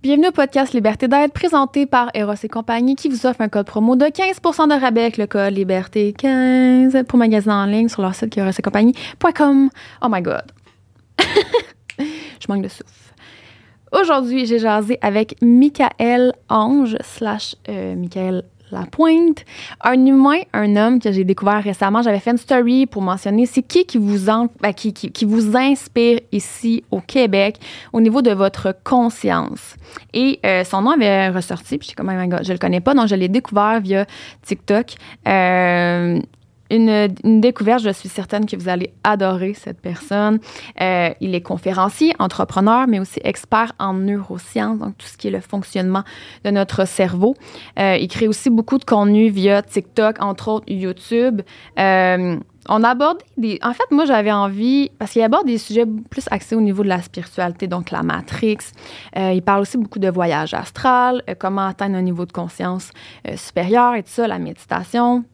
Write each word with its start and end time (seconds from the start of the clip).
Bienvenue 0.00 0.28
au 0.28 0.32
podcast 0.32 0.74
Liberté 0.74 1.08
d'être 1.08 1.32
présenté 1.32 1.84
par 1.84 2.10
Eros 2.14 2.34
et 2.40 2.48
compagnie 2.48 2.94
qui 2.94 3.08
vous 3.08 3.26
offre 3.26 3.40
un 3.40 3.48
code 3.48 3.66
promo 3.66 3.96
de 3.96 4.04
15% 4.04 4.68
de 4.68 4.80
rabais 4.80 5.00
avec 5.00 5.16
le 5.16 5.26
code 5.26 5.52
Liberté15 5.52 7.02
pour 7.02 7.18
magasiner 7.18 7.52
en 7.52 7.66
ligne 7.66 7.88
sur 7.88 8.02
leur 8.02 8.14
site 8.14 8.30
qui 8.30 8.38
est 8.38 8.62
compagnie.com. 8.62 9.70
Oh 10.00 10.06
my 10.08 10.22
god. 10.22 10.44
Je 11.98 12.46
manque 12.48 12.62
de 12.62 12.68
souffle. 12.68 13.12
Aujourd'hui, 13.90 14.46
j'ai 14.46 14.60
jasé 14.60 15.00
avec 15.02 15.34
Michael 15.42 16.32
Ange 16.48 16.96
slash 17.00 17.56
euh, 17.68 17.96
Michael 17.96 18.44
Lapointe, 18.70 19.44
un 19.82 20.06
humain, 20.06 20.40
un 20.52 20.76
homme 20.76 21.00
que 21.00 21.12
j'ai 21.12 21.24
découvert 21.24 21.62
récemment. 21.62 22.02
J'avais 22.02 22.20
fait 22.20 22.30
une 22.30 22.38
story 22.38 22.86
pour 22.86 23.02
mentionner 23.02 23.46
c'est 23.46 23.62
qui 23.62 23.84
qui 23.84 23.98
vous, 23.98 24.28
en, 24.28 24.48
ben, 24.60 24.72
qui, 24.72 24.92
qui, 24.92 25.10
qui, 25.10 25.24
vous 25.24 25.56
inspire 25.56 26.20
ici 26.32 26.84
au 26.90 27.00
Québec 27.00 27.58
au 27.92 28.00
niveau 28.00 28.22
de 28.22 28.30
votre 28.30 28.74
conscience. 28.84 29.76
Et 30.12 30.40
euh, 30.44 30.64
son 30.64 30.82
nom 30.82 30.90
avait 30.90 31.28
ressorti, 31.28 31.78
puis 31.78 31.88
j'étais 31.88 31.96
comme, 31.96 32.12
oh 32.14 32.20
my 32.20 32.28
God, 32.28 32.44
je 32.44 32.52
le 32.52 32.58
connais 32.58 32.80
pas, 32.80 32.94
donc 32.94 33.08
je 33.08 33.14
l'ai 33.14 33.28
découvert 33.28 33.80
via 33.80 34.06
TikTok. 34.42 34.94
Euh, 35.26 36.20
une, 36.70 37.40
découverte, 37.40 37.82
je 37.82 37.90
suis 37.90 38.08
certaine 38.08 38.46
que 38.46 38.56
vous 38.56 38.68
allez 38.68 38.92
adorer 39.04 39.54
cette 39.54 39.80
personne. 39.80 40.38
Euh, 40.80 41.10
il 41.20 41.34
est 41.34 41.40
conférencier, 41.40 42.12
entrepreneur, 42.18 42.86
mais 42.86 43.00
aussi 43.00 43.20
expert 43.24 43.72
en 43.78 43.94
neurosciences, 43.94 44.78
donc 44.78 44.98
tout 44.98 45.06
ce 45.06 45.16
qui 45.16 45.28
est 45.28 45.32
le 45.32 45.40
fonctionnement 45.40 46.02
de 46.44 46.50
notre 46.50 46.86
cerveau. 46.86 47.34
Euh, 47.78 47.96
il 47.98 48.08
crée 48.08 48.28
aussi 48.28 48.50
beaucoup 48.50 48.78
de 48.78 48.84
contenu 48.84 49.28
via 49.28 49.62
TikTok, 49.62 50.22
entre 50.22 50.48
autres 50.48 50.66
YouTube. 50.68 51.40
Euh, 51.78 52.36
on 52.70 52.84
aborde 52.84 53.18
des. 53.38 53.58
En 53.62 53.72
fait, 53.72 53.90
moi, 53.90 54.04
j'avais 54.04 54.30
envie. 54.30 54.90
Parce 54.98 55.12
qu'il 55.12 55.22
aborde 55.22 55.46
des 55.46 55.56
sujets 55.56 55.86
plus 55.86 56.24
axés 56.30 56.54
au 56.54 56.60
niveau 56.60 56.82
de 56.82 56.88
la 56.88 57.00
spiritualité, 57.00 57.66
donc 57.66 57.90
la 57.90 58.02
Matrix. 58.02 58.58
Il 59.16 59.40
parle 59.40 59.62
aussi 59.62 59.78
beaucoup 59.78 59.98
de 59.98 60.10
voyage 60.10 60.52
astral, 60.52 61.22
comment 61.38 61.66
atteindre 61.66 61.96
un 61.96 62.02
niveau 62.02 62.26
de 62.26 62.32
conscience 62.32 62.90
supérieur 63.36 63.94
et 63.94 64.02
tout 64.02 64.10
ça, 64.10 64.28
la 64.28 64.38
méditation. 64.38 65.24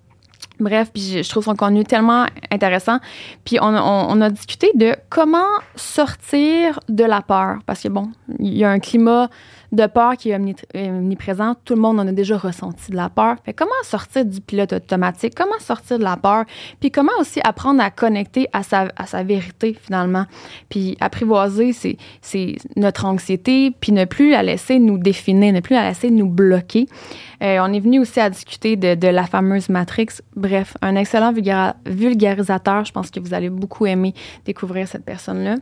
Bref, 0.61 0.91
puis 0.93 1.23
je 1.23 1.29
trouve 1.29 1.45
son 1.45 1.57
contenu 1.57 1.85
tellement 1.85 2.27
intéressant. 2.51 2.99
Puis 3.45 3.59
on, 3.61 3.75
on, 3.75 4.07
on, 4.09 4.21
a 4.21 4.31
discuté 4.31 4.71
de 4.75 4.95
comment 5.11 5.51
sortir 5.75 6.79
de 6.89 7.05
la 7.05 7.23
peur. 7.23 7.59
Parce 7.67 7.83
que 7.83 7.89
bon, 7.89 8.11
il 8.39 8.57
y 8.57 8.65
a 8.65 8.71
un 8.71 8.79
climat 8.79 9.31
de 9.75 9.87
peur 9.87 10.17
qui 10.17 10.31
est 10.31 10.37
omniprésent. 10.75 11.55
Tout 11.65 11.75
le 11.75 11.81
monde 11.81 12.01
en 12.01 12.07
a 12.07 12.13
déjà 12.13 12.37
ressenti 12.37 12.91
de 12.91 12.97
la 12.97 13.09
peur. 13.09 13.37
Comment 13.57 13.71
sortir 13.83 14.25
du 14.25 14.41
pilote 14.41 14.73
automatique? 14.73 15.35
Comment 15.35 15.59
sortir 15.59 15.99
de 15.99 16.05
la 16.05 16.17
peur? 16.17 16.45
Puis 16.81 16.91
comment 16.91 17.13
aussi 17.19 17.41
apprendre 17.45 17.83
à 17.83 17.91
connecter 17.91 18.49
à 18.53 18.63
sa, 18.63 19.23
vérité 19.23 19.77
finalement? 19.81 20.27
Puis 20.69 20.97
apprivoiser 21.01 21.73
c'est, 21.73 22.57
notre 22.77 23.05
anxiété, 23.05 23.71
puis 23.71 23.93
ne 23.93 24.05
plus 24.05 24.31
la 24.31 24.43
laisser 24.43 24.79
nous 24.79 24.99
définir, 24.99 25.53
ne 25.53 25.61
plus 25.61 25.75
la 25.75 25.89
laisser 25.89 26.11
nous 26.11 26.29
bloquer. 26.29 26.87
Euh, 27.43 27.59
on 27.61 27.73
est 27.73 27.81
venu 27.81 28.01
aussi 28.01 28.21
à 28.21 28.31
discuter 28.31 28.77
de, 28.77 28.95
de, 28.95 29.09
la 29.09 29.25
fameuse 29.25 29.69
Matrix. 29.69 30.21
Bref, 30.37 30.77
un 30.83 30.97
excellent 30.97 31.33
vulgarisateur. 31.87 32.85
Je 32.85 32.93
pense 32.93 33.11
que 33.11 33.21
vous 33.21 33.35
allez 33.35 33.51
beaucoup 33.51 33.87
aimer 33.87 34.15
découvrir 34.45 34.89
cette 34.89 35.05
personne-là. 35.05 35.57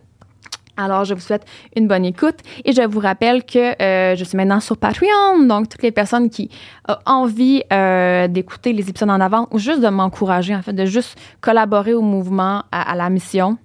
Alors, 0.77 1.05
je 1.05 1.15
vous 1.15 1.21
souhaite 1.21 1.45
une 1.77 1.87
bonne 1.87 2.05
écoute 2.05 2.37
et 2.65 2.73
je 2.73 2.83
vous 2.83 3.01
rappelle 3.01 3.45
que 3.45 3.81
euh, 3.83 4.17
je 4.17 4.25
suis 4.25 4.37
maintenant 4.37 4.61
sur 4.61 4.77
Patreon, 4.79 5.45
donc 5.47 5.69
toutes 5.69 5.83
les 5.83 5.93
personnes 5.93 6.31
qui 6.31 6.51
ont 6.89 6.97
envie 7.05 7.63
euh, 7.73 8.27
d'écouter 8.27 8.73
les 8.73 8.89
épisodes 8.89 9.11
en 9.11 9.21
avant 9.21 9.49
ou 9.51 9.59
juste 9.59 9.81
de 9.81 9.89
m'encourager, 9.89 10.55
en 10.55 10.63
fait, 10.63 10.73
de 10.73 10.87
juste 10.87 11.19
collaborer 11.41 11.93
au 11.93 12.03
mouvement, 12.03 12.65
à 12.73 12.95
la 12.95 13.11
mission, 13.11 13.59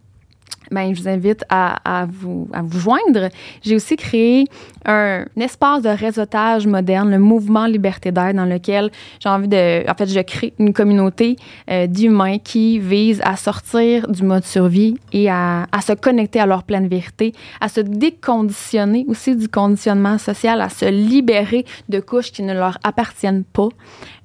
ben, 0.72 0.94
je 0.94 1.02
vous 1.02 1.08
invite 1.08 1.44
à, 1.50 2.08
vous, 2.10 2.48
à 2.54 2.62
vous 2.62 2.80
joindre. 2.80 3.30
J'ai 3.62 3.76
aussi 3.76 3.96
créé 3.96 4.46
un, 4.86 5.26
espace 5.40 5.82
de 5.82 5.90
réseautage 5.90 6.68
moderne, 6.68 7.12
le 7.12 7.20
mouvement 7.20 7.66
Liberté 7.66 8.12
d'air, 8.12 8.34
dans 8.34 8.46
lequel 8.46 8.92
j'ai 9.20 9.30
envie 9.30 9.48
de. 9.48 9.90
En 9.90 9.94
fait, 9.96 10.08
je 10.08 10.20
crée 10.22 10.54
une 10.60 10.74
communauté 10.74 11.36
euh, 11.70 11.88
d'humains 11.88 12.38
qui 12.40 12.80
vise 12.80 13.22
à 13.24 13.36
sortir 13.36 14.08
du 14.08 14.24
mode 14.24 14.44
survie 14.44 14.96
et 15.14 15.30
à, 15.30 15.66
se 15.86 15.94
connecter 15.94 16.40
à 16.40 16.46
leur 16.46 16.64
pleine 16.64 16.88
vérité, 16.88 17.34
à 17.62 17.70
se 17.70 17.80
déconditionner 17.82 19.06
aussi 19.08 19.36
du 19.36 19.48
conditionnement 19.48 20.18
social, 20.18 20.62
à 20.62 20.70
se 20.70 20.86
libérer 20.86 21.66
de 21.88 22.00
couches 22.00 22.32
qui 22.32 22.44
ne 22.44 22.54
leur 22.54 22.78
appartiennent 22.84 23.44
pas, 23.44 23.70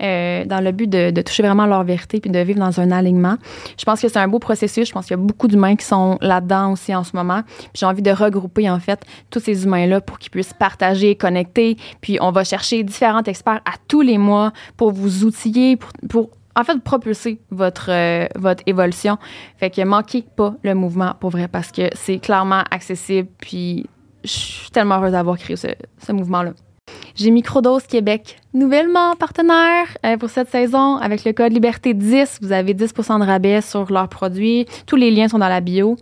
euh, 0.03 0.44
dans 0.44 0.60
le 0.60 0.72
but 0.72 0.88
de, 0.88 1.22
toucher 1.22 1.42
vraiment 1.42 1.66
leur 1.66 1.84
vérité 1.84 2.20
puis 2.20 2.30
de 2.30 2.38
vivre 2.41 2.59
dans 2.59 2.80
un 2.80 2.91
alignement. 2.91 3.36
Je 3.78 3.84
pense 3.84 4.00
que 4.00 4.09
c'est 4.09 4.19
un 4.19 4.28
beau 4.28 4.38
processus. 4.38 4.88
Je 4.88 4.92
pense 4.92 5.06
qu'il 5.06 5.16
y 5.16 5.20
a 5.20 5.22
beaucoup 5.22 5.48
d'humains 5.48 5.76
qui 5.76 5.86
sont 5.86 6.19
là-dedans 6.32 6.72
aussi 6.72 6.94
en 6.94 7.04
ce 7.04 7.15
moment. 7.15 7.43
J'ai 7.75 7.87
envie 7.87 8.03
de 8.03 8.10
regrouper 8.10 8.69
en 8.70 8.81
fait 8.81 9.04
tous 9.31 9.41
ces 9.41 9.65
humains-là 9.65 10.00
pour 10.00 10.19
qu'ils 10.19 10.31
puissent 10.31 10.54
partager, 10.54 11.15
connecter. 11.15 11.76
Puis 12.00 12.19
on 12.20 12.31
va 12.31 12.44
chercher 12.44 12.82
différents 12.82 13.22
experts 13.22 13.60
à 13.65 13.75
tous 13.88 14.00
les 14.00 14.19
mois 14.19 14.53
pour 14.76 14.92
vous 14.92 15.25
outiller, 15.25 15.78
pour, 16.09 16.31
en 16.54 16.65
fait, 16.65 16.82
propulser 16.82 17.41
votre, 17.50 17.91
euh, 17.91 18.26
votre 18.37 18.62
évolution. 18.66 19.19
Fait 19.56 19.71
que 19.71 19.82
manquez 19.82 20.22
pas 20.22 20.54
le 20.62 20.75
mouvement 20.75 21.15
pour 21.19 21.31
vrai 21.31 21.48
parce 21.48 21.72
que 21.72 21.88
c'est 21.94 22.19
clairement 22.19 22.65
accessible. 22.71 23.28
Puis 23.38 23.87
je 24.25 24.31
suis 24.31 24.71
tellement 24.71 24.97
heureuse 24.97 25.12
d'avoir 25.12 25.37
créé 25.38 25.56
ce, 25.56 25.69
ce 25.98 26.12
mouvement-là. 26.12 26.53
J'ai 27.14 27.30
Microdose 27.30 27.86
Québec, 27.86 28.38
nouvellement 28.54 29.14
partenaire 29.16 29.86
euh, 30.04 30.16
pour 30.16 30.30
cette 30.30 30.48
saison. 30.50 30.97
Avec 30.97 31.25
le 31.25 31.32
code 31.32 31.53
Liberté10, 31.53 32.38
vous 32.41 32.53
avez 32.53 32.75
10% 32.75 33.20
de 33.20 33.25
rabais 33.25 33.60
sur 33.60 33.91
leurs 33.92 34.08
produits. 34.08 34.66
Tous 34.86 34.97
les 34.97 35.10
liens 35.10 35.28
sont 35.28 35.38
dans 35.38 35.48
la 35.48 35.60
bio. 35.60 35.97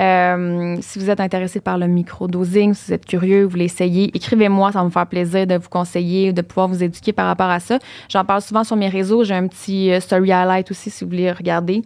Euh, 0.00 0.76
si 0.80 0.98
vous 0.98 1.10
êtes 1.10 1.20
intéressé 1.20 1.60
par 1.60 1.78
le 1.78 1.86
microdosing, 1.86 2.74
si 2.74 2.86
vous 2.86 2.92
êtes 2.94 3.06
curieux, 3.06 3.44
vous 3.44 3.56
l'essayez, 3.56 4.10
écrivez-moi, 4.14 4.72
ça 4.72 4.82
me 4.82 4.90
faire 4.90 5.06
plaisir 5.06 5.46
de 5.46 5.56
vous 5.56 5.68
conseiller, 5.68 6.32
de 6.32 6.42
pouvoir 6.42 6.68
vous 6.68 6.82
éduquer 6.82 7.12
par 7.12 7.26
rapport 7.26 7.50
à 7.50 7.60
ça. 7.60 7.78
J'en 8.08 8.24
parle 8.24 8.42
souvent 8.42 8.64
sur 8.64 8.76
mes 8.76 8.88
réseaux. 8.88 9.24
J'ai 9.24 9.34
un 9.34 9.46
petit 9.46 9.92
euh, 9.92 10.00
story 10.00 10.32
highlight 10.32 10.70
aussi 10.70 10.90
si 10.90 11.04
vous 11.04 11.10
voulez 11.10 11.30
regarder. 11.30 11.82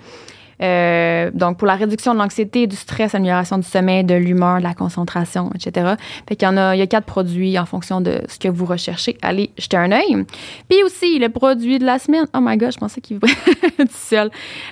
Euh, 0.63 1.31
donc, 1.35 1.59
pour 1.59 1.67
la 1.67 1.75
réduction 1.75 2.15
de 2.15 2.19
l'anxiété, 2.19 2.67
du 2.67 2.77
stress, 2.77 3.15
amélioration 3.15 3.59
du 3.59 3.67
sommeil, 3.67 4.05
de 4.05 4.15
l'humeur, 4.15 4.59
de 4.59 4.63
la 4.63 4.75
concentration, 4.75 5.51
etc. 5.55 5.95
Fait 6.29 6.37
qu'il 6.37 6.49
y 6.49 6.59
a, 6.59 6.75
il 6.75 6.79
y 6.79 6.83
a 6.83 6.87
quatre 6.87 7.07
produits 7.07 7.59
en 7.59 7.67
fonction 7.67 8.01
de 8.01 8.21
ce 8.29 8.39
que 8.39 8.49
vous 8.49 8.65
recherchez. 8.65 9.17
Allez 9.23 9.51
jeter 9.59 9.77
un 9.77 9.93
œil. 9.93 10.25
Puis 10.69 10.83
aussi, 10.85 11.19
le 11.19 11.29
produit 11.29 11.79
de 11.79 11.85
la 11.85 11.99
semaine. 11.99 12.27
Oh 12.35 12.39
my 12.41 12.57
god, 12.57 12.73
je 12.73 12.79
pensais 12.79 13.01
qu'il 13.01 13.19
tout 13.21 13.87
seul. 13.91 14.31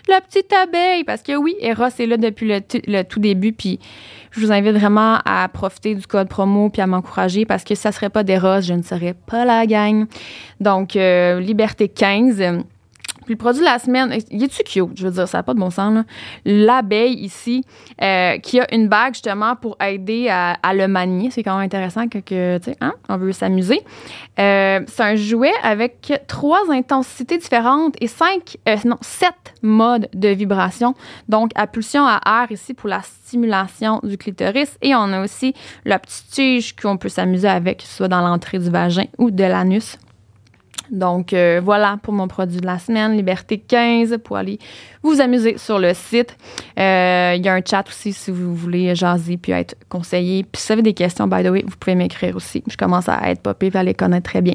La 0.09 0.21
petite 0.21 0.53
abeille. 0.53 1.05
Parce 1.05 1.23
que 1.23 1.37
oui, 1.37 1.55
Eros 1.61 1.87
est 1.87 2.07
là 2.07 2.17
depuis 2.17 2.49
le, 2.49 2.61
le 2.87 3.03
tout 3.03 3.21
début. 3.21 3.53
Puis 3.53 3.79
je 4.31 4.41
vous 4.41 4.53
invite 4.53 4.77
vraiment 4.77 5.19
à 5.25 5.49
profiter 5.49 5.95
du 5.95 6.07
code 6.07 6.29
promo 6.29 6.69
puis 6.69 6.83
à 6.83 6.87
m'encourager 6.87 7.45
parce 7.45 7.63
que 7.63 7.75
si 7.75 7.83
ça 7.83 7.93
serait 7.93 8.11
pas 8.11 8.25
d'Eros, 8.25 8.63
je 8.63 8.75
ne 8.75 8.83
serais 8.83 9.15
pas 9.15 9.45
la 9.45 9.67
gang. 9.67 10.07
Donc, 10.61 10.97
euh, 10.97 11.41
Liberté 11.41 11.89
15 11.89 12.65
puis 13.25 13.35
le 13.35 13.39
produit 13.39 13.61
de 13.61 13.65
la 13.65 13.79
semaine, 13.79 14.17
il 14.31 14.43
est-tu 14.43 14.63
cute? 14.63 14.97
Je 14.97 15.07
veux 15.07 15.13
dire, 15.13 15.29
ça 15.29 15.39
n'a 15.39 15.43
pas 15.43 15.55
de 15.55 15.59
bon 15.59 15.71
sens. 15.71 16.05
L'abeille 16.45 17.15
ici, 17.15 17.65
euh, 18.03 18.39
qui 18.39 18.61
a 18.61 18.73
une 18.75 18.89
bague 18.89 19.15
justement 19.15 19.57
pour 19.57 19.77
aider 19.81 20.29
à, 20.29 20.75
le 20.75 20.89
manier. 20.89 21.31
C'est 21.31 21.43
quand 21.43 21.57
même 21.57 21.65
intéressant 21.65 22.09
que, 22.09 22.19
que 22.19 22.59
tu 22.59 22.65
sais, 22.65 22.77
hein, 22.81 22.95
on 23.09 23.17
veut 23.17 23.33
s'amuser. 23.33 23.81
Euh, 24.39 24.81
c'est 24.87 25.03
un 25.03 25.15
jouet 25.15 25.53
avec 25.63 26.13
trois 26.27 26.71
intensités 26.71 27.39
différentes 27.39 27.95
et 28.01 28.09
cinq, 28.09 28.57
euh, 28.69 28.77
non, 28.85 28.99
sept 29.01 29.55
modes 29.63 30.09
de 30.13 30.29
vibration. 30.29 30.95
Donc, 31.29 31.51
à 31.55 31.67
pulsion 31.67 32.05
à 32.07 32.21
air 32.27 32.51
ici 32.51 32.75
pour 32.75 32.89
la 32.89 33.03
stimulation 33.03 34.01
du 34.03 34.19
clitoris. 34.19 34.77
Et 34.83 34.95
on 34.95 35.13
a 35.13 35.23
aussi 35.23 35.55
la 35.85 35.99
petite 35.99 36.31
tige 36.31 36.77
qu'on 36.77 36.97
peut 36.97 37.09
s'amuser 37.09 37.49
avec, 37.49 37.83
soit 37.83 38.09
dans 38.09 38.21
l'entrée 38.21 38.59
du 38.59 38.71
vagin 38.71 39.05
ou 39.19 39.31
de 39.31 39.45
l'anus. 39.45 39.99
Donc 40.95 41.33
euh, 41.33 41.61
voilà 41.63 41.99
pour 42.03 42.15
mon 42.15 42.29
produit 42.29 42.61
de 42.61 42.67
la 42.67 42.79
semaine, 42.79 43.17
Liberté 43.17 43.59
15, 43.59 44.19
pour 44.25 44.37
aller 44.37 44.59
vous 45.03 45.21
amuser 45.21 45.59
sur 45.59 45.79
le 45.79 45.93
site. 45.93 46.37
Euh, 46.79 47.35
il 47.37 47.45
y 47.45 47.49
a 47.49 47.55
un 47.55 47.61
chat 47.65 47.85
aussi 47.89 48.13
si 48.13 48.31
vous 48.31 48.55
voulez 48.55 48.95
jaser 48.95 49.37
puis 49.37 49.53
être 49.53 49.75
conseillé. 49.89 50.45
Puis 50.45 50.63
si 50.63 50.69
vous 50.69 50.73
avez 50.75 50.83
des 50.83 50.95
questions, 50.95 51.27
by 51.27 51.43
the 51.43 51.49
way, 51.49 51.65
vous 51.67 51.77
pouvez 51.79 51.95
m'écrire 51.95 52.37
aussi. 52.37 52.63
Je 52.67 52.77
commence 52.77 53.09
à 53.09 53.31
être 53.31 53.43
popée 53.43 53.71
à 53.75 53.83
les 53.83 53.95
connaître 53.95 54.31
très 54.31 54.41
bien. 54.41 54.55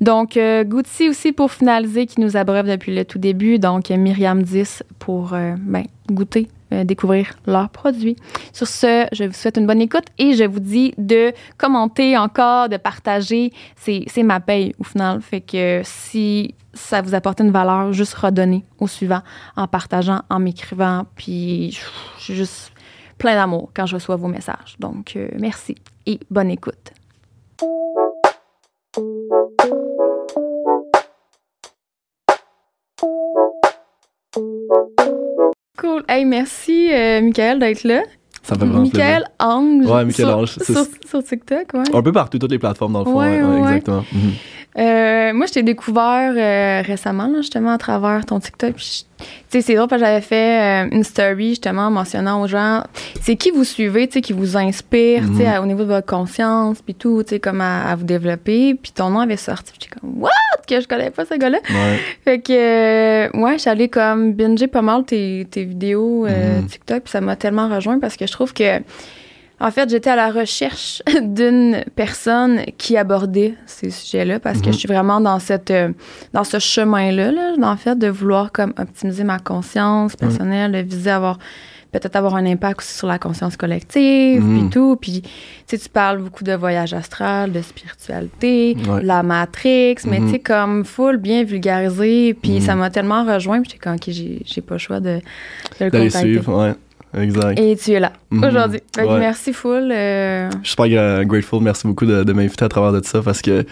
Donc 0.00 0.36
euh, 0.36 0.64
Goutti 0.64 1.08
aussi 1.08 1.32
pour 1.32 1.50
finaliser 1.52 2.06
qui 2.06 2.20
nous 2.20 2.36
abreuve 2.36 2.68
depuis 2.68 2.94
le 2.94 3.04
tout 3.04 3.18
début. 3.18 3.58
Donc 3.58 3.90
Myriam 3.90 4.42
10 4.42 4.82
pour 4.98 5.34
euh, 5.34 5.54
ben, 5.58 5.84
goûter 6.10 6.48
euh, 6.72 6.84
découvrir 6.84 7.34
leurs 7.46 7.68
produits. 7.70 8.16
Sur 8.52 8.66
ce, 8.66 9.06
je 9.12 9.24
vous 9.24 9.32
souhaite 9.32 9.56
une 9.56 9.66
bonne 9.66 9.80
écoute 9.80 10.06
et 10.18 10.34
je 10.34 10.44
vous 10.44 10.60
dis 10.60 10.94
de 10.98 11.32
commenter 11.58 12.16
encore, 12.16 12.68
de 12.68 12.76
partager. 12.76 13.52
C'est, 13.76 14.06
ma 14.22 14.40
paye 14.40 14.74
au 14.78 14.84
final. 14.84 15.20
Fait 15.20 15.40
que 15.40 15.82
si 15.84 16.54
ça 16.72 17.02
vous 17.02 17.14
apporte 17.14 17.40
une 17.40 17.50
valeur, 17.50 17.92
juste 17.92 18.14
redonner 18.14 18.64
au 18.78 18.86
suivant 18.86 19.22
en 19.56 19.66
partageant, 19.66 20.22
en 20.30 20.38
m'écrivant. 20.38 21.04
Puis 21.16 21.72
je 22.18 22.22
suis 22.22 22.34
juste 22.34 22.72
plein 23.18 23.34
d'amour 23.34 23.70
quand 23.74 23.86
je 23.86 23.94
reçois 23.94 24.16
vos 24.16 24.28
messages. 24.28 24.76
Donc, 24.78 25.14
euh, 25.16 25.28
merci 25.38 25.74
et 26.06 26.20
bonne 26.30 26.50
écoute. 26.50 26.92
Cool. 35.80 36.04
Hey, 36.08 36.26
merci, 36.26 36.92
euh, 36.92 37.22
Michael, 37.22 37.58
d'être 37.58 37.84
là. 37.84 38.02
Ça 38.42 38.54
me 38.54 38.60
fait 38.60 38.66
vraiment 38.66 38.82
Michael 38.82 39.22
plaisir. 39.22 39.28
Ange. 39.38 39.86
Ouais, 39.86 40.04
Michael 40.04 40.26
sur, 40.26 40.36
Ange, 40.36 40.58
Sur, 41.08 41.24
TikTok, 41.24 41.74
ouais. 41.74 41.94
Un 41.94 42.02
peu 42.02 42.12
partout, 42.12 42.38
toutes 42.38 42.50
les 42.50 42.58
plateformes 42.58 42.92
dans 42.92 42.98
le 43.00 43.04
fond. 43.06 43.18
Ouais, 43.18 43.40
ouais, 43.40 43.42
ouais, 43.42 43.60
ouais. 43.60 43.60
exactement. 43.60 44.04
Mhm. 44.12 44.32
Euh, 44.78 45.32
moi, 45.32 45.46
je 45.46 45.52
t'ai 45.54 45.62
découvert 45.64 46.32
euh, 46.36 46.82
récemment, 46.86 47.26
là, 47.26 47.38
justement, 47.38 47.72
à 47.72 47.78
travers 47.78 48.24
ton 48.24 48.38
TikTok. 48.38 48.76
Tu 48.76 49.04
sais, 49.48 49.60
c'est 49.62 49.74
drôle 49.74 49.88
parce 49.88 50.00
que 50.00 50.06
j'avais 50.06 50.20
fait 50.20 50.84
euh, 50.86 50.88
une 50.92 51.02
story, 51.02 51.50
justement, 51.50 51.90
mentionnant 51.90 52.40
aux 52.40 52.46
gens, 52.46 52.84
c'est 53.20 53.34
qui 53.36 53.50
vous 53.50 53.64
suivez, 53.64 54.06
tu 54.06 54.14
sais, 54.14 54.20
qui 54.20 54.32
vous 54.32 54.56
inspire, 54.56 55.24
tu 55.28 55.38
sais, 55.38 55.48
Mhm. 55.58 55.62
au 55.64 55.66
niveau 55.66 55.82
de 55.82 55.88
votre 55.88 56.06
conscience, 56.06 56.80
puis 56.82 56.94
tout, 56.94 57.22
tu 57.24 57.30
sais, 57.30 57.40
comme 57.40 57.60
à, 57.60 57.90
à 57.90 57.96
vous 57.96 58.04
développer. 58.04 58.76
Puis 58.80 58.92
ton 58.92 59.10
nom 59.10 59.20
avait 59.20 59.36
sorti, 59.36 59.72
puis 59.72 59.80
j'étais 59.82 59.98
comme, 60.00 60.22
what? 60.22 60.30
Que 60.68 60.80
je 60.80 60.86
connais 60.86 61.10
pas 61.10 61.24
ce 61.24 61.34
gars-là. 61.34 61.58
Ouais. 61.68 61.98
Fait 62.24 62.38
que, 62.40 62.52
euh, 62.52 63.28
ouais, 63.34 63.56
allée 63.66 63.88
comme 63.88 64.32
binger 64.34 64.68
pas 64.68 64.82
mal 64.82 65.04
tes, 65.04 65.48
tes 65.50 65.64
vidéos 65.64 66.26
euh, 66.26 66.60
Mhm. 66.60 66.66
TikTok, 66.68 67.02
puis 67.02 67.10
ça 67.10 67.20
m'a 67.20 67.34
tellement 67.34 67.68
rejoint 67.68 67.98
parce 67.98 68.16
que 68.16 68.24
je 68.26 68.30
trouve 68.32 68.54
que, 68.54 68.78
en 69.60 69.70
fait, 69.70 69.90
j'étais 69.90 70.10
à 70.10 70.16
la 70.16 70.30
recherche 70.30 71.02
d'une 71.22 71.84
personne 71.94 72.62
qui 72.78 72.96
abordait 72.96 73.54
ces 73.66 73.90
sujets-là 73.90 74.40
parce 74.40 74.60
que 74.60 74.66
Mhm. 74.68 74.72
je 74.72 74.78
suis 74.78 74.88
vraiment 74.88 75.20
dans 75.20 75.38
cette, 75.38 75.70
euh, 75.70 75.90
dans 76.32 76.44
ce 76.44 76.58
chemin-là, 76.58 77.30
là, 77.32 77.54
en 77.62 77.76
fait, 77.76 77.98
de 77.98 78.08
vouloir 78.08 78.52
comme 78.52 78.72
optimiser 78.78 79.24
ma 79.24 79.38
conscience 79.38 80.16
personnelle, 80.16 80.72
de 80.72 80.78
viser 80.78 81.10
à 81.10 81.16
avoir 81.16 81.38
peut-être 81.92 82.14
avoir 82.14 82.36
un 82.36 82.46
impact 82.46 82.80
aussi 82.82 82.94
sur 82.94 83.08
la 83.08 83.18
conscience 83.18 83.56
collective, 83.56 84.44
Mhm. 84.44 84.60
puis 84.60 84.70
tout. 84.70 84.96
Puis, 85.00 85.22
tu 85.22 85.28
sais, 85.66 85.76
tu 85.78 85.88
parles 85.88 86.18
beaucoup 86.18 86.44
de 86.44 86.52
voyage 86.52 86.94
astral, 86.94 87.50
de 87.50 87.60
spiritualité, 87.62 88.76
Ouais. 88.88 89.02
la 89.02 89.24
Matrix, 89.24 89.96
mais 90.06 90.20
Mhm. 90.20 90.26
tu 90.26 90.32
sais, 90.34 90.38
comme 90.38 90.84
full, 90.84 91.16
bien 91.16 91.42
vulgarisé. 91.42 92.34
Puis 92.34 92.52
Mhm. 92.52 92.60
ça 92.60 92.74
m'a 92.76 92.90
tellement 92.90 93.24
rejoint, 93.24 93.60
puis 93.60 93.72
j'étais 93.72 93.82
comme, 93.82 93.94
OK, 93.96 94.08
j'ai 94.08 94.60
pas 94.62 94.74
le 94.76 94.78
choix 94.78 95.00
de, 95.00 95.16
de 95.80 95.84
le 95.84 95.90
contacter. 95.90 96.10
suivre, 96.20 96.64
ouais. 96.64 96.74
Exact. 97.16 97.58
Et 97.58 97.76
tu 97.76 97.92
es 97.92 98.00
là, 98.00 98.12
Mhm. 98.30 98.44
aujourd'hui. 98.44 98.80
Ouais. 98.98 99.18
merci 99.18 99.52
full. 99.52 99.90
euh, 99.92 100.48
Je 100.50 100.56
suis 100.58 100.70
super 100.70 100.86
gra- 100.86 101.24
grateful. 101.24 101.62
Merci 101.62 101.86
beaucoup 101.86 102.06
de, 102.06 102.22
de 102.24 102.32
m'inviter 102.32 102.64
à 102.64 102.68
travers 102.68 102.92
de 102.92 103.04
ça 103.04 103.20
parce 103.22 103.42
que 103.42 103.64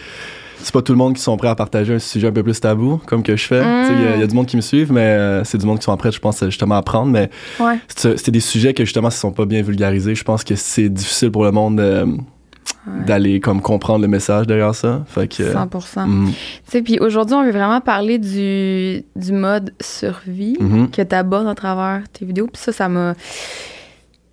c'est 0.60 0.72
pas 0.72 0.82
tout 0.82 0.90
le 0.92 0.98
monde 0.98 1.14
qui 1.14 1.22
sont 1.22 1.36
prêts 1.36 1.46
à 1.48 1.54
partager 1.54 1.94
un 1.94 1.98
sujet 2.00 2.26
un 2.26 2.32
peu 2.32 2.42
plus 2.42 2.58
tabou 2.60 3.00
comme 3.06 3.22
que 3.22 3.36
je 3.36 3.44
fais. 3.44 3.60
Mm. 3.60 3.92
Il 3.92 4.02
y, 4.02 4.06
a- 4.06 4.14
il 4.16 4.20
y 4.20 4.22
a 4.24 4.26
du 4.26 4.34
monde 4.34 4.46
qui 4.46 4.56
me 4.56 4.60
suivent, 4.60 4.92
mais 4.92 5.00
euh, 5.02 5.44
c'est 5.44 5.56
du 5.58 5.66
monde 5.66 5.78
qui 5.78 5.84
sont 5.84 5.96
prêts, 5.96 6.10
je 6.10 6.18
pense, 6.18 6.44
justement 6.46 6.74
à 6.74 6.78
apprendre. 6.78 7.12
Mais 7.12 7.30
ouais. 7.60 7.78
c'est 7.96 8.30
des 8.30 8.40
sujets 8.40 8.74
que 8.74 8.84
justement, 8.84 9.08
s'ils 9.10 9.20
sont 9.20 9.30
pas 9.32 9.46
bien 9.46 9.62
vulgarisés, 9.62 10.14
je 10.16 10.24
pense 10.24 10.42
que 10.42 10.56
c'est 10.56 10.88
difficile 10.88 11.30
pour 11.30 11.44
le 11.44 11.52
monde 11.52 11.78
euh, 11.78 12.06
Ouais. 12.98 13.04
d'aller 13.04 13.40
comme 13.40 13.60
comprendre 13.60 14.02
le 14.02 14.08
message 14.08 14.46
derrière 14.46 14.74
ça. 14.74 15.04
Fait 15.06 15.28
que. 15.28 15.52
100 15.52 16.06
mm, 16.06 16.26
Tu 16.28 16.34
sais, 16.70 16.82
puis 16.82 16.98
aujourd'hui, 17.00 17.34
on 17.34 17.44
veut 17.44 17.50
vraiment 17.52 17.80
parler 17.80 18.18
du, 18.18 19.04
du 19.16 19.32
mode 19.32 19.72
survie 19.80 20.56
mhm. 20.60 20.90
que 20.90 21.02
tu 21.02 21.14
abordes 21.14 21.46
à 21.48 21.54
travers 21.54 22.02
tes 22.12 22.24
vidéos. 22.24 22.46
Puis 22.46 22.62
ça, 22.62 22.72
ça 22.72 22.88
m'a. 22.88 23.14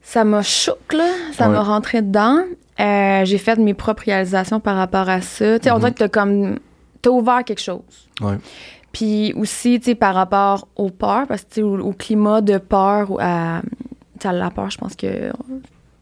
Ça 0.02 0.24
m'a 0.24 0.42
choqué, 0.44 0.98
là. 0.98 1.08
Ça 1.34 1.48
Ouais. 1.48 1.54
m'a 1.56 1.62
rentré 1.64 2.02
dedans. 2.02 2.38
Euh, 2.80 3.26
j'ai 3.26 3.38
fait 3.38 3.58
mes 3.58 3.74
propres 3.74 4.04
réalisations 4.06 4.60
par 4.60 4.76
rapport 4.76 5.10
à 5.10 5.22
ça. 5.22 5.58
Tu 5.60 5.64
sais, 5.66 5.72
on 5.72 5.76
Mhm. 5.76 5.80
dirait 5.80 5.92
que 5.94 5.98
t'as 6.00 6.10
comme. 6.10 6.60
T'as 7.02 7.10
ouvert 7.10 7.44
quelque 7.44 7.62
chose. 7.62 7.82
Ouais. 8.22 8.38
Puis 8.92 9.34
aussi, 9.36 9.80
tu 9.80 9.86
sais, 9.92 9.96
par 9.96 10.16
rapport 10.16 10.68
aux 10.76 10.90
peurs, 10.90 11.26
parce 11.28 11.44
que, 11.44 11.62
au, 11.62 11.80
au 11.80 11.92
climat 11.92 12.42
de 12.42 12.58
peur, 12.58 13.12
ou 13.12 13.18
à, 13.20 13.62
à 14.24 14.32
la 14.34 14.50
peur, 14.50 14.70
je 14.70 14.78
pense 14.78 14.96
que 14.96 15.32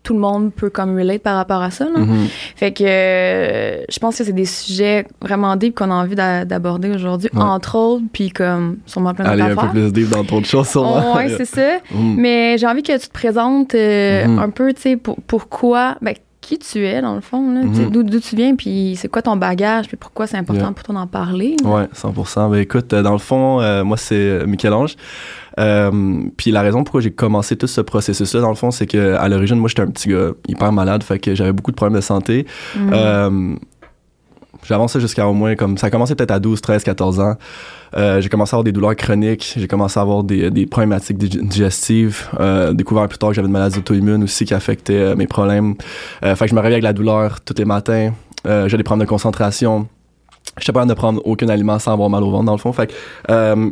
tout 0.04 0.14
le 0.14 0.20
monde 0.20 0.52
peut 0.54 0.70
comme 0.70 0.98
relate 0.98 1.22
par 1.22 1.38
rapport 1.38 1.62
à 1.62 1.72
ça. 1.72 1.86
Là. 1.86 2.00
Mhm. 2.00 2.28
Fait 2.58 2.74
que 2.74 2.84
euh, 2.86 3.84
je 3.90 4.00
pense 4.00 4.18
que 4.18 4.24
c'est 4.26 4.34
des 4.34 4.46
sujets 4.46 5.06
vraiment 5.22 5.56
deep 5.56 5.76
qu'on 5.76 5.90
a 5.92 5.94
envie 5.96 6.16
d'a- 6.16 6.44
d'aborder 6.46 6.90
aujourd'hui, 6.92 7.30
Ouais. 7.34 7.42
entre 7.42 7.78
autres, 7.78 8.04
puis 8.12 8.30
comme 8.30 8.78
sûrement 8.86 9.14
plein 9.14 9.26
Aller 9.26 9.44
un 9.44 9.56
peu 9.56 9.68
plus 9.70 9.94
deep 9.94 10.10
dans 10.10 10.24
d'autres 10.24 10.46
choses, 10.48 10.68
sûrement. 10.68 11.14
Oh, 11.14 11.18
ouais, 11.18 11.30
c'est 11.38 11.46
ça. 11.46 11.62
Mhm. 11.94 12.16
Mais 12.18 12.58
j'ai 12.58 12.68
envie 12.68 12.84
que 12.84 12.92
tu 13.00 13.08
te 13.08 13.14
présentes 13.14 13.76
euh, 13.76 14.28
Mhm. 14.28 14.40
un 14.40 14.50
peu, 14.50 14.74
tu 14.74 14.82
sais, 14.82 14.98
pour, 14.98 15.16
pourquoi, 15.26 15.96
ben, 16.02 16.14
qui 16.42 16.60
tu 16.60 16.86
es, 16.86 17.02
dans 17.02 17.16
le 17.16 17.22
fond, 17.22 17.54
là, 17.54 17.62
d'où 17.90 18.04
d'où 18.04 18.20
tu 18.20 18.36
viens, 18.36 18.54
puis 18.58 18.98
c'est 19.00 19.08
quoi 19.08 19.22
ton 19.22 19.38
bagage, 19.38 19.88
puis 19.88 19.96
pourquoi 19.96 20.28
c'est 20.28 20.36
important 20.36 20.64
Yeah. 20.66 20.72
pour 20.74 20.84
toi 20.84 20.96
d'en 20.96 21.08
parler. 21.08 21.56
là. 21.64 21.70
Ouais, 21.70 21.88
100%. 21.94 22.50
Ben 22.50 22.58
écoute, 22.58 22.92
euh, 22.92 23.02
dans 23.02 23.14
le 23.14 23.18
fond, 23.18 23.62
euh, 23.62 23.86
moi 23.86 23.96
c'est 23.96 24.46
Michel-Ange. 24.46 24.98
Euh, 25.60 26.22
puis 26.38 26.52
la 26.52 26.62
raison 26.62 26.84
pourquoi 26.84 27.02
j'ai 27.02 27.12
commencé 27.12 27.56
tout 27.56 27.68
ce 27.68 27.82
processus-là, 27.82 28.42
dans 28.42 28.50
le 28.50 28.56
fond, 28.56 28.72
c'est 28.72 28.88
que 28.88 29.16
à 29.16 29.28
l'origine, 29.30 29.58
moi 29.58 29.70
j'étais 29.70 29.82
un 29.84 29.88
petit 29.92 30.10
gars 30.10 30.32
hyper 30.48 30.72
malade, 30.72 31.04
fait 31.04 31.20
que 31.20 31.36
j'avais 31.36 31.54
beaucoup 31.54 31.72
de 31.72 31.76
problèmes 31.76 31.98
de 31.98 32.04
santé. 32.04 32.46
J'ai 34.66 34.74
avancé 34.74 35.00
jusqu'à 35.02 35.28
au 35.28 35.34
moins 35.34 35.56
comme 35.56 35.78
ça 35.78 35.88
a 35.88 35.90
commencé 35.90 36.16
peut-être 36.16 36.32
à 36.32 36.40
12, 36.40 36.62
13, 36.62 36.84
14 36.84 37.20
ans. 37.20 37.36
Euh, 37.98 38.22
j'ai 38.22 38.30
commencé 38.30 38.54
à 38.54 38.56
avoir 38.56 38.64
des 38.64 38.72
douleurs 38.72 38.96
chroniques, 38.96 39.56
j'ai 39.58 39.68
commencé 39.68 40.00
à 40.00 40.04
avoir 40.04 40.24
des, 40.24 40.50
des 40.52 40.66
problématiques 40.66 41.18
dig- 41.18 41.46
digestives, 41.46 42.30
euh, 42.40 42.72
découvert 42.74 43.08
plus 43.10 43.18
tard 43.18 43.30
que 43.30 43.36
j'avais 43.36 43.48
une 43.48 43.52
maladie 43.52 43.80
auto-immune 43.80 44.24
aussi 44.24 44.46
qui 44.46 44.54
affectait 44.54 44.94
euh, 44.94 45.16
mes 45.16 45.28
problèmes. 45.28 45.76
Fait 46.22 46.36
que 46.38 46.48
je 46.48 46.56
me 46.56 46.60
réveillais 46.60 46.76
avec 46.76 46.84
la 46.84 46.94
douleur 46.94 47.42
tous 47.42 47.56
les 47.58 47.66
matins. 47.66 48.14
Euh, 48.48 48.68
j'ai 48.70 48.78
des 48.78 48.84
problèmes 48.84 49.06
de 49.06 49.10
concentration. 49.10 49.88
J'étais 50.58 50.72
pas 50.72 50.80
capable 50.80 50.90
de 50.90 50.96
prendre 50.96 51.22
aucun 51.26 51.50
aliment 51.50 51.78
sans 51.80 51.94
avoir 51.94 52.10
mal 52.10 52.24
au 52.24 52.32
ventre 52.32 52.46
dans 52.46 52.54
le 52.54 52.58
fond. 52.58 52.72
Fait 52.74 52.88
que, 52.88 53.70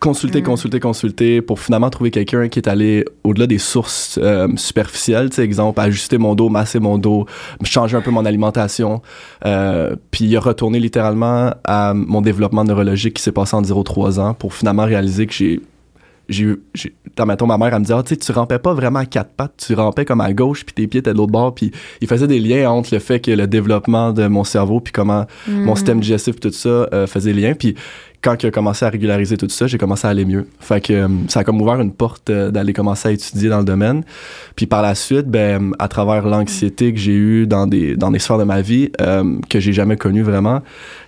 consulter, 0.00 0.40
Mm. 0.40 0.44
consulter, 0.44 0.80
consulter 0.80 1.42
pour 1.42 1.58
finalement 1.60 1.88
trouver 1.90 2.10
quelqu'un 2.10 2.48
qui 2.48 2.58
est 2.58 2.68
allé 2.68 3.04
au-delà 3.24 3.46
des 3.46 3.58
sources 3.58 4.18
euh, 4.22 4.46
superficielles. 4.56 5.30
Tu 5.30 5.36
sais, 5.36 5.42
exemple, 5.44 5.80
ajuster 5.80 6.18
mon 6.18 6.34
dos, 6.34 6.48
masser 6.48 6.80
mon 6.80 6.98
dos, 6.98 7.26
changer 7.64 7.96
un 7.96 8.02
peu 8.02 8.10
mon 8.10 8.24
alimentation. 8.24 9.00
Euh, 9.44 9.96
puis 10.10 10.24
il 10.26 10.36
a 10.36 10.40
retourné 10.40 10.78
littéralement 10.80 11.52
à 11.64 11.94
mon 11.94 12.20
développement 12.20 12.64
neurologique 12.64 13.14
qui 13.14 13.22
s'est 13.22 13.32
passé 13.32 13.56
en 13.56 13.62
0-3 13.62 14.18
ans 14.20 14.34
pour 14.34 14.54
finalement 14.54 14.84
réaliser 14.84 15.26
que 15.26 15.32
j'ai 15.32 15.60
j'ai 16.28 16.42
eu, 16.42 16.60
mettons, 17.24 17.46
ma 17.46 17.56
mère, 17.56 17.68
elle 17.72 17.78
me 17.78 17.84
disait, 17.84 17.94
ah, 17.96 18.02
tu 18.02 18.08
sais, 18.14 18.16
tu 18.16 18.32
rampais 18.32 18.58
pas 18.58 18.74
vraiment 18.74 18.98
à 18.98 19.06
quatre 19.06 19.30
pattes, 19.30 19.52
tu 19.64 19.74
rampais 19.74 20.04
comme 20.04 20.20
à 20.20 20.32
gauche, 20.32 20.64
puis 20.64 20.74
tes 20.74 20.88
pieds 20.88 20.98
étaient 20.98 21.12
de 21.12 21.16
l'autre 21.18 21.30
bord, 21.30 21.54
puis 21.54 21.70
il 22.00 22.08
faisait 22.08 22.26
des 22.26 22.40
liens 22.40 22.68
entre 22.68 22.92
le 22.92 22.98
fait 22.98 23.20
que 23.20 23.30
le 23.30 23.46
développement 23.46 24.12
de 24.12 24.26
mon 24.26 24.42
cerveau, 24.42 24.80
puis 24.80 24.92
comment 24.92 25.26
mon 25.46 25.70
Mhm. 25.70 25.76
système 25.76 26.00
digestif, 26.00 26.40
tout 26.40 26.50
ça, 26.50 26.68
euh, 26.92 27.06
faisait 27.06 27.32
lien, 27.32 27.54
puis 27.54 27.76
quand 28.22 28.42
il 28.42 28.46
a 28.46 28.50
commencé 28.50 28.84
à 28.84 28.90
régulariser 28.90 29.36
tout 29.36 29.48
ça, 29.48 29.66
j'ai 29.66 29.78
commencé 29.78 30.06
à 30.06 30.10
aller 30.10 30.24
mieux. 30.24 30.46
Fait 30.60 30.80
que 30.80 30.92
euh, 30.92 31.08
ça 31.28 31.40
a 31.40 31.44
comme 31.44 31.60
ouvert 31.60 31.80
une 31.80 31.92
porte 31.92 32.30
euh, 32.30 32.50
d'aller 32.50 32.72
commencer 32.72 33.08
à 33.08 33.12
étudier 33.12 33.48
dans 33.48 33.58
le 33.58 33.64
domaine. 33.64 34.02
Puis 34.56 34.66
par 34.66 34.82
la 34.82 34.94
suite, 34.94 35.26
ben, 35.26 35.72
à 35.78 35.88
travers 35.88 36.26
l'anxiété 36.26 36.92
que 36.92 36.98
j'ai 36.98 37.12
eue 37.12 37.46
dans 37.46 37.66
des, 37.66 37.96
dans 37.96 38.10
des 38.10 38.18
sphères 38.18 38.38
de 38.38 38.44
ma 38.44 38.62
vie, 38.62 38.90
euh, 39.00 39.38
que 39.48 39.60
j'ai 39.60 39.72
jamais 39.72 39.96
connues 39.96 40.22
vraiment, 40.22 40.62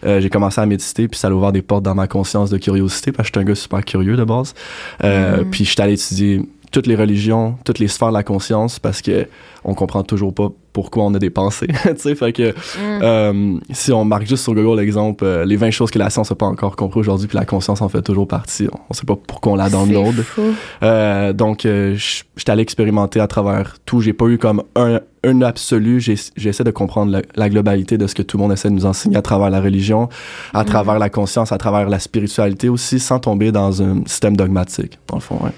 euh, 0.05 0.21
j'ai 0.21 0.31
commencé 0.31 0.61
à 0.61 0.67
méditer, 0.67 1.09
puis 1.09 1.19
ça 1.19 1.29
a 1.29 1.31
ouvert 1.31 1.53
des 1.53 1.63
portes 1.63 1.85
dans 1.85 1.95
ma 1.95 2.07
conscience 2.07 2.51
de 2.51 2.59
curiosité, 2.59 3.13
parce 3.13 3.31
que 3.31 3.35
je 3.35 3.41
suis 3.41 3.49
un 3.49 3.51
gars 3.51 3.61
super 3.61 3.85
curieux 3.85 4.17
de 4.17 4.25
base. 4.25 4.55
Euh, 5.05 5.39
Mm. 5.39 5.51
Puis 5.51 5.65
je 5.65 5.71
suis 5.71 5.83
allé 5.83 5.95
étudier 5.95 6.43
toutes 6.71 6.87
les 6.87 6.97
religions, 6.97 7.57
toutes 7.65 7.79
les 7.79 7.89
sphères 7.89 8.09
de 8.09 8.15
la 8.15 8.23
conscience, 8.23 8.79
parce 8.79 9.03
que 9.03 9.27
on 9.65 9.75
comprend 9.75 10.03
toujours 10.03 10.35
pas 10.35 10.51
pourquoi 10.81 11.05
on 11.05 11.15
a 11.15 11.19
des 11.19 11.31
pensées. 11.31 11.67
tu 11.83 11.91
sais, 11.97 12.15
fait 12.15 12.33
que 12.33 12.49
Mhm. 12.51 13.01
euh, 13.03 13.59
si 13.73 13.91
on 13.93 14.05
marque 14.05 14.27
juste 14.27 14.45
sur 14.45 14.55
Google 14.55 14.79
l'exemple, 14.81 15.25
euh, 15.25 15.45
les 15.45 15.57
20 15.57 15.71
choses 15.73 15.91
que 15.91 15.99
la 15.99 16.09
science 16.09 16.31
n'a 16.31 16.37
pas 16.37 16.47
encore 16.47 16.77
compris 16.77 17.01
aujourd'hui, 17.01 17.27
puis 17.27 17.37
la 17.37 17.45
conscience 17.45 17.83
en 17.83 17.89
fait 17.89 18.03
toujours 18.03 18.29
partie. 18.29 18.69
On 18.89 18.95
sait 18.95 19.05
pas 19.07 19.17
pourquoi 19.17 19.53
on 19.53 19.57
la 19.57 19.69
download. 19.71 20.25
Euh, 20.83 21.33
donc, 21.33 21.67
euh, 21.67 21.97
j'étais 22.37 22.51
allé 22.53 22.63
expérimenter 22.63 23.19
à 23.19 23.27
travers 23.27 23.75
tout. 23.85 24.01
J'ai 24.01 24.13
pas 24.13 24.27
eu 24.27 24.39
comme 24.39 24.63
un, 24.77 25.01
un 25.25 25.43
absolu. 25.43 26.01
J'essaie 26.01 26.65
de 26.65 26.71
comprendre 26.71 27.11
la, 27.11 27.23
la 27.35 27.49
globalité 27.49 27.99
de 27.99 28.07
ce 28.07 28.15
que 28.15 28.23
tout 28.23 28.37
le 28.37 28.43
monde 28.45 28.53
essaie 28.53 28.69
de 28.71 28.75
nous 28.75 28.87
enseigner 28.87 29.17
à 29.17 29.23
travers 29.23 29.51
la 29.51 29.61
religion, 29.61 30.09
à 30.55 30.65
travers 30.65 30.99
la 31.01 31.11
conscience, 31.11 31.51
à 31.51 31.59
travers 31.59 31.89
la 31.89 31.99
spiritualité 31.99 32.69
aussi, 32.69 33.01
sans 33.01 33.19
tomber 33.19 33.51
dans 33.53 33.83
un 33.83 34.03
système 34.07 34.37
dogmatique, 34.37 34.99
dans 35.09 35.17
le 35.17 35.23
fond. 35.23 35.39
Ouais. 35.43 35.51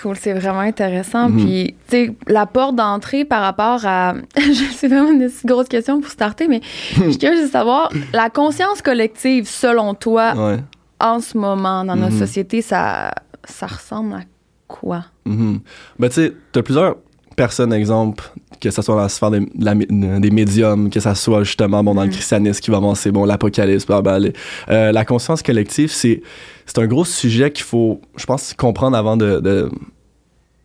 Cool, 0.00 0.16
c'est 0.16 0.32
vraiment 0.32 0.60
intéressant. 0.60 1.28
Mhm. 1.28 1.36
Puis, 1.44 1.74
tu 1.88 1.96
sais, 2.06 2.14
la 2.26 2.46
porte 2.46 2.74
d'entrée 2.76 3.24
par 3.24 3.42
rapport 3.42 3.80
à. 3.86 4.14
c'est 4.76 4.88
vraiment 4.88 5.12
une 5.12 5.30
grosse 5.44 5.68
question 5.68 6.00
pour 6.00 6.10
starter, 6.10 6.48
mais 6.48 6.60
je 6.96 7.02
suis 7.10 7.18
curieuse 7.18 7.46
de 7.46 7.50
savoir, 7.50 7.90
la 8.12 8.28
conscience 8.30 8.82
collective, 8.82 9.46
selon 9.48 9.94
toi, 9.94 10.34
Ouais. 10.36 10.58
en 11.00 11.20
ce 11.20 11.38
moment, 11.38 11.84
dans 11.84 11.96
notre 11.96 12.14
Mhm. 12.14 12.18
société, 12.26 12.60
ça, 12.62 13.12
ça 13.44 13.66
ressemble 13.66 14.14
à 14.14 14.20
quoi? 14.66 15.04
Mhm. 15.26 15.60
Ben, 15.98 16.08
tu 16.08 16.14
sais, 16.16 16.32
t'as 16.52 16.62
plusieurs 16.62 16.96
personnes, 17.36 17.72
exemple, 17.72 18.24
que 18.60 18.70
ce 18.70 18.80
soit 18.82 18.94
dans 18.94 19.00
la 19.02 19.08
sphère 19.08 19.30
des, 19.30 19.40
de 19.40 19.64
la 19.64 19.74
des 20.20 20.30
médiums, 20.30 20.88
que 20.88 21.00
ça 21.00 21.14
soit 21.14 21.42
justement 21.44 21.82
bon, 21.84 21.94
dans 21.94 22.02
le 22.02 22.06
Mhm. 22.08 22.12
christianisme 22.14 22.60
qui 22.60 22.70
va 22.70 22.76
avancer, 22.78 23.10
bon, 23.10 23.24
l'apocalypse. 23.24 23.86
Euh, 23.90 24.92
la 24.92 25.04
conscience 25.04 25.42
collective, 25.42 25.90
c'est, 25.90 26.22
c'est 26.66 26.78
un 26.78 26.86
gros 26.86 27.04
sujet 27.04 27.50
qu'il 27.50 27.64
faut, 27.64 28.00
je 28.16 28.26
pense, 28.26 28.54
comprendre 28.54 28.96
avant 28.96 29.16
de, 29.16 29.40
de, 29.40 29.70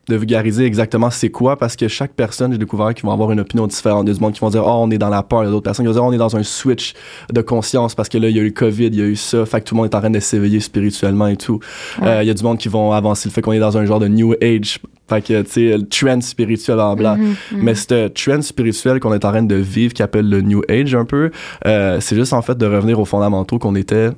de 0.09 0.15
vulgariser 0.15 0.65
exactement 0.65 1.09
c'est 1.11 1.29
quoi, 1.29 1.55
parce 1.57 1.75
que 1.75 1.87
chaque 1.87 2.13
personne, 2.13 2.51
j'ai 2.51 2.57
découvert, 2.57 2.93
qui 2.93 3.03
vont 3.03 3.11
avoir 3.11 3.31
une 3.31 3.39
opinion 3.39 3.67
différente. 3.67 4.05
Il 4.05 4.09
y 4.09 4.11
a 4.11 4.15
du 4.15 4.19
monde 4.19 4.33
qui 4.33 4.39
vont 4.39 4.49
dire, 4.49 4.63
oh, 4.65 4.79
on 4.81 4.91
est 4.91 4.97
dans 4.97 5.09
la 5.09 5.23
peur. 5.23 5.43
Il 5.43 5.45
y 5.45 5.47
a 5.47 5.51
d'autres 5.51 5.63
personnes 5.63 5.85
qui 5.85 5.87
vont 5.87 5.93
dire, 5.93 6.03
oh, 6.03 6.09
on 6.09 6.13
est 6.13 6.17
dans 6.17 6.35
un 6.35 6.43
switch 6.43 6.93
de 7.31 7.41
conscience, 7.41 7.95
parce 7.95 8.09
que 8.09 8.17
là, 8.17 8.27
il 8.29 8.35
y 8.35 8.39
a 8.39 8.41
eu 8.41 8.47
le 8.47 8.51
COVID, 8.51 8.87
il 8.87 8.95
y 8.95 9.01
a 9.01 9.05
eu 9.05 9.15
ça, 9.15 9.45
fait 9.45 9.61
que 9.61 9.69
tout 9.69 9.75
le 9.75 9.81
monde 9.81 9.91
est 9.91 9.95
en 9.95 9.99
train 9.99 10.09
de 10.09 10.19
s'éveiller 10.19 10.59
spirituellement 10.59 11.27
et 11.27 11.37
tout. 11.37 11.59
Ouais. 12.01 12.07
Euh, 12.07 12.23
Il 12.23 12.27
y 12.27 12.31
a 12.31 12.33
du 12.33 12.43
monde 12.43 12.57
qui 12.57 12.67
vont 12.67 12.91
avancer 12.91 13.29
le 13.29 13.33
fait 13.33 13.41
qu'on 13.41 13.53
est 13.53 13.59
dans 13.59 13.77
un 13.77 13.85
genre 13.85 13.99
de 13.99 14.07
New 14.07 14.33
Age. 14.41 14.79
Fait 15.07 15.21
que, 15.21 15.41
tu 15.41 15.49
sais, 15.49 15.77
le 15.77 15.87
trend 15.87 16.21
spirituel 16.21 16.79
en 16.79 16.95
blanc. 16.95 17.17
Mhm, 17.17 17.35
mhm. 17.51 17.63
Mais 17.63 17.75
ce 17.75 18.07
trend 18.09 18.41
spirituel 18.41 18.99
qu'on 18.99 19.13
est 19.13 19.25
en 19.25 19.31
train 19.31 19.43
de 19.43 19.55
vivre, 19.55 19.93
qui 19.93 20.03
appelle 20.03 20.29
le 20.29 20.41
New 20.41 20.61
Age 20.69 20.95
un 20.95 21.05
peu, 21.05 21.31
euh, 21.65 21.99
c'est 21.99 22.15
juste 22.15 22.33
en 22.33 22.41
fait 22.41 22.57
de 22.57 22.65
revenir 22.65 22.99
aux 22.99 23.05
fondamentaux 23.05 23.59
qu'on 23.59 23.75
était 23.75 24.09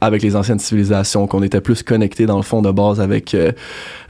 avec 0.00 0.22
les 0.22 0.36
anciennes 0.36 0.58
civilisations, 0.58 1.26
qu'on 1.26 1.42
était 1.42 1.60
plus 1.60 1.82
connectés 1.82 2.26
dans 2.26 2.36
le 2.36 2.42
fond 2.42 2.62
de 2.62 2.70
base 2.70 3.00
avec, 3.00 3.34
euh, 3.34 3.52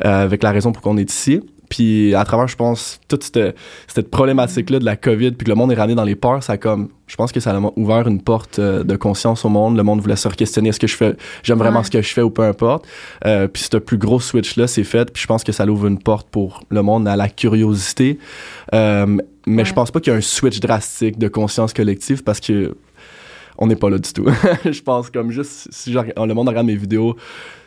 euh, 0.04 0.24
avec 0.24 0.42
la 0.42 0.50
raison 0.50 0.72
pour 0.72 0.82
qu'on 0.82 0.96
est 0.96 1.10
ici. 1.10 1.40
Puis 1.68 2.14
à 2.14 2.24
travers, 2.24 2.46
je 2.46 2.56
pense, 2.56 3.00
toute 3.08 3.24
cette, 3.24 3.56
cette 3.88 4.10
problématique-là 4.10 4.78
de 4.78 4.84
la 4.84 4.96
COVID, 4.96 5.32
puis 5.32 5.44
que 5.44 5.50
le 5.50 5.56
monde 5.56 5.72
est 5.72 5.74
ramené 5.74 5.94
dans 5.94 6.04
les 6.04 6.14
peurs, 6.14 6.42
ça 6.42 6.56
comme, 6.56 6.88
je 7.06 7.16
pense 7.16 7.32
que 7.32 7.40
ça 7.40 7.50
a 7.56 7.60
ouvert 7.76 8.06
une 8.06 8.22
porte 8.22 8.58
euh, 8.58 8.84
de 8.84 8.96
conscience 8.96 9.44
au 9.44 9.48
monde. 9.48 9.76
Le 9.76 9.82
monde 9.82 10.00
voulait 10.00 10.16
se 10.16 10.28
questionner 10.28 10.68
est-ce 10.70 10.80
que 10.80 10.86
je 10.86 10.96
fais, 10.96 11.16
j'aime 11.42 11.58
vraiment 11.58 11.82
ce 11.82 11.90
que 11.90 12.00
je 12.00 12.12
fais 12.12 12.22
ou 12.22 12.30
peu 12.30 12.42
importe. 12.42 12.86
Euh, 13.26 13.48
puis 13.48 13.62
ce 13.70 13.76
plus 13.76 13.98
gros 13.98 14.20
switch-là, 14.20 14.66
c'est 14.66 14.84
fait. 14.84 15.10
Puis 15.12 15.22
je 15.22 15.26
pense 15.26 15.44
que 15.44 15.52
ça 15.52 15.66
ouvre 15.66 15.86
une 15.86 15.98
porte 15.98 16.28
pour 16.28 16.62
le 16.70 16.82
monde 16.82 17.08
à 17.08 17.16
la 17.16 17.28
curiosité. 17.28 18.18
Euh, 18.72 19.16
mais 19.46 19.64
je 19.64 19.74
pense 19.74 19.90
pas 19.90 20.00
qu'il 20.00 20.12
y 20.12 20.14
a 20.14 20.18
un 20.18 20.22
switch 20.22 20.60
drastique 20.60 21.18
de 21.18 21.28
conscience 21.28 21.72
collective 21.72 22.22
parce 22.22 22.40
que 22.40 22.76
on 23.58 23.66
n'est 23.66 23.76
pas 23.76 23.90
là 23.90 23.98
du 23.98 24.12
tout. 24.12 24.26
je 24.64 24.82
pense 24.82 25.10
comme 25.10 25.30
juste 25.30 25.68
si 25.70 25.92
le 25.92 26.32
monde 26.32 26.48
regarde 26.48 26.66
mes 26.66 26.76
vidéos, 26.76 27.16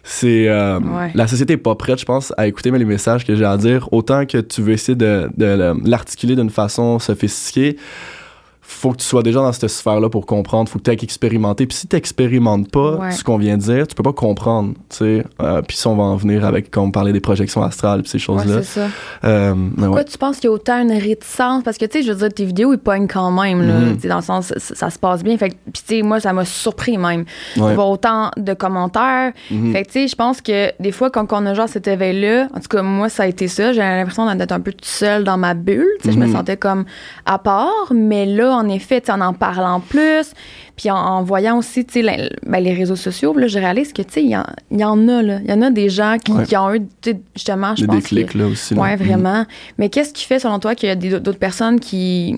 c'est 0.03 0.47
euh, 0.47 0.79
la 1.13 1.27
société 1.27 1.53
est 1.53 1.57
pas 1.57 1.75
prête, 1.75 1.99
je 1.99 2.05
pense, 2.05 2.33
à 2.37 2.47
écouter 2.47 2.71
les 2.71 2.85
messages 2.85 3.25
que 3.25 3.35
j'ai 3.35 3.45
à 3.45 3.57
dire. 3.57 3.89
Autant 3.91 4.25
que 4.25 4.37
tu 4.37 4.61
veux 4.61 4.73
essayer 4.73 4.95
de, 4.95 5.29
de 5.35 5.73
l'articuler 5.85 6.35
d'une 6.35 6.49
façon 6.49 6.99
sophistiquée, 6.99 7.77
faut 8.69 8.91
que 8.91 8.97
tu 8.97 9.05
sois 9.05 9.23
déjà 9.23 9.39
dans 9.39 9.53
cette 9.53 9.69
sphère-là 9.69 10.09
pour 10.09 10.25
comprendre. 10.25 10.69
Faut 10.69 10.77
que 10.77 10.83
tu 10.83 10.91
aies 10.91 10.97
expérimenté. 11.01 11.65
Puis 11.65 11.77
si 11.77 11.87
tu 11.87 11.95
n'expérimentes 11.95 12.69
pas 12.69 13.11
ce 13.11 13.23
qu'on 13.23 13.37
vient 13.37 13.57
de 13.57 13.61
dire, 13.61 13.87
tu 13.87 13.95
peux 13.95 14.03
pas 14.03 14.11
comprendre. 14.11 14.73
Tu 14.89 14.97
sais. 14.97 15.25
Euh, 15.41 15.61
puis 15.61 15.77
si 15.77 15.87
on 15.87 15.95
va 15.95 16.03
en 16.03 16.17
venir 16.17 16.43
avec, 16.45 16.69
quand 16.69 16.83
on 16.83 16.91
parlait 16.91 17.13
des 17.13 17.21
projections 17.21 17.63
astrales 17.63 18.01
puis 18.01 18.09
ces 18.09 18.19
choses-là. 18.19 18.57
Ouais, 18.57 18.63
c'est 18.63 18.81
ça. 18.81 18.87
Euh, 19.23 19.55
Pourquoi 19.77 20.03
tu 20.03 20.17
penses 20.17 20.35
qu'il 20.35 20.49
y 20.49 20.51
a 20.51 20.51
autant 20.51 20.81
une 20.81 20.91
réticence? 20.91 21.63
Parce 21.63 21.77
que, 21.77 21.85
tu 21.85 21.99
sais, 21.99 22.03
je 22.05 22.11
veux 22.11 22.17
dire, 22.17 22.33
tes 22.33 22.43
vidéos, 22.43 22.73
ils 22.73 22.77
pognent 22.77 23.07
quand 23.07 23.31
même. 23.31 23.65
Là, 23.65 23.79
mm 23.79 23.97
Dans 24.09 24.17
le 24.17 24.21
sens, 24.21 24.53
ça, 24.57 24.89
se 24.89 24.99
passe 24.99 25.23
bien. 25.23 25.37
Fait 25.37 25.55
puis, 25.71 25.83
tu 25.87 25.95
sais, 25.95 26.01
moi, 26.01 26.19
ça 26.19 26.33
m'a 26.33 26.43
surpris 26.43 26.97
même. 26.97 27.23
Il 27.55 27.63
y 27.63 27.65
a 27.65 27.79
autant 27.79 28.31
de 28.35 28.53
commentaires. 28.53 29.31
Mhm. 29.49 29.71
Fait 29.71 29.83
que, 29.83 29.87
tu 29.87 29.93
sais, 29.93 30.07
je 30.09 30.15
pense 30.15 30.41
que 30.41 30.71
des 30.81 30.91
fois, 30.91 31.09
quand 31.09 31.31
on 31.31 31.45
a 31.45 31.53
genre 31.53 31.69
cet 31.69 31.87
éveil-là, 31.87 32.49
en 32.53 32.59
tout 32.59 32.67
cas, 32.69 32.81
moi, 32.81 33.07
ça 33.07 33.23
a 33.23 33.27
été 33.27 33.47
ça. 33.47 33.71
J'ai 33.71 33.79
l'impression 33.79 34.31
d'être 34.35 34.51
un 34.51 34.59
peu 34.59 34.73
toute 34.73 34.85
seule 34.85 35.23
dans 35.23 35.37
ma 35.37 35.53
bulle. 35.53 35.87
Tu 36.01 36.09
sais, 36.09 36.11
je 36.11 36.19
me 36.19 36.25
mhm. 36.27 36.33
sentais 36.33 36.57
comme 36.57 36.83
à 37.25 37.39
part. 37.39 37.93
Mais 37.93 38.25
là, 38.25 38.56
en 38.57 38.69
effet, 38.69 39.09
en 39.09 39.21
en 39.21 39.33
parlant 39.33 39.79
plus, 39.79 40.33
puis 40.75 40.91
en, 40.91 41.23
voyant 41.23 41.57
aussi, 41.57 41.85
ben, 41.93 42.63
les 42.63 42.73
réseaux 42.73 42.95
sociaux, 42.95 43.33
là, 43.33 43.47
je 43.47 43.57
réalise 43.57 43.93
que, 43.93 44.01
il 44.17 44.29
y, 44.29 44.35
en 44.35 44.41
a. 44.41 44.53
Il 44.71 44.79
y 44.79 45.53
en 45.53 45.61
a 45.61 45.69
des 45.71 45.89
gens 45.89 46.17
qui, 46.23 46.57
ont 46.57 46.73
eu, 46.73 46.81
justement, 47.35 47.75
je 47.75 47.85
pense. 47.85 48.13
Des 48.13 48.23
là 48.35 48.47
aussi. 48.47 48.73
Oui, 48.75 48.95
vraiment. 48.95 49.45
Mais 49.77 49.89
qu'est-ce 49.89 50.13
qui 50.13 50.25
fait, 50.25 50.39
selon 50.39 50.59
toi, 50.59 50.75
qu'il 50.75 50.89
y 50.89 50.91
a 50.91 51.19
d'autres 51.19 51.39
personnes 51.39 51.79
qui 51.79 52.37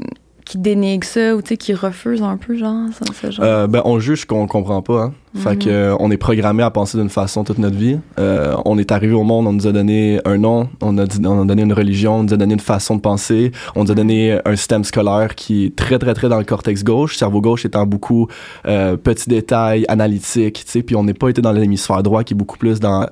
qui 0.49 0.57
dénigrent 0.57 1.05
ça 1.05 1.35
ou 1.35 1.41
qui 1.43 1.73
refusent 1.75 2.23
un 2.23 2.35
peu, 2.35 2.57
genre, 2.57 2.87
ça, 2.91 3.29
genre? 3.29 3.45
Euh, 3.45 3.67
ben, 3.67 3.83
on 3.85 3.99
juge 3.99 4.25
qu'on 4.25 4.47
comprend 4.47 4.81
pas. 4.81 5.03
Hein. 5.03 5.13
Fait 5.35 5.57
que, 5.57 5.69
euh, 5.69 5.95
on 5.99 6.09
est 6.09 6.17
programmé 6.17 6.63
à 6.63 6.71
penser 6.71 6.97
d'une 6.97 7.09
façon 7.09 7.43
toute 7.43 7.59
notre 7.59 7.75
vie. 7.75 7.99
Euh, 8.19 8.55
on 8.65 8.79
est 8.79 8.91
arrivé 8.91 9.13
au 9.13 9.23
monde, 9.23 9.45
on 9.45 9.53
nous 9.53 9.67
a 9.67 9.71
donné 9.71 10.19
un 10.25 10.37
nom, 10.37 10.69
on 10.81 10.97
a, 10.97 11.05
dit, 11.05 11.19
on 11.23 11.43
a 11.43 11.45
donné 11.45 11.61
une 11.61 11.73
religion, 11.73 12.15
on 12.15 12.23
nous 12.23 12.33
a 12.33 12.37
donné 12.37 12.55
une 12.55 12.59
façon 12.59 12.95
de 12.95 13.01
penser, 13.01 13.51
on 13.75 13.83
nous 13.83 13.91
a 13.91 13.95
donné 13.95 14.39
un 14.43 14.55
système 14.55 14.83
scolaire 14.83 15.35
qui 15.35 15.65
est 15.65 15.75
très, 15.75 15.99
très, 15.99 16.15
très 16.15 16.29
dans 16.29 16.39
le 16.39 16.45
cortex 16.45 16.83
gauche, 16.83 17.15
cerveau 17.15 17.41
gauche 17.41 17.63
étant 17.63 17.85
beaucoup 17.85 18.27
euh, 18.67 18.97
petits 18.97 19.29
détails, 19.29 19.85
analytiques, 19.87 20.65
tu 20.65 20.71
sais, 20.71 20.81
puis 20.81 20.95
on 20.95 21.03
n'est 21.03 21.13
pas 21.13 21.29
été 21.29 21.41
dans 21.41 21.51
l'hémisphère 21.51 22.01
droit 22.01 22.23
qui 22.23 22.33
est 22.33 22.37
beaucoup 22.37 22.57
plus 22.57 22.79
dans 22.79 23.07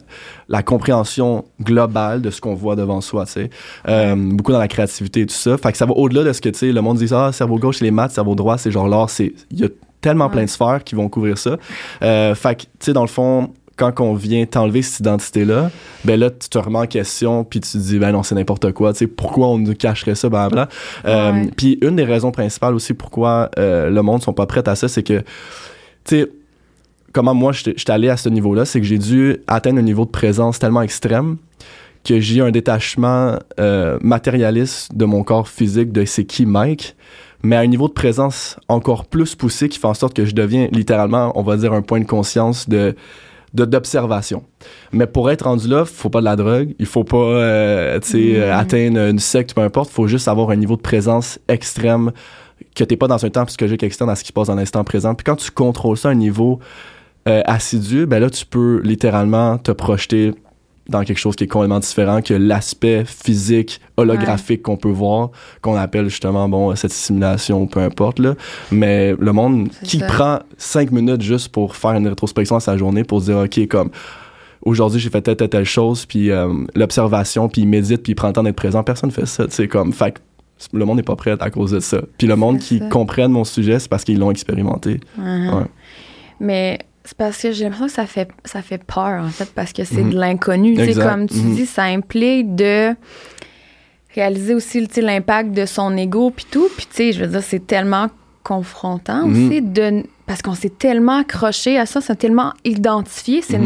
la 0.49 0.63
compréhension 0.63 1.45
globale 1.61 2.21
de 2.21 2.31
ce 2.31 2.41
qu'on 2.41 2.55
voit 2.55 2.75
devant 2.75 3.01
soi, 3.01 3.25
tu 3.25 3.33
sais. 3.33 3.49
Euh, 3.87 4.15
beaucoup 4.15 4.51
dans 4.51 4.59
la 4.59 4.67
créativité 4.67 5.21
et 5.21 5.25
tout 5.27 5.35
ça. 5.35 5.57
Fait 5.57 5.71
que 5.71 5.77
ça 5.77 5.85
va 5.85 5.93
au-delà 5.93 6.23
de 6.23 6.33
ce 6.33 6.41
que, 6.41 6.49
tu 6.49 6.59
sais, 6.59 6.71
le 6.71 6.81
monde 6.81 6.97
dit, 6.97 7.13
ah, 7.13 7.31
cerveau 7.31 7.59
gauche, 7.59 7.77
c'est 7.77 7.85
les 7.85 7.91
maths, 7.91 8.11
cerveau 8.11 8.33
droit, 8.33 8.57
c'est 8.57 8.71
genre 8.71 8.87
l'art, 8.87 9.09
c'est, 9.09 9.33
il 9.51 9.59
y 9.59 9.65
a 9.65 9.69
tellement 10.01 10.29
plein 10.29 10.43
de 10.43 10.49
sphères 10.49 10.83
qui 10.83 10.95
vont 10.95 11.09
couvrir 11.09 11.37
ça. 11.37 11.57
Euh, 12.01 12.35
fait 12.35 12.55
que, 12.55 12.61
tu 12.61 12.67
sais, 12.79 12.93
dans 12.93 13.01
le 13.01 13.07
fond, 13.07 13.51
quand 13.77 13.99
on 13.99 14.13
vient 14.13 14.45
t'enlever 14.45 14.81
cette 14.81 15.01
identité-là, 15.01 15.69
ben 16.03 16.19
là, 16.19 16.31
tu 16.31 16.49
te 16.49 16.57
remets 16.57 16.79
en 16.79 16.87
question, 16.87 17.43
puis 17.43 17.59
tu 17.59 17.71
te 17.71 17.77
dis, 17.77 17.99
ben 17.99 18.11
non, 18.11 18.23
c'est 18.23 18.35
n'importe 18.35 18.71
quoi, 18.73 18.91
tu 18.93 18.99
sais, 18.99 19.07
pourquoi 19.07 19.49
on 19.49 19.59
nous 19.59 19.75
cacherait 19.75 20.15
ça, 20.15 20.29
ben 20.29 20.49
euh, 21.05 21.45
Puis 21.55 21.77
une 21.81 21.95
des 21.95 22.03
raisons 22.03 22.31
principales 22.31 22.73
aussi 22.73 22.93
pourquoi 22.93 23.51
euh, 23.59 23.89
le 23.89 24.01
monde 24.01 24.23
sont 24.23 24.33
pas 24.33 24.47
prêts 24.47 24.67
à 24.67 24.75
ça, 24.75 24.87
c'est 24.87 25.03
que, 25.03 25.19
tu 25.19 25.25
sais, 26.05 26.31
comment 27.13 27.35
moi, 27.35 27.51
je 27.51 27.59
suis 27.59 27.75
allé 27.89 28.09
à 28.09 28.17
ce 28.17 28.29
niveau-là, 28.29 28.65
c'est 28.65 28.81
que 28.81 28.85
j'ai 28.85 28.97
dû 28.97 29.37
atteindre 29.47 29.79
un 29.79 29.83
niveau 29.83 30.05
de 30.05 30.11
présence 30.11 30.57
tellement 30.59 30.81
extrême 30.81 31.37
que 32.03 32.19
j'ai 32.19 32.41
un 32.41 32.51
détachement 32.51 33.37
euh, 33.59 33.97
matérialiste 34.01 34.95
de 34.95 35.05
mon 35.05 35.23
corps 35.23 35.49
physique, 35.49 35.91
de 35.91 36.05
c'est 36.05 36.25
qui 36.25 36.45
Mike, 36.45 36.95
mais 37.43 37.55
à 37.55 37.59
un 37.59 37.67
niveau 37.67 37.87
de 37.87 37.93
présence 37.93 38.59
encore 38.67 39.05
plus 39.05 39.35
poussé 39.35 39.69
qui 39.69 39.79
fait 39.79 39.87
en 39.87 39.93
sorte 39.93 40.13
que 40.15 40.25
je 40.25 40.33
deviens 40.33 40.67
littéralement, 40.71 41.31
on 41.35 41.43
va 41.43 41.57
dire, 41.57 41.73
un 41.73 41.81
point 41.81 41.99
de 41.99 42.05
conscience 42.05 42.67
de 42.69 42.95
d'observation. 43.53 44.43
Mais 44.91 45.07
pour 45.07 45.31
être 45.31 45.43
rendu 45.43 45.67
là, 45.67 45.85
faut 45.85 46.09
pas 46.09 46.19
de 46.19 46.25
la 46.25 46.35
drogue, 46.35 46.75
il 46.77 46.85
faut 46.85 47.03
pas 47.03 47.17
euh, 47.17 47.97
mm. 47.97 48.51
atteindre 48.51 48.99
une 48.99 49.19
secte, 49.19 49.53
peu 49.55 49.61
importe, 49.61 49.89
faut 49.89 50.05
juste 50.05 50.27
avoir 50.27 50.51
un 50.51 50.55
niveau 50.55 50.75
de 50.75 50.81
présence 50.81 51.39
extrême 51.47 52.11
que 52.75 52.83
t'es 52.83 52.97
pas 52.97 53.07
dans 53.07 53.25
un 53.25 53.29
temps 53.29 53.45
psychologique 53.45 53.83
externe 53.83 54.09
à 54.09 54.15
ce 54.15 54.23
qui 54.23 54.27
se 54.27 54.33
passe 54.33 54.47
dans 54.47 54.55
l'instant 54.55 54.83
présent. 54.83 55.15
Puis 55.15 55.23
quand 55.23 55.37
tu 55.37 55.49
contrôles 55.49 55.97
ça 55.97 56.09
à 56.09 56.11
un 56.11 56.15
niveau 56.15 56.59
euh, 57.27 57.41
assidu, 57.45 58.05
ben 58.05 58.19
là 58.19 58.29
tu 58.29 58.45
peux 58.45 58.81
littéralement 58.83 59.57
te 59.57 59.71
projeter 59.71 60.33
dans 60.89 61.03
quelque 61.03 61.17
chose 61.17 61.35
qui 61.35 61.45
est 61.45 61.47
complètement 61.47 61.79
différent 61.79 62.21
que 62.21 62.33
l'aspect 62.33 63.03
physique 63.05 63.81
holographique 63.97 64.61
qu'on 64.61 64.77
peut 64.77 64.89
voir 64.89 65.31
qu'on 65.61 65.75
appelle 65.75 66.09
justement 66.09 66.47
bon 66.47 66.75
cette 66.75 66.91
simulation 66.91 67.67
peu 67.67 67.79
importe 67.79 68.19
là. 68.19 68.35
Mais 68.71 69.15
le 69.19 69.31
monde 69.31 69.69
qui 69.83 69.99
prend 69.99 70.39
cinq 70.57 70.91
minutes 70.91 71.21
juste 71.21 71.49
pour 71.49 71.75
faire 71.75 71.91
une 71.91 72.07
rétrospection 72.07 72.55
à 72.55 72.59
sa 72.59 72.77
journée 72.77 73.03
pour 73.03 73.21
dire 73.21 73.37
ok 73.37 73.67
comme 73.67 73.89
aujourd'hui 74.63 74.99
j'ai 74.99 75.09
fait 75.09 75.21
telle 75.21 75.35
telle 75.35 75.49
telle 75.49 75.65
chose 75.65 76.05
puis 76.05 76.31
euh, 76.31 76.47
l'observation 76.75 77.49
puis 77.49 77.61
il 77.61 77.67
médite 77.67 78.03
puis 78.03 78.11
il 78.13 78.15
prend 78.15 78.27
le 78.27 78.33
temps 78.33 78.43
d'être 78.43 78.55
présent 78.55 78.83
personne 78.83 79.11
fait 79.11 79.25
ça 79.25 79.45
c'est 79.49 79.67
comme 79.67 79.93
fait 79.93 80.21
le 80.73 80.85
monde 80.85 80.97
n'est 80.97 81.03
pas 81.03 81.15
prêt 81.15 81.35
à 81.39 81.49
cause 81.51 81.71
de 81.71 81.79
ça. 81.79 82.01
Puis 82.17 82.27
le 82.27 82.35
monde 82.35 82.57
qui 82.57 82.81
comprenne 82.89 83.31
mon 83.31 83.43
sujet 83.43 83.79
c'est 83.79 83.89
parce 83.89 84.03
qu'ils 84.03 84.19
l'ont 84.19 84.31
expérimenté. 84.31 84.99
Uh-huh. 85.19 85.65
mais 86.39 86.79
c'est 87.07 87.17
parce 87.17 87.41
que 87.41 87.53
j'ai 87.53 87.63
l'impression 87.63 87.85
que 87.85 87.93
ça 87.93 88.05
fait, 88.05 88.29
ça 88.43 88.61
fait 88.61 88.83
peur, 88.83 89.23
en 89.23 89.29
fait, 89.29 89.49
parce 89.55 89.71
que 89.71 89.85
c'est 89.85 89.95
de 89.95 90.01
mhm. 90.01 90.15
l'inconnu. 90.15 90.75
Comme 90.93 91.27
tu 91.27 91.37
mhm. 91.37 91.55
dis, 91.55 91.65
ça 91.65 91.83
implique 91.83 92.53
de 92.53 92.93
réaliser 94.13 94.53
aussi 94.53 94.85
l'impact 94.97 95.51
de 95.51 95.65
son 95.65 95.95
ego, 95.95 96.31
puis 96.35 96.45
tout. 96.51 96.67
Puis, 96.75 96.85
tu 96.85 96.95
sais, 96.95 97.11
je 97.13 97.23
veux 97.23 97.27
dire, 97.31 97.41
c'est 97.41 97.65
tellement 97.65 98.07
confrontant 98.43 99.25
mhm. 99.25 99.47
aussi, 99.47 99.61
de, 99.61 100.03
parce 100.25 100.41
qu'on 100.41 100.53
s'est 100.53 100.73
tellement 100.77 101.19
accroché 101.19 101.79
à 101.79 101.85
ça, 101.85 102.01
c'est 102.01 102.17
tellement 102.17 102.51
identifié. 102.65 103.41
C'est 103.41 103.57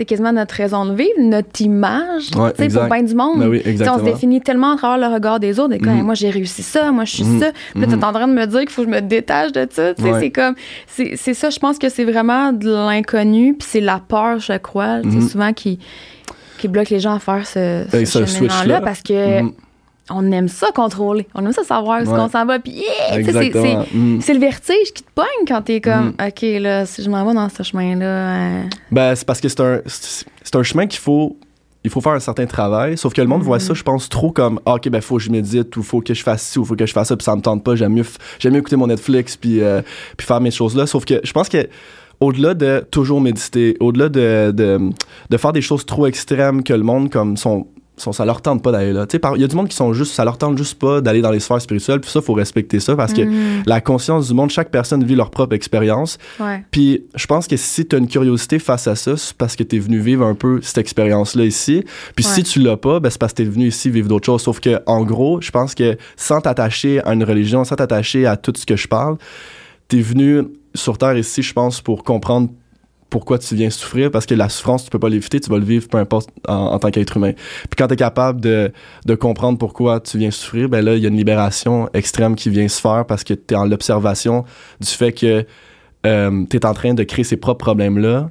c'est 0.00 0.06
quasiment 0.06 0.32
notre 0.32 0.54
raison 0.54 0.86
de 0.86 0.94
vivre, 0.94 1.12
notre 1.18 1.60
image, 1.60 2.30
pour 2.30 2.48
bien 2.54 3.02
du 3.02 3.14
monde. 3.14 3.38
Ben 3.38 3.90
on 3.90 3.98
se 3.98 4.04
définit 4.04 4.40
tellement 4.40 4.72
à 4.72 4.76
travers 4.78 5.10
le 5.10 5.14
regard 5.14 5.38
des 5.38 5.60
autres. 5.60 5.74
Et 5.74 5.78
quand, 5.78 5.90
mm-hmm. 5.90 6.02
moi, 6.02 6.14
j'ai 6.14 6.30
réussi 6.30 6.62
ça, 6.62 6.90
moi, 6.90 7.04
je 7.04 7.16
suis 7.16 7.22
mm-hmm. 7.22 7.40
ça. 7.40 7.52
Puis 7.72 7.82
là, 7.82 7.86
tu 7.86 7.92
es 7.92 8.04
en 8.04 8.10
train 8.10 8.26
de 8.26 8.32
me 8.32 8.46
dire 8.46 8.60
qu'il 8.60 8.70
faut 8.70 8.86
que 8.86 8.88
je 8.88 8.94
me 8.94 9.02
détache 9.02 9.52
de 9.52 9.68
ça. 9.70 9.92
C'est 10.18 10.30
comme, 10.30 10.54
c'est 10.86 11.34
ça, 11.34 11.50
je 11.50 11.58
pense 11.58 11.78
que 11.78 11.90
c'est 11.90 12.04
vraiment 12.04 12.54
de 12.54 12.70
l'inconnu, 12.70 13.52
puis 13.52 13.68
c'est 13.70 13.82
la 13.82 14.00
peur, 14.00 14.38
je 14.38 14.56
crois, 14.56 15.00
mm-hmm. 15.00 15.28
souvent 15.28 15.52
qui, 15.52 15.78
qui 16.56 16.68
bloque 16.68 16.88
les 16.88 17.00
gens 17.00 17.16
à 17.16 17.18
faire 17.18 17.46
ce, 17.46 17.84
ce 17.92 18.24
cheminement-là 18.24 18.80
parce 18.80 19.02
que 19.02 19.42
on 20.10 20.30
aime 20.32 20.48
ça 20.48 20.68
contrôler. 20.74 21.26
On 21.34 21.44
aime 21.44 21.52
ça 21.52 21.64
savoir 21.64 22.02
où 22.02 22.04
qu'on 22.04 22.28
s'en 22.28 22.44
va. 22.44 22.58
Puis, 22.58 22.82
mm. 23.12 24.20
c'est 24.20 24.34
le 24.34 24.40
vertige 24.40 24.92
qui 24.94 25.02
te 25.02 25.10
pogne 25.14 25.46
quand 25.46 25.62
t'es 25.62 25.80
comme, 25.80 26.14
mm. 26.18 26.28
OK, 26.28 26.42
là, 26.60 26.86
si 26.86 27.02
je 27.02 27.10
m'en 27.10 27.24
vais 27.24 27.34
dans 27.34 27.48
ce 27.48 27.62
chemin-là. 27.62 28.04
Euh, 28.04 28.62
ben, 28.90 29.14
c'est 29.14 29.26
parce 29.26 29.40
que 29.40 29.48
c'est 29.48 29.60
un, 29.60 29.80
c'est 29.86 30.56
un 30.56 30.62
chemin 30.62 30.86
qu'il 30.86 31.00
faut. 31.00 31.36
Il 31.82 31.88
faut 31.88 32.02
faire 32.02 32.12
un 32.12 32.20
certain 32.20 32.44
travail, 32.44 32.98
sauf 32.98 33.14
que 33.14 33.22
le 33.22 33.26
monde 33.26 33.42
voit 33.42 33.56
mm. 33.56 33.60
ça, 33.60 33.74
je 33.74 33.82
pense, 33.82 34.10
trop 34.10 34.30
comme 34.30 34.60
ah, 34.66 34.74
OK, 34.74 34.90
ben 34.90 35.00
faut 35.00 35.16
que 35.16 35.22
je 35.22 35.30
médite, 35.30 35.74
ou 35.78 35.82
faut 35.82 36.02
que 36.02 36.12
je 36.12 36.22
fasse 36.22 36.42
ci, 36.42 36.58
ou 36.58 36.64
faut 36.66 36.76
que 36.76 36.84
je 36.84 36.92
fasse 36.92 37.08
ça, 37.08 37.16
puis 37.16 37.24
ça 37.24 37.34
me 37.34 37.40
tente 37.40 37.64
pas, 37.64 37.74
j'aime 37.74 37.94
mieux, 37.94 38.04
j'aime 38.38 38.52
mieux 38.52 38.58
écouter 38.58 38.76
mon 38.76 38.88
Netflix, 38.88 39.38
puis, 39.38 39.62
euh, 39.62 39.80
puis 40.18 40.26
faire 40.26 40.42
mes 40.42 40.50
choses-là. 40.50 40.86
Sauf 40.86 41.06
que 41.06 41.20
je 41.24 41.32
pense 41.32 41.48
que 41.48 41.66
au-delà 42.20 42.52
de 42.52 42.86
toujours 42.90 43.22
méditer, 43.22 43.78
au-delà 43.80 44.10
de, 44.10 44.52
de, 44.54 44.90
de, 45.30 45.36
faire 45.38 45.52
des 45.52 45.62
choses 45.62 45.86
trop 45.86 46.06
extrêmes 46.06 46.62
que 46.62 46.74
le 46.74 46.82
monde 46.82 47.10
comme 47.10 47.38
sont 47.38 47.66
ça 48.00 48.24
leur 48.24 48.42
tente 48.42 48.62
pas 48.62 48.72
d'aller 48.72 48.92
là. 48.92 49.06
Il 49.34 49.40
y 49.40 49.44
a 49.44 49.46
du 49.46 49.56
monde 49.56 49.68
qui 49.68 49.76
sont 49.76 49.92
juste, 49.92 50.14
ça 50.14 50.24
leur 50.24 50.38
tente 50.38 50.56
juste 50.56 50.78
pas 50.78 51.00
d'aller 51.00 51.20
dans 51.20 51.30
les 51.30 51.40
sphères 51.40 51.60
spirituelles. 51.60 52.00
Puis 52.00 52.10
ça, 52.10 52.20
faut 52.20 52.32
respecter 52.32 52.80
ça 52.80 52.96
parce 52.96 53.12
que 53.12 53.22
mm. 53.22 53.62
la 53.66 53.80
conscience 53.80 54.28
du 54.28 54.34
monde, 54.34 54.50
chaque 54.50 54.70
personne 54.70 55.04
vit 55.04 55.14
leur 55.14 55.30
propre 55.30 55.54
expérience. 55.54 56.18
Puis 56.70 57.04
je 57.14 57.26
pense 57.26 57.46
que 57.46 57.56
si 57.56 57.86
tu 57.86 57.96
as 57.96 57.98
une 57.98 58.08
curiosité 58.08 58.58
face 58.58 58.86
à 58.86 58.96
ça, 58.96 59.16
c'est 59.16 59.36
parce 59.36 59.56
que 59.56 59.62
tu 59.62 59.76
es 59.76 59.78
venu 59.78 59.98
vivre 59.98 60.24
un 60.24 60.34
peu 60.34 60.60
cette 60.62 60.78
expérience-là 60.78 61.44
ici. 61.44 61.84
Puis 62.14 62.24
si 62.24 62.42
tu 62.42 62.60
l'as 62.60 62.76
pas, 62.76 63.00
ben, 63.00 63.10
c'est 63.10 63.18
parce 63.18 63.32
que 63.32 63.42
tu 63.42 63.48
es 63.48 63.50
venu 63.50 63.66
ici 63.66 63.90
vivre 63.90 64.08
d'autres 64.08 64.26
choses. 64.26 64.42
Sauf 64.42 64.60
que, 64.60 64.80
en 64.86 65.04
gros, 65.04 65.40
je 65.40 65.50
pense 65.50 65.74
que 65.74 65.96
sans 66.16 66.40
t'attacher 66.40 67.00
à 67.04 67.12
une 67.12 67.24
religion, 67.24 67.64
sans 67.64 67.76
t'attacher 67.76 68.26
à 68.26 68.36
tout 68.36 68.52
ce 68.56 68.66
que 68.66 68.76
je 68.76 68.88
parle, 68.88 69.16
tu 69.88 69.98
es 69.98 70.02
venu 70.02 70.44
sur 70.74 70.98
Terre 70.98 71.16
ici, 71.16 71.42
je 71.42 71.52
pense, 71.52 71.80
pour 71.80 72.04
comprendre 72.04 72.48
pourquoi 73.10 73.38
tu 73.38 73.54
viens 73.54 73.70
souffrir 73.70 74.10
parce 74.10 74.24
que 74.24 74.34
la 74.34 74.48
souffrance 74.48 74.84
tu 74.84 74.90
peux 74.90 74.98
pas 74.98 75.08
l'éviter 75.08 75.40
tu 75.40 75.50
vas 75.50 75.58
le 75.58 75.64
vivre 75.64 75.88
peu 75.88 75.98
importe 75.98 76.30
en, 76.48 76.78
tant 76.78 76.90
qu'être 76.90 77.16
humain 77.16 77.32
puis 77.32 77.76
quand 77.76 77.88
tu 77.88 77.94
es 77.94 77.96
capable 77.96 78.40
de, 78.40 78.72
de 79.04 79.14
comprendre 79.14 79.58
pourquoi 79.58 80.00
tu 80.00 80.18
viens 80.18 80.30
souffrir 80.30 80.68
ben 80.68 80.84
là 80.84 80.94
il 80.94 81.02
y 81.02 81.06
a 81.06 81.08
une 81.08 81.16
libération 81.16 81.88
extrême 81.92 82.36
qui 82.36 82.48
vient 82.48 82.68
se 82.68 82.80
faire 82.80 83.04
parce 83.06 83.24
que 83.24 83.34
tu 83.34 83.54
es 83.54 83.56
en 83.56 83.64
l'observation 83.64 84.44
du 84.80 84.88
fait 84.88 85.12
que 85.12 85.44
euh, 86.06 86.44
tu 86.48 86.56
es 86.56 86.64
en 86.64 86.72
train 86.72 86.94
de 86.94 87.02
créer 87.02 87.24
ces 87.24 87.36
propres 87.36 87.64
problèmes 87.64 87.98
là 87.98 88.30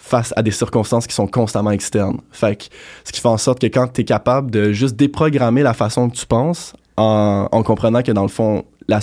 face 0.00 0.32
à 0.36 0.42
des 0.42 0.50
circonstances 0.50 1.06
qui 1.06 1.14
sont 1.14 1.26
constamment 1.26 1.72
externes. 1.72 2.20
Fait 2.32 2.56
que, 2.56 2.64
ce 3.04 3.12
qui 3.12 3.20
fait 3.20 3.28
en 3.28 3.36
sorte 3.36 3.60
que 3.60 3.66
quand 3.66 3.86
tu 3.92 4.00
es 4.00 4.04
capable 4.04 4.50
de 4.50 4.72
juste 4.72 4.96
déprogrammer 4.96 5.62
la 5.62 5.74
façon 5.74 6.08
que 6.08 6.16
tu 6.16 6.24
penses 6.24 6.72
en, 6.96 7.48
en 7.52 7.62
comprenant 7.62 8.02
que 8.02 8.10
dans 8.10 8.22
le 8.22 8.28
fond, 8.28 8.64
la, 8.88 9.00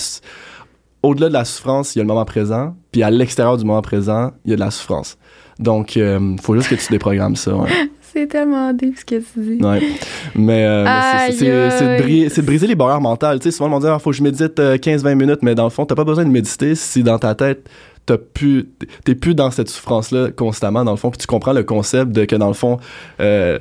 au-delà 1.02 1.28
de 1.28 1.32
la 1.34 1.44
souffrance, 1.44 1.94
il 1.94 1.98
y 1.98 2.00
a 2.00 2.04
le 2.04 2.08
moment 2.08 2.24
présent, 2.24 2.74
puis 2.92 3.02
à 3.02 3.10
l'extérieur 3.10 3.56
du 3.56 3.64
moment 3.64 3.82
présent, 3.82 4.32
il 4.44 4.50
y 4.50 4.52
a 4.52 4.56
de 4.56 4.60
la 4.60 4.70
souffrance. 4.70 5.16
Donc, 5.58 5.96
il 5.96 6.02
euh, 6.02 6.36
faut 6.40 6.54
juste 6.54 6.68
que 6.68 6.74
tu 6.74 6.92
déprogrammes 6.92 7.36
ça. 7.36 7.54
Ouais. 7.54 7.68
C'est 8.00 8.26
tellement 8.26 8.72
deep 8.72 8.98
ce 8.98 9.04
que 9.04 9.16
tu 9.16 9.56
dis. 9.58 9.62
Ouais. 9.64 9.82
Mais, 10.34 10.64
euh, 10.64 10.84
mais 10.84 11.32
c'est- 11.32 11.44
de, 11.44 12.02
bri- 12.02 12.42
briser 12.42 12.66
les 12.66 12.74
barrières 12.74 13.02
mentales. 13.02 13.38
Tu 13.38 13.50
sais, 13.50 13.56
souvent, 13.56 13.70
on 13.76 13.78
dit, 13.80 13.86
ah, 13.86 13.98
faut 13.98 14.10
que 14.10 14.16
je 14.16 14.22
médite 14.22 14.58
euh, 14.58 14.76
15-20 14.78 15.14
minutes, 15.14 15.40
mais 15.42 15.54
dans 15.54 15.64
le 15.64 15.70
fond, 15.70 15.84
t'as 15.84 15.94
pas 15.94 16.04
besoin 16.04 16.24
de 16.24 16.30
méditer 16.30 16.74
si 16.74 17.02
dans 17.02 17.18
ta 17.18 17.34
tête, 17.34 17.68
t'as 18.06 18.16
plus, 18.16 18.70
t'es 19.04 19.14
plus 19.14 19.34
dans 19.34 19.50
cette 19.50 19.68
souffrance-là 19.68 20.30
constamment, 20.30 20.84
dans 20.84 20.92
le 20.92 20.96
fond, 20.96 21.10
puis 21.10 21.18
tu 21.18 21.26
comprends 21.26 21.52
le 21.52 21.64
concept 21.64 22.10
de 22.12 22.24
que, 22.24 22.34
dans 22.34 22.48
le 22.48 22.54
fond, 22.54 22.78
euh, 23.20 23.58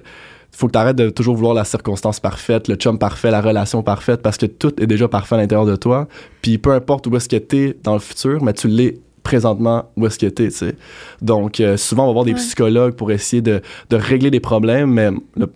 faut 0.58 0.68
que 0.68 0.72
tu 0.74 0.78
arrêtes 0.80 0.96
de 0.96 1.10
toujours 1.10 1.36
vouloir 1.36 1.54
la 1.54 1.64
circonstance 1.64 2.20
parfaite, 2.20 2.68
le 2.68 2.76
chum 2.76 2.98
parfait, 2.98 3.30
la 3.32 3.42
relation 3.42 3.84
parfaite, 3.84 4.22
parce 4.22 4.38
que 4.38 4.46
tout 4.48 4.82
est 4.82 4.88
déjà 4.88 5.08
parfait 5.08 5.36
à 5.36 5.38
l'intérieur 5.38 5.66
de 5.68 5.76
toi. 5.76 6.08
Puis 6.42 6.58
peu 6.58 6.72
importe 6.72 7.06
où 7.08 7.16
est-ce 7.16 7.30
que 7.30 7.36
t'es 7.36 7.78
dans 7.84 7.94
le 7.94 8.00
futur, 8.00 8.44
mais 8.44 8.54
tu 8.54 8.68
l'es 8.68 8.98
présentement 9.24 9.86
où 9.98 10.06
est-ce 10.08 10.18
que 10.18 10.26
t'es, 10.28 10.48
tu 10.48 10.56
sais. 10.56 10.76
Donc, 11.22 11.60
euh, 11.60 11.76
souvent, 11.78 12.06
on 12.06 12.08
va 12.08 12.14
voir 12.14 12.26
des 12.26 12.32
Ouais. 12.32 12.38
psychologues 12.40 12.94
pour 12.96 13.12
essayer 13.12 13.42
de, 13.42 13.62
de 13.90 13.96
régler 13.98 14.32
des 14.32 14.40
problèmes, 14.40 14.90
mais 14.92 15.10
le- 15.36 15.52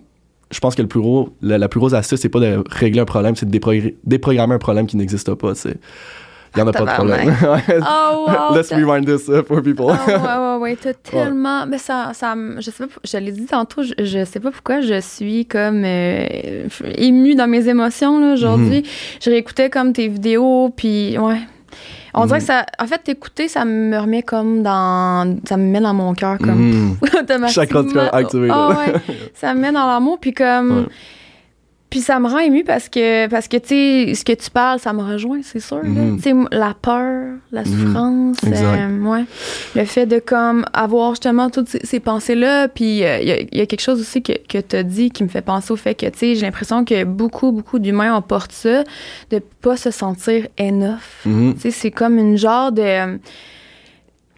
je 0.52 0.60
pense 0.60 0.76
que 0.76 0.82
le 0.82 0.90
plus 0.90 1.00
gros, 1.00 1.30
la, 1.42 1.58
la 1.58 1.70
plus 1.70 1.80
grosse 1.80 1.94
astuce, 1.94 2.20
c'est 2.20 2.28
pas 2.28 2.42
de 2.42 2.62
régler 2.70 3.00
un 3.00 3.06
problème, 3.06 3.38
c'est 3.38 3.50
de 3.50 3.58
déprogr- 3.58 3.96
déprogrammer 4.04 4.56
un 4.56 4.60
problème 4.60 4.86
qui 4.88 4.98
n'existe 4.98 5.34
pas, 5.36 5.54
tu 5.54 5.62
sais. 5.62 5.78
Il 6.56 6.60
y 6.60 6.62
en 6.62 6.68
a 6.68 6.72
pas 6.74 6.82
de 6.82 6.86
problème. 6.86 7.34
Oh, 7.88 8.26
wow! 8.28 8.56
Let's 8.56 8.72
rewind 8.74 9.06
this 9.06 9.28
uh, 9.30 9.42
for 9.48 9.62
people. 9.64 9.86
Ah 9.90 10.06
ouais, 10.08 10.58
ouais, 10.58 10.62
ouais, 10.72 10.78
t'as 10.82 10.94
tellement. 11.12 11.66
Mais 11.66 11.78
ça, 11.78 12.12
ça, 12.14 12.36
je 12.58 12.70
sais 12.70 12.86
pas, 12.88 12.94
je 13.04 13.18
l'ai 13.18 13.32
dit 13.32 13.46
tantôt, 13.46 13.84
je, 13.84 13.94
je 14.04 14.26
sais 14.26 14.40
pas 14.42 14.52
pourquoi 14.52 14.82
je 14.82 15.00
suis 15.00 15.46
comme 15.46 15.84
euh, 15.86 16.68
émue 16.98 17.36
dans 17.36 17.48
mes 17.48 17.68
émotions 17.70 18.34
aujourd'hui. 18.34 18.80
Mhm. 18.80 18.84
Je 19.24 19.30
réécoutais 19.30 19.70
comme 19.70 19.94
tes 19.94 20.08
vidéos, 20.10 20.74
puis 20.76 21.18
ouais. 21.18 21.40
On 22.14 22.26
dirait 22.26 22.40
Mhm. 22.40 22.46
que 22.46 22.48
ça. 22.48 22.66
En 22.80 22.88
fait, 22.88 22.98
t'écouter, 23.00 23.48
ça 23.48 23.64
me 23.64 23.98
remet 23.98 24.22
comme 24.22 24.62
dans. 24.64 25.38
Ça 25.48 25.56
me 25.56 25.64
met 25.64 25.80
dans 25.80 25.94
mon 25.94 26.14
cœur 26.14 26.38
comme. 26.38 26.60
Mhm. 26.72 26.98
automatiquement. 27.22 27.84
Cœur 27.86 28.14
activé. 28.14 28.50
Ah 28.52 28.68
ouais. 28.72 28.94
ça 29.34 29.54
me 29.54 29.62
met 29.62 29.72
dans 29.72 29.88
l'amour, 29.88 30.18
puis 30.20 30.34
comme. 30.34 30.80
Ouais. 30.80 30.86
Puis 31.92 32.00
ça 32.00 32.20
me 32.20 32.28
rend 32.30 32.40
émue 32.40 32.64
parce 32.64 32.88
que, 32.90 33.28
parce 33.28 33.48
que 33.50 33.58
tu 33.58 33.68
sais, 33.68 34.14
ce 34.16 34.24
que 34.26 34.32
tu 34.32 34.50
parles, 34.50 34.80
ça 34.80 34.94
me 34.94 35.04
rejoint, 35.04 35.42
c'est 35.44 35.60
sûr. 35.60 35.82
Tu 35.84 36.22
sais, 36.24 36.34
la 36.52 36.74
peur, 36.74 37.36
la 37.52 37.62
Mhm. 37.64 37.68
souffrance, 37.68 38.38
euh, 38.46 38.98
ouais. 39.04 39.26
le 39.76 39.84
fait 39.86 40.06
de 40.06 40.20
comme 40.20 40.66
avoir 40.72 41.12
justement 41.12 41.50
toutes 41.50 41.68
ces, 41.68 41.80
ces 41.86 42.00
pensées-là. 42.00 42.70
Puis 42.70 43.04
euh, 43.04 43.20
il 43.20 43.28
y, 43.28 43.32
a- 43.34 43.42
il 43.42 43.58
y 43.58 43.62
a 43.62 43.66
quelque 43.66 43.82
chose 43.82 44.00
aussi 44.00 44.24
que, 44.24 44.32
que 44.48 44.58
tu 44.60 44.76
as 44.78 44.84
dit 44.84 45.12
qui 45.12 45.22
me 45.24 45.28
fait 45.30 45.42
penser 45.42 45.74
au 45.74 45.76
fait 45.76 45.94
que, 45.94 46.06
tu 46.06 46.18
sais, 46.18 46.36
j'ai 46.36 46.46
l'impression 46.46 46.86
que 46.86 47.04
beaucoup, 47.04 47.52
beaucoup 47.52 47.78
d'humains 47.78 48.14
emportent 48.16 48.54
ça, 48.54 48.86
de 49.30 49.40
pas 49.62 49.76
se 49.76 49.92
sentir 49.92 50.48
enough. 50.58 51.26
Mhm. 51.26 51.56
Tu 51.56 51.60
sais, 51.60 51.72
c'est 51.72 51.92
comme 51.92 52.18
une 52.18 52.38
genre 52.38 52.72
de 52.72 53.20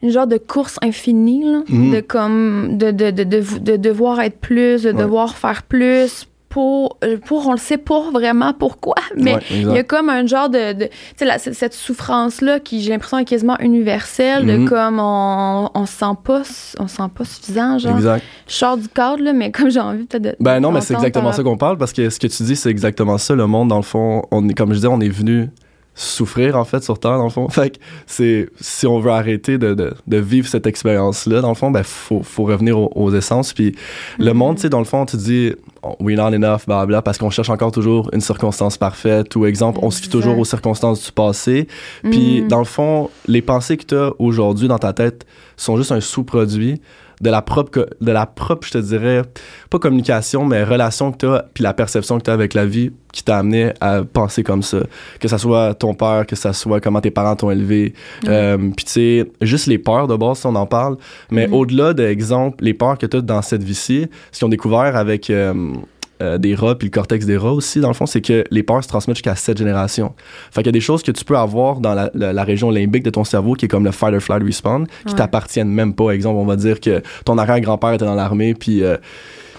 une 0.02 0.10
genre 0.10 0.28
de 0.28 0.38
course 0.38 0.78
infinie, 0.82 1.46
là, 1.46 1.62
Mhm. 1.70 1.92
de 1.94 2.00
comme 2.02 2.78
de, 2.78 2.92
de, 2.92 3.12
de, 3.12 3.24
de, 3.24 3.42
de 3.60 3.76
devoir 3.78 4.20
être 4.20 4.40
plus, 4.40 4.84
de 4.84 4.90
Ouais. 4.92 4.94
devoir 4.94 5.38
faire 5.38 5.64
plus 5.64 6.28
pour, 6.54 6.98
euh, 7.04 7.18
pour 7.18 7.48
on 7.48 7.52
le 7.54 7.58
sait 7.58 7.78
pas 7.80 8.12
vraiment 8.12 8.54
pourquoi, 8.54 8.94
mais 9.18 9.34
Ouais, 9.36 9.40
il 9.52 9.72
y 9.72 9.78
a 9.80 9.84
comme 9.84 10.10
un 10.10 10.26
genre 10.28 10.50
de, 10.50 10.74
de 10.74 10.86
tu 11.18 11.26
sais 11.26 11.54
cette 11.54 11.74
souffrance 11.74 12.42
là 12.42 12.60
qui 12.60 12.82
j'ai 12.82 12.92
l'impression 12.92 13.18
est 13.18 13.26
quasiment 13.26 13.58
universelle 13.60 14.46
de 14.46 14.58
Mhm. 14.58 14.70
comme 14.70 15.00
on 15.00 15.70
on 15.74 15.86
se 15.88 15.94
sent 15.94 16.16
pas 16.24 16.44
on 16.80 16.88
se 16.88 16.96
sent 16.96 17.10
pas 17.16 17.26
suffisant 17.26 17.80
genre 17.80 17.96
Exact. 17.96 18.24
je 18.48 18.54
sors 18.54 18.78
du 18.78 18.88
cadre 18.88 19.24
là 19.24 19.34
mais 19.34 19.52
comme 19.52 19.72
j'ai 19.72 19.80
envie 19.80 20.04
peut-être 20.06 20.22
de 20.24 20.36
Ben 20.40 20.60
non, 20.60 20.72
mais 20.72 20.82
c'est 20.82 20.94
exactement 20.94 21.26
par- 21.26 21.36
ça 21.36 21.42
qu'on 21.44 21.58
parle 21.58 21.78
parce 21.80 21.92
que 21.92 22.10
ce 22.12 22.20
que 22.20 22.28
tu 22.28 22.44
dis, 22.44 22.56
c'est 22.56 22.70
exactement 22.70 23.18
ça. 23.18 23.34
Le 23.34 23.48
monde, 23.48 23.70
dans 23.70 23.78
le 23.78 23.82
fond, 23.84 24.22
on 24.32 24.48
est, 24.48 24.54
comme 24.54 24.70
je 24.70 24.76
disais, 24.76 24.88
on 24.88 25.00
est 25.02 25.10
venu 25.10 25.50
souffrir 25.96 26.58
en 26.58 26.66
fait 26.66 26.84
sur 26.84 27.00
Terre, 27.00 27.18
dans 27.18 27.26
le 27.26 27.30
fond. 27.30 27.48
Fait 27.50 27.70
que 27.72 27.78
c'est 28.08 28.50
si 28.60 28.88
on 28.88 29.00
veut 29.00 29.12
arrêter 29.12 29.58
de, 29.58 29.74
de, 29.74 29.94
de 30.08 30.18
vivre 30.18 30.48
cette 30.48 30.66
expérience-là, 30.68 31.41
dans 31.41 31.50
le 31.50 31.56
fond, 31.56 31.70
ben 31.72 31.84
faut, 31.84 32.24
faut 32.24 32.44
revenir 32.46 32.78
aux, 32.80 32.91
aux 32.96 33.13
essences. 33.13 33.54
Puis 33.54 33.76
le 34.20 34.32
Mhm. 34.32 34.38
monde, 34.38 34.56
tu 34.56 34.63
sais, 34.63 34.70
dans 34.70 34.80
le 34.80 34.86
fond, 34.86 35.06
tu 35.06 35.17
dis 35.17 35.54
oh, 35.84 35.96
we're 36.00 36.17
not 36.17 36.34
enough, 36.36 36.62
bla 36.67 37.02
parce 37.02 37.17
qu'on 37.17 37.30
cherche 37.30 37.50
encore 37.50 37.72
toujours 37.72 38.10
une 38.13 38.22
circonstance 38.22 38.78
parfaite 38.78 39.36
ou 39.36 39.46
exemple, 39.46 39.80
on 39.84 39.91
se 39.91 40.02
fie 40.02 40.10
toujours 40.10 40.38
aux 40.39 40.46
circonstances 40.46 41.06
du 41.06 41.12
passé. 41.12 41.67
Puis, 42.04 42.41
Mhm. 42.41 42.48
dans 42.48 42.60
le 42.60 42.65
fond, 42.65 43.10
les 43.28 43.41
pensées 43.41 43.78
que 43.78 43.86
tu 43.86 43.96
as 43.96 44.12
aujourd'hui 44.20 44.67
dans 44.67 44.80
ta 44.80 44.94
tête 44.94 45.26
sont 45.58 45.78
juste 45.78 45.91
un 45.91 46.02
sous-produit 46.02 46.82
de 47.24 47.30
la 47.30 47.42
propre, 47.42 47.88
de 48.02 48.12
la 48.12 48.26
propre, 48.26 48.68
je 48.68 48.74
te 48.74 48.78
dirais, 48.78 49.22
pas 49.70 49.80
communication, 49.80 50.46
mais 50.46 50.64
relation 50.64 51.12
que 51.12 51.18
tu 51.18 51.26
as, 51.28 51.46
puis 51.54 51.64
la 51.64 51.74
perception 51.74 52.18
que 52.20 52.24
tu 52.24 52.30
as 52.30 52.34
avec 52.34 52.54
la 52.54 52.66
vie 52.66 52.92
qui 53.12 53.24
t'a 53.24 53.38
amené 53.38 53.72
à 53.80 54.04
penser 54.04 54.44
comme 54.44 54.62
ça. 54.64 54.80
Que 55.20 55.28
ça 55.28 55.38
soit 55.38 55.74
ton 55.76 55.94
père, 55.94 56.26
que 56.28 56.36
ça 56.36 56.52
soit 56.52 56.82
comment 56.82 57.00
tes 57.02 57.12
parents 57.12 57.36
t'ont 57.36 57.52
élevé. 57.52 57.94
Euh, 58.28 58.58
puis, 58.76 58.86
tu 58.86 58.92
sais, 58.92 59.32
juste 59.42 59.68
les 59.68 59.78
peurs 59.78 60.08
de 60.08 60.16
base, 60.16 60.40
si 60.40 60.46
on 60.48 60.56
en 60.56 60.66
parle. 60.66 60.98
Mais 61.32 61.48
Mhm. 61.48 61.54
au-delà 61.54 61.94
d'exemple, 61.94 62.64
les 62.64 62.74
peurs 62.74 62.98
que 62.98 63.06
tu 63.06 63.18
as 63.18 63.22
dans 63.22 63.42
cette 63.42 63.64
vie-ci, 63.64 64.08
ce 64.32 64.40
qu'ils 64.40 64.46
ont 64.46 64.50
découvert 64.50 64.96
avec. 64.96 65.30
euh, 65.30 65.54
euh, 66.21 66.38
des 66.38 66.54
rats 66.56 66.76
puis 66.78 66.88
le 66.88 66.91
cortex 66.91 67.26
des 67.26 67.38
rats 67.38 67.54
aussi 67.54 67.80
dans 67.80 67.88
le 67.88 67.93
fond 67.95 68.06
c'est 68.06 68.21
que 68.21 68.43
les 68.52 68.62
peurs 68.63 68.84
se 68.84 68.88
transmettent 68.88 69.17
jusqu'à 69.17 69.36
sept 69.36 69.58
générations. 69.58 70.13
Fait 70.52 70.62
qu'il 70.62 70.67
y 70.67 70.69
a 70.69 70.71
des 70.73 70.80
choses 70.80 71.02
que 71.04 71.12
tu 71.12 71.26
peux 71.26 71.38
avoir 71.38 71.80
dans 71.80 71.93
la, 71.95 72.12
la- 72.13 72.34
la 72.34 72.43
région 72.43 72.69
limbique 72.69 73.04
de 73.04 73.10
ton 73.10 73.23
cerveau 73.23 73.54
qui 73.54 73.65
est 73.65 73.67
comme 73.67 73.84
le 73.86 73.91
fight 73.91 74.13
or 74.13 74.21
flight 74.21 74.43
respawn 74.43 74.86
qui 74.88 74.93
Ouais. 75.13 75.15
t'appartiennent 75.15 75.69
même 75.71 75.93
pas. 75.93 76.12
Exemple 76.12 76.38
on 76.38 76.45
va 76.45 76.56
dire 76.56 76.80
que 76.80 77.02
ton 77.26 77.38
arrière-grand-père 77.38 77.93
était 77.93 78.06
dans 78.06 78.15
l'armée 78.15 78.54
puis 78.54 78.84
euh, 78.84 78.97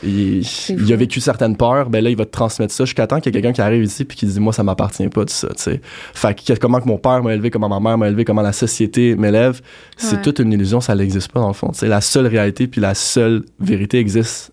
il, 0.03 0.45
a 0.93 0.97
vécu 0.97 1.21
certaines 1.21 1.57
peurs 1.57 1.89
ben 1.89 2.05
là 2.05 2.11
il 2.11 2.17
va 2.17 2.27
te 2.27 2.31
transmettre 2.31 2.73
ça 2.75 2.85
jusqu'à 2.85 3.07
temps 3.07 3.21
qu'il 3.21 3.35
y 3.35 3.39
a 3.39 3.41
quelqu'un 3.41 3.55
qui 3.55 3.61
arrive 3.63 3.83
ici 3.85 4.05
puis 4.05 4.17
qui 4.17 4.27
dit 4.27 4.39
moi 4.41 4.53
ça 4.53 4.63
m'appartient 4.63 5.09
pas 5.09 5.25
tout 5.25 5.33
ça 5.33 5.49
tu 5.49 5.55
sais. 5.63 5.81
Fait 6.13 6.35
que 6.35 6.53
comment 6.59 6.81
que 6.81 6.87
mon 6.89 6.99
père 6.99 7.23
m'a 7.23 7.33
élevé 7.35 7.51
comment 7.51 7.69
ma 7.69 7.81
mère 7.81 7.97
m'a 7.99 8.09
élevé 8.09 8.25
comment 8.25 8.43
la 8.43 8.53
société 8.53 9.17
m'élève 9.17 9.61
c'est 9.97 10.17
Ouais. 10.17 10.23
toute 10.23 10.39
une 10.41 10.53
illusion 10.53 10.81
ça 10.81 10.95
n'existe 10.95 11.33
pas 11.33 11.41
dans 11.41 11.49
le 11.49 11.55
fond 11.55 11.71
c'est 11.73 11.89
la 11.89 12.01
seule 12.01 12.27
réalité 12.27 12.67
puis 12.67 12.81
la 12.81 12.95
seule 12.95 13.45
vérité 13.61 13.99
existe 13.99 14.53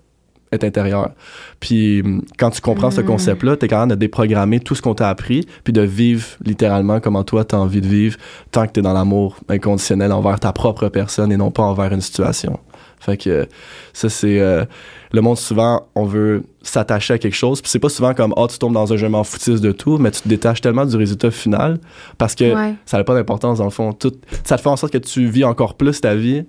est 0.52 0.64
intérieure. 0.64 1.12
Puis 1.60 2.02
hum, 2.02 2.22
quand 2.38 2.50
tu 2.50 2.62
comprends 2.62 2.92
ce 2.92 3.02
Mm. 3.02 3.06
concept-là, 3.06 3.58
tu 3.58 3.66
es 3.66 3.68
capable 3.68 3.92
de 3.92 3.96
déprogrammer 3.96 4.60
tout 4.60 4.76
ce 4.76 4.82
qu'on 4.82 4.94
t'a 4.96 5.10
appris, 5.10 5.48
puis 5.64 5.74
de 5.74 5.82
vivre 5.82 6.26
littéralement 6.44 7.00
comment 7.00 7.24
toi 7.24 7.46
tu 7.46 7.56
as 7.56 7.60
envie 7.60 7.82
de 7.82 7.88
vivre 7.88 8.18
tant 8.52 8.68
que 8.68 8.74
tu 8.74 8.80
es 8.80 8.84
dans 8.84 8.94
l'amour 8.94 9.38
inconditionnel 9.50 10.12
envers 10.12 10.40
ta 10.40 10.52
propre 10.54 10.90
personne 10.90 11.32
et 11.32 11.38
non 11.38 11.52
pas 11.52 11.64
envers 11.64 11.92
une 11.94 12.02
situation. 12.02 12.60
Fait 13.00 13.18
que 13.18 13.48
ça 13.94 14.10
c'est 14.10 14.40
euh, 14.40 14.64
le 15.12 15.22
monde 15.22 15.38
souvent 15.38 15.88
on 15.96 16.06
veut 16.06 16.44
s'attacher 16.62 17.16
à 17.16 17.18
quelque 17.18 17.34
chose, 17.36 17.60
puis 17.62 17.72
c'est 17.72 17.80
pas 17.80 17.90
souvent 17.90 18.14
comme 18.14 18.32
ah 18.38 18.46
tu 18.48 18.60
tombes 18.60 18.74
dans 18.74 18.94
un 18.94 18.96
jeu 18.98 19.10
m'en 19.10 19.24
foutiste 19.24 19.64
de 19.64 19.72
tout, 19.72 19.98
mais 19.98 20.12
tu 20.12 20.22
te 20.22 20.30
détaches 20.30 20.62
tellement 20.62 20.86
du 20.86 20.96
résultat 20.98 21.32
final 21.32 21.80
parce 22.20 22.36
que 22.36 22.54
Ouais. 22.54 22.76
ça 22.86 22.98
n'a 22.98 23.04
pas 23.04 23.16
d'importance 23.16 23.58
dans 23.58 23.64
le 23.64 23.72
fond. 23.72 23.92
Tout, 23.94 24.12
ça 24.44 24.58
te 24.58 24.62
fait 24.62 24.70
en 24.70 24.76
sorte 24.76 24.94
que 24.94 25.00
tu 25.00 25.26
vis 25.26 25.44
encore 25.46 25.74
plus 25.76 26.00
ta 26.02 26.14
vie 26.14 26.44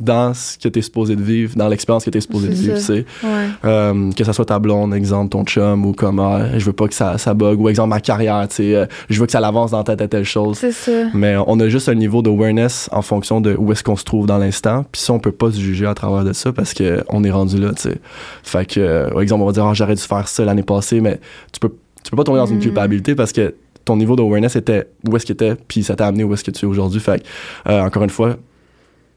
dans 0.00 0.34
ce 0.34 0.56
que 0.58 0.68
tu 0.68 0.78
es 0.78 0.82
supposé 0.82 1.16
de 1.16 1.22
vivre, 1.22 1.54
dans 1.56 1.68
l'expérience 1.68 2.04
que 2.04 2.10
tu 2.10 2.18
es 2.18 2.20
supposé 2.20 2.48
de 2.48 2.54
vivre, 2.54 2.76
tu 2.76 2.80
sais. 2.82 3.04
ouais 3.24 3.46
Euh, 3.64 4.10
que 4.12 4.24
ça 4.24 4.32
soit 4.32 4.44
ta 4.44 4.58
blonde, 4.58 4.94
exemple, 4.94 5.30
ton 5.30 5.44
chum, 5.44 5.84
ou 5.86 5.92
comme 5.92 6.20
ah, 6.20 6.58
je 6.58 6.64
veux 6.64 6.72
pas 6.72 6.86
que 6.88 6.94
ça, 6.94 7.18
ça 7.18 7.34
bug, 7.34 7.60
ou 7.60 7.68
exemple 7.68 7.88
ma 7.90 8.00
carrière, 8.00 8.46
tu 8.48 8.56
sais, 8.56 8.74
euh, 8.74 8.86
je 9.10 9.18
veux 9.20 9.26
que 9.26 9.32
ça 9.32 9.40
l'avance 9.40 9.72
dans 9.72 9.82
telle, 9.84 9.96
telle, 9.96 10.08
telle 10.08 10.24
chose. 10.24 10.58
c'est 10.58 10.72
ça 10.72 10.90
Mais 11.14 11.36
on 11.46 11.58
a 11.60 11.68
juste 11.68 11.88
un 11.88 11.94
niveau 11.94 12.22
d'awareness 12.22 12.88
en 12.92 13.02
fonction 13.02 13.40
de 13.40 13.54
où 13.58 13.72
est-ce 13.72 13.82
qu'on 13.84 13.96
se 13.96 14.04
trouve 14.04 14.26
dans 14.26 14.38
l'instant. 14.38 14.84
Puis 14.90 15.00
ça, 15.02 15.12
on 15.12 15.18
peut 15.18 15.32
pas 15.32 15.50
se 15.50 15.58
juger 15.60 15.86
à 15.86 15.94
travers 15.94 16.24
de 16.24 16.32
ça 16.32 16.52
parce 16.52 16.74
que 16.74 17.02
on 17.08 17.24
est 17.24 17.30
rendu 17.30 17.58
là, 17.58 17.70
tu 17.74 17.82
sais. 17.82 17.96
Fait 18.42 18.66
que, 18.66 18.80
euh, 18.80 19.08
par 19.10 19.20
exemple, 19.22 19.42
on 19.42 19.46
va 19.46 19.52
dire, 19.52 19.64
ah, 19.64 19.74
j'aurais 19.74 19.94
dû 19.94 20.02
faire 20.02 20.28
ça 20.28 20.44
l'année 20.44 20.62
passée, 20.62 21.00
mais 21.00 21.18
tu 21.52 21.60
peux, 21.60 21.70
tu 22.02 22.10
peux 22.10 22.16
pas 22.16 22.24
tomber 22.24 22.38
dans 22.38 22.46
une 22.46 22.58
Mm. 22.58 22.60
culpabilité 22.60 23.14
parce 23.14 23.32
que 23.32 23.54
ton 23.84 23.96
niveau 23.96 24.16
d'awareness 24.16 24.54
était 24.56 24.86
où 25.08 25.16
est-ce 25.16 25.24
qu'il 25.24 25.32
était, 25.32 25.54
puis 25.66 25.82
ça 25.82 25.96
t'a 25.96 26.06
amené 26.06 26.22
où 26.24 26.34
est-ce 26.34 26.44
que 26.44 26.50
tu 26.50 26.66
es 26.66 26.68
aujourd'hui. 26.68 27.00
Fait 27.00 27.22
que, 27.22 27.70
euh, 27.70 27.80
encore 27.82 28.02
une 28.04 28.10
fois, 28.10 28.36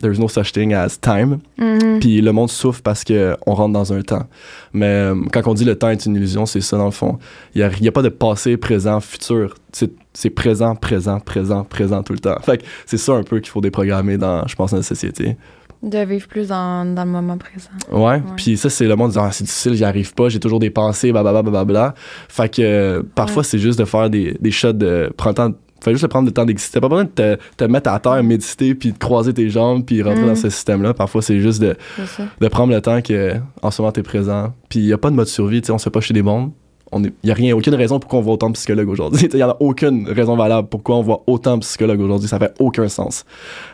there's 0.01 0.19
no 0.19 0.27
such 0.27 0.51
thing 0.51 0.73
as 0.73 0.99
time. 0.99 1.39
Mhm. 1.57 1.99
Puis 1.99 2.21
le 2.21 2.31
monde 2.31 2.49
souffre 2.49 2.81
parce 2.81 3.03
que 3.03 3.35
on 3.45 3.53
rentre 3.53 3.73
dans 3.73 3.93
un 3.93 4.01
temps. 4.01 4.27
Mais 4.73 4.85
euh, 4.87 5.15
quand 5.31 5.47
on 5.47 5.53
dit 5.53 5.65
le 5.65 5.75
temps 5.77 5.89
est 5.89 6.05
une 6.05 6.15
illusion, 6.15 6.45
c'est 6.45 6.61
ça 6.61 6.77
dans 6.77 6.85
le 6.85 6.91
fond. 6.91 7.17
Il 7.55 7.59
n'y 7.59 7.63
a, 7.63 7.71
il 7.77 7.83
y 7.83 7.87
a 7.87 7.91
pas 7.91 8.01
de 8.01 8.09
passé, 8.09 8.57
présent, 8.57 8.99
futur. 8.99 9.55
C'est 10.13 10.29
présent, 10.29 10.75
présent, 10.75 11.19
présent, 11.19 11.63
présent 11.63 12.03
tout 12.03 12.13
le 12.13 12.19
temps. 12.19 12.37
Fait 12.41 12.61
c'est 12.85 12.97
ça 12.97 13.13
un 13.13 13.23
peu 13.23 13.39
qu'il 13.39 13.49
faut 13.49 13.61
déprogrammer 13.61 14.17
dans, 14.17 14.45
je 14.47 14.55
pense, 14.55 14.73
la 14.73 14.83
société. 14.83 15.37
de 15.81 15.97
vivre 16.05 16.27
plus 16.27 16.49
dans, 16.49 16.85
dans 16.93 17.05
le 17.05 17.11
moment 17.11 17.37
présent 17.37 17.69
Ouais. 17.91 18.21
Puis 18.35 18.57
ça, 18.57 18.69
c'est 18.69 18.85
le 18.87 18.95
monde 18.97 19.09
disant, 19.09 19.23
ah, 19.25 19.31
c'est 19.31 19.45
difficile, 19.45 19.73
j'y 19.75 19.85
arrive 19.85 20.13
pas, 20.13 20.27
j'ai 20.29 20.39
toujours 20.39 20.59
des 20.59 20.69
pensées, 20.69 21.11
blablabla, 21.13 21.41
blablabla. 21.43 21.93
Fait 22.27 22.49
que 22.53 22.61
euh, 22.61 23.01
parfois, 23.15 23.41
Ouais. 23.43 23.47
c'est 23.49 23.59
juste 23.59 23.79
de 23.79 23.85
faire 23.85 24.09
des, 24.09 24.35
des 24.41 24.51
shots 24.51 24.73
de. 24.73 25.11
Prends 25.15 25.29
le 25.29 25.35
temps. 25.35 25.51
Fais 25.83 25.91
juste 25.91 26.07
prendre 26.07 26.27
le 26.27 26.31
temps 26.33 26.45
d'exister. 26.45 26.79
Pas 26.79 26.89
besoin 26.89 27.05
de 27.05 27.09
te, 27.09 27.37
te 27.57 27.63
mettre 27.63 27.89
à 27.89 27.99
terre, 27.99 28.23
méditer, 28.23 28.75
puis 28.75 28.91
de 28.91 28.97
croiser 28.97 29.33
tes 29.33 29.49
jambes, 29.49 29.83
puis 29.85 30.01
rentrer 30.03 30.25
dans 30.25 30.35
ce 30.35 30.49
système-là. 30.49 30.93
Parfois, 30.93 31.21
c'est 31.21 31.39
juste 31.39 31.61
de, 31.61 31.75
de 32.39 32.47
prendre 32.47 32.73
le 32.73 32.81
temps 32.81 33.01
que 33.01 33.33
en 33.61 33.71
ce 33.71 33.81
moment 33.81 33.91
t'es 33.91 34.03
présent. 34.03 34.53
Puis 34.69 34.79
il 34.79 34.85
y 34.85 34.93
a 34.93 34.97
pas 34.97 35.09
de 35.09 35.15
mode 35.15 35.27
survie, 35.27 35.61
tu 35.61 35.67
sais, 35.67 35.71
on 35.73 35.77
se 35.77 35.85
fait 35.85 35.89
pas 35.89 36.01
chez 36.01 36.13
des 36.13 36.21
bombes. 36.21 36.51
On 36.91 37.03
est, 37.05 37.13
y 37.23 37.31
a 37.31 37.33
rien, 37.33 37.55
aucune 37.55 37.73
raison 37.73 37.99
pourquoi 37.99 38.19
on 38.19 38.21
voit 38.21 38.33
autant 38.33 38.49
de 38.49 38.53
psychologues 38.53 38.89
aujourd'hui. 38.89 39.29
Il 39.33 39.39
y 39.39 39.43
en 39.43 39.49
a 39.51 39.57
aucune 39.61 40.09
raison 40.09 40.35
valable 40.35 40.67
pourquoi 40.67 40.97
on 40.97 41.01
voit 41.01 41.23
autant 41.25 41.55
de 41.55 41.61
psychologues 41.61 42.01
aujourd'hui. 42.01 42.27
Ça 42.27 42.37
fait 42.37 42.53
aucun 42.59 42.89
sens. 42.89 43.23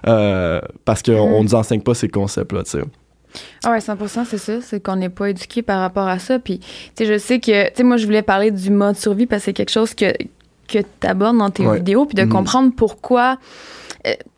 Euh, 0.07 0.61
parce 0.85 1.01
qu'on 1.01 1.13
Mhm. 1.13 1.33
on 1.33 1.43
nous 1.43 1.55
enseigne 1.55 1.81
pas 1.81 1.95
ces 1.95 2.09
concepts-là, 2.09 2.61
tu 2.63 2.71
sais. 2.71 2.83
Ah 3.65 3.71
ouais, 3.71 3.81
100 3.81 3.97
c'est 4.25 4.37
ça. 4.37 4.61
C'est 4.61 4.79
qu'on 4.81 4.95
n'est 4.97 5.09
pas 5.09 5.29
éduqué 5.31 5.61
par 5.63 5.79
rapport 5.79 6.07
à 6.07 6.19
ça. 6.19 6.39
Puis, 6.39 6.59
tu 6.59 6.67
sais, 6.95 7.05
je 7.05 7.17
sais 7.17 7.39
que, 7.39 7.67
tu 7.69 7.71
sais, 7.77 7.83
moi, 7.83 7.97
je 7.97 8.05
voulais 8.05 8.21
parler 8.21 8.51
du 8.51 8.69
mode 8.69 8.95
survie 8.95 9.25
parce 9.25 9.41
que 9.41 9.45
c'est 9.45 9.53
quelque 9.53 9.71
chose 9.71 9.93
que, 9.95 10.13
que 10.67 10.79
tu 10.79 11.07
abordes 11.07 11.37
dans 11.37 11.49
tes 11.49 11.65
Ouais. 11.65 11.77
vidéos, 11.77 12.05
puis 12.05 12.15
de 12.15 12.23
Mhm. 12.23 12.29
comprendre 12.29 12.71
pourquoi, 12.75 13.37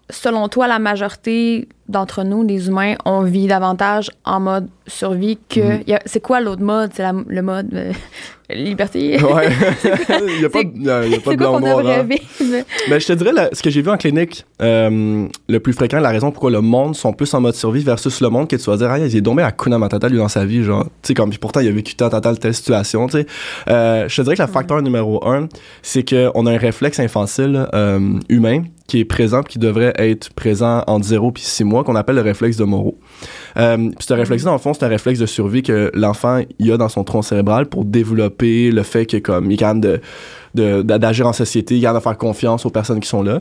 selon 0.09 0.47
toi, 0.47 0.67
la 0.67 0.79
majorité 0.79 1.67
d'entre 1.87 2.23
nous, 2.23 2.43
les 2.43 2.67
humains, 2.67 2.95
on 3.05 3.21
vit 3.23 3.47
davantage 3.47 4.11
en 4.25 4.39
mode 4.39 4.67
survie 4.87 5.37
que. 5.49 5.91
A- 5.91 5.99
C'est 6.05 6.19
quoi 6.21 6.39
l'autre 6.41 6.61
mode? 6.61 6.91
C'est 6.93 7.03
le 7.27 7.41
mode 7.41 7.73
euh, 7.73 7.91
liberté? 8.49 9.19
Ouais. 9.23 9.49
il 10.27 10.41
y 10.41 10.45
a 10.45 10.49
pas, 10.49 10.63
de- 10.63 10.69
il 10.75 10.83
y 10.83 10.89
a, 10.89 11.05
y 11.07 11.15
a 11.15 11.19
pas 11.19 11.31
de 11.31 11.37
blanc 11.37 11.59
noir. 11.59 11.79
hein. 11.79 12.07
Ben, 12.89 12.99
je 12.99 13.07
te 13.07 13.13
dirais, 13.13 13.49
ce 13.53 13.61
que 13.63 13.69
j'ai 13.69 13.81
vu 13.81 13.89
en 13.89 13.97
clinique, 13.97 14.45
euh, 14.61 15.27
le 15.47 15.59
plus 15.59 15.73
fréquent, 15.73 15.99
la 15.99 16.09
raison 16.09 16.31
pourquoi 16.31 16.51
le 16.51 16.61
monde 16.61 16.95
sont 16.95 17.11
plus 17.13 17.33
en 17.33 17.41
mode 17.41 17.55
survie 17.55 17.83
versus 17.83 18.21
le 18.21 18.29
monde 18.29 18.47
que 18.47 18.55
tu 18.55 18.69
vas 18.69 18.77
dire, 18.77 18.89
ah, 18.91 18.99
il 18.99 19.15
est 19.15 19.21
tombé 19.21 19.43
à 19.43 19.51
Kuna 19.51 19.77
Matata, 19.77 20.09
lui, 20.09 20.17
dans 20.17 20.27
sa 20.29 20.45
vie, 20.45 20.63
genre, 20.63 20.83
tu 20.85 20.89
sais, 21.03 21.13
comme, 21.13 21.29
puis 21.29 21.39
pourtant, 21.39 21.59
il 21.59 21.67
a 21.67 21.71
vécu 21.71 21.95
tant, 21.95 22.09
tant, 22.09 22.21
tant, 22.21 22.35
telle 22.35 22.53
situation, 22.53 23.07
tu 23.07 23.19
sais. 23.19 23.25
Euh, 23.69 24.07
je 24.07 24.15
te 24.15 24.21
dirais 24.21 24.35
que 24.35 24.41
le 24.41 24.47
facteur 24.47 24.81
numéro 24.81 25.27
un, 25.27 25.47
c'est 25.81 26.07
qu'on 26.07 26.45
a 26.45 26.51
un 26.51 26.57
réflexe 26.57 26.99
infantile 26.99 27.67
euh, 27.73 27.99
humain 28.29 28.63
qui 28.89 28.99
est 28.99 29.05
présent 29.05 29.41
qui 29.43 29.59
devrait 29.59 29.93
être 29.95 30.33
présent 30.33 30.83
entre 30.87 31.05
0 31.05 31.31
puis 31.31 31.43
6 31.43 31.63
mois, 31.63 31.83
qu'on 31.85 31.95
appelle 31.95 32.15
le 32.15 32.21
réflexe 32.21 32.57
de 32.57 32.63
Moreau. 32.65 32.97
Euh, 33.57 33.89
ce 33.99 34.13
réflexe 34.13 34.43
dans 34.43 34.51
le 34.51 34.57
fond, 34.59 34.73
c'est 34.73 34.83
un 34.83 34.89
réflexe 34.89 35.19
de 35.19 35.25
survie 35.25 35.63
que 35.63 35.91
l'enfant 35.93 36.41
il 36.59 36.71
a 36.71 36.77
dans 36.77 36.89
son 36.89 37.03
tronc 37.03 37.21
cérébral 37.21 37.67
pour 37.67 37.85
développer 37.85 38.71
le 38.71 38.83
fait 38.83 39.05
que 39.05 39.17
comme 39.17 39.49
il 39.49 39.53
est 39.53 39.57
capable 39.57 40.01
de- 40.55 40.81
d'agir 40.81 41.27
en 41.27 41.33
société, 41.33 41.75
il 41.75 41.79
est 41.79 41.81
capable 41.83 41.99
de 41.99 42.03
faire 42.03 42.17
confiance 42.17 42.65
aux 42.65 42.69
personnes 42.71 42.99
qui 42.99 43.07
sont 43.07 43.23
là. 43.23 43.39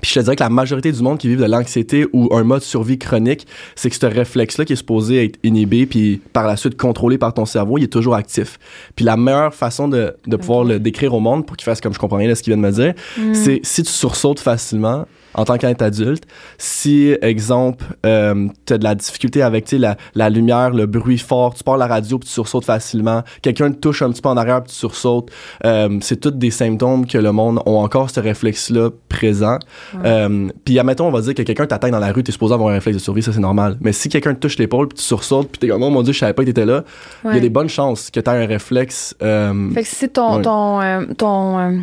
Puis 0.00 0.10
je 0.10 0.20
te 0.20 0.24
dirais 0.24 0.36
que 0.36 0.42
la 0.42 0.48
majorité 0.48 0.90
du 0.90 1.02
monde 1.02 1.18
qui 1.18 1.28
vit 1.28 1.36
de 1.36 1.44
l'anxiété 1.44 2.06
ou 2.12 2.34
un 2.34 2.44
mode 2.44 2.62
survie 2.62 2.98
chronique, 2.98 3.46
c'est 3.76 3.90
que 3.90 3.96
ce 3.96 4.06
réflexe-là 4.06 4.64
qui 4.64 4.72
est 4.72 4.76
supposé 4.76 5.24
être 5.24 5.38
inhibé 5.42 5.86
puis 5.86 6.20
par 6.32 6.46
la 6.46 6.56
suite 6.56 6.76
contrôlé 6.76 7.18
par 7.18 7.34
ton 7.34 7.44
cerveau, 7.44 7.78
il 7.78 7.84
est 7.84 7.92
toujours 7.92 8.14
actif. 8.14 8.58
Puis 8.96 9.04
la 9.04 9.16
meilleure 9.16 9.54
façon 9.54 9.88
de, 9.88 10.16
de 10.26 10.36
pouvoir 10.36 10.64
le 10.64 10.80
décrire 10.80 11.12
au 11.14 11.20
monde 11.20 11.46
pour 11.46 11.56
qu'il 11.56 11.64
fasse 11.64 11.80
comme 11.80 11.92
je 11.92 11.98
comprends 11.98 12.16
rien 12.16 12.28
de 12.30 12.34
ce 12.34 12.42
qu'il 12.42 12.52
vient 12.54 12.62
de 12.62 12.66
me 12.66 12.72
dire, 12.72 12.94
Mm. 13.18 13.34
c'est 13.34 13.60
si 13.62 13.82
tu 13.82 13.90
sursautes 13.92 14.40
facilement 14.40 15.06
en 15.34 15.44
tant 15.44 15.56
qu'être 15.58 15.82
adulte, 15.82 16.24
si, 16.58 17.14
exemple, 17.22 17.84
euh, 18.06 18.48
tu 18.66 18.72
as 18.74 18.78
de 18.78 18.84
la 18.84 18.94
difficulté 18.94 19.42
avec 19.42 19.64
tu 19.64 19.76
sais, 19.76 19.78
la, 19.78 19.96
la 20.14 20.30
lumière, 20.30 20.70
le 20.70 20.86
bruit 20.86 21.18
fort, 21.18 21.54
tu 21.54 21.64
pars 21.64 21.76
la 21.76 21.86
radio 21.86 22.18
puis 22.18 22.26
tu 22.28 22.32
sursautes 22.34 22.64
facilement, 22.64 23.22
quelqu'un 23.42 23.70
te 23.70 23.76
touche 23.76 24.02
un 24.02 24.10
petit 24.10 24.22
peu 24.22 24.28
en 24.28 24.36
arrière 24.36 24.62
puis 24.62 24.72
tu 24.72 24.78
sursautes, 24.78 25.30
euh, 25.64 25.98
c'est 26.00 26.20
tous 26.20 26.30
des 26.30 26.50
symptômes 26.50 27.06
que 27.06 27.18
le 27.18 27.32
monde 27.32 27.60
ont 27.66 27.78
encore 27.78 28.10
ce 28.10 28.20
réflexe-là 28.20 28.90
présent. 29.08 29.58
Ouais. 29.94 30.00
Euh, 30.04 30.48
puis 30.64 30.78
admettons, 30.78 31.06
on 31.06 31.10
va 31.10 31.20
dire 31.20 31.34
que 31.34 31.42
quelqu'un 31.42 31.66
t'atteint 31.66 31.90
dans 31.90 31.98
la 31.98 32.12
rue, 32.12 32.22
t'es 32.22 32.32
supposé 32.32 32.54
avoir 32.54 32.70
un 32.70 32.74
réflexe 32.74 32.98
de 32.98 33.02
survie, 33.02 33.22
ça 33.22 33.32
c'est 33.32 33.40
normal. 33.40 33.76
Mais 33.80 33.92
si 33.92 34.08
quelqu'un 34.08 34.34
te 34.34 34.40
touche 34.40 34.58
l'épaule 34.58 34.88
puis 34.88 34.98
tu 34.98 35.04
sursautes 35.04 35.48
puis 35.50 35.58
t'es 35.58 35.68
comme, 35.68 35.82
oh 35.82 35.90
mon 35.90 36.02
dieu, 36.02 36.12
je 36.12 36.18
savais 36.18 36.32
pas 36.32 36.42
que 36.42 36.46
t'étais 36.48 36.66
là, 36.66 36.84
il 37.24 37.34
y 37.34 37.36
a 37.36 37.40
des 37.40 37.50
bonnes 37.50 37.68
chances 37.68 38.10
que 38.10 38.20
t'aies 38.20 38.30
un 38.30 38.46
réflexe. 38.46 39.14
euh, 39.22 39.70
Fait 39.72 39.82
que 39.82 39.88
si 39.88 40.08
ton, 40.08 40.36
Ouais. 40.36 40.42
ton, 40.42 40.80
euh, 40.80 41.04
ton 41.16 41.58
euh, 41.58 41.78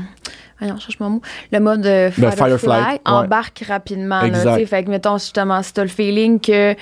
voyons, 0.60 0.78
cherche 0.78 1.00
mon 1.00 1.10
mot, 1.10 1.22
le 1.52 1.60
mode 1.60 1.86
euh, 1.86 2.10
Ben, 2.18 2.32
flight, 2.32 2.60
ouais. 2.68 3.00
embarque 3.06 3.64
rapidement. 3.68 4.22
Là, 4.22 4.58
fait 4.66 4.84
que, 4.84 4.90
mettons, 4.90 5.18
justement, 5.18 5.62
si 5.64 5.74
t'as 5.74 5.84
le 5.84 5.88
feeling 5.90 6.40
que 6.40 6.76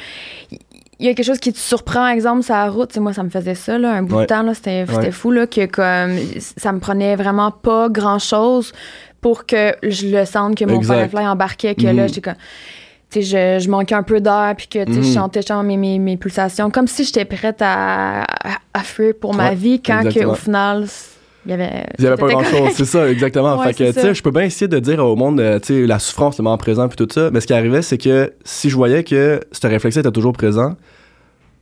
il 1.00 1.06
y 1.06 1.10
a 1.10 1.14
quelque 1.14 1.28
chose 1.28 1.38
qui 1.40 1.54
te 1.54 1.60
surprend, 1.60 2.08
exemple, 2.08 2.42
sur 2.42 2.56
la 2.56 2.70
route, 2.72 2.90
tu 2.90 2.96
sais, 2.96 3.00
moi, 3.00 3.14
ça 3.14 3.22
me 3.22 3.30
faisait 3.30 3.54
ça, 3.54 3.78
là, 3.78 3.92
un 3.92 4.02
bout 4.02 4.16
Ouais. 4.16 4.22
de 4.24 4.28
temps, 4.28 4.42
là, 4.42 4.56
c'était 4.56 4.84
Ouais. 4.92 5.12
fou, 5.12 5.30
là, 5.30 5.46
que 5.46 5.68
comme, 5.68 6.18
ça 6.58 6.72
me 6.72 6.80
prenait 6.80 7.16
vraiment 7.16 7.52
pas 7.52 7.88
grand-chose 7.90 8.74
pour 9.22 9.46
que 9.46 9.76
je 9.84 10.08
le 10.08 10.26
sente 10.26 10.56
que 10.56 10.66
mon 10.66 10.78
Exact. 10.80 11.10
flight 11.10 11.28
embarquait, 11.28 11.76
que 11.76 11.84
là, 11.86 11.94
Mhm. 11.94 12.08
j'étais 12.08 12.22
comme... 12.22 12.34
Tu 13.12 13.22
sais, 13.22 13.60
je, 13.60 13.64
je 13.64 13.70
manquais 13.70 13.94
un 13.96 14.02
peu 14.04 14.20
d'air, 14.20 14.54
puis 14.58 14.68
que, 14.68 14.80
je 14.92 15.00
Mhm. 15.00 15.14
chantais 15.14 15.40
justement 15.42 15.62
mes, 15.64 15.78
mes, 15.78 16.00
mes 16.00 16.18
pulsations, 16.18 16.72
comme 16.72 16.88
si 16.88 17.04
j'étais 17.06 17.26
prête 17.26 17.62
à, 17.62 18.24
à, 18.24 18.58
à 18.74 18.80
fuir 18.82 19.14
pour 19.22 19.36
ma 19.36 19.54
vie, 19.54 19.80
quand 19.82 20.02
que, 20.12 20.26
au 20.26 20.34
final, 20.34 20.86
il 21.48 21.52
y 21.52 21.54
avait... 21.54 21.86
Il 21.98 22.04
y 22.04 22.08
avait 22.08 22.18
pas 22.18 22.28
grand 22.28 22.44
chose, 22.44 22.72
c'est 22.76 22.86
ça, 22.86 23.10
exactement. 23.10 23.58
Ouais, 23.58 23.74
fait 23.74 23.86
que, 23.86 23.92
tu 23.94 24.02
sais, 24.02 24.14
je 24.14 24.22
peux 24.22 24.32
bien 24.32 24.44
essayer 24.44 24.68
de 24.68 24.80
dire 24.80 25.04
au 25.04 25.16
monde, 25.16 25.40
euh, 25.40 25.60
tu 25.60 25.82
sais, 25.82 25.88
la 25.88 25.98
souffrance, 26.00 26.38
le 26.38 26.44
moment 26.44 26.58
présent, 26.58 26.88
puis 26.88 26.98
tout 26.98 27.08
ça. 27.12 27.30
Mais 27.32 27.40
ce 27.40 27.48
qui 27.48 27.54
arrivait, 27.54 27.82
c'est 27.82 27.98
que 27.98 28.34
si 28.44 28.70
je 28.70 28.76
voyais 28.76 29.04
que 29.04 29.40
ce 29.52 29.66
réflexe 29.68 29.98
était 29.98 30.12
toujours 30.12 30.34
présent, 30.34 30.76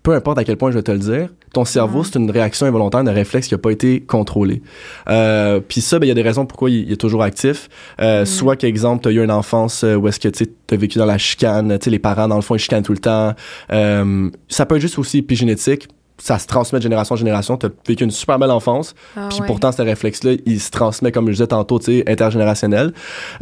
peu 0.03 0.13
importe 0.13 0.37
à 0.37 0.43
quel 0.43 0.57
point 0.57 0.69
je 0.69 0.75
vais 0.75 0.83
te 0.83 0.91
le 0.91 0.99
dire, 0.99 1.29
ton 1.53 1.65
cerveau, 1.65 2.03
c'est 2.03 2.19
une 2.19 2.29
réaction 2.29 2.67
involontaire 2.67 3.03
d'un 3.03 3.11
réflexe 3.11 3.47
qui 3.47 3.53
n'a 3.53 3.57
pas 3.57 3.71
été 3.71 4.01
contrôlé. 4.01 4.61
Euh, 5.09 5.59
puis 5.67 5.81
ça, 5.81 5.97
ben, 5.97 6.05
il 6.05 6.09
y 6.09 6.11
a 6.11 6.15
des 6.15 6.21
raisons 6.21 6.45
pourquoi 6.45 6.69
il, 6.69 6.81
il 6.87 6.91
est 6.91 6.97
toujours 6.97 7.23
actif. 7.23 7.69
Euh, 8.01 8.19
Mhm. 8.19 8.25
Soit 8.25 8.55
qu'exemple, 8.55 9.01
tu 9.03 9.09
as 9.09 9.11
eu 9.13 9.23
une 9.23 9.31
enfance 9.31 9.83
où 9.83 10.07
est-ce 10.07 10.19
que 10.19 10.27
tu 10.27 10.45
as 10.71 10.75
vécu 10.75 10.99
dans 10.99 11.05
la 11.05 11.17
chicane, 11.17 11.77
tu 11.79 11.85
sais, 11.85 11.89
les 11.89 11.99
parents, 11.99 12.27
dans 12.27 12.35
le 12.35 12.41
fond, 12.41 12.55
ils 12.55 12.59
chicanent 12.59 12.83
tout 12.83 12.91
le 12.93 12.99
temps. 12.99 13.33
Euh, 13.71 14.29
ça 14.47 14.65
peut 14.65 14.75
être 14.75 14.81
juste 14.81 14.99
aussi 14.99 15.19
épigénétique. 15.19 15.87
Ça 16.17 16.39
se 16.39 16.47
transmet 16.47 16.79
de 16.79 16.83
génération 16.83 17.13
en 17.13 17.17
génération. 17.17 17.57
Tu 17.57 17.65
as 17.65 17.69
vécu 17.87 18.03
une 18.03 18.11
super 18.11 18.39
belle 18.39 18.51
enfance. 18.51 18.95
Ah 19.17 19.27
Puis 19.29 19.41
ouais. 19.41 19.47
pourtant, 19.47 19.71
ce 19.71 19.81
réflexe-là, 19.81 20.33
il 20.45 20.59
se 20.61 20.71
transmet, 20.71 21.11
comme 21.11 21.27
je 21.27 21.33
disais 21.33 21.47
tantôt, 21.47 21.77
tu 21.77 21.85
sais, 21.85 22.09
intergénérationnel. 22.09 22.93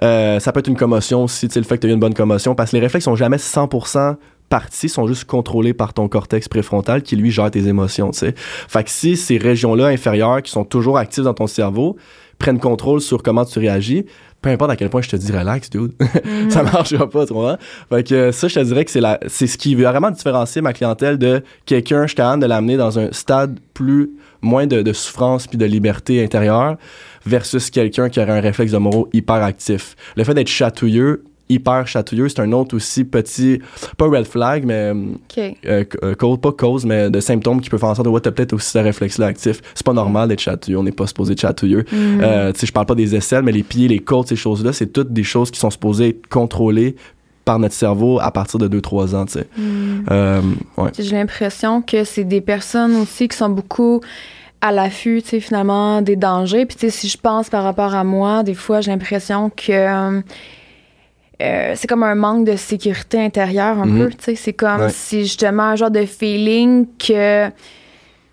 Euh, 0.01 0.39
ça 0.39 0.51
peut 0.51 0.59
être 0.59 0.67
une 0.67 0.77
commotion 0.77 1.23
aussi, 1.23 1.47
tu 1.47 1.53
sais, 1.53 1.59
le 1.59 1.65
fait 1.65 1.75
que 1.77 1.81
tu 1.81 1.87
as 1.87 1.89
eu 1.91 1.93
une 1.93 1.99
bonne 1.99 2.15
commotion, 2.15 2.55
parce 2.55 2.71
que 2.71 2.77
les 2.77 2.81
réflexes 2.81 3.05
sont 3.05 3.15
jamais 3.15 3.37
100% 3.37 4.15
partis, 4.49 4.89
sont 4.89 5.07
juste 5.07 5.25
contrôlés 5.25 5.73
par 5.73 5.93
ton 5.93 6.07
cortex 6.07 6.47
préfrontal 6.47 7.03
qui, 7.03 7.15
lui, 7.15 7.31
gère 7.31 7.51
tes 7.51 7.67
émotions, 7.67 8.11
tu 8.11 8.19
sais. 8.19 8.33
Fait 8.35 8.83
que 8.83 8.89
si 8.89 9.17
ces 9.17 9.37
régions-là 9.37 9.87
inférieures, 9.87 10.41
qui 10.41 10.51
sont 10.51 10.65
toujours 10.65 10.97
actives 10.97 11.23
dans 11.23 11.33
ton 11.33 11.47
cerveau, 11.47 11.95
prennent 12.39 12.59
contrôle 12.59 13.01
sur 13.01 13.23
comment 13.23 13.45
tu 13.45 13.59
réagis, 13.59 14.05
peu 14.43 14.49
importe 14.51 14.69
à 14.69 14.75
quel 14.75 14.89
point 14.91 15.01
je 15.01 15.09
te 15.09 15.15
dis 15.15 15.31
relax, 15.31 15.71
dude, 15.71 15.93
Mhm. 16.25 16.51
ça 16.51 16.61
marchera 16.61 17.09
pas, 17.09 17.25
tu 17.25 17.33
vois. 17.33 17.57
Fait 17.89 18.07
que 18.07 18.31
ça, 18.31 18.47
je 18.47 18.53
te 18.55 18.59
dirais 18.59 18.85
que 18.85 18.91
c'est 18.91 19.01
la, 19.01 19.19
c'est 19.27 19.47
ce 19.47 19.57
qui 19.57 19.73
veut 19.73 19.85
vraiment 19.85 20.11
différencier 20.11 20.61
ma 20.61 20.73
clientèle 20.73 21.17
de 21.17 21.41
quelqu'un, 21.65 22.05
je 22.05 22.13
capable 22.13 22.43
de 22.43 22.47
l'amener 22.47 22.77
dans 22.77 22.99
un 22.99 23.11
stade 23.11 23.57
plus, 23.73 24.11
moins 24.41 24.67
de, 24.67 24.81
de 24.83 24.93
souffrance 24.93 25.47
puis 25.47 25.57
de 25.57 25.65
liberté 25.65 26.23
intérieure 26.23 26.75
versus 27.25 27.69
quelqu'un 27.71 28.09
qui 28.09 28.19
aurait 28.19 28.37
un 28.37 28.41
réflexe 28.41 28.73
de 28.73 28.77
moraux 28.77 29.09
hyper 29.13 29.35
actif. 29.35 29.95
Le 30.17 30.23
fait 30.25 30.33
d'être 30.33 30.49
chatouilleux, 30.49 31.23
hyper 31.53 31.87
chatouilleux, 31.87 32.29
c'est 32.29 32.41
un 32.41 32.51
autre 32.51 32.75
aussi 32.75 33.03
petit, 33.03 33.59
pas 33.97 34.07
red 34.07 34.25
flag, 34.25 34.65
mais 34.65 34.91
OK. 34.91 35.55
euh, 35.65 35.83
euh, 36.03 36.15
cause, 36.15 36.39
pas 36.39 36.51
cause, 36.51 36.85
mais 36.85 37.09
de 37.09 37.19
symptômes 37.19 37.61
qui 37.61 37.69
peuvent 37.69 37.79
faire 37.79 37.89
en 37.89 37.95
sorte 37.95 38.07
de, 38.07 38.11
ouais, 38.11 38.21
t'as 38.21 38.31
peut-être 38.31 38.53
aussi 38.53 38.71
ce 38.71 38.79
réflexe-là 38.79 39.27
actif. 39.27 39.61
C'est 39.75 39.85
pas 39.85 39.93
normal 39.93 40.29
d'être 40.29 40.41
chatouilleux, 40.41 40.77
on 40.77 40.83
n'est 40.83 40.91
pas 40.91 41.07
supposé 41.07 41.33
être 41.33 41.41
chatouilleux. 41.41 41.85
Euh, 41.93 42.51
tu 42.51 42.59
sais, 42.59 42.67
je 42.67 42.71
parle 42.71 42.85
pas 42.85 42.95
des 42.95 43.15
aisselles, 43.15 43.43
mais 43.43 43.51
les 43.51 43.63
pieds, 43.63 43.87
les 43.87 43.99
côtes, 43.99 44.27
ces 44.27 44.35
choses-là, 44.35 44.73
c'est 44.73 44.87
toutes 44.87 45.13
des 45.13 45.23
choses 45.23 45.51
qui 45.51 45.59
sont 45.59 45.69
supposées 45.69 46.09
être 46.09 46.27
contrôlées 46.27 46.95
par 47.45 47.59
notre 47.59 47.75
cerveau 47.75 48.19
à 48.21 48.31
partir 48.31 48.59
de 48.59 48.79
2-3 48.79 49.15
ans, 49.15 49.25
tu 49.25 49.33
sais. 49.33 49.47
Euh, 50.11 50.41
ouais. 50.77 50.91
J'ai 50.97 51.15
l'impression 51.15 51.81
que 51.81 52.03
c'est 52.03 52.23
des 52.23 52.41
personnes 52.41 52.95
aussi 52.95 53.27
qui 53.27 53.37
sont 53.37 53.49
beaucoup 53.49 54.01
à 54.61 54.71
l'affût, 54.71 55.21
tu 55.21 55.29
sais, 55.29 55.39
finalement, 55.41 56.01
des 56.01 56.15
dangers. 56.15 56.65
Puis, 56.65 56.77
tu 56.77 56.85
sais, 56.85 56.89
si 56.89 57.09
je 57.09 57.17
pense 57.17 57.49
par 57.49 57.63
rapport 57.63 57.93
à 57.95 58.05
moi, 58.05 58.43
des 58.43 58.53
fois, 58.53 58.79
j'ai 58.79 58.91
l'impression 58.91 59.49
que 59.49 60.21
euh, 61.41 61.73
c'est 61.75 61.87
comme 61.87 62.03
un 62.03 62.15
manque 62.15 62.45
de 62.45 62.55
sécurité 62.55 63.19
intérieure, 63.19 63.79
un 63.79 63.85
Mhm. 63.85 63.97
peu, 64.05 64.09
tu 64.11 64.17
sais. 64.23 64.35
C'est 64.35 64.53
comme 64.53 64.81
Ouais. 64.81 64.89
si 64.89 65.21
justement 65.23 65.63
un 65.63 65.75
genre 65.75 65.91
de 65.91 66.05
feeling 66.05 66.85
que 66.97 67.49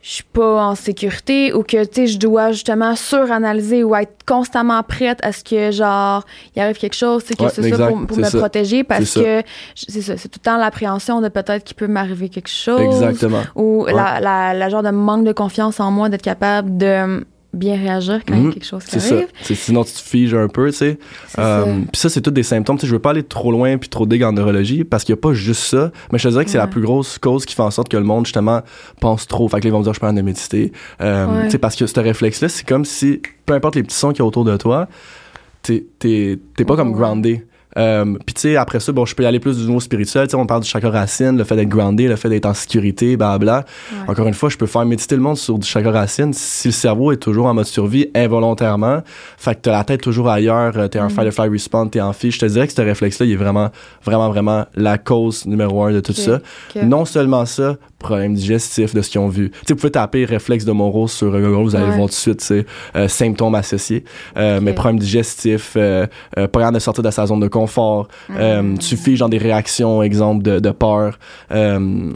je 0.03 0.09
suis 0.09 0.25
pas 0.25 0.65
en 0.65 0.75
sécurité 0.75 1.53
ou 1.53 1.63
que, 1.63 1.85
tu 1.85 1.91
sais, 1.95 2.07
je 2.07 2.19
dois 2.19 2.53
justement 2.53 2.97
suranalyser 2.97 3.85
ou 3.85 3.95
être 3.95 4.25
constamment 4.27 4.83
prête 4.83 5.19
à 5.23 5.31
ce 5.33 5.45
que, 5.45 5.71
genre, 5.71 6.25
il 6.57 6.63
arrive 6.63 6.79
quelque 6.79 6.95
chose, 6.97 7.23
tu 7.23 7.29
sais, 7.29 7.35
que 7.37 7.43
Ouais, 7.43 7.49
ce 7.51 7.61
soit 7.61 7.69
exact, 7.69 7.89
pour, 7.91 8.07
pour 8.07 8.17
c'est 8.17 8.23
me 8.23 8.29
ça. 8.31 8.39
protéger 8.39 8.83
parce 8.83 9.05
C'est 9.05 9.21
ça. 9.21 9.25
que, 9.43 9.43
c'est 9.75 10.01
ça, 10.01 10.17
c'est 10.17 10.29
tout 10.29 10.39
le 10.43 10.51
temps 10.51 10.57
l'appréhension 10.57 11.21
de 11.21 11.29
peut-être 11.29 11.65
qu'il 11.65 11.77
peut 11.77 11.87
m'arriver 11.87 12.31
quelque 12.31 12.49
chose 12.49 12.81
Exactement. 12.81 13.43
ou 13.57 13.85
Ouais. 13.85 13.93
la, 13.93 14.21
la, 14.21 14.55
la 14.55 14.69
genre 14.71 14.83
de 14.83 14.89
manque 14.91 15.25
de 15.25 15.33
confiance 15.33 15.81
en 15.81 15.91
moi 15.91 16.09
d'être 16.09 16.23
capable 16.23 16.79
de 16.79 17.27
bien 17.53 17.77
réagir 17.77 18.21
quand 18.27 18.35
il 18.35 18.41
y 18.41 18.43
Mhm. 18.45 18.51
a 18.51 18.53
quelque 18.53 18.65
chose 18.67 18.85
qui 18.85 18.91
C'est 18.93 19.01
ça. 19.01 19.15
arrive. 19.17 19.29
C'est- 19.43 19.55
Sinon, 19.55 19.83
tu 19.85 19.93
te 19.93 19.99
figes 20.01 20.35
un 20.35 20.47
peu, 20.49 20.71
tu 20.71 20.77
sais. 20.77 20.99
Ça. 21.29 21.65
Puis 21.65 22.01
ça, 22.01 22.09
c'est 22.09 22.21
tous 22.21 22.31
des 22.31 22.43
symptômes. 22.45 22.77
Tu 22.77 22.83
sais, 22.83 22.87
je 22.87 22.93
veux 22.93 22.99
pas 23.01 23.11
aller 23.11 23.23
trop 23.25 23.51
loin 23.51 23.77
puis 23.79 23.89
trop 23.89 24.07
dig 24.07 24.23
en 24.23 24.33
neurologie 24.33 24.85
parce 24.85 25.03
qu'il 25.05 25.13
y 25.15 25.19
a 25.19 25.21
pas 25.21 25.33
juste 25.33 25.63
ça. 25.65 25.91
Mais 26.13 26.19
je 26.19 26.25
te 26.25 26.29
dirais 26.33 26.45
que 26.45 26.51
c'est 26.51 26.59
la 26.59 26.67
plus 26.69 26.81
grosse 26.83 27.19
cause 27.19 27.45
qui 27.47 27.55
fait 27.55 27.63
en 27.63 27.71
sorte 27.71 27.89
que 27.89 27.97
le 27.97 28.05
monde, 28.05 28.25
justement, 28.27 28.61
pense 29.01 29.27
trop. 29.27 29.49
Fait 29.49 29.61
que 29.61 29.67
ils 29.67 29.73
vont 29.73 29.79
me 29.81 29.85
dire, 29.85 29.95
je 29.95 30.01
peux 30.01 30.13
de 30.13 30.21
méditer. 30.23 30.73
Ouais. 31.01 31.45
Tu 31.45 31.51
sais, 31.51 31.59
parce 31.59 31.75
que 31.77 31.87
ce 31.87 31.99
réflexe-là, 32.01 32.49
c'est 32.49 32.67
comme 32.67 32.85
si, 32.85 33.21
peu 33.47 33.55
importe 33.55 33.75
les 33.75 33.83
petits 33.83 33.97
sons 33.97 34.11
qu'il 34.11 34.21
y 34.21 34.23
a 34.23 34.27
autour 34.27 34.45
de 34.45 34.57
toi, 34.57 34.89
t'es 35.63 35.85
pas 36.67 36.77
comme 36.77 36.93
groundé. 36.93 37.45
Euh, 37.79 38.05
puis 38.27 38.35
tu 38.35 38.41
sais, 38.43 38.57
après 38.57 38.81
ça, 38.81 38.91
bon, 38.93 39.05
je 39.07 39.15
peux 39.15 39.23
y 39.23 39.27
aller 39.27 39.39
plus 39.41 39.57
du 39.59 39.67
niveau 39.67 39.79
spirituel. 39.81 40.27
Tu 40.27 40.31
sais, 40.33 40.37
on 40.37 40.47
parle 40.47 40.63
du 40.63 40.69
chakra 40.69 40.91
racine, 40.91 41.37
le 41.37 41.45
fait 41.45 41.55
d'être 41.57 41.69
groundé, 41.69 42.09
le 42.09 42.17
fait 42.17 42.29
d'être 42.29 42.47
en 42.47 42.55
sécurité, 42.55 43.17
blablabla. 43.17 43.59
Ouais. 43.93 43.99
Encore 44.11 44.27
une 44.27 44.35
fois, 44.35 44.49
je 44.49 44.57
peux 44.57 44.67
faire 44.67 44.85
méditer 44.85 45.15
le 45.15 45.23
monde 45.23 45.37
sur 45.37 45.59
du 45.59 45.67
chakra 45.67 45.93
racine 45.93 46.33
si 46.33 46.69
le 46.69 46.73
cerveau 46.73 47.13
est 47.13 47.17
toujours 47.19 47.47
en 47.47 47.55
mode 47.55 47.67
survie 47.67 48.11
involontairement. 48.15 49.03
Fait 49.39 49.55
que 49.55 49.61
t'as 49.63 49.73
la 49.73 49.85
tête 49.85 50.01
toujours 50.03 50.29
ailleurs, 50.29 50.73
euh, 50.77 50.89
t'es 50.89 50.99
un 50.99 51.05
Mhm. 51.05 51.11
fight 51.11 51.27
or 51.29 51.33
flight 51.33 51.53
response, 51.53 51.91
t'es 51.93 52.01
en 52.01 52.13
fiche. 52.13 52.35
Je 52.37 52.41
te 52.41 52.47
dirais 52.47 52.67
que 52.67 52.73
ce 52.73 52.81
réflexe-là, 52.83 53.27
il 53.27 53.33
est 53.33 53.37
vraiment, 53.37 53.71
vraiment, 54.05 54.29
vraiment 54.31 54.67
la 54.75 54.99
cause 54.99 55.47
numéro 55.47 55.85
un 55.85 55.93
de 55.93 56.01
tout 56.01 56.13
ça. 56.13 56.41
Non 56.83 57.05
seulement 57.05 57.47
ça, 57.47 57.77
problème 58.01 58.35
digestif 58.35 58.95
de 58.95 59.01
ce 59.03 59.11
qu'ils 59.11 59.21
ont 59.21 59.29
vu. 59.29 59.51
Tu 59.51 59.57
sais, 59.67 59.75
vous 59.75 59.77
pouvez 59.77 59.93
taper 59.93 60.25
réflexe 60.25 60.65
de 60.65 60.73
Monroe 60.73 61.07
sur 61.09 61.31
Google, 61.31 61.63
vous 61.63 61.77
allez 61.77 61.85
Ouais. 61.87 61.97
voir 61.97 62.09
tout 62.09 62.31
de 62.33 62.41
suite, 62.41 62.67
euh, 62.97 63.07
symptômes 63.09 63.55
associés. 63.55 64.05
Euh. 64.37 64.59
Mais 64.61 64.73
problème 64.73 64.99
digestif, 64.99 65.75
euh, 65.77 66.07
euh, 66.37 66.49
pas 66.49 66.61
capable 66.61 66.75
de 66.75 66.81
sortir 66.81 67.05
de 67.05 67.11
sa 67.11 67.27
zone 67.27 67.41
de 67.41 67.49
confort, 67.49 68.09
euh, 68.31 68.63
Mhm. 68.63 68.79
tu 68.79 68.97
figes 68.97 69.21
dans 69.21 69.29
des 69.29 69.39
réactions, 69.39 70.03
exemple 70.03 70.43
de, 70.43 70.59
de 70.59 70.71
peur. 70.71 71.19
Euh, 71.53 72.11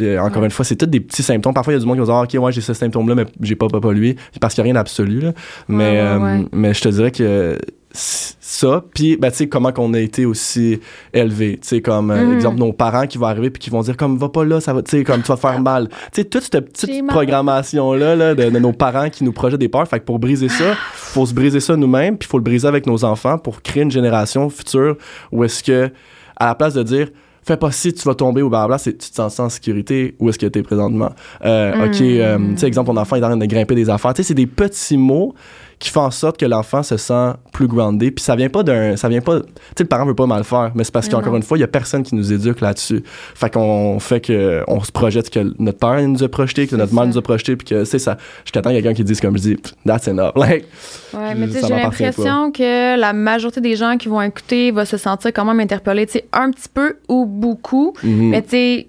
euh, 0.00 0.18
encore 0.18 0.44
une 0.44 0.50
fois, 0.50 0.64
c'est 0.64 0.76
tous 0.76 0.86
des 0.86 1.00
petits 1.00 1.22
symptômes. 1.22 1.52
Parfois, 1.54 1.72
il 1.72 1.76
y 1.76 1.78
a 1.78 1.80
du 1.80 1.86
monde 1.86 1.96
qui 1.96 2.00
va 2.00 2.06
dire, 2.06 2.14
ah, 2.14 2.22
OK, 2.22 2.34
ouais, 2.44 2.52
j'ai 2.52 2.60
ce 2.60 2.72
symptôme-là, 2.72 3.14
mais 3.14 3.26
j'ai 3.42 3.56
pas 3.56 3.66
pas 3.68 3.92
lui. 3.92 4.16
Parce 4.40 4.54
qu'il 4.54 4.62
n'y 4.62 4.70
a 4.70 4.72
rien 4.72 4.80
d'absolu, 4.80 5.20
là. 5.20 5.32
Mais, 5.68 5.84
Ouais, 5.84 5.90
ouais, 5.92 6.40
euh, 6.40 6.42
mais 6.52 6.72
je 6.74 6.80
te 6.82 6.88
dirais 6.88 7.10
que 7.10 7.58
ça, 7.92 8.84
puis, 8.94 9.16
ben, 9.16 9.30
tu 9.30 9.38
sais, 9.38 9.48
comment 9.48 9.72
qu'on 9.72 9.92
a 9.94 9.98
été 10.00 10.24
aussi 10.26 10.80
élevé. 11.12 11.58
Tu 11.60 11.68
sais, 11.68 11.80
comme, 11.82 12.10
euh, 12.10 12.24
Mhm. 12.26 12.34
exemple, 12.34 12.58
nos 12.58 12.72
parents 12.72 13.06
qui 13.06 13.18
vont 13.18 13.26
arriver 13.26 13.50
puis 13.50 13.60
qui 13.60 13.70
vont 13.70 13.80
dire, 13.82 13.96
comme, 13.96 14.16
va 14.16 14.28
pas 14.28 14.44
là, 14.44 14.60
ça 14.60 14.72
va, 14.72 14.82
tu 14.82 14.90
sais, 14.98 15.04
comme, 15.04 15.22
tu 15.22 15.28
vas 15.28 15.36
faire 15.36 15.60
mal. 15.60 15.88
Tu 15.88 15.96
sais, 16.22 16.24
toute 16.24 16.42
cette 16.42 16.60
petite 16.72 16.90
mal. 17.02 17.06
programmation-là, 17.14 18.16
là, 18.16 18.34
de, 18.34 18.50
de 18.50 18.58
nos 18.58 18.72
parents 18.72 19.08
qui 19.10 19.24
nous 19.24 19.32
projettent 19.32 19.60
des 19.60 19.68
peurs. 19.68 19.86
Fait 19.88 19.98
que 20.00 20.04
pour 20.04 20.18
briser 20.18 20.48
ça, 20.48 20.74
faut 20.94 21.26
se 21.26 21.34
briser 21.34 21.60
ça 21.60 21.76
nous-mêmes, 21.76 22.16
puis 22.16 22.28
faut 22.28 22.38
le 22.38 22.44
briser 22.44 22.68
avec 22.68 22.86
nos 22.86 23.04
enfants 23.04 23.38
pour 23.38 23.62
créer 23.62 23.82
une 23.82 23.90
génération 23.90 24.48
future 24.50 24.96
où 25.32 25.42
est-ce 25.44 25.62
que, 25.64 25.90
à 26.36 26.46
la 26.46 26.54
place 26.54 26.74
de 26.74 26.82
dire, 26.82 27.08
fais 27.42 27.56
pas 27.56 27.72
si 27.72 27.92
tu 27.92 28.02
vas 28.06 28.14
tomber 28.14 28.42
ou 28.42 28.48
blablabla, 28.50 28.78
c'est 28.78 28.96
tu 28.96 29.10
te 29.10 29.14
sens 29.16 29.40
en 29.40 29.48
sécurité, 29.48 30.14
où 30.20 30.28
est-ce 30.28 30.38
que 30.38 30.46
t'es 30.46 30.62
présentement? 30.62 31.10
Euh, 31.44 31.86
OK, 31.86 32.00
euh, 32.02 32.38
tu 32.52 32.58
sais, 32.58 32.66
exemple, 32.66 32.88
ton 32.88 32.96
enfant 32.96 33.16
est 33.16 33.22
en 33.24 33.28
train 33.28 33.36
de 33.36 33.46
grimper 33.46 33.74
des 33.74 33.88
affaires. 33.90 34.14
Tu 34.14 34.22
sais, 34.22 34.28
c'est 34.28 34.34
des 34.34 34.46
petits 34.46 34.96
mots 34.96 35.34
qui 35.80 35.88
font 35.88 36.02
en 36.02 36.10
sorte 36.10 36.38
que 36.38 36.44
l'enfant 36.44 36.82
se 36.82 36.98
sent 36.98 37.32
plus 37.52 37.66
groundé. 37.66 38.10
Puis 38.10 38.22
ça 38.22 38.36
vient 38.36 38.50
pas 38.50 38.62
d'un. 38.62 38.96
Ça 38.96 39.08
vient 39.08 39.22
pas. 39.22 39.40
Tu 39.40 39.46
sais, 39.76 39.84
le 39.84 39.88
parent 39.88 40.04
veut 40.04 40.14
pas 40.14 40.26
mal 40.26 40.44
faire, 40.44 40.72
mais 40.74 40.84
c'est 40.84 40.92
parce 40.92 41.08
qu'encore 41.08 41.34
une 41.34 41.42
fois, 41.42 41.56
il 41.56 41.62
y 41.62 41.64
a 41.64 41.68
personne 41.68 42.02
qui 42.02 42.14
nous 42.14 42.32
éduque 42.32 42.60
là-dessus. 42.60 43.02
Fait 43.34 43.50
qu'on 43.50 43.98
fait 43.98 44.20
que. 44.20 44.62
On 44.68 44.82
se 44.84 44.92
projette 44.92 45.30
que 45.30 45.54
notre 45.58 45.78
père 45.78 46.06
nous 46.06 46.22
a 46.22 46.28
projeté, 46.28 46.66
que 46.66 46.76
notre 46.76 46.94
mère 46.94 47.06
nous 47.06 47.16
a 47.16 47.22
projeté, 47.22 47.56
puis 47.56 47.66
que, 47.66 47.84
c'est 47.84 47.98
ça. 47.98 48.18
Jusqu'à 48.44 48.60
temps 48.60 48.70
quelqu'un 48.70 48.92
qui 48.92 49.04
dise, 49.04 49.22
comme 49.22 49.36
je 49.38 49.42
dis, 49.42 49.56
that's 49.86 50.06
enough. 50.06 50.32
Like, 50.36 50.66
Ouais, 51.14 51.34
mais 51.34 51.46
tu 51.46 51.54
sais, 51.54 51.62
j'ai 51.66 51.74
l'impression 51.74 52.52
que 52.52 52.98
la 52.98 53.12
majorité 53.12 53.60
des 53.60 53.74
gens 53.74 53.96
qui 53.96 54.08
vont 54.08 54.20
écouter 54.22 54.70
vont 54.70 54.84
se 54.84 54.96
sentir 54.96 55.32
quand 55.32 55.44
même 55.44 55.60
interpellés, 55.60 56.06
tu 56.06 56.12
sais, 56.12 56.24
un 56.32 56.50
petit 56.50 56.68
peu 56.72 56.98
ou 57.08 57.24
beaucoup. 57.24 57.94
mhm. 58.02 58.28
Mais 58.30 58.42
tu 58.42 58.50
sais, 58.50 58.88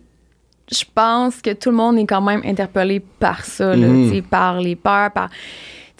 je 0.71 0.83
pense 0.93 1.41
que 1.41 1.51
tout 1.51 1.69
le 1.69 1.75
monde 1.75 1.97
est 1.97 2.05
quand 2.05 2.21
même 2.21 2.41
interpellé 2.45 3.01
par 3.19 3.45
ça, 3.45 3.75
là, 3.75 3.87
tu 3.87 4.09
sais, 4.09 4.21
par 4.21 4.59
les 4.59 4.75
peurs, 4.75 5.11
par. 5.11 5.29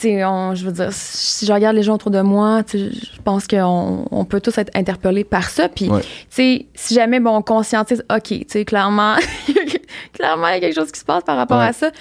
On- 0.06 0.56
je 0.56 0.66
veux 0.66 0.72
dire, 0.72 0.90
si 0.92 1.46
je 1.46 1.52
regarde 1.54 1.76
les 1.76 1.84
gens 1.84 1.96
autour 1.96 2.12
de 2.12 2.22
moi, 2.22 2.62
je 2.74 2.88
pense 3.24 3.48
qu'on 3.48 4.06
on 4.12 4.26
peut 4.26 4.42
tous 4.42 4.58
être 4.58 4.72
interpellés 4.76 5.24
par 5.24 5.50
ça. 5.50 5.70
Puis, 5.70 5.90
Ouais. 5.90 6.02
si 6.30 6.94
jamais, 6.94 7.20
bon, 7.20 7.36
on 7.38 7.42
conscientise, 7.42 8.04
OK, 8.14 8.46
clairement, 8.66 9.16
clairement, 10.14 10.48
il 10.48 10.54
y 10.54 10.58
a 10.58 10.60
quelque 10.60 10.76
chose 10.76 10.92
qui 10.92 11.00
se 11.00 11.06
passe 11.06 11.24
par 11.24 11.38
rapport 11.38 11.60
Ouais. 11.60 11.66
à 11.68 11.74
ça. 11.74 11.92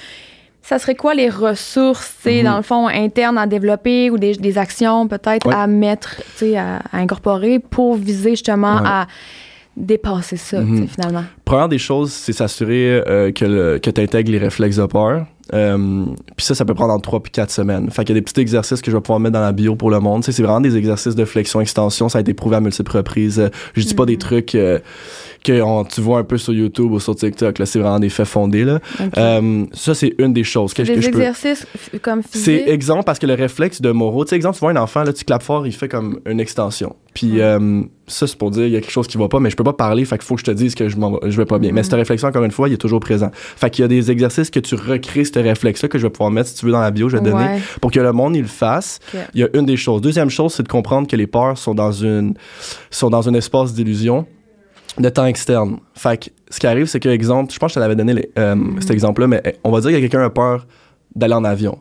Ça 0.63 0.79
serait 0.79 0.95
quoi 0.95 1.15
les 1.15 1.29
ressources, 1.31 2.17
Mhm. 2.27 2.45
dans 2.45 2.57
le 2.59 2.63
fond, 2.63 2.87
internes 2.87 3.39
à 3.39 3.47
développer 3.47 4.11
ou 4.11 4.19
des, 4.19 4.35
des 4.35 4.59
actions 4.59 5.09
peut-être 5.09 5.47
Ouais. 5.47 5.55
à 5.55 5.67
mettre, 5.67 6.21
à, 6.57 6.77
à 6.93 6.99
incorporer 6.99 7.59
pour 7.59 7.97
viser 7.97 8.31
justement 8.31 8.77
à 8.85 9.07
dépasser 9.77 10.37
ça, 10.37 10.61
Mhm. 10.61 10.87
finalement? 10.89 11.25
Première 11.45 11.69
des 11.69 11.79
choses, 11.79 12.13
c'est 12.13 12.33
s'assurer 12.33 13.03
euh, 13.07 13.33
que, 13.33 13.79
que 13.79 13.91
tu 13.91 14.01
intègres 14.01 14.31
les 14.33 14.39
réflexes 14.39 14.77
de 14.77 14.87
peur. 14.87 15.27
Euh, 15.53 16.05
puis 16.37 16.47
ça, 16.47 16.55
ça 16.55 16.65
peut 16.65 16.75
prendre 16.75 16.93
entre 16.93 17.03
3 17.03 17.23
puis 17.23 17.33
4 17.33 17.51
semaines. 17.51 17.91
Fait 17.91 18.05
qu'il 18.05 18.15
y 18.15 18.19
a 18.19 18.21
des 18.21 18.25
petits 18.25 18.41
exercices 18.41 18.81
que 18.83 18.91
je 18.91 18.97
vais 18.97 19.01
pouvoir 19.01 19.21
mettre 19.21 19.35
dans 19.35 19.41
la 19.41 19.53
bio 19.53 19.77
pour 19.77 19.91
le 19.91 20.01
monde. 20.01 20.23
Tu 20.23 20.27
sais, 20.27 20.33
c'est 20.33 20.43
vraiment 20.43 20.61
des 20.61 20.77
exercices 20.77 21.15
de 21.15 21.25
flexion-extension. 21.25 22.09
Ça 22.09 22.19
a 22.19 22.21
été 22.21 22.35
prouvé 22.35 22.57
à 22.57 22.61
multiples 22.61 22.97
reprises. 22.97 23.41
Euh, 23.41 23.49
je 23.75 23.85
dis 23.85 23.95
pas 23.95 24.07
des 24.07 24.19
trucs 24.19 24.55
euh, 24.55 24.79
que 25.43 25.61
on- 25.63 25.85
tu 25.85 26.01
vois 26.01 26.19
un 26.19 26.25
peu 26.25 26.37
sur 26.39 26.53
YouTube 26.53 26.93
ou 26.93 27.01
sur 27.01 27.15
TikTok. 27.17 27.59
Là, 27.59 27.67
c'est 27.67 27.79
vraiment 27.79 27.99
des 27.99 28.09
faits 28.11 28.27
fondés. 28.27 28.65
Là. 28.65 28.79
Euh, 29.17 29.65
ça, 29.73 29.95
c'est 29.95 30.15
une 30.19 30.33
des 30.33 30.45
choses 30.45 30.75
que, 30.75 30.83
des 30.83 30.95
que 30.95 31.01
je 31.01 31.11
peux... 31.11 31.19
exercices 31.19 31.67
comme 32.03 32.21
C'est 32.31 32.69
exemple 32.69 33.05
parce 33.05 33.19
que 33.19 33.27
le 33.27 33.35
réflexe 33.35 33.81
de 33.81 33.91
Moreau, 33.91 34.25
tu 34.25 34.31
sais, 34.31 34.37
exemple, 34.37 34.57
tu 34.57 34.61
vois 34.61 34.71
un 34.73 34.77
enfant, 34.77 35.03
là, 35.03 35.13
tu 35.13 35.25
clapes 35.25 35.43
fort, 35.43 35.67
il 35.67 35.73
fait 35.73 35.89
comme 35.89 36.21
une 36.27 36.41
extension. 36.41 36.95
Puis 37.15 37.41
euh, 37.41 37.83
ça, 38.07 38.27
c'est 38.27 38.37
pour 38.39 38.51
dire, 38.53 38.67
il 38.67 38.73
y 38.73 38.77
a 38.77 38.81
quelque 38.81 38.93
chose 38.93 39.09
qui 39.09 39.17
va 39.19 39.29
pas, 39.29 39.41
mais 39.41 39.51
je 39.51 39.57
peux 39.57 39.65
pas 39.65 39.73
parler, 39.73 40.05
fait 40.05 40.17
qu'il 40.17 40.25
faut 40.27 40.35
que 40.37 40.41
je 40.41 40.45
te 40.45 40.51
dise 40.53 40.75
que 40.75 40.89
je, 40.89 40.97
je 41.27 41.37
vais 41.37 41.45
pas 41.45 41.59
bien. 41.59 41.73
Mais 41.73 41.81
Mhm. 41.81 41.85
cette 41.85 41.95
réflexion, 41.95 42.29
encore 42.29 42.45
une 42.45 42.51
fois, 42.53 42.69
il 42.69 42.75
est 42.75 42.77
toujours 42.77 43.01
présent. 43.01 43.31
Fait 43.33 43.69
qu'il 43.71 43.83
y 43.83 43.85
a 43.85 43.89
des 43.89 44.11
exercices 44.11 44.51
que 44.51 44.61
tu 44.61 44.75
recrées 44.77 45.25
ce 45.25 45.39
réflexe-là, 45.39 45.89
que 45.89 45.99
je 45.99 46.07
vais 46.07 46.11
pouvoir 46.11 46.31
mettre, 46.31 46.51
si 46.51 46.57
tu 46.57 46.67
veux, 46.67 46.73
dans 46.73 46.81
la 46.81 46.91
bio, 46.91 47.09
je 47.09 47.17
vais 47.17 47.23
donner, 47.23 47.61
pour 47.81 47.91
que 47.91 47.99
le 47.99 48.13
monde, 48.13 48.37
il 48.37 48.43
le 48.43 48.47
fasse. 48.49 49.01
Il 49.35 49.41
y 49.41 49.45
a 49.45 49.49
une 49.55 49.67
des 49.67 49.77
choses. 49.77 50.01
Deuxième 50.01 50.31
chose, 50.31 50.55
c'est 50.55 50.63
de 50.63 50.69
comprendre 50.69 51.09
que 51.09 51.17
les 51.17 51.27
peurs 51.27 51.59
sont 51.59 51.75
dans 51.75 51.93
une, 51.93 52.35
sont 52.91 53.11
dans 53.11 53.29
un 53.29 53.35
espace 53.35 53.75
d'illusion 53.75 54.27
de 54.99 55.09
temps 55.09 55.27
externe. 55.27 55.79
Fait 55.95 56.17
que 56.25 56.31
ce 56.51 56.59
qui 56.59 56.67
arrive, 56.67 56.87
c'est 56.87 57.01
que, 57.01 57.09
exemple, 57.09 57.53
je 57.53 57.59
pense 57.59 57.69
que 57.69 57.73
je 57.73 57.75
te 57.75 57.81
l'avais 57.81 57.97
donné 57.97 58.13
les- 58.15 58.31
euh, 58.39 58.55
Mhm. 58.55 58.81
cet 58.81 58.91
exemple-là, 58.91 59.27
mais 59.29 59.41
eh, 59.45 59.55
on 59.65 59.71
va 59.71 59.81
dire 59.81 59.91
que 59.93 59.97
quelqu'un 59.99 60.23
a 60.23 60.31
peur 60.31 60.67
d'aller 61.15 61.35
en 61.35 61.45
avion. 61.45 61.79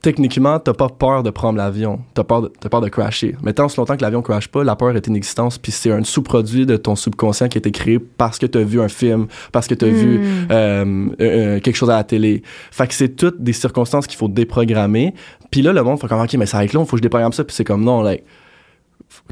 Techniquement, 0.00 0.60
t'as 0.60 0.74
pas 0.74 0.88
peur 0.88 1.24
de 1.24 1.30
prendre 1.30 1.58
l'avion, 1.58 1.98
t'as 2.14 2.22
peur, 2.22 2.42
de- 2.42 2.52
t'as 2.60 2.68
peur 2.68 2.80
de 2.80 2.88
crasher. 2.88 3.34
Mais 3.42 3.52
tant 3.52 3.66
longtemps 3.76 3.96
que 3.96 4.02
l'avion 4.02 4.22
crash 4.22 4.46
pas, 4.46 4.62
la 4.62 4.76
peur 4.76 4.94
est 4.96 5.04
inexistence, 5.08 5.58
puis 5.58 5.72
c'est 5.72 5.90
un 5.90 6.04
sous-produit 6.04 6.66
de 6.66 6.76
ton 6.76 6.94
subconscient 6.94 7.48
qui 7.48 7.58
a 7.58 7.60
été 7.60 7.72
créé 7.72 7.98
parce 7.98 8.38
que 8.38 8.46
t'as 8.46 8.60
vu 8.62 8.80
un 8.80 8.86
film, 8.88 9.26
parce 9.50 9.66
que 9.66 9.74
t'as 9.74 9.88
vu 9.88 10.20
Mm. 10.20 10.46
euh, 10.52 11.06
euh, 11.20 11.60
quelque 11.60 11.74
chose 11.74 11.90
à 11.90 11.96
la 11.96 12.04
télé. 12.04 12.42
Fait 12.70 12.86
que 12.86 12.94
c'est 12.94 13.08
toutes 13.08 13.42
des 13.42 13.52
circonstances 13.52 14.06
qu'il 14.06 14.16
faut 14.18 14.28
déprogrammer. 14.28 15.14
Puis 15.50 15.62
là, 15.62 15.72
le 15.72 15.82
monde 15.82 15.98
fait 16.00 16.06
comme, 16.06 16.20
OK, 16.20 16.32
mais 16.34 16.46
ça 16.46 16.58
va 16.58 16.64
être 16.64 16.74
long, 16.74 16.84
faut 16.84 16.92
que 16.92 16.98
je 16.98 17.02
déprogramme 17.02 17.32
ça. 17.32 17.42
Puis 17.42 17.56
c'est 17.56 17.64
comme, 17.64 17.82
non, 17.82 18.00
like, 18.00 18.22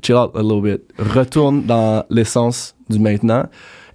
chill 0.03 0.17
out 0.17 0.31
a 0.35 0.43
little 0.43 0.63
bit. 0.63 0.83
Retourne 0.99 1.65
dans 1.65 2.05
l'essence 2.11 2.75
du 2.89 2.99
maintenant. 2.99 3.45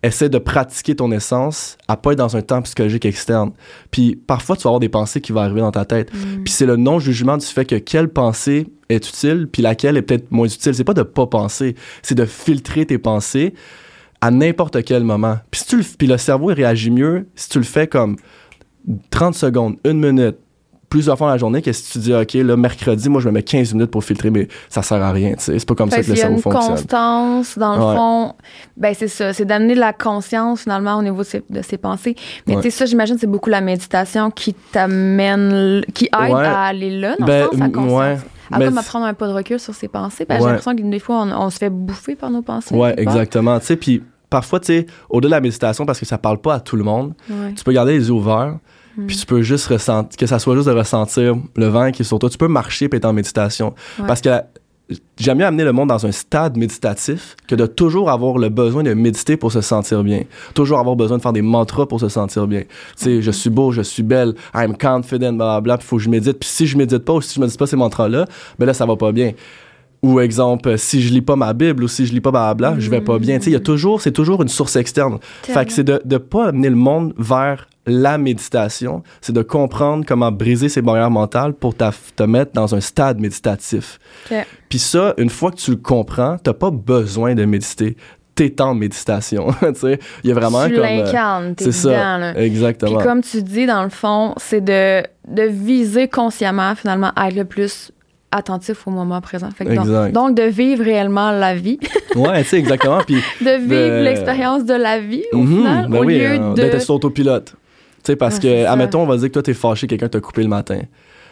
Essaie 0.04 0.30
de 0.30 0.39
pratiquer 0.39 0.96
ton 0.96 1.12
essence 1.12 1.78
à 1.88 1.96
pas 1.96 2.13
être 2.13 2.17
dans 2.17 2.36
un 2.36 2.41
temps 2.41 2.62
psychologique 2.63 3.06
externe. 3.06 3.52
Puis 3.91 4.15
parfois, 4.15 4.56
tu 4.56 4.63
vas 4.63 4.70
avoir 4.70 4.80
des 4.80 4.89
pensées 4.89 5.22
qui 5.22 5.32
vont 5.32 5.41
arriver 5.41 5.62
dans 5.62 5.72
ta 5.72 5.86
tête. 5.86 6.12
Mm. 6.12 6.44
Puis 6.44 6.54
c'est 6.54 6.65
le 6.65 6.76
non-jugement 6.76 7.38
du 7.38 7.46
fait 7.46 7.65
que 7.65 7.76
quelle 7.76 8.10
pensée 8.10 8.67
est 8.89 9.08
utile, 9.08 9.48
puis 9.52 9.62
laquelle 9.62 9.98
est 9.98 10.02
peut-être 10.02 10.32
moins 10.32 10.48
utile. 10.48 10.74
C'est 10.74 10.84
pas 10.84 10.96
de 10.96 11.04
pas 11.04 11.28
penser, 11.28 11.76
c'est 12.02 12.15
de 12.15 12.26
filtrer 12.26 12.86
tes 12.88 12.98
pensées 12.98 13.54
à 14.22 14.32
n'importe 14.32 14.84
quel 14.84 15.04
moment. 15.04 15.38
Puis, 15.50 15.62
si 15.62 15.67
tu 15.67 15.78
le, 15.78 15.84
puis 15.84 16.08
le 16.08 16.17
cerveau, 16.17 16.52
il 16.52 16.56
réagit 16.56 16.91
mieux 16.91 17.28
si 17.36 17.50
tu 17.50 17.58
le 17.58 17.63
fais 17.63 17.88
comme 17.88 18.17
30 19.10 19.36
secondes, 19.36 19.78
une 19.84 20.00
minute, 20.00 20.38
plusieurs 20.91 21.17
fois 21.17 21.27
dans 21.27 21.32
la 21.34 21.38
journée, 21.39 21.62
que 21.63 21.71
si 21.71 21.93
tu 21.93 21.97
dis, 21.99 22.13
OK, 22.13 22.34
là, 22.34 22.56
mercredi, 22.56 23.10
moi, 23.10 23.19
je 23.21 23.30
me 23.30 23.34
mets 23.34 23.41
15 23.43 23.73
minutes 23.73 23.89
pour 23.89 24.04
filtrer, 24.04 24.30
mais 24.30 24.47
ça 24.69 24.84
sert 24.84 25.01
à 25.01 25.12
rien, 25.12 25.32
tu 25.34 25.39
sais. 25.45 25.58
C'est 25.58 25.67
pas 25.67 25.73
comme 25.73 25.89
Fait 25.89 25.97
ça 25.97 26.01
que 26.04 26.08
le 26.10 26.13
qu'il 26.13 26.19
y 26.19 26.21
a 26.21 26.27
cerveau 26.27 26.36
une 26.36 26.41
fonctionne. 26.41 26.75
constance, 26.75 27.58
dans 27.58 27.75
le 27.77 27.84
Ouais. 27.86 27.95
fond. 27.95 28.36
Ben, 28.77 28.93
c'est 28.95 29.08
ça. 29.08 29.34
C'est 29.34 29.45
d'amener 29.45 29.73
de 29.73 29.80
la 29.80 29.93
conscience, 29.93 30.62
finalement, 30.63 30.97
au 30.97 31.01
niveau 31.01 31.19
de 31.23 31.27
ses, 31.27 31.43
de 31.49 31.62
ses 31.63 31.77
pensées. 31.77 32.15
Mais 32.45 32.56
Ouais. 32.58 32.62
tu 32.62 32.69
sais, 32.69 32.77
ça, 32.77 32.86
j'imagine, 32.86 33.17
c'est 33.17 33.25
beaucoup 33.25 33.49
la 33.49 33.62
méditation 33.62 34.30
qui 34.30 34.54
t'amène, 34.54 35.82
qui 35.93 36.06
aide 36.06 36.34
Ouais. 36.34 36.45
à 36.45 36.63
aller 36.65 36.91
là, 36.99 37.15
dans 37.17 37.25
Ben, 37.25 37.43
le 37.45 37.49
sens, 37.51 37.60
la 37.60 37.69
conscience. 37.69 38.19
À 38.54 38.60
Mais 38.60 38.69
prendre 38.86 39.06
un 39.06 39.13
pas 39.13 39.27
de 39.27 39.34
recul 39.34 39.60
sur 39.62 39.73
ses 39.73 39.88
pensées. 39.88 40.25
Ben. 40.27 40.38
J'ai 40.39 40.45
l'impression 40.45 40.75
que 40.75 40.82
des 40.82 40.99
fois, 40.99 41.21
on, 41.25 41.32
on 41.45 41.49
se 41.49 41.58
fait 41.58 41.69
bouffer 41.69 42.15
par 42.15 42.30
nos 42.30 42.41
pensées. 42.41 42.75
Ouais, 42.75 42.93
exactement. 42.97 43.58
Tu 43.62 43.67
sais, 43.67 43.75
puis 43.77 44.04
parfois, 44.30 44.60
tu 44.60 44.67
sais, 44.67 44.86
au-delà 45.10 45.30
de 45.30 45.36
la 45.36 45.41
méditation, 45.41 45.86
parce 45.86 45.99
que 45.99 46.06
ça 46.06 46.17
parle 46.17 46.39
pas 46.39 46.56
à 46.56 46.60
tout 46.60 46.75
le 46.75 46.84
monde, 46.84 47.13
tu 47.56 47.63
peux 47.63 47.71
garder 47.71 47.93
les 47.97 48.08
yeux 48.08 48.13
ouverts, 48.13 48.58
Mm. 48.97 49.06
puis 49.08 49.17
tu 49.17 49.25
peux 49.25 49.41
juste 49.41 49.67
ressentir, 49.67 50.17
que 50.17 50.25
ça 50.25 50.39
soit 50.39 50.56
juste 50.56 50.67
de 50.67 50.73
ressentir 50.73 51.36
le 51.56 51.67
vent 51.67 51.91
qui 51.91 52.01
est 52.01 52.06
sur 52.06 52.19
toi. 52.19 52.30
Tu 52.30 52.38
peux 52.38 52.47
marcher 52.47 52.89
puis 52.89 52.97
être 52.97 53.06
en 53.06 53.13
méditation. 53.13 53.73
Ouais. 53.99 54.08
Parce 54.08 54.21
que 54.21 54.30
j'aime 55.17 55.38
mieux 55.38 55.45
amener 55.45 55.63
le 55.63 55.71
monde 55.71 55.89
dans 55.89 56.06
un 56.06 56.12
stade 56.12 56.58
méditatif 56.58 57.36
que 57.47 57.56
de 57.56 57.65
toujours 57.65 58.10
avoir 58.10 58.38
le 58.38 58.49
besoin 58.49 58.84
de 58.84 58.93
méditer 58.93 59.38
pour 59.38 59.51
se 59.51 59.62
sentir 59.62 60.04
bien. 60.04 60.23
Toujours 60.54 60.80
avoir 60.80 60.95
besoin 60.95 61.17
de 61.17 61.21
faire 61.21 61.34
des 61.34 61.41
mantras 61.41 61.86
pour 61.86 61.99
se 61.99 62.10
sentir 62.10 62.47
bien. 62.47 62.62
Tu 62.62 62.67
sais, 62.95 63.21
je 63.21 63.32
suis 63.32 63.49
beau, 63.49 63.71
je 63.71 63.82
suis 63.82 64.04
belle, 64.04 64.34
I'm 64.54 64.75
confident, 64.77 65.34
blablabla, 65.34 65.77
puis 65.77 65.88
faut 65.88 65.97
que 65.97 66.04
je 66.04 66.10
médite. 66.10 66.39
Puis 66.39 66.49
si 66.49 66.67
je 66.67 66.77
médite 66.77 67.06
pas 67.06 67.13
ou 67.13 67.21
si 67.21 67.36
je 67.36 67.39
médite 67.39 67.58
pas 67.58 67.67
ces 67.67 67.77
mantras-là, 67.77 68.25
ben 68.60 68.65
là, 68.65 68.73
ça 68.73 68.86
va 68.86 68.95
pas 68.95 69.12
bien. 69.12 69.34
Ou 70.04 70.19
exemple, 70.19 70.69
euh, 70.69 70.77
si 70.77 71.01
je 71.01 71.13
lis 71.13 71.21
pas 71.21 71.36
ma 71.36 71.54
Bible 71.54 71.84
ou 71.84 71.88
si 71.88 72.08
je 72.08 72.13
lis 72.13 72.21
pas 72.21 72.32
blablabla, 72.32 72.80
je 72.80 72.89
vais 72.89 73.01
pas 73.01 73.19
bien. 73.19 73.38
Tu 73.38 73.45
sais, 73.45 73.49
il 73.51 73.54
y 73.54 73.58
a 73.58 73.62
toujours, 73.62 74.01
c'est 74.01 74.12
toujours 74.12 74.41
une 74.41 74.47
source 74.49 74.75
externe. 74.75 75.19
Fait 75.43 75.65
que 75.65 75.71
c'est 75.71 75.84
de 75.84 76.01
ne 76.04 76.17
pas 76.17 76.47
amener 76.47 76.69
le 76.69 76.75
monde 76.75 77.13
vers 77.17 77.67
la 77.86 78.17
méditation, 78.17 79.04
c'est 79.22 79.34
de 79.34 79.41
comprendre 79.41 80.06
comment 80.08 80.32
briser 80.32 80.70
ses 80.70 80.82
barrières 80.82 81.10
mentales 81.12 81.54
pour 81.54 81.74
te 81.76 82.24
mettre 82.24 82.52
dans 82.54 82.76
un 82.76 82.80
stade 82.82 83.20
méditatif. 83.20 84.00
Ok. 84.32 84.46
Puis 84.70 84.80
ça, 84.80 85.13
une 85.17 85.30
fois 85.30 85.52
que 85.52 85.58
tu 85.58 85.72
le 85.72 85.78
comprends, 85.78 86.38
t'as 86.38 86.54
pas 86.54 86.72
besoin 86.72 87.34
de 87.36 87.46
méditer. 87.46 87.98
T'es 88.36 88.62
en 88.62 88.74
méditation. 88.76 89.48
il 89.84 89.98
y 90.24 90.32
a 90.32 90.34
vraiment 90.34 90.65
tu 90.67 90.76
comme. 90.76 90.84
euh, 90.86 91.54
c'est 91.58 91.72
ça. 91.74 92.17
là. 92.17 92.38
Exactement. 92.39 92.98
Puis 92.98 93.06
comme 93.06 93.22
tu 93.22 93.44
dis, 93.44 93.65
dans 93.65 93.84
le 93.84 93.89
fond, 93.89 94.34
c'est 94.38 94.62
de, 94.62 95.04
de 95.28 95.44
viser 95.44 96.08
consciemment, 96.08 96.74
finalement, 96.76 97.12
à 97.15 97.28
être 97.28 97.36
le 97.36 97.46
plus 97.46 97.91
attentif 98.32 98.88
au 98.88 98.91
moment 98.91 99.20
présent. 99.20 99.50
Fait 99.52 99.65
que 99.65 99.74
donc, 99.74 99.86
Exact. 99.86 100.12
donc, 100.13 100.36
de 100.36 100.44
vivre 100.44 100.84
réellement 100.84 101.32
la 101.32 101.56
vie, 101.56 101.78
Ouais, 102.15 102.44
tu 102.44 102.50
sais, 102.50 102.58
exactement. 102.58 103.02
Puis, 103.06 103.15
de 103.41 103.58
vivre 103.60 103.98
De- 104.00 104.04
l'expérience 104.04 104.63
de 104.65 104.74
la 104.74 105.00
vie, 105.00 105.24
au 105.34 105.38
mhm, 105.39 105.58
final, 105.58 105.88
ben 105.89 106.00
au 106.00 106.06
oui, 106.06 106.20
lieu 106.20 106.30
euh, 106.32 106.50
de... 106.54 106.62
d'être 106.62 106.82
sur 106.82 106.96
autopilote. 106.96 107.56
Tu 108.03 108.11
sais, 108.11 108.15
parce 108.15 108.35
Ouais, 108.35 108.41
que, 108.41 108.65
admettons, 108.65 109.01
on 109.01 109.05
va 109.05 109.17
dire 109.17 109.27
que 109.27 109.33
toi, 109.33 109.43
t'es 109.43 109.53
fâché, 109.53 109.87
quelqu'un 109.87 110.09
t'a 110.09 110.19
coupé 110.19 110.41
le 110.41 110.49
matin. 110.49 110.81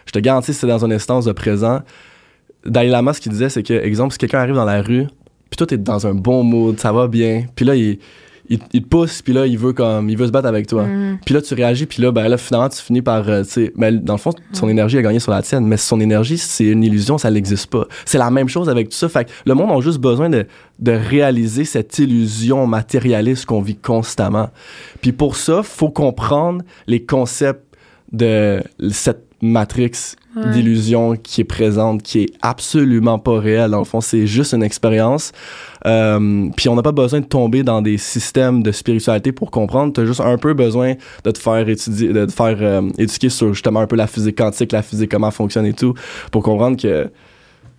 Je 0.05 0.12
te 0.12 0.19
garantis, 0.19 0.53
si 0.53 0.60
c'est 0.60 0.67
dans 0.67 0.84
une 0.84 0.93
instance 0.93 1.25
de 1.25 1.32
présent. 1.32 1.82
Dalai 2.65 2.89
Lama, 2.89 3.13
ce 3.13 3.21
qu'il 3.21 3.32
disait, 3.32 3.49
c'est 3.49 3.63
que, 3.63 3.73
exemple, 3.73 4.12
si 4.12 4.17
quelqu'un 4.17 4.39
arrive 4.39 4.55
dans 4.55 4.65
la 4.65 4.82
rue, 4.82 5.08
puis 5.49 5.58
toi, 5.58 5.65
t'es 5.65 5.77
dans 5.77 6.05
un 6.05 6.13
bon 6.13 6.43
mood, 6.43 6.79
ça 6.79 6.91
va 6.91 7.08
bien, 7.08 7.45
puis 7.55 7.65
là, 7.65 7.75
il, 7.75 7.99
il, 8.50 8.60
il 8.74 8.84
te 8.84 8.88
pousse, 8.88 9.22
puis 9.22 9.34
là, 9.34 9.46
il 9.46 9.58
veut 9.58 9.74
comme, 9.74 10.10
il 10.10 10.18
veut 10.18 10.28
se 10.28 10.32
battre 10.32 10.48
avec 10.48 10.68
toi. 10.68 10.84
Mhm. 10.84 11.20
Puis 11.26 11.34
là, 11.34 11.42
tu 11.42 11.54
réagis, 11.54 11.86
puis 11.86 12.02
là, 12.02 12.12
ben 12.12 12.28
là, 12.28 12.38
finalement, 12.38 12.70
tu 12.70 12.82
finis 12.82 13.02
par, 13.02 13.28
euh, 13.30 13.44
tu 13.44 13.50
sais, 13.50 13.74
ben, 13.76 14.00
dans 14.00 14.14
le 14.14 14.20
fond, 14.20 14.32
son 14.54 14.68
énergie 14.68 14.98
a 14.98 15.02
gagné 15.02 15.20
sur 15.20 15.32
la 15.32 15.42
tienne, 15.42 15.66
mais 15.66 15.78
son 15.78 16.00
énergie, 16.00 16.38
c'est 16.38 16.66
une 16.66 16.84
illusion, 16.84 17.18
ça 17.18 17.30
n'existe 17.32 17.68
pas. 17.68 17.88
C'est 18.06 18.18
la 18.18 18.32
même 18.32 18.50
chose 18.50 18.70
avec 18.70 18.90
tout 18.90 18.98
ça. 18.98 19.08
Fait 19.08 19.26
que 19.26 19.32
le 19.46 19.54
monde 19.54 19.72
a 19.72 19.82
juste 19.82 20.00
besoin 20.00 20.30
de, 20.30 20.46
de 20.80 20.92
réaliser 20.92 21.66
cette 21.66 21.98
illusion 22.00 22.66
matérialiste 22.68 23.46
qu'on 23.46 23.62
vit 23.62 23.78
constamment. 23.78 24.50
Puis 25.02 25.12
pour 25.12 25.36
ça, 25.36 25.62
faut 25.64 25.90
comprendre 25.90 26.64
les 26.88 27.04
concepts 27.06 27.64
de 28.12 28.62
cette 28.90 29.29
matrix 29.41 29.91
Ouais. 30.36 30.52
d'illusion 30.52 31.15
qui 31.15 31.41
est 31.41 31.43
présente, 31.45 32.04
qui 32.04 32.19
est 32.19 32.30
absolument 32.43 33.17
pas 33.17 33.39
réelle. 33.39 33.71
Dans 33.71 33.80
le 33.80 33.84
fond, 33.84 33.99
c'est 33.99 34.28
juste 34.28 34.54
une 34.54 34.62
expérience. 34.62 35.32
Euh, 35.88 36.49
puis 36.56 36.69
on 36.69 36.75
n'a 36.75 36.84
pas 36.84 36.91
besoin 36.91 37.19
de 37.19 37.25
tomber 37.25 37.63
dans 37.63 37.82
des 37.82 37.97
systèmes 37.97 38.62
de 38.62 38.71
spiritualité 38.71 39.32
pour 39.32 39.49
comprendre. 39.49 39.91
Tu 39.91 40.02
as 40.02 40.06
juste 40.06 40.21
un 40.21 40.38
peu 40.38 40.54
besoin 40.54 40.93
de 41.23 41.32
te 41.32 41.39
faire 41.39 41.67
étudier, 41.67 42.10
de 42.13 42.25
te 42.25 42.32
faire 42.32 42.58
euh, 42.62 42.82
éduquer 42.99 43.30
sur 43.30 43.54
justement 43.56 43.80
un 43.80 43.88
peu 43.88 43.95
la 43.95 44.06
physique 44.06 44.38
quantique, 44.38 44.71
la 44.71 44.84
physique, 44.84 45.10
comment 45.10 45.28
elle 45.30 45.34
fonctionne 45.34 45.65
et 45.65 45.73
tout, 45.73 45.95
pour 46.32 46.43
comprendre 46.43 46.78
que 46.80 47.10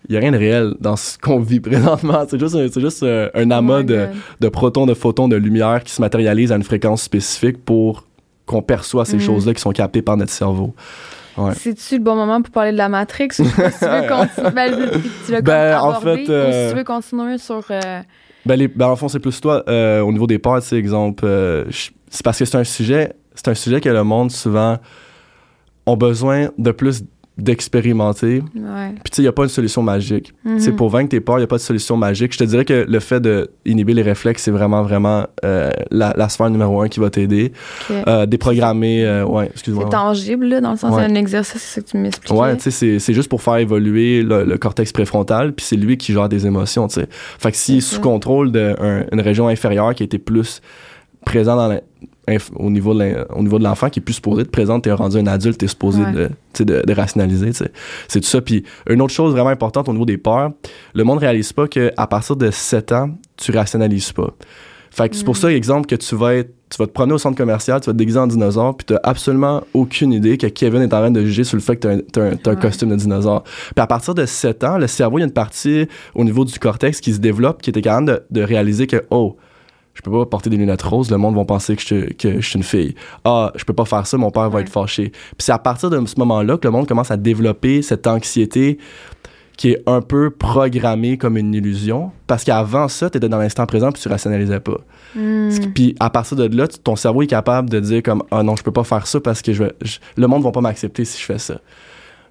il 0.09 0.15
y 0.15 0.17
a 0.17 0.19
rien 0.19 0.31
de 0.33 0.37
réel 0.37 0.73
dans 0.81 0.97
ce 0.97 1.17
qu'on 1.17 1.39
vit 1.39 1.61
présentement. 1.61 2.25
C'est 2.29 2.39
juste, 2.39 2.55
un- 2.55 2.67
c'est 2.69 2.81
juste 2.81 3.03
un 3.33 3.49
amas 3.51 3.77
Oh 3.79 3.83
my 3.83 3.85
de, 4.41 4.49
protons, 4.49 4.85
de 4.87 4.93
photons, 4.93 5.29
de 5.29 5.37
lumière 5.37 5.83
qui 5.85 5.93
se 5.93 6.01
matérialisent 6.01 6.51
à 6.51 6.55
une 6.57 6.63
fréquence 6.63 7.01
spécifique 7.03 7.63
pour 7.63 8.03
qu'on 8.45 8.61
perçoit 8.61 9.05
ces 9.05 9.15
Mhm. 9.17 9.21
choses-là 9.21 9.53
qui 9.53 9.61
sont 9.61 9.71
captées 9.71 10.01
par 10.01 10.17
notre 10.17 10.31
cerveau. 10.33 10.73
Ouais. 11.41 11.53
C'est-tu 11.55 11.97
le 11.97 12.03
bon 12.03 12.15
moment 12.15 12.41
pour 12.41 12.51
parler 12.51 12.71
de 12.71 12.77
la 12.77 12.89
Matrix? 12.89 13.29
Ou 13.39 13.43
si 13.43 13.43
tu 13.43 13.61
veux 13.61 14.07
continuer, 14.07 14.51
ben, 14.51 14.91
tu 15.25 15.31
l'as 15.31 15.41
Ben, 15.41 15.79
en 15.79 15.99
fait, 15.99 16.27
ou 16.27 16.31
euh, 16.31 16.67
si 16.67 16.71
tu 16.71 16.77
veux 16.77 16.83
continuer 16.83 17.37
sur 17.37 17.63
euh, 17.71 18.01
Ben, 18.45 18.55
les, 18.55 18.67
ben, 18.67 18.87
en 18.87 18.95
fond, 18.95 19.07
c'est 19.07 19.19
plus 19.19 19.39
toi, 19.39 19.63
euh, 19.67 20.01
au 20.01 20.11
niveau 20.11 20.27
des 20.27 20.39
tu 20.39 20.49
sais, 20.61 20.77
exemple, 20.77 21.25
c'est 22.09 22.23
parce 22.23 22.39
que 22.39 22.45
c'est 22.45 22.57
un 22.57 22.63
sujet, 22.63 23.13
c'est 23.35 23.47
un 23.47 23.55
sujet 23.55 23.81
que 23.81 23.89
le 23.89 24.03
monde, 24.03 24.31
souvent, 24.31 24.77
ont 25.85 25.97
besoin 25.97 26.49
de 26.57 26.71
plus 26.71 27.03
d'expérimenter. 27.43 28.41
ouais. 28.55 28.89
Puis, 29.03 29.11
tu 29.11 29.15
sais, 29.17 29.21
il 29.21 29.25
n'y 29.25 29.29
a 29.29 29.31
pas 29.31 29.43
une 29.43 29.49
solution 29.49 29.81
magique. 29.81 30.33
Tu 30.45 30.59
sais, 30.59 30.71
pour 30.71 30.89
vaincre 30.89 31.09
tes 31.09 31.19
peurs, 31.21 31.37
il 31.37 31.41
n'y 31.41 31.45
a 31.45 31.47
pas 31.47 31.57
de 31.57 31.61
solution 31.61 31.97
magique. 31.97 32.33
Je 32.33 32.37
te 32.39 32.43
dirais 32.43 32.65
que 32.65 32.85
le 32.87 32.99
fait 32.99 33.21
d'inhiber 33.65 33.93
les 33.93 34.01
réflexes, 34.01 34.43
c'est 34.43 34.51
vraiment, 34.51 34.83
vraiment 34.83 35.25
euh, 35.45 35.69
la, 35.91 36.13
la 36.17 36.29
sphère 36.29 36.49
numéro 36.49 36.81
un 36.81 36.87
qui 36.89 36.99
va 36.99 37.09
t'aider. 37.09 37.51
Euh, 37.91 38.25
déprogrammer, 38.25 39.05
euh, 39.05 39.25
ouais, 39.25 39.47
excuse-moi. 39.47 39.85
C'est 39.85 39.91
tangible, 39.97 40.45
là, 40.47 40.61
dans 40.61 40.71
le 40.71 40.77
sens, 40.77 40.93
Ouais. 40.95 41.03
c'est 41.05 41.11
un 41.11 41.15
exercice, 41.15 41.61
c'est 41.61 41.75
ça 41.75 41.81
que 41.81 41.87
tu 41.91 41.97
m'expliquais. 41.97 42.33
Ouais, 42.39 42.55
tu 42.57 42.71
sais, 42.71 42.99
c'est- 42.99 43.13
juste 43.13 43.29
pour 43.29 43.41
faire 43.41 43.57
évoluer 43.57 44.23
le, 44.23 44.43
le 44.45 44.57
cortex 44.57 44.91
préfrontal, 44.91 45.53
puis 45.53 45.65
c'est 45.65 45.75
lui 45.75 45.97
qui 45.97 46.13
gère 46.13 46.29
des 46.29 46.45
émotions, 46.47 46.87
tu 46.87 46.95
sais. 47.01 47.07
Fait 47.09 47.51
que 47.51 47.57
C'est 47.57 47.79
sous 47.81 47.95
ça. 47.95 48.01
contrôle 48.01 48.51
d'une 48.51 49.21
région 49.21 49.47
inférieure 49.47 49.93
qui 49.95 50.03
était 50.03 50.17
plus 50.17 50.61
présent 51.25 51.55
dans 51.55 51.67
la- 51.67 51.81
au 52.55 52.69
niveau 52.69 52.93
de 52.93 52.99
l'in- 52.99 53.25
au 53.35 53.41
niveau 53.43 53.59
de 53.59 53.63
l'enfant 53.63 53.89
qui 53.89 53.99
est 53.99 54.03
plus 54.03 54.13
supposé 54.15 54.41
être 54.43 54.51
présent, 54.51 54.79
t'es 54.79 54.91
rendu 54.91 55.17
un 55.17 55.27
adulte, 55.27 55.57
t'es 55.57 55.67
supposé 55.67 56.01
Ouais. 56.03 56.29
de, 56.59 56.63
de, 56.63 56.83
de 56.85 56.93
rationaliser. 56.93 57.51
C'est 58.07 58.19
tout 58.21 58.27
ça. 58.27 58.41
Puis 58.41 58.63
une 58.89 59.01
autre 59.01 59.13
chose 59.13 59.31
vraiment 59.33 59.49
importante 59.49 59.89
au 59.89 59.93
niveau 59.93 60.05
des 60.05 60.17
peurs, 60.17 60.51
le 60.93 61.03
monde 61.03 61.19
réalise 61.19 61.53
pas 61.53 61.67
que 61.67 61.91
à 61.97 62.07
partir 62.07 62.35
de 62.35 62.51
7 62.51 62.91
ans, 62.91 63.09
tu 63.37 63.51
rationalises 63.51 64.11
pas. 64.11 64.29
Fait 64.93 65.07
que 65.07 65.15
c'est 65.15 65.23
pour 65.23 65.35
Mm. 65.35 65.37
ça, 65.37 65.53
exemple, 65.53 65.87
que 65.87 65.95
tu 65.95 66.15
vas 66.17 66.35
être, 66.35 66.53
tu 66.69 66.77
vas 66.77 66.85
te 66.85 66.91
promener 66.91 67.13
au 67.13 67.17
centre 67.17 67.37
commercial, 67.37 67.79
tu 67.79 67.85
vas 67.85 67.93
te 67.93 67.97
déguiser 67.97 68.19
en 68.19 68.27
dinosaure, 68.27 68.75
puis 68.75 68.85
t'as 68.85 68.99
absolument 69.03 69.63
aucune 69.73 70.11
idée 70.11 70.37
que 70.37 70.47
Kevin 70.47 70.81
est 70.81 70.93
en 70.93 70.99
train 70.99 71.11
de 71.11 71.23
juger 71.23 71.45
sur 71.45 71.55
le 71.55 71.61
fait 71.61 71.77
que 71.77 71.87
t'as 72.01 72.21
un, 72.21 72.31
un- 72.31 72.35
t'as 72.35 72.51
un 72.51 72.55
Ouais. 72.55 72.59
costume 72.61 72.89
de 72.89 72.95
dinosaure. 72.97 73.43
Puis 73.43 73.81
à 73.81 73.87
partir 73.87 74.15
de 74.15 74.25
7 74.25 74.65
ans, 74.65 74.77
le 74.77 74.87
cerveau, 74.87 75.17
il 75.17 75.21
y 75.21 75.23
a 75.23 75.27
une 75.27 75.31
partie 75.33 75.87
au 76.13 76.25
niveau 76.25 76.43
du 76.43 76.59
cortex 76.59 76.99
qui 76.99 77.13
se 77.13 77.19
développe, 77.19 77.61
qui 77.61 77.69
était 77.69 77.81
capable 77.81 78.07
de, 78.07 78.23
de 78.31 78.41
réaliser 78.41 78.85
que, 78.85 79.03
oh, 79.11 79.37
je 79.93 80.01
peux 80.01 80.11
pas 80.11 80.25
porter 80.25 80.49
des 80.49 80.57
lunettes 80.57 80.81
roses, 80.83 81.11
le 81.11 81.17
monde 81.17 81.35
va 81.35 81.43
penser 81.45 81.75
que 81.75 81.81
je, 81.81 82.13
que 82.13 82.39
je 82.39 82.47
suis 82.47 82.57
une 82.57 82.63
fille. 82.63 82.95
Ah, 83.25 83.51
je 83.55 83.63
peux 83.65 83.73
pas 83.73 83.85
faire 83.85 84.07
ça, 84.07 84.17
mon 84.17 84.31
père 84.31 84.49
va 84.49 84.61
être 84.61 84.69
fâché. 84.69 85.09
Puis 85.09 85.35
c'est 85.39 85.51
à 85.51 85.59
partir 85.59 85.89
de 85.89 86.05
ce 86.05 86.15
moment-là 86.19 86.57
que 86.57 86.67
le 86.67 86.71
monde 86.71 86.87
commence 86.87 87.11
à 87.11 87.17
développer 87.17 87.81
cette 87.81 88.07
anxiété 88.07 88.77
qui 89.57 89.71
est 89.71 89.83
un 89.85 90.01
peu 90.01 90.31
programmée 90.31 91.17
comme 91.17 91.37
une 91.37 91.53
illusion. 91.53 92.11
Parce 92.25 92.43
qu'avant 92.43 92.87
ça, 92.87 93.09
tu 93.09 93.17
étais 93.17 93.29
dans 93.29 93.37
l'instant 93.37 93.65
présent 93.65 93.91
puis 93.91 94.01
tu 94.01 94.07
rationalisais 94.07 94.59
pas. 94.59 94.77
Hmm. 95.15 95.49
Qui- 95.49 95.67
Puis 95.67 95.95
à 95.99 96.09
partir 96.09 96.37
de 96.37 96.47
là, 96.57 96.67
ton 96.67 96.95
cerveau 96.95 97.21
est 97.21 97.27
capable 97.27 97.69
de 97.69 97.79
dire 97.79 98.01
comme 98.01 98.23
ah 98.31 98.41
non, 98.43 98.55
je 98.55 98.63
peux 98.63 98.71
pas 98.71 98.85
faire 98.85 99.05
ça 99.05 99.19
parce 99.19 99.41
que 99.41 99.53
je, 99.53 99.63
vais- 99.65 99.73
je- 99.83 99.97
le 100.15 100.25
monde 100.27 100.41
va 100.41 100.51
pas 100.51 100.61
m'accepter 100.61 101.05
si 101.05 101.19
je 101.19 101.25
fais 101.25 101.37
ça. 101.37 101.59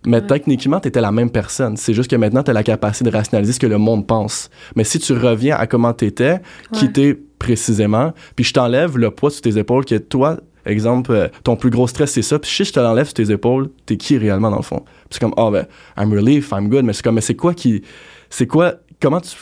Mais 0.06 0.16
Ouais. 0.22 0.26
techniquement, 0.26 0.80
tu 0.80 0.88
étais 0.88 1.02
la 1.02 1.12
même 1.12 1.30
personne. 1.30 1.76
C'est 1.76 1.92
juste 1.92 2.10
que 2.10 2.16
maintenant, 2.16 2.42
tu 2.42 2.50
as 2.50 2.54
la 2.54 2.62
capacité 2.62 3.08
de 3.10 3.14
rationaliser 3.14 3.52
ce 3.52 3.60
que 3.60 3.66
le 3.66 3.76
monde 3.76 4.06
pense. 4.06 4.48
Mais 4.74 4.82
si 4.82 4.98
tu 4.98 5.12
reviens 5.12 5.56
à 5.56 5.66
comment 5.66 5.92
tu 5.92 6.06
étais, 6.06 6.40
qui 6.72 6.86
Ouais. 6.86 6.92
t'es 6.92 7.18
précisément, 7.40 8.12
puis 8.36 8.44
je 8.44 8.52
t'enlève 8.52 8.96
le 8.96 9.10
poids 9.10 9.30
sur 9.32 9.40
tes 9.40 9.58
épaules 9.58 9.84
que 9.84 9.96
toi, 9.96 10.36
exemple, 10.66 11.10
euh, 11.10 11.26
ton 11.42 11.56
plus 11.56 11.70
gros 11.70 11.88
stress, 11.88 12.12
c'est 12.12 12.22
ça. 12.22 12.38
Puis 12.38 12.48
si 12.50 12.64
je 12.64 12.72
te 12.72 12.78
l'enlève 12.78 13.06
sur 13.06 13.14
tes 13.14 13.32
épaules, 13.32 13.70
t'es 13.86 13.96
qui 13.96 14.16
réellement 14.18 14.50
dans 14.50 14.58
le 14.58 14.62
fond? 14.62 14.80
Puis 14.84 15.08
c'est 15.12 15.20
comme, 15.20 15.34
ah 15.36 15.50
ben, 15.50 15.66
I'm 15.98 16.12
relief, 16.12 16.52
I'm 16.52 16.68
good. 16.68 16.84
Mais 16.84 16.92
c'est 16.92 17.02
comme, 17.02 17.16
mais 17.16 17.20
c'est 17.20 17.34
quoi 17.34 17.54
qui. 17.54 17.82
C'est 18.28 18.46
quoi. 18.46 18.74
Comment, 19.02 19.22
tu, 19.22 19.34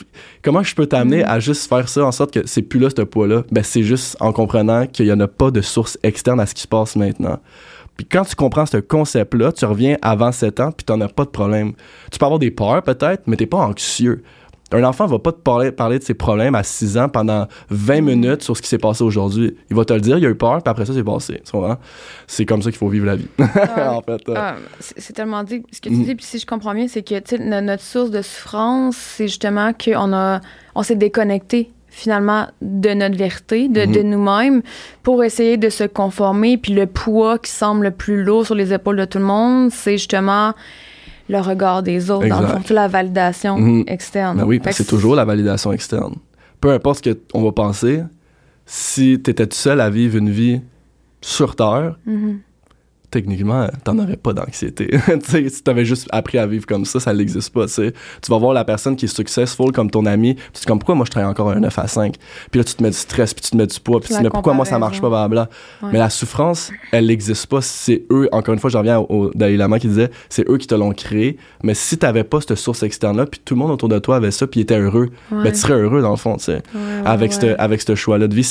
comment 0.43 0.63
je 0.63 0.73
peux 0.73 0.87
t'amener 0.87 1.19
Mhm. 1.19 1.29
à 1.29 1.41
juste 1.41 1.69
faire 1.69 1.89
ça 1.89 2.05
en 2.07 2.13
sorte 2.13 2.33
que 2.33 2.47
c'est 2.47 2.63
plus 2.63 2.79
là 2.79 2.89
ce 2.97 3.03
poids-là? 3.03 3.43
Ben, 3.51 3.65
c'est 3.65 3.83
juste 3.83 4.17
en 4.21 4.33
comprenant 4.33 4.87
qu'il 4.87 5.07
n'y 5.07 5.13
en 5.13 5.19
a 5.19 5.27
pas 5.27 5.51
de 5.51 5.61
source 5.61 5.99
externe 6.05 6.39
à 6.39 6.47
ce 6.47 6.55
qui 6.55 6.63
se 6.63 6.69
passe 6.69 6.95
maintenant. 6.95 7.41
Puis 7.97 8.07
quand 8.07 8.23
tu 8.25 8.37
comprends 8.37 8.67
ce 8.67 8.77
concept-là, 8.77 9.51
tu 9.51 9.65
reviens 9.65 9.97
avant 10.01 10.31
7 10.31 10.61
ans, 10.61 10.71
puis 10.71 10.87
tu 10.87 10.93
n'en 10.93 11.01
as 11.01 11.09
pas 11.09 11.25
de 11.25 11.31
problème. 11.31 11.73
Tu 12.13 12.19
peux 12.21 12.25
avoir 12.27 12.39
des 12.39 12.53
peurs 12.53 12.85
peut-être, 12.85 13.23
mais 13.27 13.37
tu 13.37 13.43
n'es 13.43 13.49
pas 13.49 13.59
anxieux. 13.59 14.23
Un 14.71 14.85
enfant 14.85 15.07
va 15.07 15.19
pas 15.19 15.33
te 15.33 15.39
parler, 15.39 15.73
parler 15.73 15.99
de 15.99 16.05
ses 16.05 16.13
problèmes 16.15 16.55
à 16.55 16.63
6 16.63 16.99
ans 16.99 17.09
pendant 17.09 17.47
20 17.71 18.03
minutes 18.03 18.43
sur 18.43 18.57
ce 18.57 18.61
qui 18.63 18.69
s'est 18.69 18.77
passé 18.79 19.03
aujourd'hui. 19.03 19.57
Il 19.71 19.77
va 19.77 19.85
te 19.87 19.95
le 19.95 20.01
dire, 20.01 20.19
il 20.19 20.27
a 20.27 20.29
eu 20.29 20.35
peur, 20.35 20.63
puis 20.63 20.71
après 20.71 20.85
ça, 20.85 20.93
c'est 20.93 21.03
passé. 21.05 21.41
C'est 22.27 22.45
comme 22.45 22.61
ça 22.61 22.71
qu'il 22.71 22.79
faut 22.79 22.89
vivre 22.89 23.07
la 23.07 23.17
vie. 23.17 23.29
Ah, 23.39 23.95
en 23.97 24.03
fait. 24.03 24.29
euh. 24.29 24.35
Ah, 24.37 24.57
c'est 24.79 25.13
tellement 25.15 25.43
dit. 25.43 25.63
Ce 25.73 25.81
que 25.81 25.89
tu 25.89 25.95
Mm. 25.97 26.05
dis, 26.05 26.15
puis 26.15 26.25
si 26.25 26.39
je 26.39 26.45
comprends 26.47 26.75
bien, 26.75 26.87
c'est 26.89 27.03
que 27.03 27.61
notre 27.61 27.83
source 27.83 28.11
de 28.11 28.21
souffrance, 28.23 28.97
c'est 28.97 29.29
justement 29.29 29.73
qu'on 29.73 30.13
a, 30.13 30.41
on 30.75 30.83
s'est 30.83 30.97
déconnecté 30.97 31.71
finalement 31.91 32.47
de 32.61 32.91
notre 32.91 33.17
vérité, 33.17 33.69
de, 33.69 33.81
Mhm. 33.87 33.93
de 33.93 34.03
nous-mêmes, 34.03 34.63
pour 35.03 35.25
essayer 35.25 35.57
de 35.57 35.71
se 35.71 35.85
conformer. 35.85 36.59
Puis 36.59 36.73
le 36.75 36.87
poids 36.87 37.39
qui 37.39 37.51
semble 37.51 37.85
le 37.85 37.91
plus 37.91 38.23
lourd 38.23 38.45
sur 38.47 38.55
les 38.55 38.73
épaules 38.75 38.97
de 38.99 39.05
tout 39.07 39.19
le 39.19 39.25
monde, 39.25 39.71
c'est 39.73 39.93
justement 39.97 40.53
le 41.29 41.41
regard 41.41 41.83
des 41.83 42.11
autres, 42.11 42.27
dans 42.29 42.39
le 42.39 42.43
Exact. 42.45 42.55
fond, 42.57 42.63
toute 42.63 42.71
la 42.71 42.89
validation 42.89 43.59
Mhm. 43.59 43.85
externe. 43.87 44.39
Ben 44.39 44.45
oui, 44.45 44.59
parce 44.61 44.77
que 44.77 44.83
que 44.83 44.87
c'est 44.89 44.91
toujours 44.97 45.15
la 45.15 45.25
validation 45.25 45.73
externe. 45.73 46.15
Peu 46.61 46.71
importe 46.73 47.05
ce 47.05 47.13
qu'on 47.33 47.43
va 47.45 47.53
penser, 47.53 48.03
si 48.67 49.21
tu 49.23 49.31
étais 49.31 49.47
tout 49.47 49.57
seul 49.57 49.81
à 49.81 49.91
vivre 49.91 50.17
une 50.17 50.31
vie 50.31 50.61
sur 51.21 51.55
Terre, 51.57 51.97
Mhm. 52.07 52.39
Techniquement, 53.11 53.69
t'en 53.85 53.99
aurais 53.99 54.17
pas 54.17 54.33
d'anxiété. 54.33 54.89
Tu 55.09 55.31
sais, 55.31 55.49
si 55.49 55.63
t'avais 55.63 55.85
juste 55.85 56.09
appris 56.11 56.39
à 56.39 56.47
vivre 56.47 56.67
comme 56.67 56.85
ça, 56.85 57.01
ça 57.01 57.13
n'existe 57.13 57.53
pas. 57.53 57.67
tu 57.67 57.93
vas 58.29 58.39
voir 58.39 58.53
la 58.53 58.65
personne 58.65 58.97
qui 58.97 59.07
est 59.07 59.09
successful 59.09 59.73
comme 59.73 59.91
ton 59.91 60.07
ami, 60.07 60.35
puis 60.35 60.45
tu 60.47 60.53
te 60.53 60.59
dis 60.61 60.67
comme 60.67 60.79
pourquoi 60.79 60.95
moi 60.95 61.05
je 61.07 61.11
travaille 61.11 61.31
encore 61.31 61.51
un 61.51 61.61
9 61.61 61.79
à 61.79 61.87
5. 61.87 62.15
Puis 62.51 62.59
là 62.59 62.65
tu 62.65 62.75
te 62.75 62.83
mets 62.83 62.91
du 62.91 62.97
stress, 62.97 63.35
puis 63.35 63.43
tu 63.43 63.51
te 63.51 63.57
mets 63.57 63.67
du 63.67 63.81
poids, 63.81 64.01
puis 64.01 64.09
tu 64.09 64.15
te 64.15 64.19
dis 64.19 64.25
mais 64.25 64.31
pourquoi 64.31 64.55
moi 64.55 64.65
ça 64.65 64.79
marche 64.79 65.01
pas, 65.01 65.09
blablabla. 65.09 65.49
Ouais. 65.83 65.89
Mais 65.93 65.99
la 65.99 66.11
souffrance, 66.11 66.71
elle 66.93 67.07
n'existe 67.07 67.47
pas. 67.47 67.61
C'est 67.63 68.05
eux, 68.11 68.29
encore 68.33 68.55
une 68.55 68.61
fois, 68.61 68.71
je 68.71 68.79
reviens 68.79 68.99
au, 68.99 69.07
au 69.09 69.31
Dalai 69.35 69.57
Lama 69.57 69.79
qui 69.79 69.89
disait, 69.89 70.11
c'est 70.29 70.49
eux 70.49 70.59
qui 70.59 70.67
te 70.67 70.75
l'ont 70.75 70.93
créé. 70.93 71.39
Mais 71.63 71.75
si 71.75 71.99
t'avais 71.99 72.25
pas 72.25 72.41
cette 72.41 72.57
source 72.57 72.83
externe-là, 72.83 73.27
puis 73.27 73.41
tout 73.45 73.55
le 73.55 73.61
monde 73.61 73.71
autour 73.71 73.89
de 73.89 73.99
toi 73.99 74.17
avait 74.17 74.31
ça, 74.31 74.47
puis 74.47 74.61
était 74.61 74.79
heureux, 74.79 75.11
Ouais. 75.31 75.45
ben 75.45 75.53
tu 75.53 75.59
serais 75.59 75.75
heureux 75.75 76.03
dans 76.03 76.11
le 76.11 76.17
fond, 76.17 76.37
tu 76.37 76.45
sais. 76.45 76.63
Ouais, 76.75 77.03
avec 77.05 77.33
ce 77.33 77.55
avec 77.59 77.95
choix-là 77.95 78.29
de 78.29 78.35
vie, 78.35 78.45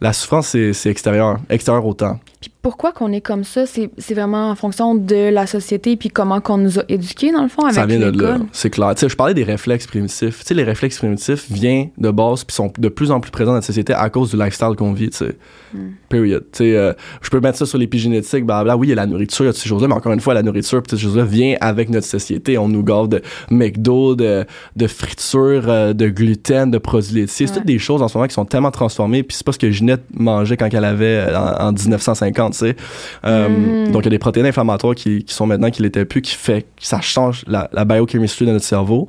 la 0.00 0.12
souffrance, 0.12 0.48
c'est 0.48 0.72
c'est 0.72 0.90
extérieur, 0.90 1.38
extérieur 1.48 1.86
au 1.86 1.94
temps. 1.94 2.20
Puis 2.40 2.50
pourquoi 2.66 2.90
qu'on 2.90 3.12
est 3.12 3.20
comme 3.20 3.44
ça, 3.44 3.62
c'est 3.64 4.14
vraiment 4.14 4.50
en 4.50 4.56
fonction 4.56 4.96
de 4.96 5.28
la 5.30 5.46
société 5.46 5.96
puis 5.96 6.08
comment 6.08 6.40
qu'on 6.40 6.58
nous 6.58 6.80
a 6.80 6.82
éduqués, 6.88 7.30
dans 7.30 7.44
le 7.44 7.48
fond, 7.48 7.62
avec 7.62 7.76
Ça 7.76 7.86
vient 7.86 8.00
de 8.00 8.20
là, 8.20 8.38
c'est 8.50 8.70
clair. 8.70 8.92
Tu 8.96 9.02
sais, 9.02 9.08
je 9.08 9.14
parlais 9.14 9.34
des 9.34 9.44
réflexes 9.44 9.86
primitifs. 9.86 10.40
Tu 10.40 10.46
sais, 10.46 10.54
les 10.54 10.64
réflexes 10.64 10.98
primitifs 10.98 11.46
viennent 11.48 11.90
de 11.96 12.10
base 12.10 12.42
puis 12.42 12.56
sont 12.56 12.72
de 12.76 12.88
plus 12.88 13.12
en 13.12 13.20
plus 13.20 13.30
présents 13.30 13.52
dans 13.52 13.58
notre 13.58 13.68
société 13.68 13.92
à 13.92 14.10
cause 14.10 14.32
du 14.32 14.36
lifestyle 14.36 14.74
qu'on 14.76 14.92
vit, 14.92 15.10
tu 15.10 15.18
sais. 15.18 15.36
Mm. 15.74 15.78
Period. 16.08 16.44
Tu 16.50 16.58
sais, 16.58 16.76
euh, 16.76 16.92
je 17.22 17.30
peux 17.30 17.38
mettre 17.38 17.56
ça 17.56 17.66
sur 17.66 17.78
l'épigénétique, 17.78 18.44
blablabla. 18.44 18.76
Oui, 18.76 18.88
il 18.88 18.90
y 18.90 18.92
a 18.94 18.96
la 18.96 19.06
nourriture, 19.06 19.44
il 19.44 19.46
y 19.46 19.50
a 19.50 19.52
toutes 19.52 19.62
ces 19.62 19.68
choses-là, 19.68 19.86
mais 19.86 19.94
encore 19.94 20.12
une 20.12 20.20
fois, 20.20 20.34
la 20.34 20.42
nourriture, 20.42 20.82
toutes 20.82 20.98
ces 20.98 21.04
choses-là 21.04 21.24
vient 21.24 21.54
avec 21.60 21.88
notre 21.88 22.06
société. 22.08 22.58
On 22.58 22.68
nous 22.68 22.82
gave 22.82 23.06
de 23.06 23.22
McDo, 23.48 24.16
de, 24.16 24.44
de 24.74 24.86
friture, 24.88 25.62
euh, 25.68 25.92
de 25.92 26.08
gluten, 26.08 26.72
de 26.72 26.78
produits 26.78 27.14
laitiers. 27.14 27.46
C'est 27.46 27.52
Ouais. 27.52 27.58
toutes 27.58 27.66
des 27.68 27.78
choses 27.78 28.02
en 28.02 28.08
ce 28.08 28.18
moment 28.18 28.26
qui 28.26 28.34
sont 28.34 28.44
tellement 28.44 28.72
transformées, 28.72 29.22
puis 29.22 29.36
c'est 29.36 29.46
pas 29.46 29.52
ce 29.52 29.58
que 29.60 29.70
Ginette 29.70 30.02
mangeait 30.14 30.56
quand 30.56 30.68
elle 30.72 30.84
avait 30.84 31.28
euh, 31.30 31.38
en, 31.38 31.68
en 31.68 31.72
1950, 31.72 32.54
tu 32.54 32.55
sais. 32.56 32.76
Euh, 33.24 33.48
Mhm. 33.48 33.92
Donc, 33.92 34.02
il 34.02 34.06
y 34.06 34.08
a 34.08 34.10
des 34.10 34.18
protéines 34.18 34.46
inflammatoires 34.46 34.94
qui, 34.94 35.24
qui 35.24 35.34
sont 35.34 35.46
maintenant 35.46 35.70
qui 35.70 35.82
l'étaient 35.82 36.04
plus, 36.04 36.22
qui 36.22 36.34
fait 36.34 36.62
que 36.62 36.66
ça 36.86 37.00
change 37.00 37.44
la, 37.46 37.68
la 37.72 37.84
biochemistry 37.84 38.46
de 38.46 38.52
notre 38.52 38.64
cerveau. 38.64 39.08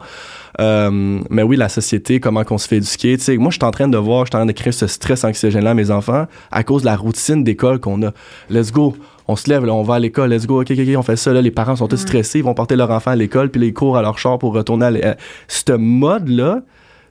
Euh, 0.60 1.20
mais 1.30 1.44
oui, 1.44 1.56
la 1.56 1.70
société, 1.70 2.20
comment 2.20 2.44
qu'on 2.44 2.58
se 2.58 2.68
fait 2.68 2.78
éduquer. 2.78 3.18
Tu 3.18 3.24
sais, 3.24 3.38
moi, 3.38 3.52
je 3.52 3.58
suis 3.58 3.66
en 3.66 3.72
train 3.72 3.88
de 3.88 3.98
voir, 3.98 4.26
je 4.26 4.32
suis 4.32 4.36
en 4.36 4.40
train 4.40 4.46
de 4.46 4.52
créer 4.52 4.72
ce 4.74 4.88
stress 4.88 5.24
anxiogène-là 5.24 5.72
à 5.72 5.74
mes 5.74 5.92
enfants 5.92 6.26
à 6.52 6.64
cause 6.64 6.82
de 6.82 6.88
la 6.88 6.96
routine 6.96 7.44
d'école 7.44 7.80
qu'on 7.80 8.02
a. 8.04 8.12
Let's 8.50 8.72
go. 8.72 8.96
On 9.28 9.36
se 9.36 9.50
lève, 9.50 9.66
là, 9.66 9.74
on 9.74 9.84
va 9.84 9.96
à 9.96 10.00
l'école, 10.00 10.32
let's 10.34 10.48
go, 10.48 10.62
ok, 10.62 10.72
ok, 10.72 10.80
ok, 10.80 10.96
on 10.98 11.02
fait 11.04 11.18
ça, 11.18 11.34
là, 11.34 11.42
les 11.42 11.52
parents 11.52 11.76
sont 11.76 11.88
tous 11.88 11.98
Ouais. 11.98 12.02
stressés, 12.08 12.40
ils 12.40 12.46
vont 12.46 12.54
porter 12.54 12.78
leur 12.78 12.90
enfant 12.92 13.12
à 13.12 13.16
l'école, 13.16 13.50
puis 13.50 13.60
les 13.60 13.74
cours 13.74 13.98
à 13.98 14.02
leur 14.02 14.18
char 14.18 14.40
pour 14.40 14.54
retourner 14.54 14.86
à 14.86 14.92
l'é- 14.92 15.06
euh, 15.06 15.14
Ce 15.50 15.74
mode-là, 15.74 16.62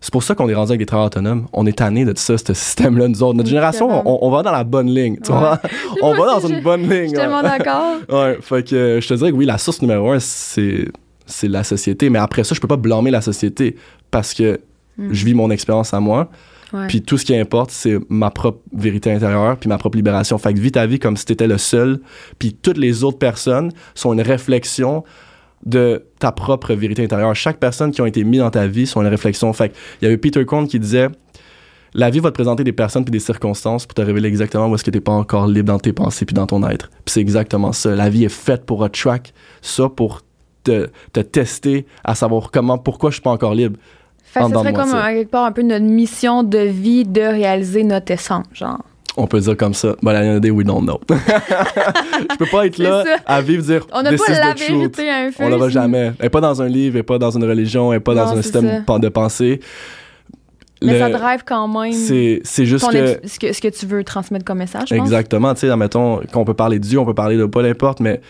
C'est 0.00 0.12
pour 0.12 0.22
ça 0.22 0.34
qu'on 0.34 0.48
est 0.48 0.54
rendu 0.54 0.70
avec 0.72 0.80
des 0.80 0.86
travailleurs 0.86 1.06
autonomes. 1.06 1.46
On 1.52 1.66
est 1.66 1.78
tanné 1.78 2.04
de 2.04 2.12
ça, 2.16 2.36
ce 2.38 2.54
système-là. 2.54 3.08
Nous 3.08 3.22
autres, 3.22 3.34
notre 3.36 3.48
génération, 3.48 3.88
on, 4.06 4.18
on 4.26 4.30
va 4.30 4.42
dans 4.42 4.52
la 4.52 4.62
bonne 4.64 4.88
ligne. 4.94 5.18
tu 5.24 5.32
Ouais. 5.32 5.38
vois? 5.38 5.60
on 6.02 6.12
va 6.14 6.26
dans 6.40 6.46
une 6.46 6.60
bonne 6.62 6.84
Je 6.84 6.90
ligne. 6.92 7.08
suis 7.08 7.16
tellement 7.16 7.42
d'accord. 7.42 7.94
Ouais, 8.08 8.38
fait 8.40 8.68
que 8.68 8.76
euh, 8.76 9.00
je 9.00 9.08
te 9.08 9.14
dirais 9.14 9.30
que 9.32 9.36
oui, 9.36 9.46
la 9.46 9.58
source 9.58 9.80
numéro 9.82 10.10
un, 10.12 10.18
c'est 10.20 10.86
c'est 11.24 11.48
la 11.48 11.64
société. 11.64 12.08
Mais 12.10 12.18
après 12.20 12.44
ça, 12.44 12.54
je 12.54 12.60
peux 12.60 12.68
pas 12.68 12.76
blâmer 12.76 13.10
la 13.10 13.20
société 13.20 13.76
parce 14.10 14.32
que 14.34 14.60
Mm. 14.98 15.08
je 15.12 15.24
vis 15.26 15.34
mon 15.34 15.50
expérience 15.50 15.92
à 15.92 16.00
moi. 16.00 16.30
Ouais. 16.72 16.86
Puis 16.86 17.02
tout 17.02 17.18
ce 17.18 17.26
qui 17.26 17.36
importe, 17.36 17.70
c'est 17.70 17.98
ma 18.08 18.30
propre 18.30 18.60
vérité 18.72 19.12
intérieure, 19.12 19.58
puis 19.58 19.68
ma 19.68 19.76
propre 19.76 19.96
libération. 19.98 20.38
Fait 20.38 20.54
que 20.54 20.58
vis 20.58 20.72
ta 20.72 20.86
vie 20.86 20.98
comme 20.98 21.18
si 21.18 21.26
t'étais 21.26 21.46
le 21.46 21.58
seul, 21.58 22.00
puis 22.38 22.54
toutes 22.54 22.78
les 22.78 23.04
autres 23.04 23.18
personnes 23.18 23.72
sont 23.94 24.14
une 24.14 24.22
réflexion 24.22 25.04
de 25.64 26.04
ta 26.18 26.32
propre 26.32 26.74
vérité 26.74 27.04
intérieure. 27.04 27.34
Chaque 27.34 27.58
personne 27.58 27.90
qui 27.90 28.00
a 28.00 28.06
été 28.06 28.24
mise 28.24 28.40
dans 28.40 28.50
ta 28.50 28.66
vie 28.66 28.86
sont 28.86 29.00
une 29.00 29.08
réflexion. 29.08 29.52
Fait 29.52 29.72
il 30.00 30.04
y 30.04 30.06
avait 30.06 30.16
Peter 30.16 30.44
Korn 30.44 30.68
qui 30.68 30.78
disait 30.78 31.08
la 31.94 32.10
vie 32.10 32.20
va 32.20 32.30
te 32.30 32.34
présenter 32.34 32.62
des 32.62 32.72
personnes 32.72 33.04
puis 33.04 33.10
des 33.10 33.20
circonstances 33.20 33.86
pour 33.86 33.94
te 33.94 34.02
révéler 34.02 34.28
exactement 34.28 34.68
où 34.68 34.74
est-ce 34.74 34.84
que 34.84 34.90
t'es 34.90 35.00
pas 35.00 35.12
encore 35.12 35.46
libre 35.46 35.68
dans 35.68 35.78
tes 35.78 35.94
pensées 35.94 36.26
puis 36.26 36.34
dans 36.34 36.46
ton 36.46 36.66
être. 36.68 36.90
Puis 36.90 37.14
c'est 37.14 37.20
exactement 37.20 37.72
ça. 37.72 37.94
La 37.94 38.10
vie 38.10 38.24
est 38.24 38.28
faite 38.28 38.66
pour 38.66 38.84
attract 38.84 39.32
ça 39.62 39.88
pour 39.88 40.20
te, 40.62 40.88
te 41.12 41.20
tester 41.20 41.86
à 42.04 42.14
savoir 42.14 42.50
comment, 42.50 42.76
pourquoi 42.76 43.10
je 43.10 43.14
suis 43.14 43.22
pas 43.22 43.30
encore 43.30 43.54
libre. 43.54 43.78
Fait 44.24 44.40
que 44.40 44.48
dedans 44.48 44.60
serait 44.60 44.72
comme 44.74 44.90
ça. 44.90 45.06
euh, 45.06 45.14
quelque 45.14 45.30
part 45.30 45.46
un 45.46 45.52
peu 45.52 45.62
notre 45.62 45.86
mission 45.86 46.42
de 46.42 46.58
vie 46.58 47.04
de 47.04 47.22
réaliser 47.22 47.84
notre 47.84 48.12
essence, 48.12 48.44
genre. 48.52 48.82
On 49.18 49.26
peut 49.26 49.40
dire 49.40 49.56
comme 49.56 49.72
ça. 49.74 49.94
But 50.02 50.10
at 50.10 50.20
the 50.22 50.24
end 50.26 50.30
of 50.34 50.36
the 50.38 50.42
day, 50.42 50.50
we 50.50 50.64
don't 50.64 50.82
know. 50.84 51.00
je 51.08 52.36
peux 52.36 52.46
pas 52.46 52.66
être 52.66 52.78
là 52.78 53.04
ça. 53.04 53.16
à 53.26 53.40
vivre 53.40 53.62
dire 53.62 53.86
On 53.92 54.02
n'a 54.02 54.10
pas 54.12 54.24
la 54.28 54.52
vérité 54.54 55.08
à 55.10 55.16
un. 55.26 55.30
On 55.40 55.48
l'aura 55.48 55.68
jamais. 55.70 56.12
Elle 56.18 56.26
est 56.26 56.30
pas 56.30 56.40
dans 56.40 56.60
un 56.62 56.68
livre, 56.68 56.96
elle 56.96 57.00
est 57.00 57.02
pas 57.02 57.18
dans 57.18 57.30
une 57.30 57.44
religion, 57.44 57.92
elle 57.92 57.98
est 57.98 58.00
pas 58.00 58.14
Non, 58.14 58.24
dans 58.26 58.32
un 58.38 58.42
système 58.42 58.84
ça. 58.86 58.98
de- 58.98 59.08
pensée. 59.08 59.60
Mais 60.82 60.92
Le- 60.92 60.98
ça 60.98 61.08
drive 61.08 61.40
quand 61.46 61.66
même 61.68 61.92
c'est 61.92 62.42
juste 62.66 62.84
ton 62.84 62.90
que 62.90 62.96
ex- 63.22 63.32
ce, 63.32 63.38
que, 63.38 63.52
ce 63.54 63.60
que 63.62 63.68
tu 63.68 63.86
veux 63.86 64.04
transmettre 64.04 64.44
comme 64.44 64.58
message, 64.58 64.92
exactement, 64.92 65.54
tu 65.54 65.60
sais, 65.60 65.70
admettons 65.70 66.20
qu'on 66.30 66.44
peut 66.44 66.52
parler 66.52 66.78
de 66.78 66.84
Dieu, 66.84 66.98
on 66.98 67.06
peut 67.06 67.14
parler 67.14 67.38
de 67.38 67.46
pas 67.46 67.62
n'importe, 67.62 68.00
mais 68.00 68.20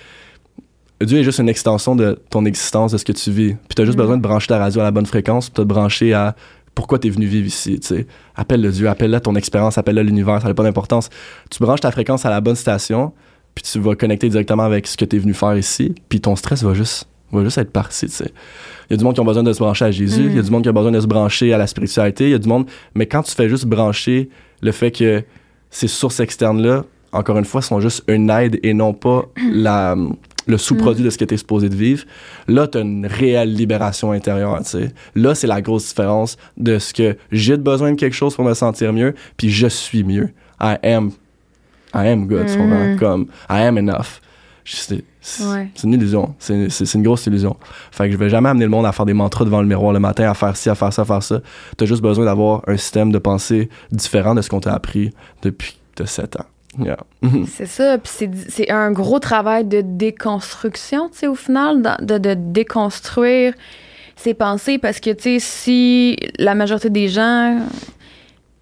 Dieu 1.03 1.18
est 1.18 1.24
juste 1.24 1.41
une 1.41 1.49
extension 1.49 1.97
de 1.97 2.16
ton 2.30 2.45
existence, 2.45 2.93
de 2.93 2.99
ce 2.99 3.05
que 3.05 3.11
tu 3.12 3.32
vis. 3.32 3.55
Puis 3.55 3.74
tu 3.74 3.82
as 3.82 3.84
juste 3.84 3.99
Mm. 3.99 4.01
besoin 4.03 4.16
de 4.16 4.22
brancher 4.22 4.47
ta 4.47 4.59
radio 4.59 4.80
à 4.80 4.84
la 4.84 4.91
bonne 4.93 5.07
fréquence, 5.07 5.51
puis 5.51 5.61
te 5.61 5.66
brancher 5.66 6.14
à 6.14 6.37
pourquoi 6.77 7.01
tu 7.01 7.09
es 7.09 7.11
venu 7.11 7.27
vivre 7.27 7.47
ici, 7.47 7.81
tu 7.81 7.89
sais. 7.89 8.07
Appelle-le 8.37 8.70
Dieu, 8.70 8.89
appelle-le 8.89 9.18
ton 9.18 9.35
expérience, 9.35 9.79
appelle-le 9.79 10.03
l'univers, 10.03 10.41
ça 10.43 10.47
n'a 10.47 10.55
pas 10.55 10.62
d'importance. 10.62 11.09
Tu 11.51 11.59
branches 11.61 11.81
ta 11.81 11.91
fréquence 11.91 12.24
à 12.24 12.31
la 12.31 12.41
bonne 12.41 12.55
station, 12.55 13.12
puis 13.55 13.64
tu 13.64 13.81
vas 13.81 13.97
connecter 13.97 14.29
directement 14.29 14.62
avec 14.62 14.87
ce 14.87 14.97
que 14.97 15.05
tu 15.05 15.16
es 15.16 15.18
venu 15.18 15.35
faire 15.35 15.57
ici, 15.57 15.95
puis 16.09 16.20
ton 16.20 16.37
stress 16.37 16.62
va 16.62 16.74
juste 16.74 17.09
va 17.33 17.43
juste 17.43 17.59
être 17.59 17.72
parti, 17.72 18.07
tu 18.07 18.12
sais. 18.12 18.31
Il 18.89 18.93
y 18.93 18.95
a 18.95 18.97
du 18.99 19.05
monde 19.05 19.14
qui 19.14 19.20
ont 19.20 19.24
besoin 19.24 19.43
de 19.43 19.53
se 19.53 19.59
brancher 19.59 19.87
à 19.87 19.91
Jésus, 19.91 20.27
il 20.27 20.37
y 20.37 20.39
a 20.39 20.43
du 20.43 20.51
monde 20.51 20.62
qui 20.62 20.68
a 20.68 20.72
besoin 20.72 20.93
de 20.93 21.01
se 21.01 21.09
brancher 21.09 21.53
à 21.53 21.59
la 21.59 21.66
spiritualité, 21.66 22.27
il 22.27 22.31
y 22.31 22.35
a 22.35 22.39
du 22.39 22.49
monde 22.49 22.66
mais 22.95 23.07
quand 23.07 23.22
tu 23.22 23.33
fais 23.33 23.49
juste 23.49 23.64
brancher 23.64 24.29
le 24.61 24.70
fait 24.70 24.93
que 24.93 25.24
ces 25.70 25.89
sources 25.89 26.20
externes 26.20 26.62
là, 26.62 26.85
encore 27.12 27.39
une 27.39 27.45
fois, 27.45 27.62
sont 27.62 27.81
juste 27.81 28.05
une 28.09 28.31
aide 28.31 28.61
et 28.62 28.74
non 28.74 28.93
pas 28.93 29.24
la 29.51 29.97
le 30.47 30.59
sous-produit 30.59 31.05
de 31.05 31.11
ce 31.11 31.18
que 31.18 31.24
tu 31.24 31.34
es 31.34 31.36
supposé 31.36 31.68
de 31.68 31.74
vivre, 31.74 32.05
là, 32.49 32.66
tu 32.68 32.78
as 32.78 32.82
une 32.82 33.07
réelle 33.07 33.53
libération 33.53 34.12
intérieure. 34.12 34.59
tu 34.62 34.70
sais. 34.70 34.94
Là, 35.14 35.34
c'est 35.34 35.47
la 35.47 35.61
grosse 35.61 35.88
différence 35.88 36.36
de 36.57 36.78
ce 36.78 36.94
que 36.94 37.16
j'ai 37.32 37.57
besoin 37.57 37.90
de 37.92 37.97
quelque 37.97 38.14
chose 38.14 38.34
pour 38.34 38.44
me 38.44 38.55
sentir 38.55 38.92
mieux, 38.92 39.14
puis 39.36 39.51
je 39.51 39.66
suis 39.66 40.05
mieux. 40.05 40.30
I 40.61 40.76
am, 40.82 41.11
I 41.94 42.09
am 42.09 42.26
good, 42.26 42.47
comprends? 42.57 42.97
Comme, 42.99 43.26
I 43.51 43.62
am 43.62 43.76
enough. 43.78 44.20
C'est 44.64 45.03
Ouais. 45.44 45.68
une 45.82 45.92
illusion. 45.92 46.34
C'est 46.38 46.94
une 46.94 47.03
grosse 47.03 47.26
illusion. 47.26 47.57
Fait 47.90 48.07
que 48.07 48.12
je 48.12 48.16
vais 48.16 48.28
jamais 48.28 48.49
amener 48.49 48.64
le 48.64 48.70
monde 48.70 48.86
à 48.86 48.92
faire 48.92 49.07
des 49.07 49.14
mantras 49.14 49.44
devant 49.44 49.61
le 49.61 49.66
miroir 49.66 49.92
le 49.92 49.99
matin, 50.01 50.30
à 50.30 50.34
faire 50.34 50.57
ci, 50.57 50.70
à 50.70 50.74
faire 50.76 50.92
ça, 50.92 51.03
à 51.03 51.05
faire 51.05 51.22
ça. 51.22 51.40
Tu 51.76 51.84
as 51.84 51.86
juste 51.86 52.03
besoin 52.03 52.24
d'avoir 52.24 52.62
un 52.68 52.76
système 52.76 53.11
de 53.12 53.18
pensée 53.18 53.68
différent 53.90 54.34
de 54.34 54.42
ce 54.42 54.49
qu'on 54.49 54.61
t'a 54.61 54.72
appris 54.72 55.11
depuis 55.42 55.78
tu 55.97 56.07
7 56.07 56.36
ans. 56.36 56.47
Yeah. 56.79 56.99
C'est 57.47 57.66
ça, 57.66 57.99
puis 57.99 58.12
c'est, 58.14 58.31
c'est 58.49 58.70
un 58.70 58.93
gros 58.93 59.18
travail 59.18 59.64
de 59.64 59.81
déconstruction, 59.83 61.09
tu 61.11 61.18
sais, 61.18 61.27
au 61.27 61.35
final, 61.35 61.97
de, 62.03 62.18
de 62.18 62.35
déconstruire 62.35 63.55
ses 64.16 64.35
pensées, 64.35 64.79
parce 64.79 65.01
que, 65.01 65.11
tu 65.11 65.22
sais, 65.22 65.39
si 65.41 66.16
la 66.39 66.55
majorité 66.55 66.91
des 66.91 67.09
gens, 67.09 67.59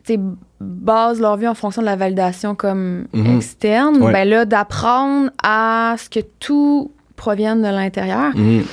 tu 0.04 0.14
sais, 0.14 0.20
basent 0.60 1.20
leur 1.20 1.36
vie 1.36 1.48
en 1.48 1.54
fonction 1.54 1.82
de 1.82 1.86
la 1.86 1.96
validation 1.96 2.54
comme 2.54 3.06
Mhm. 3.12 3.36
externe, 3.36 4.02
Ouais. 4.02 4.12
ben 4.12 4.28
là, 4.28 4.44
d'apprendre 4.44 5.30
à 5.42 5.96
ce 5.98 6.08
que 6.08 6.20
tout 6.40 6.90
provienne 7.16 7.62
de 7.62 7.68
l'intérieur. 7.68 8.30
Mhm. 8.34 8.64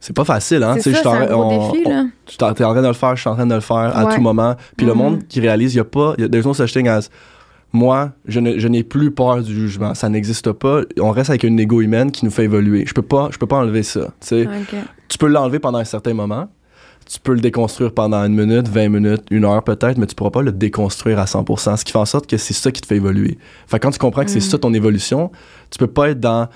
C'est 0.00 0.14
pas 0.14 0.24
facile, 0.24 0.62
hein? 0.62 0.76
c'est 0.80 1.06
un 1.06 1.24
gros 1.26 1.44
on- 1.44 1.70
défi, 1.72 1.82
on- 1.86 1.90
là. 1.90 2.04
tu 2.26 2.36
t'es 2.36 2.44
en 2.44 2.52
train 2.52 2.82
de 2.82 2.86
le 2.86 2.92
faire, 2.92 3.16
je 3.16 3.20
suis 3.22 3.30
en 3.30 3.36
train 3.36 3.46
de 3.46 3.54
le 3.54 3.60
faire 3.62 3.96
à 3.96 4.04
Ouais. 4.04 4.14
tout 4.14 4.20
moment. 4.20 4.54
Puis 4.76 4.86
le 4.86 4.92
Mhm. 4.92 4.98
monde 4.98 5.26
qui 5.28 5.40
réalise, 5.40 5.72
il 5.74 5.78
y 5.78 5.80
a 5.80 5.84
pas, 5.84 6.12
y 6.18 6.24
a, 6.24 6.28
there's 6.28 6.44
no 6.44 6.52
such 6.52 6.72
thing 6.72 6.88
as 6.88 7.08
moi, 7.74 8.12
je, 8.26 8.40
ne- 8.40 8.56
je 8.58 8.68
n'ai 8.68 8.82
plus 8.84 9.10
peur 9.10 9.42
du 9.42 9.52
jugement. 9.54 9.94
Ça 9.94 10.08
n'existe 10.08 10.50
pas. 10.52 10.80
On 10.98 11.10
reste 11.10 11.28
avec 11.28 11.42
une 11.42 11.58
égo 11.60 11.80
humaine 11.82 12.10
qui 12.12 12.24
nous 12.24 12.30
fait 12.30 12.44
évoluer. 12.44 12.84
Je 12.86 12.94
peux 12.94 13.02
pas, 13.02 13.28
je 13.32 13.36
peux 13.38 13.46
pas 13.46 13.56
enlever 13.58 13.82
ça. 13.82 14.12
Tu 15.08 15.18
peux 15.18 15.26
l'enlever 15.26 15.58
pendant 15.58 15.78
un 15.78 15.84
certain 15.84 16.14
moment. 16.14 16.48
Tu 17.06 17.20
peux 17.20 17.34
le 17.34 17.40
déconstruire 17.40 17.92
pendant 17.92 18.24
une 18.24 18.34
minute, 18.34 18.66
20 18.68 18.88
minutes, 18.88 19.22
une 19.30 19.44
heure 19.44 19.62
peut-être, 19.62 19.98
mais 19.98 20.06
tu 20.06 20.14
pourras 20.14 20.30
pas 20.30 20.40
le 20.40 20.52
déconstruire 20.52 21.18
à 21.18 21.26
100%. 21.26 21.76
Ce 21.76 21.84
qui 21.84 21.92
fait 21.92 21.98
en 21.98 22.06
sorte 22.06 22.26
que 22.26 22.38
c'est 22.38 22.54
ça 22.54 22.70
qui 22.72 22.80
te 22.80 22.86
fait 22.86 22.96
évoluer. 22.96 23.36
Fait 23.66 23.78
quand 23.78 23.90
tu 23.90 23.98
comprends 23.98 24.24
que 24.24 24.30
c'est 24.30 24.38
Mm. 24.38 24.50
ça 24.50 24.58
ton 24.58 24.72
évolution, 24.72 25.30
tu 25.70 25.78
peux 25.78 25.86
pas 25.86 26.10
être 26.10 26.20
dans 26.20 26.48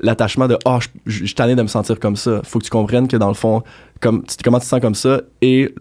l'attachement 0.00 0.48
de 0.48 0.56
ah 0.64 0.78
je 0.80 0.88
je- 1.04 1.24
je 1.26 1.34
de 1.54 1.62
me 1.62 1.66
sentir 1.68 2.00
comme 2.00 2.16
ça 2.16 2.40
faut 2.44 2.58
que 2.58 2.64
tu 2.64 2.70
comprennes 2.70 3.06
que 3.06 3.18
dans 3.18 3.28
le 3.28 3.34
fond 3.34 3.62
comme 4.00 4.22
tu- 4.24 4.36
comment 4.42 4.58
tu 4.58 4.64
te 4.64 4.68
sens 4.70 4.80
comme 4.80 4.94
ça 4.94 5.20
et 5.42 5.74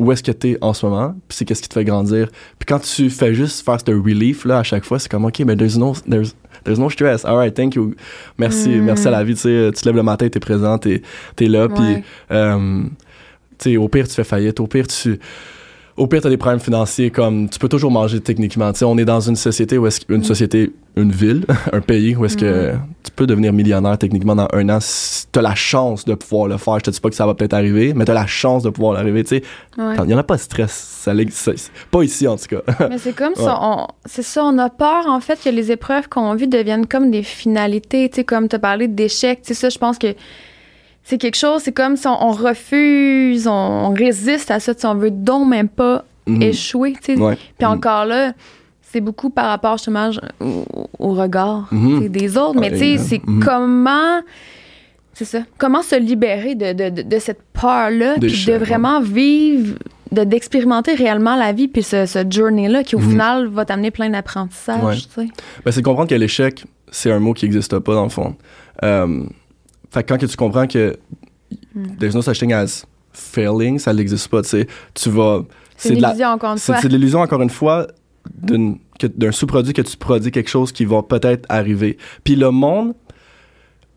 où 0.00 0.10
est-ce 0.10 0.22
que 0.22 0.32
tu 0.32 0.50
es 0.50 0.58
en 0.60 0.72
ce 0.72 0.86
moment 0.86 1.14
puis 1.28 1.36
c'est 1.36 1.44
qu'est-ce 1.44 1.62
qui 1.62 1.68
te 1.68 1.74
fait 1.74 1.84
grandir 1.84 2.28
puis 2.58 2.66
quand 2.66 2.80
tu 2.80 3.10
fais 3.10 3.34
juste 3.34 3.64
faire 3.64 3.78
ce 3.78 3.92
relief 3.92 4.44
là 4.44 4.58
à 4.58 4.62
chaque 4.62 4.84
fois 4.84 4.98
c'est 4.98 5.10
comme 5.10 5.24
ok 5.26 5.40
mais 5.40 5.56
there's 5.56 5.76
no 5.78 5.94
there's, 6.08 6.34
there's 6.64 6.78
no 6.78 6.88
stress 6.90 7.24
alright 7.24 7.54
thank 7.54 7.74
you 7.74 7.94
merci 8.38 8.70
Mm. 8.70 8.82
merci 8.82 9.06
à 9.06 9.10
la 9.10 9.22
vie 9.22 9.34
tu 9.34 9.42
sais 9.42 9.70
tu 9.74 9.82
te 9.82 9.86
lèves 9.86 9.96
le 9.96 10.02
matin 10.02 10.28
t'es 10.28 10.40
présent 10.40 10.78
t'es 10.78 11.02
es 11.38 11.46
là 11.46 11.68
puis 11.68 12.02
euh, 12.30 12.82
tu 13.58 13.72
sais, 13.72 13.76
au 13.76 13.88
pire, 13.88 14.08
tu 14.08 14.14
fais 14.14 14.24
faillite. 14.24 14.58
Au 14.58 14.66
pire, 14.66 14.86
tu. 14.86 15.18
Au 16.00 16.06
pire, 16.06 16.22
t'as 16.22 16.30
des 16.30 16.38
problèmes 16.38 16.60
financiers 16.60 17.10
comme 17.10 17.50
tu 17.50 17.58
peux 17.58 17.68
toujours 17.68 17.90
manger 17.90 18.20
techniquement. 18.20 18.72
Tu 18.72 18.84
on 18.84 18.96
est 18.96 19.04
dans 19.04 19.20
une 19.20 19.36
société 19.36 19.76
où 19.76 19.86
est-ce 19.86 20.00
une 20.08 20.24
société, 20.24 20.72
une 20.96 21.12
ville, 21.12 21.44
un 21.74 21.82
pays 21.82 22.16
où 22.16 22.24
est-ce 22.24 22.38
que 22.38 22.72
tu 23.04 23.10
peux 23.14 23.26
devenir 23.26 23.52
millionnaire 23.52 23.98
techniquement 23.98 24.34
dans 24.34 24.48
un 24.54 24.68
an. 24.70 24.78
si 24.80 25.26
T'as 25.30 25.42
la 25.42 25.54
chance 25.54 26.06
de 26.06 26.14
pouvoir 26.14 26.48
le 26.48 26.56
faire. 26.56 26.78
Je 26.78 26.84
te 26.84 26.90
dis 26.90 27.00
pas 27.00 27.10
que 27.10 27.14
ça 27.14 27.26
va 27.26 27.34
peut-être 27.34 27.52
arriver, 27.52 27.92
mais 27.92 28.06
t'as 28.06 28.14
la 28.14 28.26
chance 28.26 28.62
de 28.62 28.70
pouvoir 28.70 28.94
l'arriver. 28.94 29.24
Tu 29.24 29.42
Ouais. 29.76 29.94
il 30.04 30.10
y 30.10 30.14
en 30.14 30.18
a 30.18 30.22
pas 30.22 30.36
de 30.36 30.40
stress. 30.40 30.72
Ça, 30.72 31.12
pas 31.90 32.02
ici 32.02 32.26
en 32.26 32.36
tout 32.36 32.46
cas. 32.48 32.62
Mais 32.88 32.96
c'est 32.96 33.12
comme 33.14 33.34
Ouais. 33.36 33.44
ça, 33.44 33.58
on, 33.60 33.86
c'est 34.06 34.22
ça, 34.22 34.42
on 34.44 34.56
a 34.56 34.70
peur 34.70 35.06
en 35.06 35.20
fait 35.20 35.38
que 35.44 35.50
les 35.50 35.70
épreuves 35.70 36.08
qu'on 36.08 36.34
vit 36.34 36.48
deviennent 36.48 36.86
comme 36.86 37.10
des 37.10 37.22
finalités, 37.22 38.08
tu 38.08 38.24
comme 38.24 38.48
tu 38.48 38.56
as 38.56 38.58
parlé 38.58 38.88
d'échecs, 38.88 39.42
tu 39.42 39.52
ça, 39.54 39.68
je 39.68 39.78
pense 39.78 39.98
que 39.98 40.14
c'est 41.10 41.18
quelque 41.18 41.36
chose, 41.36 41.62
c'est 41.62 41.72
comme 41.72 41.96
si 41.96 42.06
on, 42.06 42.22
on 42.28 42.30
refuse, 42.32 43.46
on, 43.46 43.50
on 43.52 43.92
résiste 43.92 44.50
à 44.50 44.60
ça, 44.60 44.72
sais, 44.74 44.86
on 44.86 44.94
veut 44.94 45.10
donc 45.10 45.48
même 45.48 45.68
pas 45.68 46.04
Mhm. 46.26 46.42
échouer, 46.42 46.92
tu 47.02 47.14
sais. 47.16 47.20
Ouais. 47.20 47.34
Puis 47.58 47.66
Mhm. 47.66 47.72
encore 47.72 48.04
là, 48.06 48.32
c'est 48.82 49.00
beaucoup 49.00 49.30
par 49.30 49.46
rapport 49.46 49.76
justement 49.78 50.10
au, 50.40 50.64
au 50.98 51.14
regard 51.14 51.66
Mhm. 51.72 52.08
des 52.08 52.36
autres, 52.36 52.58
mais 52.60 52.70
tu 52.70 52.78
sais, 52.78 52.98
c'est 52.98 53.20
comment. 53.44 54.20
C'est 55.14 55.24
ça. 55.24 55.40
Comment 55.58 55.82
se 55.82 55.96
libérer 55.98 56.54
de, 56.54 56.72
de, 56.72 56.88
de, 56.88 57.02
de 57.02 57.18
cette 57.18 57.42
peur-là, 57.52 58.14
puis 58.20 58.44
de 58.46 58.52
vraiment 58.54 59.00
vivre, 59.00 59.76
de, 60.12 60.24
d'expérimenter 60.24 60.94
réellement 60.94 61.36
la 61.36 61.52
vie, 61.52 61.68
puis 61.68 61.82
ce, 61.82 62.06
ce 62.06 62.20
journey-là 62.30 62.84
qui, 62.84 62.96
au 62.96 63.00
final, 63.00 63.46
va 63.48 63.64
t'amener 63.64 63.90
plein 63.90 64.08
d'apprentissages, 64.10 65.08
Ouais. 65.18 65.28
Ben, 65.64 65.72
c'est 65.72 65.80
de 65.80 65.84
comprendre 65.84 66.08
que 66.08 66.14
l'échec, 66.14 66.64
c'est 66.90 67.10
un 67.12 67.18
mot 67.18 67.34
qui 67.34 67.44
n'existe 67.44 67.78
pas 67.80 67.94
dans 67.94 68.04
le 68.04 68.08
fond. 68.10 68.34
Euh, 68.82 69.24
fait 69.90 70.02
que 70.04 70.08
quand 70.08 70.18
que 70.18 70.26
tu 70.26 70.36
comprends 70.36 70.66
que 70.66 70.96
there's 71.98 72.14
no 72.14 72.22
such 72.22 72.38
thing 72.38 72.52
as 72.52 72.84
failing, 73.12 73.78
ça 73.78 73.92
n'existe 73.92 74.28
pas, 74.28 74.42
tu 74.42 74.48
sais. 74.50 74.66
Tu 74.94 75.10
vas. 75.10 75.42
C'est 75.76 75.90
une 75.90 75.96
de 75.96 76.02
la- 76.02 76.08
illusion, 76.10 76.28
encore 76.28 76.52
une 76.52 76.58
fois. 76.58 76.76
c'est 76.80 76.88
de 76.88 76.96
l'illusion, 76.96 77.20
encore 77.20 77.42
une 77.42 77.50
fois, 77.50 77.86
d'un 78.42 79.32
sous-produit 79.32 79.72
que 79.72 79.82
tu 79.82 79.96
produis 79.96 80.30
quelque 80.30 80.50
chose 80.50 80.72
qui 80.72 80.84
va 80.84 81.02
peut-être 81.02 81.46
arriver. 81.48 81.96
Puis 82.22 82.36
le 82.36 82.50
monde 82.50 82.94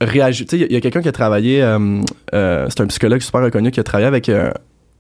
réagit. 0.02 0.46
Tu 0.46 0.52
sais, 0.52 0.58
il 0.58 0.62
y 0.62 0.64
a- 0.64 0.68
il 0.68 0.74
y 0.74 0.78
a, 0.78 0.82
quelqu'un 0.82 1.02
qui 1.02 1.10
a 1.10 1.12
travaillé, 1.12 1.62
euh, 1.62 2.02
euh, 2.34 2.66
c'est 2.70 2.82
un 2.82 2.88
psychologue 2.88 3.22
super 3.22 3.42
reconnu 3.42 3.72
qui 3.72 3.80
a 3.80 3.84
travaillé 3.84 4.08
avec 4.08 4.30
euh, 4.30 4.52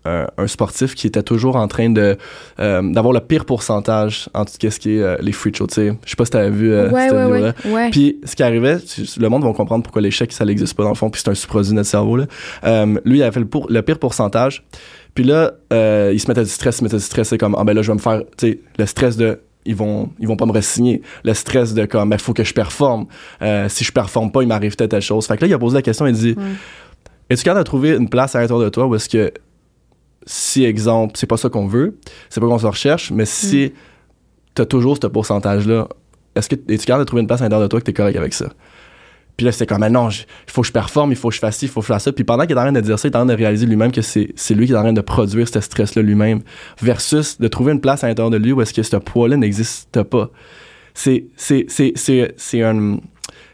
un, 0.05 0.27
un 0.37 0.47
sportif 0.47 0.95
qui 0.95 1.07
était 1.07 1.23
toujours 1.23 1.55
en 1.55 1.67
train 1.67 1.89
de 1.89 2.17
euh, 2.59 2.81
d'avoir 2.91 3.13
le 3.13 3.19
pire 3.21 3.45
pourcentage 3.45 4.29
en 4.33 4.45
tout 4.45 4.51
ce 4.59 4.79
qui 4.79 4.95
est 4.97 5.01
euh, 5.01 5.15
les 5.21 5.31
free 5.31 5.51
throws. 5.51 5.67
Tu 5.67 5.75
sais, 5.75 5.93
je 6.03 6.09
sais 6.09 6.15
pas 6.15 6.25
si 6.25 6.31
t'avais 6.31 6.49
vu 6.49 6.71
euh, 6.73 6.89
ouais, 6.89 7.07
cette 7.07 7.13
ouais, 7.13 7.25
vidéo-là. 7.25 7.53
ouais, 7.65 7.71
ouais. 7.73 7.89
Puis 7.91 8.19
ce 8.23 8.35
qui 8.35 8.43
arrivait, 8.43 8.79
tu- 8.79 9.03
le 9.19 9.29
monde 9.29 9.43
va 9.43 9.53
comprendre 9.53 9.83
pourquoi 9.83 10.01
l'échec, 10.01 10.31
ça 10.33 10.45
n'existe 10.45 10.75
pas 10.75 10.83
dans 10.83 10.89
le 10.89 10.95
fond, 10.95 11.09
puis 11.09 11.21
c'est 11.23 11.29
un 11.31 11.35
sous-produit 11.35 11.71
de 11.71 11.75
notre 11.75 11.89
cerveau. 11.89 12.17
Là. 12.17 12.25
Euh, 12.65 12.95
lui, 13.05 13.19
il 13.19 13.23
avait 13.23 13.31
fait 13.31 13.39
le, 13.39 13.45
pour- 13.47 13.69
le 13.69 13.81
pire 13.81 13.99
pourcentage. 13.99 14.63
Puis 15.15 15.23
là, 15.23 15.51
euh, 15.71 16.11
il 16.13 16.19
se 16.19 16.27
mettait 16.27 16.43
du 16.43 16.49
stress, 16.49 16.75
il 16.75 16.77
se 16.79 16.83
mettait 16.83 16.97
du 16.97 17.03
stress, 17.03 17.29
c'est 17.29 17.37
comme, 17.37 17.55
ah 17.57 17.63
ben 17.63 17.73
là, 17.73 17.81
je 17.81 17.87
vais 17.91 17.95
me 17.95 17.99
faire, 18.01 18.21
tu 18.37 18.47
sais, 18.49 18.59
le 18.79 18.85
stress 18.85 19.15
de, 19.15 19.39
ils 19.65 19.75
vont, 19.75 20.09
ils 20.19 20.27
vont 20.27 20.35
pas 20.35 20.45
me 20.47 20.51
resigner. 20.51 21.01
Le 21.23 21.33
stress 21.33 21.73
de 21.73 21.85
comme, 21.85 22.09
ben, 22.09 22.17
faut 22.19 22.33
que 22.33 22.43
je 22.43 22.53
performe. 22.53 23.05
Euh, 23.41 23.69
si 23.69 23.83
je 23.83 23.91
performe 23.91 24.31
pas, 24.31 24.41
il 24.41 24.47
m'arrive 24.47 24.75
telle, 24.75 24.89
telle 24.89 25.01
chose. 25.01 25.27
Fait 25.27 25.37
que 25.37 25.41
là, 25.41 25.47
il 25.47 25.53
a 25.53 25.59
posé 25.59 25.75
la 25.75 25.81
question, 25.83 26.07
il 26.07 26.13
dit, 26.13 26.35
es-tu 27.29 27.43
capable 27.43 27.59
de 27.59 27.65
trouver 27.65 27.91
une 27.91 28.09
place 28.09 28.35
à 28.35 28.41
l'intérieur 28.41 28.65
de 28.65 28.69
toi 28.69 28.85
où 28.87 28.95
est-ce 28.95 29.07
que 29.07 29.31
si, 30.25 30.63
exemple, 30.63 31.13
c'est 31.17 31.27
pas 31.27 31.37
ça 31.37 31.49
qu'on 31.49 31.67
veut, 31.67 31.97
c'est 32.29 32.39
pas 32.39 32.47
qu'on 32.47 32.59
se 32.59 32.67
recherche, 32.67 33.11
mais 33.11 33.25
si 33.25 33.73
t'as 34.55 34.65
toujours 34.65 34.97
ce 35.01 35.07
pourcentage-là, 35.07 35.87
est-ce 36.35 36.49
que 36.49 36.55
es-tu 36.55 36.85
capable 36.85 37.03
de 37.03 37.07
trouver 37.07 37.21
une 37.21 37.27
place 37.27 37.41
à 37.41 37.45
l'intérieur 37.45 37.67
de 37.67 37.69
toi 37.69 37.79
que 37.79 37.85
t'es 37.85 37.93
correct 37.93 38.17
avec 38.17 38.33
ça? 38.33 38.49
Puis 39.35 39.45
là, 39.45 39.51
c'était 39.51 39.65
comme, 39.65 39.81
mais 39.81 39.89
non, 39.89 40.09
il 40.09 40.51
faut 40.51 40.61
que 40.61 40.67
je 40.67 40.71
performe, 40.71 41.11
il 41.11 41.15
faut 41.15 41.29
que 41.29 41.35
je 41.35 41.39
fasse 41.39 41.57
ci, 41.57 41.65
il 41.65 41.71
faut 41.71 41.79
que 41.79 41.87
je 41.87 41.93
fasse 41.93 42.03
ça. 42.03 42.11
Puis 42.11 42.23
pendant 42.23 42.45
qu'il 42.45 42.55
est 42.55 42.59
en 42.59 42.63
train 42.63 42.71
de 42.71 42.81
dire 42.81 42.99
ça, 42.99 43.07
il 43.07 43.11
est 43.11 43.15
en 43.15 43.25
train 43.25 43.33
de 43.33 43.33
réaliser 43.33 43.65
lui-même 43.65 43.91
que 43.91 44.01
c'est 44.01 44.31
c'est 44.35 44.53
lui 44.53 44.67
qui 44.67 44.73
est 44.73 44.77
en 44.77 44.83
train 44.83 44.93
de 44.93 45.01
produire 45.01 45.47
ce 45.47 45.59
stress-là 45.59 46.01
lui-même, 46.03 46.41
versus 46.81 47.39
de 47.39 47.47
trouver 47.47 47.71
une 47.71 47.81
place 47.81 48.03
à 48.03 48.07
l'intérieur 48.07 48.29
de 48.29 48.37
lui 48.37 48.51
où 48.51 48.61
est-ce 48.61 48.73
que 48.73 48.83
ce 48.83 48.97
poids-là 48.97 49.37
n'existe 49.37 50.03
pas. 50.03 50.29
C'est 50.93 51.25
c'est 51.35 51.65
c'est 51.67 51.93
c'est 51.95 52.33
c'est 52.37 52.61
un 52.61 52.97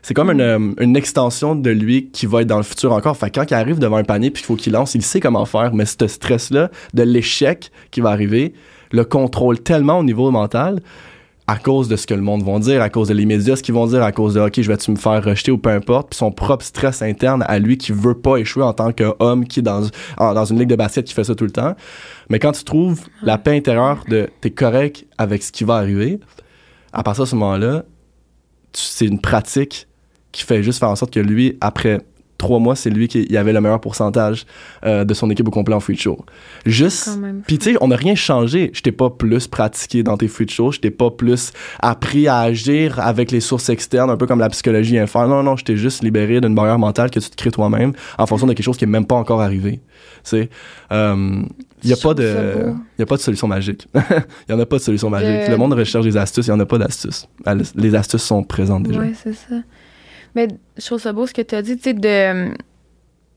c'est 0.01 0.13
comme 0.13 0.31
une, 0.31 0.41
euh, 0.41 0.71
une 0.79 0.95
extension 0.95 1.55
de 1.55 1.69
lui 1.69 2.09
qui 2.11 2.25
va 2.25 2.41
être 2.41 2.47
dans 2.47 2.57
le 2.57 2.63
futur 2.63 2.93
encore. 2.93 3.17
Fait 3.17 3.29
que 3.29 3.39
quand 3.39 3.45
il 3.49 3.53
arrive 3.53 3.79
devant 3.79 3.97
un 3.97 4.03
panier 4.03 4.31
puis 4.31 4.41
qu'il 4.41 4.47
faut 4.47 4.55
qu'il 4.55 4.73
lance, 4.73 4.95
il 4.95 5.01
sait 5.03 5.19
comment 5.19 5.45
faire, 5.45 5.73
mais 5.73 5.85
ce 5.85 6.07
stress-là 6.07 6.69
de 6.93 7.03
l'échec 7.03 7.71
qui 7.91 8.01
va 8.01 8.09
arriver 8.11 8.53
le 8.91 9.03
contrôle 9.03 9.59
tellement 9.59 9.99
au 9.99 10.03
niveau 10.03 10.31
mental 10.31 10.79
à 11.47 11.57
cause 11.57 11.87
de 11.87 11.95
ce 11.95 12.05
que 12.05 12.13
le 12.13 12.21
monde 12.21 12.43
va 12.43 12.59
dire, 12.59 12.79
à 12.83 12.89
cause 12.91 13.07
de 13.07 13.15
les 13.15 13.25
médias, 13.25 13.55
ce 13.55 13.63
qu'ils 13.63 13.73
vont 13.73 13.87
dire, 13.87 14.03
à 14.03 14.11
cause 14.11 14.35
de 14.35 14.39
OK, 14.39 14.61
je 14.61 14.67
vais-tu 14.67 14.91
me 14.91 14.95
faire 14.97 15.23
rejeter 15.23 15.51
ou 15.51 15.57
peu 15.57 15.71
importe, 15.71 16.09
puis 16.11 16.17
son 16.17 16.31
propre 16.31 16.63
stress 16.63 17.01
interne 17.01 17.43
à 17.47 17.57
lui 17.57 17.79
qui 17.79 17.91
veut 17.91 18.13
pas 18.13 18.37
échouer 18.37 18.61
en 18.63 18.73
tant 18.73 18.91
qu'homme 18.91 19.47
qui 19.47 19.61
est 19.61 19.63
dans, 19.63 19.81
en- 20.17 20.33
dans 20.35 20.45
une 20.45 20.59
ligue 20.59 20.69
de 20.69 20.75
basket 20.75 21.05
qui 21.05 21.13
fait 21.15 21.23
ça 21.23 21.33
tout 21.33 21.45
le 21.45 21.49
temps. 21.51 21.73
Mais 22.29 22.37
quand 22.37 22.51
tu 22.51 22.63
trouves 22.63 23.01
la 23.23 23.39
paix 23.39 23.57
intérieure 23.57 24.03
de 24.07 24.29
t'es 24.41 24.51
correct 24.51 25.07
avec 25.17 25.41
ce 25.41 25.51
qui 25.51 25.63
va 25.63 25.77
arriver, 25.77 26.19
à 26.93 27.01
partir 27.01 27.23
de 27.23 27.29
ce 27.29 27.35
moment-là, 27.35 27.83
c'est 28.73 29.05
une 29.07 29.19
pratique 29.19 29.87
qui 30.31 30.43
fait 30.43 30.63
juste 30.63 30.79
faire 30.79 30.89
en 30.89 30.95
sorte 30.95 31.13
que 31.13 31.19
lui, 31.19 31.57
après 31.61 32.01
trois 32.37 32.59
mois, 32.59 32.73
c'est 32.77 32.89
lui 32.89 33.09
qui 33.09 33.25
il 33.29 33.35
avait 33.35 33.51
le 33.51 33.59
meilleur 33.59 33.81
pourcentage 33.81 34.45
euh, 34.85 35.03
de 35.03 35.13
son 35.13 35.29
équipe 35.29 35.45
au 35.49 35.51
complet 35.51 35.75
en 35.75 35.81
free 35.81 35.97
show. 35.97 36.23
Juste 36.65 37.09
puis 37.45 37.57
tu 37.57 37.71
sais, 37.73 37.77
on 37.81 37.89
n'a 37.89 37.97
rien 37.97 38.15
changé. 38.15 38.71
Je 38.73 38.79
t'ai 38.81 38.93
pas 38.93 39.09
plus 39.09 39.47
pratiqué 39.47 40.03
dans 40.03 40.15
tes 40.15 40.29
free 40.29 40.47
shows, 40.47 40.71
je 40.71 40.79
t'ai 40.79 40.89
pas 40.89 41.11
plus 41.11 41.51
appris 41.81 42.29
à 42.29 42.39
agir 42.39 42.97
avec 43.01 43.31
les 43.31 43.41
sources 43.41 43.67
externes, 43.67 44.09
un 44.09 44.15
peu 44.15 44.25
comme 44.25 44.39
la 44.39 44.47
psychologie 44.47 44.97
inferne. 44.97 45.29
Non, 45.29 45.43
non, 45.43 45.57
je 45.57 45.65
t'ai 45.65 45.75
juste 45.75 46.01
libéré 46.01 46.39
d'une 46.39 46.55
barrière 46.55 46.79
mentale 46.79 47.11
que 47.11 47.19
tu 47.19 47.29
te 47.29 47.35
crées 47.35 47.51
toi-même 47.51 47.91
en 48.17 48.25
fonction 48.25 48.47
de 48.47 48.53
quelque 48.53 48.63
chose 48.65 48.77
qui 48.77 48.85
est 48.85 48.87
même 48.87 49.05
pas 49.05 49.15
encore 49.15 49.41
arrivé. 49.41 49.73
Tu 49.73 49.81
sais, 50.23 50.49
euh, 50.93 51.41
il 51.83 51.89
y 51.89 51.93
a 51.93 51.97
Je 51.97 52.01
pas 52.01 52.13
de, 52.13 52.73
y 52.97 53.01
a 53.01 53.05
pas 53.05 53.15
de 53.17 53.21
solution 53.21 53.47
magique. 53.47 53.87
Il 53.93 54.01
y 54.49 54.53
en 54.53 54.59
a 54.61 54.65
pas 54.65 54.77
de 54.77 54.81
solution 54.81 55.09
magique. 55.09 55.45
Je- 55.45 55.51
Le 55.51 55.57
monde 55.57 55.73
recherche 55.73 56.05
des 56.05 56.15
astuces, 56.15 56.47
il 56.47 56.51
y 56.51 56.53
en 56.53 56.59
a 56.61 56.65
pas 56.65 56.77
d'astuces. 56.77 57.27
Les 57.75 57.95
astuces 57.95 58.23
sont 58.23 58.43
présentes 58.43 58.83
déjà. 58.83 58.99
Oui, 59.01 59.13
c'est 59.21 59.33
ça. 59.33 59.55
Mais 60.35 60.47
je 60.77 60.85
trouve 60.85 60.99
ça 60.99 61.13
beau 61.13 61.25
ce 61.27 61.33
que 61.33 61.41
tu 61.41 61.55
as 61.55 61.61
dit, 61.61 61.75
tu 61.77 61.83
sais, 61.83 61.93
de, 61.93 62.51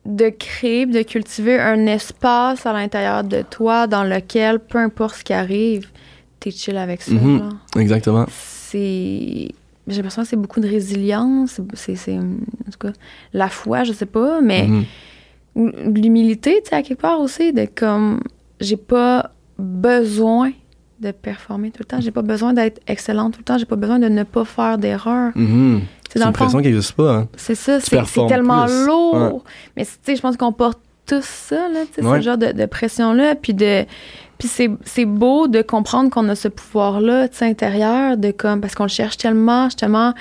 de 0.07 0.28
créer, 0.30 0.86
de 0.86 1.03
cultiver 1.03 1.59
un 1.59 1.86
espace 1.86 2.66
à 2.66 2.72
l'intérieur 2.72 3.24
de 3.24 3.43
toi 3.43 3.86
dans 3.86 4.05
lequel, 4.05 4.59
peu 4.59 4.78
importe 4.78 5.16
ce 5.16 5.24
qui 5.24 5.32
arrive, 5.32 5.88
t'es 6.40 6.51
chill 6.51 6.76
avec 6.76 7.03
ça. 7.03 7.12
Mhm. 7.12 7.38
genre. 7.38 7.53
Exactement. 7.76 8.26
C'est. 8.28 9.49
J'ai 9.88 9.97
l'impression 9.97 10.22
que 10.22 10.28
c'est 10.28 10.36
beaucoup 10.36 10.61
de 10.61 10.68
résilience. 10.68 11.61
C'est. 11.74 12.18
En 12.18 12.70
tout 12.70 12.78
cas, 12.80 12.93
la 13.32 13.49
foi, 13.49 13.84
je 13.84 13.93
sais 13.93 14.07
pas, 14.07 14.40
mais. 14.40 14.66
Mhm. 14.66 14.84
ou 15.55 15.70
l'humilité, 15.95 16.61
tu 16.62 16.70
sais, 16.70 16.76
à 16.76 16.82
quelque 16.82 17.01
part 17.01 17.20
aussi, 17.20 17.53
de 17.53 17.66
comme. 17.74 18.20
J'ai 18.61 18.76
pas 18.76 19.32
besoin 19.59 20.53
de 21.01 21.11
performer 21.11 21.70
tout 21.72 21.80
le 21.80 21.84
temps. 21.84 22.01
J'ai 22.01 22.12
pas 22.12 22.22
besoin 22.22 22.53
d'être 22.53 22.80
excellente 22.86 23.34
tout 23.34 23.40
le 23.40 23.45
temps. 23.45 23.59
J'ai 23.59 23.64
pas 23.66 23.76
besoin 23.76 23.99
de 23.99 24.09
ne 24.09 24.22
pas 24.22 24.45
faire 24.45 24.78
d'erreurs. 24.78 25.32
Mhm. 25.34 25.82
C'est 26.01 26.01
C'est 26.20 26.22
une 26.26 26.32
pression 26.32 26.58
qui 26.60 26.68
n'existe 26.68 26.92
pas. 26.92 27.12
hein. 27.14 27.28
C'est 27.36 27.54
ça, 27.54 27.80
c'est 27.80 28.02
tellement 28.28 28.66
plus. 28.66 28.86
lourd. 28.86 29.44
Mais 29.76 29.84
tu 29.84 29.90
sais, 30.02 30.16
je 30.16 30.20
pense 30.22 30.36
qu'on 30.36 30.52
porte 30.52 30.78
tous 31.06 31.24
ça, 31.24 31.68
là, 31.68 31.80
tu 31.94 32.00
sais, 32.02 32.06
Ouais. 32.08 32.18
ce 32.20 32.24
genre 32.24 32.38
de, 32.38 32.52
de 32.52 32.66
pression-là. 32.66 33.34
Puis 33.34 33.54
de. 33.54 33.84
Puis 34.38 34.48
c'est, 34.84 35.04
beau 35.04 35.46
de 35.46 35.62
comprendre 35.62 36.10
qu'on 36.10 36.28
a 36.28 36.34
ce 36.34 36.48
pouvoir-là, 36.48 37.28
tu 37.28 37.36
sais, 37.36 37.44
intérieur, 37.44 38.16
de 38.16 38.32
comme, 38.32 38.60
parce 38.60 38.74
qu'on 38.74 38.82
le 38.84 38.88
cherche 38.88 39.16
tellement, 39.16 39.66
justement, 39.66 40.14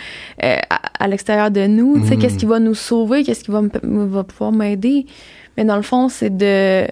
euh, 0.44 0.58
à, 0.70 1.04
à 1.04 1.08
l'extérieur 1.08 1.50
de 1.50 1.66
nous, 1.66 2.00
tu 2.02 2.08
sais, 2.08 2.16
Mhm. 2.16 2.22
qu'est-ce 2.22 2.38
qui 2.38 2.46
va 2.46 2.60
nous 2.60 2.76
sauver, 2.76 3.24
qu'est-ce 3.24 3.44
qui 3.44 3.50
va, 3.52 3.62
va 3.84 4.24
pouvoir 4.24 4.52
m'aider. 4.52 5.08
Mais 5.58 5.66
dans 5.66 5.76
le 5.76 5.82
fond, 5.82 6.08
c'est 6.08 6.30
de, 6.38 6.86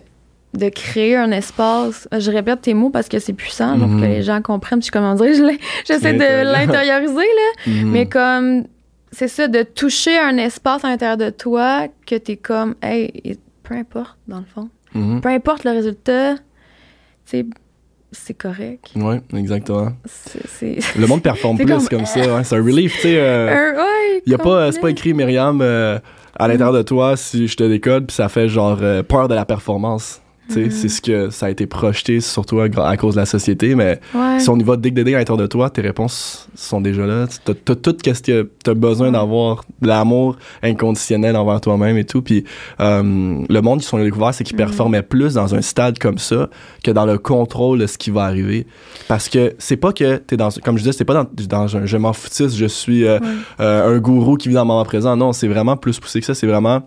de 0.55 0.69
créer 0.69 1.15
un 1.17 1.29
espace. 1.29 2.07
Je 2.17 2.31
répète 2.31 2.61
tes 2.61 2.73
mots 2.73 2.89
parce 2.89 3.07
que 3.07 3.19
c'est 3.19 3.33
puissant, 3.33 3.77
genre, 3.77 3.87
pour 3.87 3.97
Mhm. 3.97 4.01
que 4.01 4.05
les 4.07 4.23
gens 4.23 4.41
comprennent. 4.41 4.79
Puis 4.79 4.89
comment 4.89 5.13
dire, 5.13 5.33
je 5.35 5.43
j'essaie 5.87 6.13
de 6.13 6.43
l'intérioriser, 6.51 7.13
là. 7.15 7.71
Mhm. 7.71 7.91
Mais 7.91 8.05
comme, 8.07 8.63
c'est 9.11 9.27
ça, 9.27 9.47
de 9.47 9.63
toucher 9.63 10.17
un 10.17 10.37
espace 10.37 10.83
à 10.85 10.89
l'intérieur 10.89 11.17
de 11.17 11.29
toi 11.29 11.87
que 12.05 12.15
t'es 12.15 12.37
comme, 12.37 12.75
hey, 12.81 13.37
peu 13.63 13.75
importe, 13.75 14.17
dans 14.27 14.39
le 14.39 14.45
fond. 14.45 14.69
Mhm. 14.93 15.21
Peu 15.21 15.29
importe 15.29 15.63
le 15.63 15.71
résultat, 15.71 16.35
tu 17.29 17.45
c'est 18.11 18.33
correct. 18.33 18.89
Ouais, 18.95 19.21
exactement. 19.35 19.91
Le 20.97 21.05
monde 21.05 21.21
performe 21.21 21.57
plus 21.63 21.65
comme- 21.67 21.87
comme, 21.87 22.05
ça. 22.07 22.19
ouais. 22.21 22.43
C'est 22.43 22.55
un 22.55 22.63
relief, 22.63 22.95
tu 22.95 23.01
sais. 23.01 23.17
euh, 23.19 23.49
Un- 23.73 23.77
ouais, 23.77 24.21
Y 24.25 24.33
a 24.33 24.37
pas, 24.39 24.71
c'est 24.71 24.79
pas 24.79 24.89
écrit 24.89 25.13
Myriam 25.13 25.59
euh, 25.61 25.99
à 26.35 26.47
l'intérieur 26.47 26.73
de 26.73 26.81
toi 26.81 27.15
si 27.17 27.47
je 27.47 27.55
te 27.55 27.63
décode, 27.63 28.07
puis 28.07 28.15
ça 28.15 28.27
fait 28.27 28.49
genre 28.49 28.79
euh, 28.81 29.03
peur 29.03 29.27
de 29.27 29.35
la 29.35 29.45
performance. 29.45 30.21
Mhm. 30.57 30.71
c'est 30.71 30.89
ce 30.89 31.01
que 31.01 31.29
ça 31.29 31.45
a 31.47 31.49
été 31.49 31.65
projeté 31.67 32.19
sur 32.21 32.45
toi 32.45 32.65
à 32.85 32.97
cause 32.97 33.15
de 33.15 33.19
la 33.19 33.25
société, 33.25 33.75
mais 33.75 33.99
Ouais. 34.15 34.39
si 34.39 34.49
on 34.49 34.57
y 34.57 34.63
va 34.63 34.75
dig 34.77 34.93
dig 34.93 35.05
dig 35.05 35.13
à 35.15 35.19
l'intérieur 35.19 35.41
de 35.41 35.47
toi, 35.47 35.69
tes 35.69 35.81
réponses 35.81 36.47
sont 36.55 36.81
déjà 36.81 37.05
là. 37.05 37.25
T'as 37.45 37.53
t'as 37.53 37.75
tout 37.75 37.95
ce 38.03 38.21
que 38.21 38.49
t'as 38.63 38.73
besoin 38.73 39.11
d'avoir, 39.11 39.63
de 39.81 39.87
l'amour 39.87 40.37
inconditionnel 40.63 41.35
envers 41.35 41.61
toi-même 41.61 41.97
et 41.97 42.05
tout. 42.05 42.21
Puis 42.21 42.43
euh, 42.79 43.01
le 43.47 43.59
monde, 43.61 43.81
ils 43.81 43.85
sont 43.85 43.99
découvert, 44.01 44.33
c'est 44.33 44.43
qu'ils 44.43 44.55
Mhm. 44.55 44.65
performaient 44.65 45.03
plus 45.03 45.33
dans 45.35 45.53
un 45.55 45.61
stade 45.61 45.99
comme 45.99 46.17
ça 46.17 46.49
que 46.83 46.91
dans 46.91 47.05
le 47.05 47.17
contrôle 47.17 47.79
de 47.79 47.87
ce 47.87 47.97
qui 47.97 48.09
va 48.11 48.23
arriver. 48.25 48.65
Parce 49.07 49.29
que 49.29 49.53
c'est 49.59 49.77
pas 49.77 49.93
que 49.93 50.17
t'es 50.17 50.37
dans, 50.37 50.49
comme 50.63 50.77
je 50.77 50.83
disais, 50.83 50.93
c'est 50.97 51.05
pas 51.05 51.13
dans, 51.13 51.27
dans 51.47 51.77
un 51.77 51.85
je 51.85 51.97
m'en 51.97 52.13
foutisse, 52.13 52.55
je 52.55 52.65
suis 52.65 53.05
euh, 53.05 53.19
Ouais. 53.19 53.27
euh, 53.59 53.95
un 53.95 53.99
gourou 53.99 54.35
qui 54.37 54.47
vit 54.49 54.55
dans 54.55 54.61
le 54.61 54.67
moment 54.67 54.83
présent. 54.85 55.15
Non, 55.15 55.33
c'est 55.33 55.47
vraiment 55.47 55.77
plus 55.77 55.99
poussé 55.99 56.19
que 56.19 56.25
ça. 56.25 56.33
C'est 56.35 56.47
vraiment, 56.47 56.81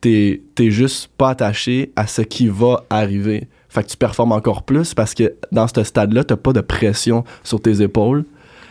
t'es 0.00 0.42
t'es 0.54 0.70
juste 0.70 1.10
pas 1.18 1.30
attaché 1.30 1.92
à 1.96 2.06
ce 2.06 2.22
qui 2.22 2.48
va 2.48 2.84
arriver. 2.90 3.48
Fait 3.68 3.82
que 3.82 3.88
tu 3.88 3.96
performes 3.96 4.32
encore 4.32 4.62
plus 4.62 4.94
parce 4.94 5.14
que 5.14 5.34
dans 5.52 5.66
ce 5.68 5.82
stade-là, 5.82 6.24
t'as 6.24 6.36
pas 6.36 6.52
de 6.52 6.60
pression 6.60 7.24
sur 7.44 7.60
tes 7.60 7.82
épaules 7.82 8.24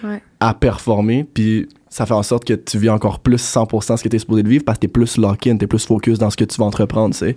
Ouais. 0.04 0.22
à 0.40 0.54
performer. 0.54 1.24
Puis 1.34 1.68
ça 1.90 2.06
fait 2.06 2.14
en 2.14 2.22
sorte 2.22 2.44
que 2.46 2.54
tu 2.54 2.78
vis 2.78 2.90
encore 2.90 3.20
plus 3.20 3.38
100% 3.42 3.98
ce 3.98 4.04
que 4.04 4.10
t'es 4.10 4.20
supposé 4.20 4.44
de 4.44 4.50
vivre 4.50 4.64
parce 4.66 4.78
que 4.78 4.82
t'es 4.82 4.88
plus 4.88 5.18
lock-in, 5.18 5.56
t'es 5.58 5.68
plus 5.68 5.86
focus 5.86 6.20
dans 6.20 6.30
ce 6.30 6.36
que 6.38 6.44
tu 6.44 6.58
vas 6.58 6.66
entreprendre, 6.66 7.14
tu 7.16 7.20
sais. 7.20 7.36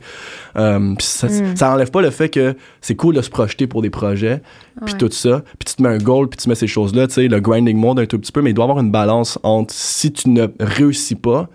Puis 0.55 1.07
ça, 1.07 1.29
Mm. 1.29 1.57
ça 1.57 1.73
enlève 1.73 1.91
pas 1.91 2.03
le 2.03 2.11
fait 2.11 2.29
que 2.29 2.57
c'est 2.81 2.97
cool 2.97 3.15
de 3.15 3.23
se 3.23 3.31
projeter 3.31 3.67
pour 3.69 3.81
des 3.81 3.91
projets, 3.91 4.43
puis 4.85 4.95
tout 4.95 5.09
ça, 5.11 5.43
puis 5.59 5.67
tu 5.67 5.77
te 5.77 5.83
mets 5.83 5.89
un 5.91 5.99
goal, 5.99 6.29
puis 6.29 6.37
tu 6.39 6.49
mets 6.49 6.55
ces 6.57 6.67
choses-là, 6.67 7.07
tu 7.07 7.15
sais, 7.15 7.29
le 7.29 7.41
grinding 7.41 7.77
mode 7.77 8.01
un 8.01 8.07
tout 8.07 8.19
petit 8.19 8.33
peu, 8.33 8.43
mais 8.43 8.51
il 8.51 8.55
doit 8.55 8.65
y 8.67 8.69
avoir 8.71 8.83
une 8.85 8.91
balance 8.91 9.39
entre 9.45 9.73
si 9.73 10.13
tu 10.13 10.29
ne 10.29 10.47
réussis 10.61 11.15
pas, 11.15 11.49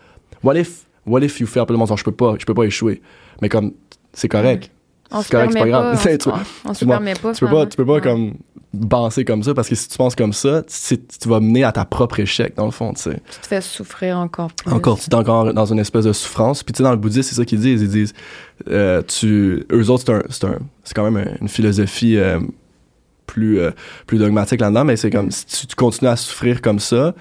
what 0.43 0.55
if, 0.57 0.85
what 1.05 1.21
if 1.21 1.39
you 1.39 1.47
le 1.73 1.77
monde 1.77 1.87
dit, 1.87 1.97
je 1.97 2.03
peux 2.03 2.11
pas, 2.11 2.35
je 2.39 2.45
peux 2.45 2.53
pas 2.53 2.63
échouer. 2.63 3.01
Mais 3.41 3.49
comme, 3.49 3.73
c'est 4.13 4.27
correct. 4.29 4.71
C'est 5.21 5.29
correct, 5.29 5.51
c'est 5.53 5.59
pas 5.59 5.65
pas. 5.65 5.69
grave. 5.69 5.93
on 5.93 5.97
se- 5.97 6.17
Tu- 6.17 6.29
on- 6.29 6.69
On 6.69 6.73
se 6.73 6.85
permet 6.85 7.13
pas. 7.13 7.33
Tu 7.33 7.45
peux 7.45 7.51
pas, 7.51 7.65
tu 7.67 7.77
peux 7.77 7.85
pas 7.85 7.93
Ouais. 7.93 8.01
comme 8.01 8.33
penser 8.89 9.23
comme 9.23 9.43
ça, 9.43 9.53
parce 9.53 9.69
que 9.69 9.75
si 9.75 9.87
tu 9.87 9.95
penses 9.97 10.15
comme 10.15 10.33
ça, 10.33 10.63
tu 10.63 11.29
vas 11.29 11.39
mener 11.39 11.63
à 11.63 11.71
ta 11.71 11.85
propre 11.85 12.19
échec, 12.19 12.55
dans 12.55 12.65
le 12.65 12.71
fond, 12.71 12.91
tu 12.93 13.01
sais. 13.03 13.21
Tu 13.31 13.39
te 13.41 13.45
fais 13.45 13.61
souffrir 13.61 14.17
encore 14.17 14.51
plus. 14.51 14.71
Encore, 14.73 14.99
tu 14.99 15.07
es 15.11 15.13
encore 15.13 15.53
dans 15.53 15.65
une 15.71 15.77
espèce 15.77 16.05
de 16.05 16.13
souffrance. 16.13 16.63
Puis 16.63 16.73
tu 16.73 16.77
sais, 16.77 16.83
dans 16.83 16.89
le 16.91 16.97
bouddhisme, 16.97 17.29
c'est 17.29 17.35
ça 17.35 17.45
qu'ils 17.45 17.59
disent. 17.59 17.83
Ils 17.83 17.89
disent, 17.89 18.13
euh, 18.69 19.03
tu, 19.03 19.63
eux 19.71 19.89
autres, 19.91 20.23
c'est 20.29 20.45
un, 20.45 20.57
quand 20.95 21.03
même 21.11 21.17
un- 21.17 21.37
une 21.41 21.49
philosophie 21.49 22.17
euh, 22.17 22.39
plus, 23.27 23.59
euh, 23.59 23.69
plus 24.07 24.17
dogmatique 24.17 24.61
là-dedans, 24.61 24.85
mais 24.85 24.95
c'est 24.97 25.11
comme 25.11 25.29
si 25.29 25.45
tu, 25.45 25.67
tu 25.67 25.75
continues 25.75 26.09
à 26.09 26.15
souffrir 26.15 26.59
comme 26.61 26.79
ça, 26.79 27.13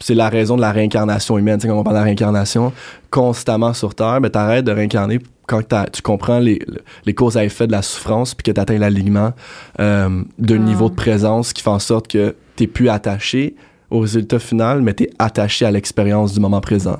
c'est 0.00 0.14
la 0.14 0.28
raison 0.28 0.56
de 0.56 0.60
la 0.60 0.72
réincarnation 0.72 1.38
humaine. 1.38 1.58
Tu 1.58 1.62
sais, 1.62 1.68
quand 1.68 1.78
on 1.78 1.82
parle 1.82 1.96
de 1.96 2.00
la 2.00 2.04
réincarnation, 2.04 2.72
constamment 3.10 3.72
sur 3.74 3.94
Terre, 3.94 4.20
ben 4.20 4.30
t'arrêtes 4.30 4.64
de 4.64 4.72
réincarner 4.72 5.18
quand 5.46 5.62
tu 5.92 6.00
comprends 6.02 6.38
les, 6.38 6.60
les 7.06 7.12
causes 7.14 7.36
à 7.36 7.44
effet 7.44 7.66
de 7.66 7.72
la 7.72 7.82
souffrance, 7.82 8.34
puis 8.34 8.44
que 8.44 8.52
tu 8.52 8.60
atteins 8.60 8.78
l'alignement 8.78 9.32
euh, 9.80 10.22
d'un 10.38 10.56
Ah. 10.56 10.58
niveau 10.58 10.88
de 10.88 10.94
présence 10.94 11.52
qui 11.52 11.62
fait 11.62 11.70
en 11.70 11.78
sorte 11.80 12.06
que 12.08 12.34
t'es 12.56 12.66
plus 12.68 12.88
attaché 12.88 13.56
au 13.90 13.98
résultat 14.00 14.38
final, 14.38 14.80
mais 14.82 14.94
t'es 14.94 15.10
attaché 15.18 15.64
à 15.66 15.70
l'expérience 15.72 16.32
du 16.32 16.38
moment 16.40 16.60
présent. 16.60 16.98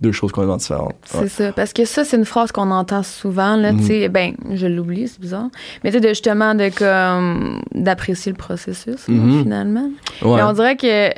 Deux 0.00 0.12
choses 0.12 0.32
complètement 0.32 0.56
différentes. 0.58 0.94
C'est 1.04 1.28
ça. 1.28 1.52
Parce 1.52 1.72
que 1.72 1.84
ça, 1.86 2.04
c'est 2.04 2.16
une 2.18 2.24
phrase 2.26 2.52
qu'on 2.52 2.70
entend 2.70 3.02
souvent, 3.02 3.56
là, 3.56 3.72
tu 3.72 3.84
sais, 3.84 4.08
ben, 4.08 4.34
je 4.54 4.66
l'oublie, 4.66 5.08
c'est 5.08 5.20
bizarre. 5.20 5.48
Mais 5.82 5.90
tu 5.90 5.96
sais, 5.96 6.00
de 6.00 6.08
justement, 6.08 6.54
de 6.54 6.68
comme, 6.76 7.62
d'apprécier 7.74 8.32
le 8.32 8.38
processus, 8.38 9.08
Mhm. 9.08 9.42
finalement. 9.42 9.88
Ouais. 10.22 10.36
Mais 10.36 10.42
on 10.42 10.52
dirait 10.52 10.76
que 10.76 11.10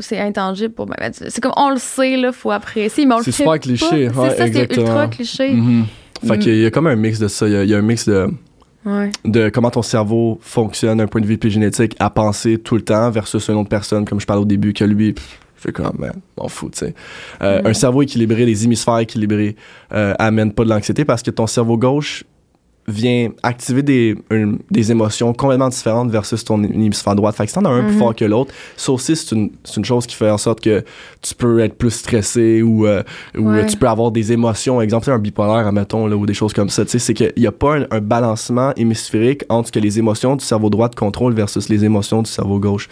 c'est 0.00 0.18
intangible 0.20 0.74
pour. 0.74 0.88
c'est 1.12 1.40
comme, 1.40 1.52
on 1.56 1.70
le 1.70 1.78
sait, 1.78 2.16
là, 2.16 2.32
faut 2.32 2.50
apprécier, 2.50 3.06
mais 3.06 3.14
on 3.14 3.18
le 3.18 3.24
C'est 3.24 3.32
super 3.32 3.58
cliché, 3.60 4.08
C'est 4.08 4.14
ça, 4.36 4.46
c'est 4.52 4.76
ultra 4.76 5.08
cliché. 5.08 5.52
Mhm. 5.52 5.84
Fait 6.26 6.32
Mhm. 6.34 6.38
qu'il 6.38 6.56
y 6.56 6.66
a 6.66 6.70
comme 6.70 6.86
un 6.86 6.96
mix 6.96 7.18
de 7.18 7.28
ça. 7.28 7.46
Il 7.46 7.52
y 7.52 7.56
a, 7.56 7.64
il 7.64 7.70
y 7.70 7.74
a 7.74 7.78
un 7.78 7.82
mix 7.82 8.06
de, 8.08 8.28
Ouais. 8.84 9.10
de 9.24 9.48
comment 9.50 9.70
ton 9.70 9.82
cerveau 9.82 10.38
fonctionne 10.42 10.98
d'un 10.98 11.06
point 11.06 11.20
de 11.20 11.26
vue 11.26 11.34
épigénétique 11.34 11.94
à 11.98 12.08
penser 12.10 12.58
tout 12.58 12.74
le 12.76 12.82
temps 12.82 13.10
versus 13.10 13.48
une 13.48 13.56
autre 13.56 13.68
personne, 13.68 14.04
comme 14.04 14.20
je 14.20 14.26
parlais 14.26 14.42
au 14.42 14.46
début, 14.46 14.72
que 14.72 14.84
lui, 14.84 15.14
fait 15.56 15.72
comme, 15.72 15.92
man, 15.98 16.12
m'en 16.38 16.48
fous, 16.48 16.70
tu 16.70 16.78
sais. 16.78 16.94
Euh, 17.42 17.60
Mhm. 17.60 17.66
Un 17.66 17.74
cerveau 17.74 18.02
équilibré, 18.02 18.46
les 18.46 18.64
hémisphères 18.64 18.98
équilibrés, 18.98 19.56
euh, 19.92 20.14
amènent 20.18 20.52
pas 20.52 20.64
de 20.64 20.70
l'anxiété 20.70 21.04
parce 21.04 21.22
que 21.22 21.30
ton 21.30 21.46
cerveau 21.46 21.76
gauche 21.76 22.24
vient 22.90 23.30
activer 23.42 23.82
des, 23.82 24.16
une- 24.30 24.58
des 24.70 24.90
émotions 24.90 25.32
complètement 25.32 25.68
différentes 25.68 26.10
versus 26.10 26.44
ton 26.44 26.62
hémisphère 26.62 27.14
droit. 27.16 27.32
Fait 27.32 27.44
que 27.44 27.50
si 27.50 27.54
t'en 27.54 27.64
as 27.64 27.70
un 27.70 27.84
plus 27.84 27.92
Mhm. 27.94 27.98
fort 27.98 28.14
que 28.14 28.24
l'autre, 28.24 28.52
ça 28.76 28.92
aussi, 28.92 29.16
c'est 29.16 29.34
une, 29.34 29.50
une 29.76 29.84
chose 29.84 30.06
qui 30.06 30.14
fait 30.16 30.30
en 30.30 30.38
sorte 30.38 30.60
que 30.60 30.84
tu 31.22 31.34
peux 31.34 31.60
être 31.60 31.74
plus 31.76 31.90
stressé 31.90 32.62
ou, 32.62 32.86
euh, 32.86 33.02
ou 33.38 33.50
Ouais. 33.50 33.60
euh, 33.60 33.64
tu 33.66 33.76
peux 33.76 33.88
avoir 33.88 34.10
des 34.10 34.32
émotions. 34.32 34.80
Exemple, 34.82 35.04
tu 35.04 35.10
un 35.10 35.18
bipolaire, 35.18 35.66
admettons, 35.66 36.06
là, 36.06 36.16
ou 36.16 36.26
des 36.26 36.34
choses 36.34 36.52
comme 36.52 36.68
ça. 36.68 36.84
Tu 36.84 36.90
sais, 36.92 36.98
c'est 36.98 37.14
qu'il 37.14 37.32
n'y 37.36 37.46
a 37.46 37.52
pas 37.52 37.76
un, 37.78 37.86
un 37.90 38.00
balancement 38.00 38.72
hémisphérique 38.76 39.44
entre 39.48 39.68
ce 39.68 39.72
que 39.72 39.78
les 39.78 39.98
émotions 39.98 40.36
du 40.36 40.44
cerveau 40.44 40.70
droit 40.70 40.88
te 40.88 40.96
contrôlent 40.96 41.34
versus 41.34 41.68
les 41.68 41.84
émotions 41.84 42.22
du 42.22 42.30
cerveau 42.30 42.58
gauche. 42.58 42.88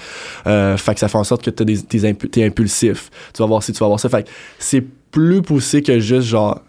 Euh, 0.46 0.76
fait 0.76 0.94
que 0.94 1.00
ça 1.00 1.08
fait 1.08 1.18
en 1.18 1.24
sorte 1.24 1.42
que 1.44 1.62
des, 1.64 1.82
t'es, 1.82 1.98
impu- 1.98 2.44
impulsif. 2.46 3.10
Tu 3.34 3.42
vas 3.42 3.46
voir 3.46 3.62
ci, 3.62 3.72
tu 3.72 3.78
vas 3.80 3.86
voir 3.86 4.00
ça. 4.00 4.08
Fait 4.08 4.22
que 4.24 4.28
c'est 4.58 4.84
plus 5.10 5.42
poussé 5.42 5.82
que 5.82 5.98
juste 6.00 6.26
genre, 6.28 6.60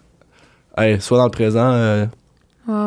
hey, 0.78 1.00
sois 1.02 1.18
dans 1.18 1.26
le 1.26 1.32
présent, 1.32 1.72
euh, 1.74 2.06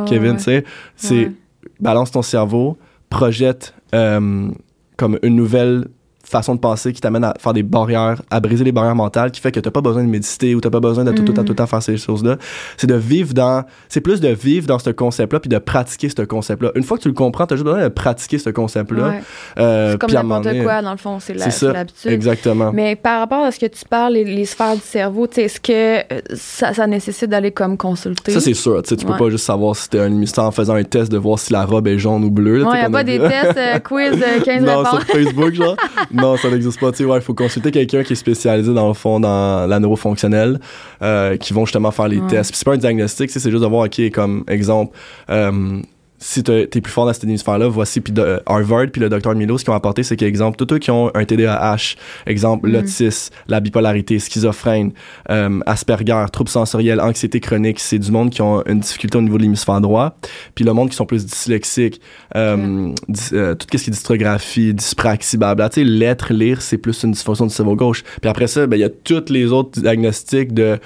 Kevin, 0.06 0.36
tu 0.36 0.42
sais. 0.44 0.64
C'est 0.96 1.32
balance 1.80 2.10
ton 2.10 2.22
cerveau, 2.22 2.76
projette 3.10 3.74
euh, 3.94 4.48
comme 4.96 5.18
une 5.22 5.36
nouvelle 5.36 5.88
façon 6.32 6.54
de 6.54 6.60
penser 6.60 6.92
qui 6.92 7.00
t'amène 7.00 7.24
à 7.24 7.34
faire 7.38 7.52
des 7.52 7.62
barrières, 7.62 8.20
à 8.30 8.40
briser 8.40 8.64
les 8.64 8.72
barrières 8.72 8.94
mentales, 8.94 9.30
qui 9.30 9.40
fait 9.40 9.52
que 9.52 9.60
t'as 9.60 9.70
pas 9.70 9.80
besoin 9.80 10.02
de 10.02 10.08
méditer 10.08 10.54
ou 10.54 10.60
t'as 10.60 10.70
pas 10.70 10.80
besoin 10.80 11.04
de 11.04 11.12
tout, 11.12 11.22
tout, 11.22 11.32
Mhm. 11.32 11.44
tout 11.44 11.52
le 11.52 11.56
temps 11.56 11.66
faire 11.66 11.82
ces 11.82 11.96
choses-là. 11.96 12.36
C'est 12.76 12.86
de 12.86 12.94
vivre 12.94 13.32
dans, 13.34 13.64
c'est 13.88 14.00
plus 14.00 14.20
de 14.20 14.28
vivre 14.28 14.66
dans 14.66 14.78
ce 14.78 14.90
concept-là 14.90 15.38
puis 15.40 15.48
de 15.48 15.58
pratiquer 15.58 16.08
ce 16.08 16.22
concept-là. 16.22 16.70
Une 16.74 16.82
fois 16.82 16.96
que 16.96 17.02
tu 17.02 17.08
le 17.08 17.14
comprends, 17.14 17.46
t'as 17.46 17.54
juste 17.56 17.64
besoin 17.66 17.82
de 17.82 17.88
pratiquer 17.88 18.38
ce 18.38 18.50
concept-là. 18.50 19.08
Ouais. 19.08 19.22
Euh, 19.58 19.92
C'est 19.92 19.98
comme 20.00 20.10
n'importe 20.12 20.62
quoi, 20.62 20.82
dans 20.82 20.92
le 20.92 20.96
fond, 20.98 21.18
c'est 21.20 21.34
l'habitude. 21.34 22.10
exactement. 22.10 22.72
Mais 22.72 22.96
par 22.96 23.20
rapport 23.20 23.44
à 23.44 23.50
ce 23.52 23.58
que 23.60 23.66
tu 23.66 23.84
parles, 23.88 24.14
les, 24.14 24.24
les 24.24 24.44
sphères 24.46 24.74
du 24.74 24.80
cerveau, 24.80 25.26
tu 25.26 25.34
sais, 25.34 25.42
est-ce 25.44 25.60
que 25.60 25.72
euh, 26.12 26.20
ça, 26.34 26.72
ça 26.74 26.86
nécessite 26.86 27.30
d'aller 27.30 27.50
comme 27.52 27.76
consulter? 27.76 28.32
Ça, 28.32 28.40
c'est 28.40 28.54
sûr. 28.54 28.82
Tu 28.82 28.96
tu 28.96 29.04
peux 29.06 29.12
Ouais. 29.12 29.18
pas 29.18 29.30
juste 29.30 29.44
savoir 29.44 29.74
si 29.76 29.88
t'es 29.90 29.98
un 30.00 30.06
hémisphère 30.06 30.44
en 30.44 30.50
faisant 30.52 30.74
un 30.74 30.84
test 30.84 31.10
de 31.10 31.18
voir 31.18 31.38
si 31.38 31.52
la 31.52 31.64
robe 31.64 31.86
est 31.88 31.98
jaune 31.98 32.24
ou 32.24 32.30
bleue. 32.30 32.62
Non, 32.62 32.70
il 32.70 32.72
sais, 32.72 32.78
n'y 32.78 32.84
a 32.84 32.90
pas 32.90 33.04
des 33.04 33.18
tests 33.18 33.56
euh, 33.58 33.78
quiz 33.80 34.10
de 34.12 34.44
15 34.44 34.62
non, 34.62 34.78
réponses. 34.78 34.88
sur 35.00 35.02
Facebook, 35.08 35.54
genre. 35.54 35.76
non, 36.22 36.36
ça 36.36 36.48
n'existe 36.50 36.80
pas. 36.80 36.92
Tu 36.92 37.04
ouais, 37.04 37.18
il 37.18 37.22
faut 37.22 37.34
consulter 37.34 37.70
quelqu'un 37.70 38.02
qui 38.02 38.12
est 38.14 38.16
spécialisé 38.16 38.72
dans 38.72 38.88
le 38.88 38.94
fond 38.94 39.20
dans 39.20 39.66
la 39.66 39.78
neurofonctionnelle, 39.80 40.60
euh, 41.02 41.36
qui 41.36 41.52
vont 41.52 41.64
justement 41.66 41.90
faire 41.90 42.08
les 42.08 42.18
Ouais. 42.18 42.28
tests. 42.28 42.50
Puis 42.50 42.58
c'est 42.58 42.64
pas 42.64 42.74
un 42.74 42.78
diagnostic, 42.78 43.30
c'est 43.30 43.50
juste 43.50 43.62
de 43.62 43.66
voir, 43.68 43.86
ok, 43.86 44.10
comme 44.12 44.44
exemple, 44.48 44.96
euh, 45.30 45.80
si 46.24 46.44
t'es 46.44 46.66
plus 46.68 46.92
fort 46.92 47.04
dans 47.06 47.12
cet 47.12 47.24
hémisphère-là, 47.24 47.66
voici 47.66 48.00
puis 48.00 48.12
de- 48.12 48.40
Harvard 48.46 48.86
puis 48.92 49.00
le 49.00 49.08
docteur 49.08 49.34
Milo, 49.34 49.58
ce 49.58 49.64
qu'ils 49.64 49.72
ont 49.72 49.76
apporté, 49.76 50.04
c'est 50.04 50.14
qu'exemple, 50.16 50.56
tous 50.56 50.72
ceux 50.72 50.78
qui 50.78 50.90
ont 50.92 51.10
un 51.16 51.24
TDAH, 51.24 51.96
exemple, 52.26 52.68
Mhm. 52.68 52.74
l'autisme, 52.74 53.34
la 53.48 53.58
bipolarité, 53.58 54.18
schizophrène, 54.20 54.92
euh, 55.30 55.58
Asperger, 55.66 56.24
troubles 56.32 56.48
sensoriels, 56.50 57.00
anxiété 57.00 57.40
chronique, 57.40 57.80
c'est 57.80 57.98
du 57.98 58.12
monde 58.12 58.30
qui 58.30 58.40
ont 58.40 58.62
une 58.66 58.78
difficulté 58.80 59.18
au 59.18 59.22
niveau 59.22 59.36
de 59.36 59.42
l'hémisphère 59.42 59.80
droit. 59.80 60.16
Puis 60.54 60.64
le 60.64 60.72
monde 60.72 60.90
qui 60.90 60.96
sont 60.96 61.06
plus 61.06 61.26
dyslexiques, 61.26 62.00
euh, 62.36 62.92
dys- 63.08 63.32
euh, 63.32 63.54
tout 63.54 63.66
ce 63.76 63.82
qui 63.82 63.90
est 63.90 63.92
dystrographie, 63.92 64.74
dyspraxie, 64.74 65.36
blabla. 65.36 65.68
Tu 65.70 65.80
sais, 65.80 65.84
lettre, 65.84 66.32
lire, 66.32 66.62
c'est 66.62 66.78
plus 66.78 67.02
une 67.02 67.12
dysfonction 67.12 67.46
du 67.46 67.52
cerveau 67.52 67.74
gauche. 67.74 68.04
Puis 68.20 68.30
après 68.30 68.46
ça, 68.46 68.66
ben, 68.68 68.76
il 68.76 68.80
y 68.80 68.84
a 68.84 68.90
tous 68.90 69.28
les 69.28 69.50
autres 69.50 69.80
diagnostics 69.80 70.54
de 70.54 70.78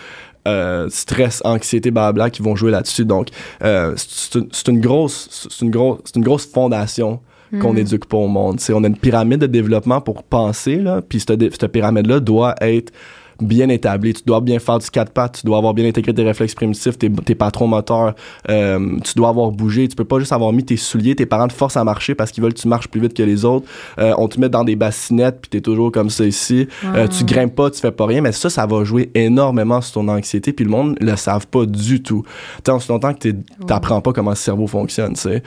euh, 0.47 0.88
stress, 0.88 1.42
anxiété, 1.44 1.90
blabla 1.90 2.30
qui 2.30 2.40
vont 2.42 2.57
jouer 2.57 2.70
là-dessus. 2.70 3.05
Donc, 3.05 3.28
euh, 3.62 3.94
c'est 3.97 4.68
une- 4.68 4.80
grosse, 4.80 5.49
c'est 5.51 5.64
une 5.64 5.70
grosse, 5.70 5.99
c'est 6.05 6.16
une 6.16 6.24
grosse 6.24 6.47
fondation 6.47 7.20
qu'on 7.61 7.72
Mhm. 7.72 7.78
éduque 7.78 8.07
pas 8.07 8.16
au 8.16 8.26
monde. 8.28 8.59
C'est 8.61 8.72
on 8.72 8.82
a 8.82 8.86
une 8.88 8.97
pyramide 8.97 9.40
de 9.40 9.47
développement 9.47 10.01
pour 10.01 10.22
penser 10.24 10.76
là, 10.76 11.01
puis 11.03 11.20
cette 11.20 11.66
pyramide-là 11.68 12.20
doit 12.20 12.55
être 12.61 12.92
bien 13.41 13.68
établie. 13.68 14.14
Tu 14.14 14.22
dois 14.26 14.41
bien 14.41 14.59
faire 14.59 14.78
du 14.78 14.89
quatre 14.91 15.12
pattes, 15.12 15.39
tu 15.41 15.47
dois 15.47 15.59
avoir 15.59 15.74
bien 15.74 15.87
intégré 15.87 16.14
tes 16.14 16.22
réflexes 16.22 16.55
primitifs, 16.55 16.99
tes, 16.99 17.11
tes 17.11 17.34
patrons 17.34 17.66
moteurs, 17.66 18.14
euh, 18.49 18.99
tu 19.05 19.14
dois 19.16 19.28
avoir 19.28 19.51
bougé. 19.51 19.89
Tu 19.89 19.97
peux 19.97 20.05
pas 20.05 20.18
juste 20.18 20.32
avoir 20.32 20.53
mis 20.53 20.64
tes 20.64 20.76
souliers, 20.76 21.14
tes 21.14 21.26
parents 21.26 21.49
te 21.49 21.53
forcent 21.53 21.76
à 21.76 21.84
marcher 21.84 22.14
parce 22.14 22.30
qu'ils 22.30 22.43
veulent 22.43 22.55
que 22.55 22.61
tu 22.61 22.68
marches 22.68 22.89
plus 22.89 23.01
vite 23.01 23.14
que 23.14 23.22
les 23.22 23.45
autres. 23.45 23.66
Euh, 23.99 24.14
on 24.18 24.28
te 24.28 24.41
met 24.41 24.49
dans 24.49 24.64
des 24.64 24.76
bassinettes 24.76 25.39
puis 25.43 25.51
t'es 25.51 25.61
toujours 25.61 25.93
comme 25.93 26.11
ça 26.11 26.24
ici. 26.24 26.66
Euh, 26.84 27.07
tu 27.09 27.24
grimpes 27.24 27.55
pas, 27.55 27.70
tu 27.70 27.80
fais 27.80 27.93
pas 27.93 28.07
rien, 28.07 28.20
mais 28.20 28.32
ça, 28.32 28.49
ça 28.51 28.66
va 28.66 28.84
jouer 28.84 29.11
énormément 29.14 29.80
sur 29.80 29.95
ton 29.95 30.09
anxiété 30.09 30.53
puis 30.53 30.64
le 30.64 30.70
monde 30.70 30.97
le 31.01 31.16
savent 31.16 31.47
pas 31.47 31.66
du 31.66 32.03
tout. 32.03 32.22
Tant 32.64 32.76
aussi 32.76 32.89
longtemps 32.89 33.12
que 33.14 33.28
t'apprends 33.66 34.01
pas 34.01 34.12
comment 34.12 34.30
le 34.30 34.37
cerveau 34.37 34.66
fonctionne, 34.66 35.14
tu 35.14 35.20
sais. 35.20 35.43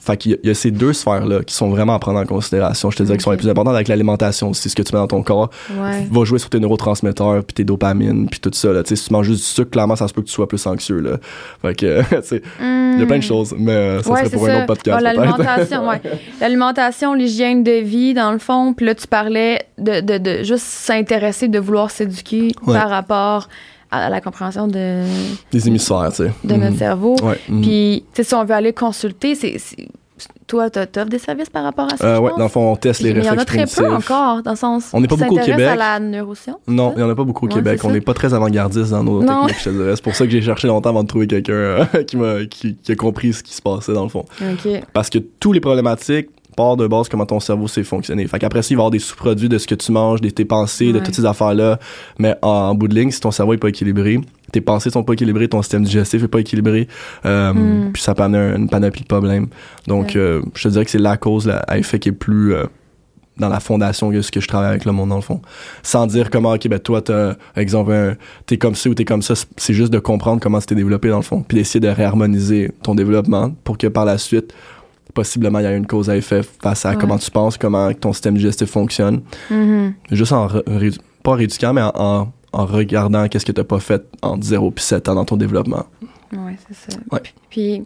Fait 0.00 0.16
qu'il 0.16 0.38
y, 0.42 0.46
y 0.48 0.50
a 0.50 0.54
ces 0.54 0.70
deux 0.70 0.92
sphères-là 0.92 1.42
qui 1.44 1.54
sont 1.54 1.68
vraiment 1.68 1.94
à 1.94 1.98
prendre 1.98 2.18
en 2.18 2.24
considération. 2.26 2.90
Je 2.90 2.96
te 2.96 3.02
dirais 3.02 3.18
qui 3.18 3.24
sont 3.24 3.30
les 3.30 3.36
plus 3.36 3.48
importantes 3.48 3.74
avec 3.74 3.88
l'alimentation 3.88 4.50
aussi, 4.50 4.68
ce 4.70 4.74
que 4.76 4.82
tu 4.82 4.94
mets 4.94 5.00
dans 5.00 5.06
ton 5.06 5.22
corps 5.22 5.50
Ouais. 5.70 6.06
va 6.10 6.24
jouer 6.24 6.38
sur 6.38 6.50
tes 6.50 6.58
neurotransmetteurs 6.58 6.79
puis 6.82 7.54
tes 7.54 7.64
dopamines 7.64 8.28
puis 8.28 8.40
tout 8.40 8.50
ça 8.52 8.72
là. 8.72 8.82
Si 8.84 8.94
tu 8.94 9.12
manges 9.12 9.26
juste 9.26 9.40
du 9.40 9.46
sucre, 9.46 9.70
clairement 9.70 9.96
ça 9.96 10.08
se 10.08 10.14
peut 10.14 10.22
que 10.22 10.26
tu 10.26 10.32
sois 10.32 10.48
plus 10.48 10.64
anxieux 10.66 11.00
là. 11.00 11.18
Fait 11.62 11.74
que 11.74 12.00
il 12.94 13.00
y 13.00 13.02
a 13.02 13.06
plein 13.06 13.18
de 13.18 13.22
choses, 13.22 13.54
mais 13.58 13.72
euh, 13.72 14.02
ça 14.02 14.10
Hmm. 14.10 14.12
Ouais, 14.12 14.18
serait 14.24 14.30
pour 14.36 14.48
un 14.48 14.56
autre 14.56 14.66
podcast 14.66 15.00
l'alimentation, 15.02 15.88
ouais. 15.88 16.00
L'alimentation, 16.40 17.14
l'hygiène 17.14 17.62
de 17.62 17.72
vie, 17.80 18.14
dans 18.14 18.32
le 18.32 18.38
fond. 18.38 18.72
Puis 18.74 18.86
là, 18.86 18.94
tu 18.94 19.06
parlais 19.06 19.60
de, 19.78 20.00
de, 20.00 20.18
de 20.18 20.42
juste 20.42 20.64
s'intéresser, 20.64 21.48
de 21.48 21.58
vouloir 21.58 21.90
s'éduquer 21.90 22.52
Ouais. 22.66 22.74
par 22.74 22.88
rapport 22.90 23.48
à 23.92 24.08
la 24.08 24.20
compréhension 24.20 24.68
de, 24.68 25.02
Les 25.52 25.66
hémisphères, 25.68 26.10
tu 26.10 26.24
sais. 26.24 26.30
de 26.44 26.54
Mhm. 26.54 26.60
notre 26.60 26.78
cerveau. 26.78 27.16
Ouais. 27.22 27.38
mhm. 27.48 27.60
Puis, 27.62 28.04
tu 28.14 28.22
sais, 28.22 28.28
si 28.28 28.34
on 28.34 28.44
veut 28.44 28.54
aller 28.54 28.72
consulter, 28.72 29.34
c'est. 29.34 29.56
Toi, 30.46 30.70
tu 30.70 30.78
offres 30.80 31.04
des 31.08 31.18
services 31.18 31.48
par 31.50 31.64
rapport 31.64 31.86
à 31.92 31.96
ça? 31.96 32.04
Euh, 32.06 32.18
pense? 32.20 32.36
dans 32.38 32.42
le 32.44 32.48
fond, 32.48 32.72
on 32.72 32.76
teste 32.76 33.00
les 33.02 33.12
Mais 33.14 33.20
il 33.20 33.24
y 33.26 33.28
en 33.30 33.34
a 33.34 33.40
réflexes 33.40 33.74
très 33.74 33.84
peu 33.84 33.92
encore, 33.92 34.42
dans 34.42 34.50
le 34.52 34.56
sens. 34.56 34.90
On 34.92 35.00
n'est 35.00 35.08
pas 35.08 35.16
beaucoup 35.16 35.36
au 35.36 35.44
Québec. 35.44 35.66
à 35.68 35.76
la 35.76 36.00
neuroscience. 36.00 36.56
Non, 36.68 36.92
il 36.96 36.98
n'y 36.98 37.02
en 37.04 37.10
a 37.10 37.14
pas 37.14 37.24
beaucoup 37.24 37.46
au 37.46 37.48
Ouais, 37.48 37.54
Québec. 37.54 37.80
On 37.84 37.90
n'est 37.90 38.00
pas 38.00 38.14
très 38.14 38.34
avant-gardiste 38.34 38.90
dans 38.90 39.02
nos 39.04 39.22
Non. 39.22 39.46
techniques, 39.46 39.60
je 39.64 39.70
te 39.70 39.70
dirais. 39.76 39.92
C'est 39.96 40.04
pour 40.04 40.14
ça 40.14 40.24
que 40.24 40.30
j'ai 40.30 40.42
cherché 40.42 40.68
longtemps 40.68 40.90
avant 40.90 41.02
de 41.02 41.08
trouver 41.08 41.26
quelqu'un 41.26 41.52
euh, 41.52 41.84
qui, 42.06 42.16
m'a- 42.16 42.44
qui, 42.46 42.76
qui 42.76 42.92
a 42.92 42.96
compris 42.96 43.32
ce 43.32 43.42
qui 43.42 43.54
se 43.54 43.62
passait 43.62 43.92
dans 43.92 44.04
le 44.04 44.08
fond. 44.10 44.24
Parce 44.92 45.10
que 45.10 45.18
tous 45.18 45.52
les 45.52 45.60
problématiques 45.60 46.28
partent 46.56 46.80
de 46.80 46.86
base 46.88 47.08
comment 47.08 47.24
ton 47.26 47.40
cerveau 47.40 47.68
s'est 47.68 47.84
fonctionné. 47.84 48.26
Fait 48.26 48.38
qu'après 48.38 48.60
ça, 48.62 48.68
il 48.72 48.74
va 48.76 48.80
y 48.80 48.82
avoir 48.82 48.90
des 48.90 48.98
sous-produits 48.98 49.48
de 49.48 49.56
ce 49.56 49.66
que 49.66 49.74
tu 49.76 49.92
manges, 49.92 50.20
de 50.20 50.28
tes 50.30 50.44
pensées, 50.44 50.92
de 50.92 50.98
toutes 50.98 51.14
ces 51.14 51.24
affaires-là. 51.24 51.78
Mais 52.18 52.34
en, 52.42 52.48
en 52.48 52.74
bout 52.74 52.88
de 52.88 52.94
ligne, 52.94 53.10
si 53.12 53.20
ton 53.20 53.30
cerveau 53.30 53.54
est 53.54 53.58
pas 53.58 53.68
équilibré, 53.68 54.20
tes 54.52 54.60
pensées 54.60 54.90
sont 54.90 55.02
pas 55.04 55.12
équilibrées, 55.14 55.48
ton 55.48 55.62
système 55.62 55.84
digestif 55.84 56.22
est 56.24 56.28
pas 56.28 56.40
équilibré, 56.40 56.88
euh, 57.24 57.52
Mm. 57.52 57.92
puis 57.92 58.02
ça 58.02 58.14
peut 58.14 58.22
amener 58.22 58.38
un- 58.38 58.56
une 58.56 58.68
panoplie 58.68 59.02
de 59.02 59.06
problèmes. 59.08 59.48
Donc, 59.86 60.06
Ouais. 60.14 60.16
euh, 60.16 60.42
je 60.54 60.64
te 60.64 60.68
dirais 60.68 60.84
que 60.84 60.90
c'est 60.90 60.98
la 60.98 61.16
cause 61.16 61.46
là, 61.46 61.58
à 61.68 61.78
effet 61.78 61.98
qui 61.98 62.08
est 62.10 62.12
plus 62.12 62.54
euh, 62.54 62.64
dans 63.38 63.48
la 63.48 63.60
fondation 63.60 64.10
que 64.10 64.20
ce 64.20 64.30
que 64.30 64.40
je 64.40 64.48
travaille 64.48 64.68
avec 64.68 64.84
le 64.84 64.92
monde 64.92 65.08
dans 65.08 65.16
le 65.16 65.22
fond. 65.22 65.40
Sans 65.82 66.06
dire 66.06 66.28
comment, 66.28 66.52
ok, 66.52 66.68
ben 66.68 66.78
toi, 66.78 67.00
t'as, 67.00 67.36
exemple, 67.56 67.92
un- 67.92 68.14
t'es 68.44 68.58
comme 68.58 68.74
ça 68.74 68.90
ou 68.90 68.94
t'es 68.94 69.06
comme 69.06 69.22
ça, 69.22 69.34
c'est- 69.56 69.72
juste 69.72 69.90
de 69.92 69.98
comprendre 69.98 70.40
comment 70.42 70.60
c'était 70.60 70.74
développé 70.74 71.08
dans 71.08 71.16
le 71.16 71.22
fond, 71.22 71.42
puis 71.46 71.56
d'essayer 71.56 71.80
de 71.80 71.88
réharmoniser 71.88 72.70
ton 72.82 72.94
développement 72.94 73.52
pour 73.64 73.78
que 73.78 73.86
par 73.86 74.04
la 74.04 74.18
suite, 74.18 74.52
possiblement, 75.14 75.58
il 75.58 75.62
y 75.62 75.66
a 75.66 75.74
une 75.74 75.86
cause 75.86 76.10
à 76.10 76.16
effet 76.16 76.42
face 76.62 76.84
à 76.84 76.90
Ouais. 76.90 76.96
comment 77.00 77.16
tu 77.18 77.30
penses, 77.30 77.56
comment 77.56 77.92
ton 77.94 78.12
système 78.12 78.34
digestif 78.36 78.68
fonctionne. 78.70 79.22
Mhm. 79.50 79.94
Juste 80.12 80.32
en, 80.32 80.46
pas 81.22 81.30
en 81.32 81.34
rééduquant, 81.34 81.72
mais 81.72 81.82
en, 81.82 81.92
en, 81.94 82.32
en 82.52 82.64
regardant 82.66 83.28
qu'est-ce 83.28 83.46
que 83.46 83.52
t'as 83.52 83.64
pas 83.64 83.80
fait 83.80 84.02
en 84.22 84.40
0 84.40 84.70
puis 84.72 84.84
7 84.84 85.08
ans 85.08 85.14
dans 85.14 85.24
ton 85.24 85.36
développement. 85.36 85.86
Oui, 86.32 86.52
c'est 86.68 86.92
ça. 86.92 86.98
Ouais. 87.12 87.20
Puis, 87.48 87.82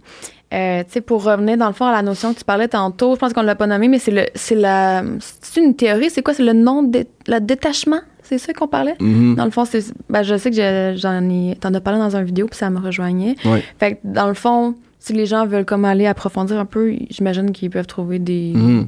euh, 0.52 0.82
tu 0.84 0.92
sais, 0.92 1.00
pour 1.00 1.24
revenir 1.24 1.56
dans 1.56 1.66
le 1.68 1.72
fond 1.72 1.86
à 1.86 1.92
la 1.92 2.02
notion 2.02 2.32
que 2.34 2.38
tu 2.38 2.44
parlais 2.44 2.68
tantôt, 2.68 3.14
je 3.14 3.18
pense 3.20 3.32
qu'on 3.32 3.42
l'a 3.42 3.54
pas 3.54 3.66
nommé, 3.66 3.88
mais 3.88 3.98
c'est 3.98 4.10
le, 4.10 4.24
c'est 4.34 4.54
la, 4.54 5.02
c'est 5.20 5.60
une 5.60 5.74
théorie. 5.74 6.10
C'est 6.10 6.22
quoi? 6.22 6.34
C'est 6.34 6.44
le 6.44 6.52
non 6.52 6.82
dé, 6.82 7.06
le 7.26 7.40
détachement? 7.40 8.00
C'est 8.22 8.38
ça 8.38 8.52
qu'on 8.54 8.68
parlait? 8.68 8.96
Mhm. 9.00 9.34
Dans 9.34 9.44
le 9.44 9.50
fond, 9.50 9.64
c'est, 9.66 9.84
ben, 10.08 10.22
je 10.22 10.36
sais 10.38 10.50
que 10.50 10.56
je- 10.56 10.94
j'en 10.96 11.28
ai, 11.28 11.56
t'en 11.60 11.72
as 11.74 11.80
parlé 11.80 11.98
dans 11.98 12.16
une 12.16 12.24
vidéo 12.24 12.46
puis 12.46 12.56
ça 12.58 12.70
me 12.70 12.78
rejoignait. 12.80 13.34
Ouais. 13.44 13.62
Fait 13.78 13.96
que 13.96 13.98
dans 14.04 14.28
le 14.28 14.34
fond, 14.34 14.74
si 14.98 15.12
les 15.12 15.26
gens 15.26 15.46
veulent 15.46 15.66
comme 15.66 15.84
aller 15.84 16.06
approfondir 16.06 16.58
un 16.58 16.64
peu, 16.64 16.94
j'imagine 17.10 17.50
qu'ils 17.52 17.68
peuvent 17.68 17.86
trouver 17.86 18.18
des, 18.18 18.52
des 18.52 18.86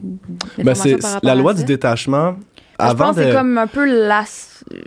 Ben, 0.65 0.71
informations 0.71 0.99
c'est 1.03 1.25
la 1.27 1.35
loi 1.35 1.53
du 1.53 1.65
détachement. 1.65 2.37
Je 2.79 2.85
Avant 2.87 3.07
pense 3.09 3.17
que 3.17 3.21
de... 3.21 3.27
c'est 3.27 3.33
comme 3.35 3.59
un 3.59 3.67
peu 3.67 3.85
la. 4.07 4.25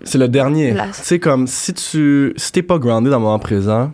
C'est 0.04 0.18
le 0.18 0.28
dernier. 0.28 0.76
Sais, 0.94 1.20
comme 1.20 1.48
si 1.48 1.74
tu 1.74 2.34
si 2.36 2.52
t'es 2.52 2.62
pas 2.64 2.78
groundé 2.80 3.10
dans 3.10 3.18
le 3.18 3.24
moment 3.24 3.40
présent, 3.40 3.92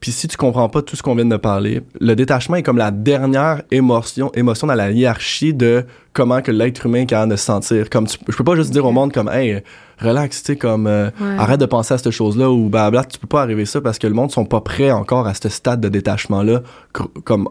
puis 0.00 0.10
si 0.10 0.26
tu 0.26 0.36
comprends 0.36 0.68
pas 0.68 0.82
tout 0.82 0.96
ce 0.96 1.02
qu'on 1.02 1.14
vient 1.14 1.24
de 1.24 1.36
parler, 1.36 1.82
le 2.00 2.14
détachement 2.16 2.56
est 2.56 2.62
comme 2.64 2.78
la 2.78 2.90
dernière 2.90 3.62
émotion, 3.70 4.32
émotion 4.34 4.66
dans 4.66 4.74
la 4.74 4.90
hiérarchie 4.90 5.54
de 5.54 5.84
comment 6.12 6.42
que 6.42 6.50
l'être 6.50 6.86
humain 6.86 7.02
est 7.02 7.06
capable 7.06 7.30
de 7.32 7.36
se 7.36 7.44
sentir. 7.44 7.88
Comme 7.90 8.06
tu- 8.08 8.18
je 8.28 8.36
peux 8.36 8.42
pas 8.44 8.56
juste 8.56 8.70
dire 8.72 8.84
au 8.84 8.90
monde 8.90 9.12
comme, 9.12 9.28
hey, 9.28 9.62
relax, 10.00 10.42
tu 10.42 10.46
sais, 10.52 10.56
comme, 10.56 10.88
euh, 10.88 11.10
Ouais. 11.20 11.36
arrête 11.38 11.60
de 11.60 11.66
penser 11.66 11.94
à 11.94 11.98
cette 11.98 12.10
chose-là 12.10 12.50
ou 12.50 12.68
blabla. 12.68 13.04
Tu 13.04 13.18
peux 13.20 13.28
pas 13.28 13.42
arriver 13.42 13.64
ça 13.66 13.80
parce 13.80 13.98
que 13.98 14.08
le 14.08 14.14
monde 14.14 14.32
sont 14.32 14.44
pas 14.46 14.60
prêts 14.60 14.90
encore 14.90 15.28
à 15.28 15.34
ce 15.34 15.48
stade 15.48 15.80
de 15.80 15.88
détachement-là, 15.88 16.62
cr- 16.92 17.06
comme 17.22 17.48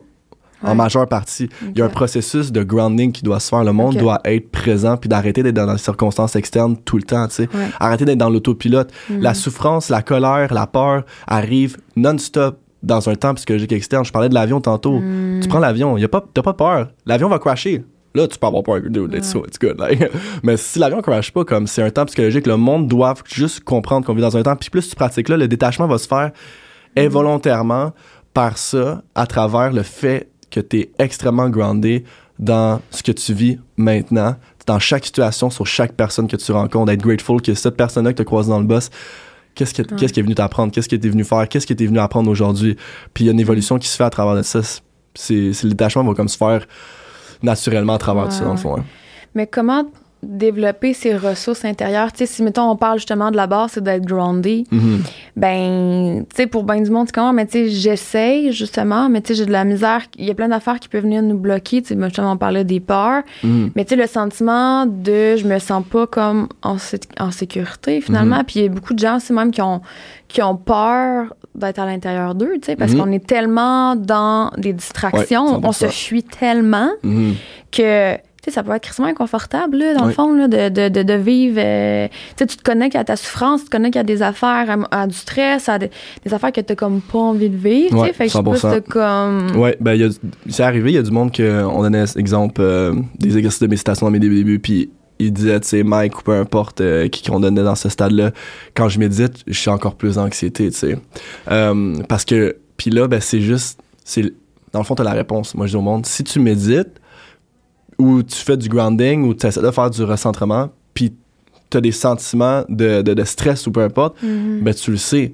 en 0.64 0.76
majeure 0.76 1.08
partie. 1.08 1.50
Il 1.62 1.78
y 1.78 1.82
a 1.82 1.86
un 1.86 1.90
processus 1.90 2.52
de 2.52 2.64
grounding 2.64 3.12
qui 3.12 3.24
doit 3.24 3.40
se 3.40 3.50
faire. 3.50 3.64
Le 3.64 3.72
monde 3.72 3.96
doit 3.98 4.20
être 4.26 4.50
présent 4.52 4.98
puis 4.98 5.08
d'arrêter 5.10 5.42
d'être 5.44 5.56
dans 5.56 5.72
les 5.72 5.78
circonstances 5.78 6.36
externes 6.36 6.76
tout 6.78 6.98
le 6.98 7.04
temps, 7.04 7.28
tu 7.28 7.36
sais. 7.36 7.44
Ouais. 7.54 7.68
Arrêter 7.80 8.06
d'être 8.06 8.18
dans 8.18 8.30
l'autopilote. 8.30 8.92
Mhm. 9.10 9.22
La 9.22 9.34
souffrance, 9.34 9.90
la 9.90 10.02
colère, 10.02 10.54
la 10.54 10.68
peur 10.68 11.04
arrivent 11.28 11.78
non-stop 11.96 12.58
dans 12.84 13.10
un 13.10 13.16
temps 13.16 13.34
psychologique 13.34 13.72
externe. 13.74 14.06
Je 14.06 14.12
parlais 14.12 14.30
de 14.30 14.34
l'avion 14.34 14.62
tantôt. 14.62 15.00
Mhm. 15.00 15.40
Tu 15.42 15.48
prends 15.50 15.60
l'avion, 15.60 15.98
t'as 16.34 16.42
pas 16.42 16.54
peur. 16.54 16.88
L'avion 17.06 17.30
va 17.30 17.40
crasher. 17.40 17.84
Là, 18.16 18.28
tu 18.28 18.40
peux 18.40 18.48
avoir 18.48 18.64
peur. 18.64 18.80
Dude, 18.90 19.14
it's, 19.14 19.36
Ouais. 19.36 19.42
it's 19.48 19.60
good. 19.60 19.78
like. 19.80 20.02
Mais 20.44 20.58
si 20.58 20.80
l'avion 20.80 21.00
crash 21.02 21.32
pas, 21.32 21.46
comme 21.46 21.68
c'est 21.68 21.84
un 21.84 21.92
temps 21.92 22.06
psychologique, 22.06 22.48
le 22.48 22.58
monde 22.58 22.88
doit 22.88 23.14
juste 23.26 23.60
comprendre 23.64 24.06
qu'on 24.06 24.16
vit 24.16 24.22
dans 24.22 24.36
un 24.36 24.42
temps. 24.42 24.56
Puis 24.56 24.70
plus 24.72 24.90
tu 24.90 24.96
pratiques 24.96 25.30
là, 25.30 25.38
le 25.38 25.48
détachement 25.48 25.86
va 25.88 25.98
se 26.00 26.08
faire 26.08 26.32
involontairement 26.98 27.92
par 28.34 28.58
ça 28.58 29.02
à 29.16 29.26
travers 29.28 29.72
le 29.72 29.84
fait 29.84 30.30
que 30.52 30.60
tu 30.60 30.80
es 30.80 30.92
extrêmement 31.00 31.50
groundé 31.50 32.04
dans 32.38 32.82
ce 32.92 33.04
que 33.04 33.12
tu 33.12 33.34
vis 33.34 33.60
maintenant, 33.78 34.36
dans 34.66 34.80
chaque 34.80 35.06
situation, 35.06 35.50
sur 35.50 35.66
chaque 35.66 35.94
personne 35.94 36.28
que 36.28 36.38
tu 36.38 36.52
rencontres, 36.52 36.86
d'être 36.86 37.02
grateful 37.02 37.42
que 37.42 37.54
cette 37.54 37.76
personne-là 37.76 38.12
que 38.12 38.18
tu 38.18 38.22
as 38.22 38.26
croisée 38.26 38.50
dans 38.50 38.60
le 38.60 38.66
bus, 38.66 38.90
qu'est-ce 39.56 39.74
qui, 39.74 39.84
qu'est-ce 39.84 40.14
qui 40.14 40.20
est 40.20 40.24
venu 40.24 40.36
t'apprendre, 40.36 40.72
qu'est-ce 40.72 40.88
que 40.88 40.96
tu 40.96 41.08
es 41.08 41.10
venu 41.10 41.24
faire, 41.24 41.48
qu'est-ce 41.50 41.68
que 41.68 41.74
tu 41.74 41.84
es 41.84 41.88
venu 41.88 42.00
apprendre 42.00 42.30
aujourd'hui? 42.30 42.78
Puis 43.14 43.24
il 43.24 43.28
y 43.28 43.30
a 43.30 43.34
une 43.34 43.40
évolution 43.40 43.78
qui 43.78 43.88
se 43.88 43.98
fait 43.98 44.04
à 44.04 44.10
travers 44.10 44.36
de 44.36 44.42
ça. 44.42 44.62
C'est, 45.16 45.54
c'est 45.54 45.64
le 45.64 45.72
détachement 45.72 46.04
va 46.04 46.14
comme 46.14 46.30
se 46.30 46.38
faire 46.38 46.66
naturellement 47.42 47.96
à 47.96 47.98
travers 47.98 48.28
de 48.28 48.32
ça, 48.32 48.46
dans 48.46 48.52
le 48.52 48.58
fond. 48.58 48.78
hein. 48.78 48.86
Mais 49.36 49.48
comment 49.48 49.84
développer 50.24 50.94
ses 50.94 51.16
ressources 51.16 51.64
intérieures? 51.66 52.12
Tu 52.12 52.20
sais, 52.20 52.26
si, 52.26 52.44
mettons, 52.44 52.70
on 52.70 52.76
parle 52.76 52.98
justement 52.98 53.32
de 53.32 53.38
la 53.38 53.48
base, 53.48 53.72
c'est 53.74 53.84
d'être 53.84 54.06
groundé. 54.06 54.66
Mhm. 54.72 55.02
Ben, 55.36 56.26
tu 56.30 56.36
sais, 56.36 56.48
pour 56.48 56.64
ben 56.64 56.82
du 56.84 56.90
monde, 56.92 57.08
c'est 57.08 57.16
comment? 57.16 57.34
Mais 57.34 57.46
tu 57.46 57.52
sais, 57.54 57.70
j'essaye, 57.70 58.52
justement, 58.52 59.10
mais 59.10 59.22
tu 59.22 59.30
sais, 59.30 59.36
j'ai 59.36 59.46
de 59.46 59.52
la 59.52 59.64
misère. 59.64 60.02
Il 60.18 60.26
y 60.26 60.32
a 60.32 60.34
plein 60.36 60.50
d'affaires 60.50 60.80
qui 60.80 60.90
peuvent 60.90 61.04
venir 61.04 61.22
nous 61.22 61.38
bloquer. 61.38 61.82
Tu 61.82 61.94
sais, 61.96 62.02
justement, 62.04 62.34
on 62.34 62.38
parlait 62.38 62.64
des 62.66 62.80
peurs. 62.80 63.24
Mhm. 63.44 63.72
Mais 63.76 63.86
tu 63.86 63.90
sais, 63.90 63.96
le 63.96 64.08
sentiment 64.08 64.86
de 64.86 65.36
je 65.38 65.48
me 65.48 65.58
sens 65.60 65.84
pas 65.90 66.08
comme 66.08 66.48
en, 66.64 66.78
sé- 66.78 67.00
en 67.20 67.32
sécurité, 67.32 68.02
finalement. 68.02 68.38
Mhm. 68.40 68.44
Puis 68.44 68.60
il 68.60 68.64
y 68.64 68.66
a 68.66 68.70
beaucoup 68.70 68.94
de 68.94 69.00
gens 69.00 69.18
aussi, 69.18 69.32
même, 69.34 69.52
qui 69.52 69.62
ont, 69.62 69.82
qui 70.28 70.42
ont 70.42 70.56
peur 70.56 71.34
d'être 71.56 71.80
à 71.80 71.86
l'intérieur 71.86 72.36
d'eux, 72.36 72.54
tu 72.62 72.68
sais, 72.68 72.76
parce 72.76 72.92
Mhm. 72.94 73.00
qu'on 73.00 73.12
est 73.12 73.26
tellement 73.26 73.96
dans 73.96 74.52
des 74.58 74.72
distractions, 74.74 75.56
Ouais, 75.58 75.60
on 75.64 75.72
se 75.72 75.88
100%. 75.88 75.92
fuit 75.92 76.24
tellement 76.24 76.90
que 77.72 78.16
tu 78.16 78.20
sais, 78.50 78.56
ça 78.56 78.64
peut 78.64 78.72
être 78.74 78.84
crissement 78.84 79.08
inconfortable, 79.08 79.78
là, 79.78 79.94
dans 79.94 80.06
le 80.06 80.12
fond, 80.12 80.34
là, 80.34 80.48
de, 80.48 80.70
de, 80.70 80.90
de, 80.90 81.04
de 81.04 81.14
vivre. 81.14 81.58
euh, 81.60 82.08
tu 82.08 82.14
sais, 82.38 82.46
tu 82.48 82.58
te 82.58 82.64
connectes 82.64 82.96
à 82.96 83.04
ta 83.04 83.16
souffrance, 83.16 83.62
tu 83.62 83.66
te 83.68 83.72
connectes 83.72 83.98
à 83.98 84.04
des 84.04 84.22
affaires, 84.22 84.78
à, 84.92 85.02
à 85.02 85.08
du 85.08 85.16
stress, 85.16 85.70
à 85.70 85.80
des, 85.80 85.90
des 86.26 86.34
affaires 86.34 86.52
que 86.52 86.62
tu 86.62 86.76
comme 86.76 87.02
pas 87.02 87.20
envie 87.20 87.50
de 87.50 87.58
vivre. 87.58 87.90
tu 87.90 87.96
sais. 87.96 88.02
Ouais, 88.02 88.14
fait 88.14 88.26
que 88.26 88.32
je 88.32 88.38
sais 88.38 88.44
pas 88.44 88.52
100%. 88.52 88.56
si 88.56 88.62
t'as 88.62 88.82
comme. 88.82 89.56
Ouais, 89.60 89.78
ben, 89.80 89.94
y 89.96 90.04
a- 90.04 90.10
c'est 90.50 90.64
arrivé, 90.64 90.92
il 90.92 90.96
y 90.96 90.98
a 90.98 91.02
du 91.04 91.12
monde 91.12 91.32
que 91.32 91.64
on 91.66 91.82
donnait 91.82 92.04
exemple 92.16 92.62
euh, 92.62 92.94
des 93.18 93.38
exercices 93.38 93.62
de 93.62 93.68
méditation 93.68 94.06
dans 94.08 94.12
mes 94.12 94.20
débuts, 94.20 94.60
puis 94.60 94.90
il 95.22 95.34
disait, 95.34 95.60
tu 95.60 95.68
sais, 95.68 95.84
Mike 95.84 96.18
ou 96.20 96.22
peu 96.24 96.32
importe 96.34 96.80
euh, 96.82 97.10
qui 97.10 97.28
qu'on 97.30 97.42
donnait 97.42 97.64
dans 97.64 97.76
ce 97.76 97.90
stade-là, 97.90 98.32
quand 98.74 98.88
je 98.88 99.00
médite, 99.00 99.44
je 99.48 99.60
suis 99.60 99.70
encore 99.70 99.96
plus 99.96 100.16
d'anxiété, 100.16 100.72
tu 100.72 100.78
sais. 100.78 100.98
Euh, 101.52 101.96
parce 102.08 102.24
que, 102.26 102.56
puis 102.78 102.90
là, 102.90 103.08
ben, 103.08 103.20
c'est 103.20 103.42
juste, 103.42 103.82
c'est, 104.06 104.22
dans 104.72 104.80
le 104.80 104.86
fond, 104.86 104.96
t'as 104.96 105.04
la 105.04 105.12
réponse. 105.12 105.56
Moi, 105.56 105.66
je 105.66 105.72
dis 105.72 105.76
au 105.78 105.82
monde, 105.82 106.06
si 106.06 106.24
tu 106.24 106.40
médites, 106.40 107.02
ou 108.00 108.24
tu 108.24 108.38
fais 108.38 108.58
du 108.58 108.70
grounding, 108.70 109.24
ou 109.26 109.34
tu 109.34 109.46
essaies 109.46 109.62
de 109.62 109.72
faire 109.72 109.90
du 109.90 110.04
recentrement, 110.04 110.70
puis 110.94 111.14
t'as 111.70 111.82
des 111.82 111.92
sentiments 111.92 112.64
de, 112.70 113.02
de, 113.04 113.14
de 113.14 113.24
stress 113.24 113.68
ou 113.68 113.72
peu 113.72 113.82
importe, 113.82 114.22
Mhm. 114.24 114.62
ben 114.64 114.74
tu 114.74 114.90
le 114.92 114.98
sais 114.98 115.32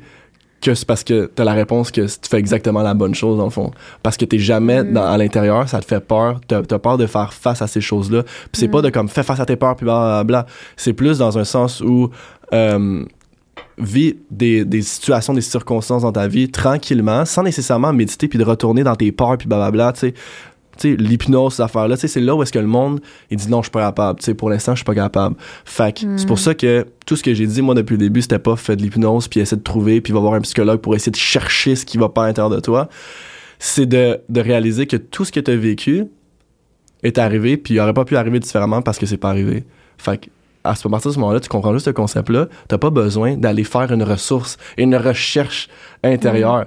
que 0.61 0.73
c'est 0.73 0.85
parce 0.87 1.03
que 1.03 1.29
t'as 1.33 1.43
la 1.43 1.53
réponse 1.53 1.91
que 1.91 2.01
tu 2.01 2.29
fais 2.29 2.39
exactement 2.39 2.81
la 2.81 2.95
bonne 2.95 3.13
chose 3.13 3.37
dans 3.37 3.43
le 3.43 3.51
fond 3.51 3.71
parce 4.01 4.17
que 4.17 4.25
t'es 4.25 4.39
jamais 4.39 4.83
Mm. 4.83 4.93
dans, 4.93 5.03
à 5.05 5.15
l'intérieur 5.17 5.69
ça 5.69 5.79
te 5.79 5.85
fait 5.85 5.99
peur 5.99 6.41
t'as 6.47 6.61
as 6.71 6.79
peur 6.79 6.97
de 6.97 7.05
faire 7.05 7.33
face 7.33 7.61
à 7.61 7.67
ces 7.67 7.81
choses 7.81 8.09
là 8.11 8.23
puis 8.23 8.49
c'est 8.53 8.67
Mm. 8.67 8.71
pas 8.71 8.81
de 8.81 8.89
comme 8.89 9.07
fais 9.07 9.21
face 9.21 9.39
à 9.39 9.45
tes 9.45 9.57
peurs 9.57 9.75
puis 9.75 9.83
blablabla 9.85 10.47
c'est 10.75 10.93
plus 10.93 11.19
dans 11.19 11.37
un 11.37 11.43
sens 11.43 11.81
où 11.81 12.09
euh, 12.53 13.03
vis 13.77 14.15
des, 14.31 14.65
des 14.65 14.81
situations 14.81 15.33
des 15.35 15.41
circonstances 15.41 16.01
dans 16.01 16.11
ta 16.13 16.27
vie 16.27 16.49
tranquillement 16.49 17.25
sans 17.25 17.43
nécessairement 17.43 17.93
méditer 17.93 18.27
puis 18.27 18.39
de 18.39 18.43
retourner 18.43 18.83
dans 18.83 18.95
tes 18.95 19.11
peurs 19.11 19.37
puis 19.37 19.47
blablabla 19.47 19.93
tu 19.93 19.99
tu 19.99 20.07
sais, 20.07 20.13
l'hypnose, 20.83 21.55
tu 21.95 22.01
sais, 22.01 22.07
c'est 22.07 22.19
là 22.21 22.35
où 22.35 22.43
est-ce 22.43 22.51
que 22.51 22.59
le 22.59 22.67
monde, 22.67 22.99
il 23.31 23.37
dit 23.37 23.49
non, 23.49 23.61
je 23.61 23.65
suis 23.65 23.71
pas 23.71 23.81
capable. 23.85 24.19
Tu 24.19 24.25
sais, 24.25 24.33
pour 24.33 24.49
l'instant, 24.49 24.73
je 24.73 24.77
suis 24.77 24.85
pas 24.85 24.95
capable. 24.95 25.35
Fait 25.65 25.93
c'est 26.17 26.27
pour 26.27 26.39
ça 26.39 26.53
que 26.53 26.85
tout 27.05 27.15
ce 27.15 27.23
que 27.23 27.33
j'ai 27.33 27.47
dit, 27.47 27.61
moi, 27.61 27.75
depuis 27.75 27.93
le 27.93 27.99
début, 27.99 28.21
c'était 28.21 28.39
pas 28.39 28.55
fait 28.55 28.75
de 28.75 28.81
l'hypnose, 28.81 29.27
puis 29.27 29.39
essayer 29.39 29.57
de 29.57 29.63
trouver, 29.63 30.01
puis 30.01 30.13
va 30.13 30.19
voir 30.19 30.33
un 30.33 30.41
psychologue 30.41 30.79
pour 30.81 30.95
essayer 30.95 31.11
de 31.11 31.17
chercher 31.17 31.75
ce 31.75 31.85
qui 31.85 31.97
va 31.97 32.09
pas 32.09 32.23
à 32.23 32.27
l'intérieur 32.27 32.49
de 32.49 32.59
toi. 32.59 32.89
C'est 33.59 33.85
de, 33.85 34.19
de 34.29 34.41
réaliser 34.41 34.85
que 34.87 34.97
tout 34.97 35.23
ce 35.25 35.31
que 35.31 35.39
tu 35.39 35.51
as 35.51 35.55
vécu 35.55 36.05
est 37.03 37.17
arrivé, 37.17 37.57
puis 37.57 37.75
il 37.75 37.79
aurait 37.79 37.93
pas 37.93 38.05
pu 38.05 38.17
arriver 38.17 38.39
différemment 38.39 38.81
parce 38.81 38.97
que 38.97 39.05
c'est 39.05 39.17
pas 39.17 39.29
arrivé. 39.29 39.63
Fait 39.97 40.17
que 40.17 40.29
à 40.63 40.73
ce- 40.75 40.87
moment-là, 40.87 41.39
tu 41.39 41.47
comprends 41.47 41.73
juste 41.73 41.85
ce 41.85 41.91
concept-là. 41.91 42.47
T'as 42.67 42.79
pas 42.79 42.89
besoin 42.89 43.37
d'aller 43.37 43.63
faire 43.63 43.91
une 43.91 44.01
ressource 44.01 44.57
et 44.77 44.83
une 44.83 44.95
recherche 44.95 45.69
intérieure. 46.03 46.65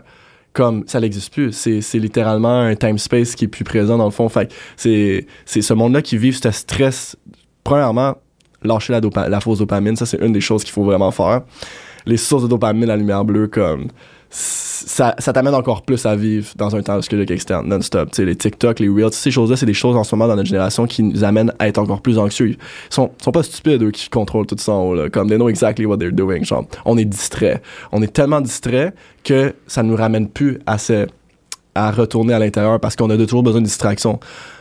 Comme 0.53 0.85
ça 0.87 1.01
n'existe 1.01 1.33
plus. 1.33 1.53
C'est, 1.53 1.99
littéralement 1.99 2.61
un 2.61 2.75
time-space 2.75 3.35
qui 3.35 3.45
est 3.45 3.49
plus 3.49 3.65
présent 3.65 3.97
dans 3.97 4.07
le 4.07 4.11
fond. 4.11 4.29
Fait 4.29 4.53
c'est, 4.77 5.27
ce 5.47 5.75
monde-là 5.75 6.03
qui 6.03 6.17
vit 6.17 6.33
ce 6.33 6.51
stress. 6.51 7.17
Premièrement, 7.65 8.17
lâcher 8.63 8.99
la 9.15 9.41
fausse 9.41 9.59
dopamine, 9.59 9.97
ça 9.97 10.07
c'est 10.07 10.21
une 10.21 10.33
des 10.33 10.41
choses 10.41 10.65
qu'il 10.65 10.73
faut 10.73 10.85
vraiment 10.85 11.11
faire. 11.11 11.43
Les 12.07 12.17
sources 12.17 12.45
de 12.45 12.49
dopamine, 12.49 12.87
la 12.87 12.97
lumière 12.97 13.25
bleue, 13.25 13.49
comme 13.49 13.89
ça, 14.31 15.15
ça 15.19 15.33
t'amène 15.33 15.55
encore 15.55 15.83
plus 15.83 16.05
à 16.05 16.15
vivre 16.15 16.49
dans 16.57 16.77
un 16.77 16.83
temps 16.83 16.97
obscur 16.97 17.19
externe, 17.21 17.67
non-stop. 17.67 18.11
Les 18.19 18.37
TikTok, 18.37 18.79
les 18.81 18.89
Reels, 18.89 19.13
ces 19.13 19.31
choses-là, 19.31 19.57
c'est 19.57 19.67
des 19.67 19.75
choses 19.75 19.97
en 19.97 20.05
ce 20.05 20.15
moment 20.15 20.29
dans 20.29 20.37
notre 20.37 20.49
génération 20.49 20.87
qui 20.87 21.03
nous 21.03 21.25
amènent 21.25 21.53
à 21.59 21.69
être 21.69 21.79
encore 21.79 22.03
plus 22.03 22.19
anxieux. 22.19 22.51
Ils 22.51 22.57
sont, 22.91 23.11
sont 23.23 23.33
pas 23.33 23.43
stupides, 23.43 23.83
eux, 23.83 23.91
qui 23.91 24.11
contrôlent 24.11 24.47
tout 24.47 24.57
ça 24.59 24.73
en 24.73 24.83
haut, 24.83 24.95
là. 24.95 25.09
Comme, 25.09 25.29
they 25.29 25.37
know 25.37 25.49
exactly 25.49 25.87
what 25.87 25.97
they're 25.97 26.13
doing. 26.13 26.45
Genre, 26.45 26.67
on 26.85 26.99
est 26.99 27.05
distrait. 27.05 27.63
On 27.93 28.03
est 28.03 28.13
tellement 28.13 28.41
distrait 28.41 28.93
que 29.25 29.55
ça 29.67 29.83
nous 29.83 29.97
ramène 29.97 30.29
plus 30.29 30.59
à 30.67 30.79
ce, 30.79 31.07
à 31.75 31.91
retourner 31.91 32.35
à 32.35 32.39
l'intérieur 32.39 32.81
parce 32.81 32.97
qu'on 32.97 33.11
a 33.11 33.17
toujours 33.17 33.43
besoin 33.43 33.61
de 33.61 33.67
distraction. 33.67 34.19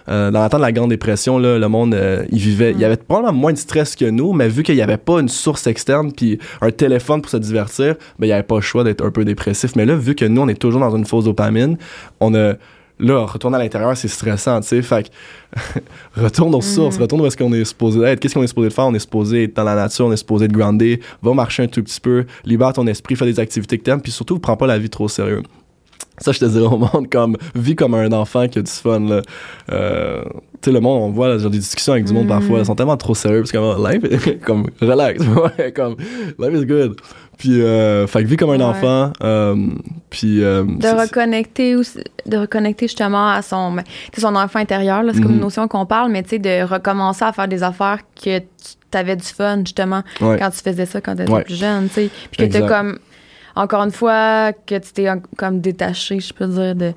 Euh, 0.09 0.31
dans 0.31 0.43
le 0.43 0.49
temps 0.49 0.57
de 0.57 0.61
la 0.61 0.71
Grande 0.71 0.89
Dépression, 0.89 1.37
là, 1.37 1.57
le 1.57 1.67
monde, 1.67 1.93
euh, 1.93 2.23
il 2.31 2.39
vivait, 2.39 2.71
il 2.71 2.79
y 2.79 2.85
avait 2.85 2.97
probablement 2.97 3.33
moins 3.33 3.53
de 3.53 3.57
stress 3.57 3.95
que 3.95 4.05
nous, 4.05 4.33
mais 4.33 4.47
vu 4.47 4.63
qu'il 4.63 4.75
n'y 4.75 4.81
avait 4.81 4.97
pas 4.97 5.19
une 5.19 5.27
source 5.27 5.67
externe 5.67 6.11
puis 6.13 6.39
un 6.61 6.71
téléphone 6.71 7.21
pour 7.21 7.29
se 7.29 7.37
divertir, 7.37 7.95
ben, 8.17 8.27
il 8.27 8.29
n'y 8.29 8.33
avait 8.33 8.43
pas 8.43 8.55
le 8.55 8.61
choix 8.61 8.83
d'être 8.83 9.03
un 9.03 9.11
peu 9.11 9.25
dépressif. 9.25 9.75
Mais 9.75 9.85
là, 9.85 9.95
vu 9.95 10.15
que 10.15 10.25
nous, 10.25 10.41
on 10.41 10.47
est 10.47 10.59
toujours 10.59 10.79
dans 10.79 10.95
une 10.95 11.05
fausse 11.05 11.25
dopamine, 11.25 11.77
on 12.21 12.33
a, 12.35 12.53
là, 12.99 13.25
retourner 13.25 13.57
à 13.57 13.59
l'intérieur, 13.59 13.95
c'est 13.97 14.07
stressant, 14.07 14.61
tu 14.61 14.67
sais. 14.67 14.81
Fait 14.81 15.09
que, 15.09 15.79
retourne 16.21 16.55
aux 16.55 16.61
sources, 16.61 16.97
retourne 16.97 17.21
où 17.21 17.25
est-ce 17.25 17.37
qu'on 17.37 17.51
est 17.53 17.65
supposé 17.65 18.01
être. 18.03 18.19
Qu'est-ce 18.19 18.33
qu'on 18.33 18.43
est 18.43 18.47
supposé 18.47 18.69
faire? 18.69 18.85
On 18.85 18.93
est 18.93 18.99
supposé 18.99 19.43
être 19.43 19.55
dans 19.55 19.63
la 19.63 19.75
nature, 19.75 20.05
on 20.05 20.11
est 20.11 20.17
supposé 20.17 20.45
être 20.45 20.53
groundé, 20.53 21.01
va 21.21 21.33
marcher 21.33 21.63
un 21.63 21.67
tout 21.67 21.83
petit 21.83 21.99
peu, 21.99 22.25
libère 22.45 22.73
ton 22.73 22.87
esprit, 22.87 23.15
fais 23.15 23.25
des 23.25 23.39
activités 23.39 23.77
que 23.77 23.83
t'aimes, 23.83 24.01
puis 24.01 24.11
surtout, 24.11 24.39
prends 24.39 24.57
pas 24.57 24.67
la 24.67 24.77
vie 24.77 24.89
trop 24.89 25.07
sérieux. 25.07 25.43
Ça, 26.19 26.31
je 26.31 26.39
te 26.39 26.45
dirais 26.45 26.65
au 26.65 26.77
monde 26.77 27.07
comme 27.11 27.37
vis 27.53 27.75
comme 27.75 27.93
un 27.93 28.11
enfant 28.11 28.47
qui 28.47 28.57
a 28.57 28.61
du 28.63 28.71
fun. 28.71 28.99
Là. 29.01 29.21
Euh, 29.71 30.23
tu 30.61 30.65
sais, 30.65 30.71
le 30.71 30.79
monde, 30.79 31.03
on 31.03 31.09
voit 31.11 31.27
là, 31.27 31.37
genre 31.37 31.51
des 31.51 31.59
discussions 31.59 31.93
avec 31.93 32.05
du 32.05 32.13
monde 32.13 32.25
Mm. 32.25 32.29
parfois, 32.29 32.59
ils 32.59 32.65
sont 32.65 32.73
tellement 32.75 32.97
trop 32.97 33.13
sérieux 33.13 33.41
parce 33.41 33.51
que 33.51 33.57
comme, 33.57 33.87
life, 33.87 34.03
est- 34.27 34.39
comme 34.43 34.65
relax, 34.81 35.21
ouais, 35.59 35.71
comme 35.71 35.95
life 36.39 36.53
is 36.61 36.65
good. 36.65 36.95
Puis, 37.37 37.61
euh, 37.61 38.07
fait 38.07 38.23
que 38.23 38.27
vis 38.27 38.35
comme 38.35 38.49
un 38.49 38.57
Ouais. 38.57 38.63
enfant. 38.63 39.13
Euh, 39.21 39.55
puis, 40.09 40.43
euh, 40.43 40.63
De 40.63 40.99
reconnecter 40.99 41.75
aussi, 41.75 41.99
de 42.25 42.37
reconnecter 42.37 42.87
justement 42.87 43.29
à 43.29 43.43
son, 43.43 43.73
ben, 43.73 43.83
son 44.17 44.35
enfant 44.35 44.57
intérieur, 44.57 45.03
là, 45.03 45.11
c'est 45.13 45.21
comme 45.21 45.29
Mhm. 45.33 45.37
une 45.37 45.43
notion 45.43 45.67
qu'on 45.67 45.85
parle, 45.85 46.11
mais 46.11 46.23
tu 46.23 46.29
sais, 46.29 46.39
de 46.39 46.63
recommencer 46.63 47.25
à 47.25 47.31
faire 47.31 47.47
des 47.47 47.61
affaires 47.61 47.99
que 48.15 48.39
tu 48.39 48.97
avais 48.97 49.15
du 49.15 49.23
fun, 49.27 49.59
justement, 49.59 50.01
ouais. 50.21 50.37
quand 50.39 50.49
tu 50.49 50.57
faisais 50.57 50.87
ça 50.87 50.99
quand 50.99 51.15
tu 51.15 51.21
étais 51.21 51.31
Ouais. 51.31 51.43
plus 51.43 51.55
jeune, 51.59 51.89
tu 51.89 51.93
sais. 51.93 52.09
Puis 52.31 52.37
que 52.47 52.51
tu 52.51 52.57
Exact. 52.57 52.67
comme, 52.67 52.97
encore 53.57 53.83
une 53.83 53.91
fois, 53.91 54.51
que 54.65 54.75
tu 54.77 54.91
t'es 54.93 55.07
comme 55.37 55.59
détaché, 55.61 56.19
je 56.19 56.33
peux 56.33 56.47
dire, 56.47 56.75
de, 56.75 56.93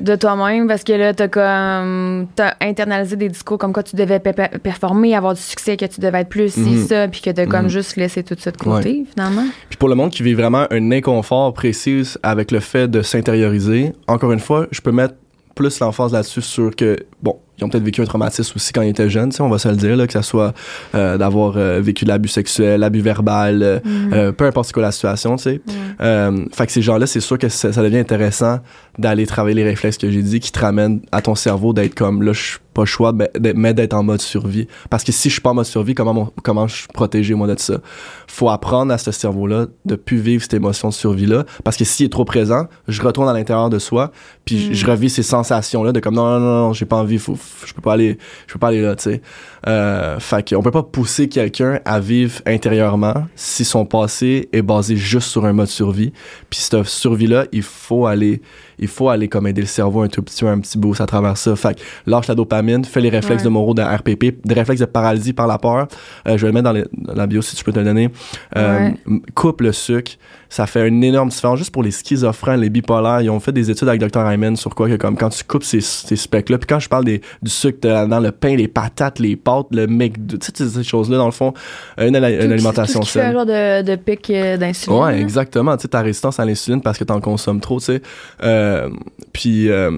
de 0.00 0.16
toi-même, 0.16 0.66
parce 0.66 0.82
que 0.84 0.92
là, 0.92 1.12
t'as 1.14 1.28
comme, 1.28 2.28
t'as 2.34 2.54
internalisé 2.60 3.16
des 3.16 3.28
discours 3.28 3.58
comme 3.58 3.72
quoi 3.72 3.82
tu 3.82 3.96
devais 3.96 4.18
pe- 4.18 4.32
pe- 4.32 4.58
performer, 4.58 5.14
avoir 5.14 5.34
du 5.34 5.40
succès, 5.40 5.76
que 5.76 5.84
tu 5.84 6.00
devais 6.00 6.20
être 6.20 6.28
plus 6.28 6.52
ci, 6.52 6.60
Mhm. 6.60 6.86
ça, 6.86 7.08
puis 7.08 7.20
que 7.20 7.30
t'as 7.30 7.46
comme 7.46 7.64
Mhm. 7.64 7.68
juste 7.68 7.96
laissé 7.96 8.22
tout 8.22 8.36
ça 8.38 8.50
de 8.50 8.56
côté, 8.56 9.04
finalement. 9.14 9.44
Puis 9.68 9.76
pour 9.76 9.88
le 9.88 9.94
monde 9.94 10.10
qui 10.10 10.22
vit 10.22 10.34
vraiment 10.34 10.66
un 10.70 10.90
inconfort 10.92 11.52
précis 11.54 12.14
avec 12.22 12.50
le 12.50 12.60
fait 12.60 12.88
de 12.88 13.02
s'intérioriser, 13.02 13.92
encore 14.06 14.32
une 14.32 14.40
fois, 14.40 14.66
je 14.70 14.80
peux 14.80 14.92
mettre 14.92 15.14
plus 15.54 15.80
l'emphase 15.80 16.12
là-dessus 16.12 16.42
sur 16.42 16.74
que, 16.74 16.96
bon, 17.22 17.36
ils 17.58 17.64
ont 17.64 17.68
peut-être 17.68 17.84
vécu 17.84 18.00
un 18.00 18.04
traumatisme 18.04 18.52
aussi 18.56 18.72
quand 18.72 18.82
ils 18.82 18.90
étaient 18.90 19.10
jeunes, 19.10 19.30
tu 19.30 19.36
sais, 19.36 19.42
on 19.42 19.48
va 19.48 19.58
se 19.58 19.68
le 19.68 19.76
dire, 19.76 19.96
là, 19.96 20.06
que 20.06 20.12
ça 20.12 20.22
soit 20.22 20.54
euh, 20.94 21.16
d'avoir 21.18 21.54
euh, 21.56 21.80
vécu 21.82 22.04
de 22.04 22.10
l'abus 22.10 22.28
sexuel, 22.28 22.80
l'abus 22.80 23.00
verbal, 23.00 23.62
euh, 23.62 23.78
Mhm. 23.84 24.12
euh, 24.12 24.32
peu 24.32 24.44
importe 24.46 24.70
quoi 24.72 24.82
la 24.82 24.92
situation, 24.92 25.36
tu 25.36 25.42
sais. 25.44 25.60
Euh, 26.00 26.44
fait 26.52 26.66
que 26.66 26.72
ces 26.72 26.82
gens-là, 26.82 27.06
c'est 27.06 27.20
sûr 27.20 27.38
que 27.38 27.48
ça, 27.48 27.72
ça 27.72 27.82
devient 27.82 27.98
intéressant 27.98 28.60
d'aller 28.98 29.26
travailler 29.26 29.54
les 29.54 29.64
réflexes 29.64 29.96
que 29.98 30.10
j'ai 30.10 30.22
dit 30.22 30.40
qui 30.40 30.52
te 30.52 30.58
ramènent 30.58 31.00
à 31.12 31.22
ton 31.22 31.34
cerveau 31.34 31.72
d'être 31.72 31.94
comme 31.94 32.22
là, 32.22 32.32
je 32.32 32.42
suis 32.42 32.58
pas 32.74 32.84
choix, 32.84 33.12
mais 33.12 33.30
d'être- 33.38 33.94
en 33.94 34.02
mode 34.04 34.20
survie. 34.20 34.68
Parce 34.90 35.02
que 35.02 35.10
si 35.12 35.28
je 35.28 35.34
suis 35.34 35.40
pas 35.40 35.50
en 35.50 35.54
mode 35.54 35.64
survie, 35.66 35.94
comment, 35.94 36.14
mon- 36.14 36.32
comment 36.44 36.68
je 36.68 36.76
suis 36.76 36.86
protégé, 36.88 37.34
moi, 37.34 37.46
de 37.48 37.58
ça? 37.58 37.78
Faut 38.28 38.50
apprendre 38.50 38.92
à 38.92 38.98
ce 38.98 39.10
cerveau-là 39.10 39.66
de 39.84 39.96
plus 39.96 40.18
vivre 40.18 40.42
cette 40.42 40.54
émotion 40.54 40.88
de 40.88 40.94
survie-là. 40.94 41.44
Parce 41.64 41.76
que 41.76 41.84
s'il 41.84 42.06
est 42.06 42.10
trop 42.10 42.24
présent, 42.24 42.66
je 42.86 43.02
retourne 43.02 43.28
à 43.28 43.32
l'intérieur 43.32 43.68
de 43.70 43.78
soi, 43.80 44.12
puis 44.44 44.58
je- 44.58 44.70
Mm. 44.70 44.74
je 44.74 44.86
revis 44.86 45.10
ces 45.10 45.22
sensations-là 45.24 45.92
de 45.92 45.98
comme 46.00 46.14
non, 46.14 46.24
non, 46.24 46.38
non, 46.40 46.66
non, 46.68 46.72
j'ai 46.72 46.84
pas 46.86 46.96
envie, 46.96 47.18
faut, 47.18 47.34
faut- 47.34 47.66
je 47.66 47.72
peux 47.74 47.80
pas 47.82 47.94
aller, 47.94 48.18
je 48.46 48.52
peux 48.52 48.58
pas 48.60 48.68
aller 48.68 48.82
là, 48.82 48.94
tu 48.94 49.04
sais. 49.04 49.22
Euh, 49.66 50.20
fait 50.20 50.48
qu'on 50.50 50.62
peut 50.62 50.70
pas 50.70 50.82
pousser 50.84 51.28
quelqu'un 51.28 51.80
à 51.84 51.98
vivre 52.00 52.40
intérieurement 52.46 53.26
si 53.34 53.64
son 53.64 53.86
passé 53.86 54.48
est 54.52 54.62
basé 54.62 54.96
juste 54.96 55.28
sur 55.28 55.44
un 55.46 55.52
mode 55.52 55.66
survie. 55.68 56.12
Puis 56.50 56.60
cette 56.60 56.84
survie-là, 56.84 57.46
il 57.52 57.62
faut 57.62 58.06
aller, 58.06 58.40
il 58.78 58.88
faut 58.88 59.08
aller 59.08 59.28
comme 59.28 59.46
aider 59.46 59.60
le 59.62 59.66
cerveau 59.66 60.02
un 60.02 60.08
tout 60.08 60.22
petit 60.22 60.40
peu, 60.44 60.48
un 60.48 60.58
petit 60.60 60.78
boost 60.78 61.00
à 61.00 61.06
travers 61.06 61.36
ça. 61.36 61.54
Fait 61.56 61.74
que 61.74 61.80
lâche 62.06 62.26
la 62.28 62.34
dopamine, 62.34 62.84
fais 62.84 63.00
les 63.00 63.08
réflexes 63.10 63.42
Ouais. 63.42 63.44
de 63.48 63.48
Moreau 63.50 63.74
de 63.74 63.82
RPP, 63.82 64.40
des 64.46 64.54
réflexes 64.54 64.80
de 64.80 64.86
paralysie 64.86 65.32
par 65.32 65.46
la 65.46 65.58
peur. 65.58 65.88
Euh, 66.26 66.36
je 66.36 66.42
vais 66.42 66.48
le 66.48 66.52
mettre 66.52 66.64
dans, 66.64 66.72
les- 66.72 66.86
dans 66.92 67.14
la 67.14 67.26
bio 67.26 67.42
si 67.42 67.56
tu 67.56 67.64
peux 67.64 67.72
te 67.72 67.78
le 67.78 67.84
donner. 67.84 68.10
Euh, 68.56 68.90
Ouais. 69.06 69.20
Coupe 69.34 69.60
le 69.62 69.72
sucre. 69.72 70.12
ça 70.50 70.66
fait 70.66 70.88
une 70.88 71.04
énorme 71.04 71.28
différence 71.28 71.58
juste 71.58 71.70
pour 71.72 71.82
les 71.82 71.90
schizophrènes, 71.90 72.60
les 72.60 72.70
bipolaires. 72.70 73.20
Ils 73.20 73.28
ont 73.28 73.38
fait 73.40 73.52
des 73.52 73.70
études 73.70 73.86
avec 73.88 74.00
Dr. 74.00 74.32
Hyman 74.32 74.56
sur 74.56 74.74
quoi 74.74 74.88
que 74.88 74.94
comme 74.96 75.14
quand 75.16 75.28
tu 75.28 75.44
coupes 75.44 75.62
ces, 75.64 75.80
ces 75.82 76.16
specs-là, 76.16 76.56
puis 76.56 76.66
quand 76.66 76.78
je 76.78 76.88
parle 76.88 77.04
des, 77.04 77.20
du 77.42 77.50
sucre 77.50 77.80
dans 78.06 78.20
le 78.20 78.32
pain, 78.32 78.56
les 78.56 78.66
patates, 78.68 79.18
les 79.18 79.36
pâtes, 79.36 79.66
le 79.72 79.86
mec, 79.86 80.14
tu 80.26 80.38
sais, 80.40 80.66
ces 80.68 80.82
choses-là, 80.82 81.18
dans 81.18 81.26
le 81.26 81.32
fond, 81.32 81.52
une, 81.98 82.16
une 82.16 82.24
alimentation 82.24 83.00
tout 83.00 83.06
ce 83.06 83.12
qui 83.12 83.18
fait 83.18 83.24
un 83.24 83.28
saine. 83.28 83.32
genre 83.34 83.46
de, 83.46 83.82
de 83.82 83.96
pic 83.96 84.30
euh, 84.30 84.56
d'insuline. 84.56 84.98
Ouais, 84.98 85.20
exactement. 85.20 85.76
Tu 85.76 85.82
sais, 85.82 85.88
ta 85.88 86.00
résistance 86.00 86.40
à 86.40 86.44
l'insuline 86.46 86.80
parce 86.80 86.96
que 86.96 87.04
t'en 87.04 87.20
consommes 87.20 87.60
trop, 87.60 87.78
tu 87.78 87.86
sais. 87.86 88.02
Euh, 88.42 88.67
puis, 89.32 89.68
euh, 89.70 89.90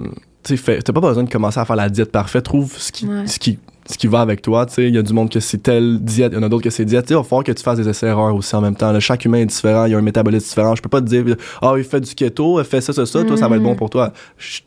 tu 0.42 0.56
sais, 0.56 0.78
t'as 0.82 0.92
pas 0.92 1.00
besoin 1.00 1.24
de 1.24 1.30
commencer 1.30 1.60
à 1.60 1.64
faire 1.64 1.76
la 1.76 1.88
diète 1.88 2.12
parfaite. 2.12 2.44
Trouve 2.44 2.72
ce 2.76 2.90
qui, 2.92 3.06
Ouais. 3.06 3.26
ce 3.26 3.38
qui, 3.38 3.58
ce 3.88 3.98
qui 3.98 4.06
va 4.06 4.20
avec 4.20 4.40
toi, 4.40 4.66
tu 4.66 4.74
sais. 4.74 4.88
Il 4.88 4.94
y 4.94 4.98
a 4.98 5.02
du 5.02 5.12
monde 5.12 5.28
que 5.30 5.40
c'est 5.40 5.58
telle 5.62 5.98
diète, 6.00 6.32
il 6.32 6.36
y 6.36 6.38
en 6.38 6.42
a 6.44 6.48
d'autres 6.48 6.62
que 6.62 6.70
c'est 6.70 6.84
diète. 6.84 7.06
Tu 7.06 7.12
il 7.12 7.16
va 7.16 7.22
falloir 7.24 7.44
que 7.44 7.52
tu 7.52 7.62
fasses 7.62 7.78
des 7.78 7.88
essais-erreurs 7.88 8.34
aussi 8.34 8.54
en 8.54 8.60
même 8.60 8.76
temps. 8.76 8.92
là. 8.92 9.00
chaque 9.00 9.24
humain 9.24 9.38
est 9.38 9.46
différent, 9.46 9.84
il 9.86 9.92
y 9.92 9.94
a 9.94 9.98
un 9.98 10.02
métabolisme 10.02 10.46
différent. 10.46 10.74
Je 10.76 10.82
peux 10.82 10.88
pas 10.88 11.00
te 11.00 11.06
dire, 11.06 11.24
ah, 11.60 11.74
il 11.76 11.84
fait 11.84 12.00
du 12.00 12.14
keto, 12.14 12.62
fais 12.64 12.80
ça, 12.80 12.92
ça, 12.92 13.04
ça, 13.04 13.24
toi, 13.24 13.36
ça 13.36 13.48
va 13.48 13.56
être 13.56 13.62
bon 13.62 13.70
Mhm. 13.72 13.76
pour 13.76 13.90
toi. 13.90 14.12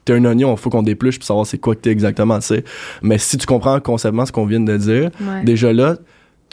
T'es 0.06 0.14
un 0.14 0.26
oignon, 0.26 0.54
il 0.54 0.58
faut 0.60 0.70
qu'on 0.70 0.84
dépluche 0.84 1.18
pour 1.18 1.26
savoir 1.26 1.46
c'est 1.46 1.58
quoi 1.58 1.74
que 1.76 1.82
t'es 1.82 1.92
exactement, 1.92 2.38
tu 2.40 2.48
sais. 2.48 2.64
Mais 3.02 3.18
si 3.18 3.38
tu 3.38 3.46
comprends 3.46 3.80
conceptuellement 3.80 4.26
ce 4.26 4.32
qu'on 4.32 4.46
vient 4.46 4.60
de 4.60 4.78
dire, 4.78 5.10
Ouais. 5.22 5.44
déjà 5.44 5.72
là, 5.74 5.96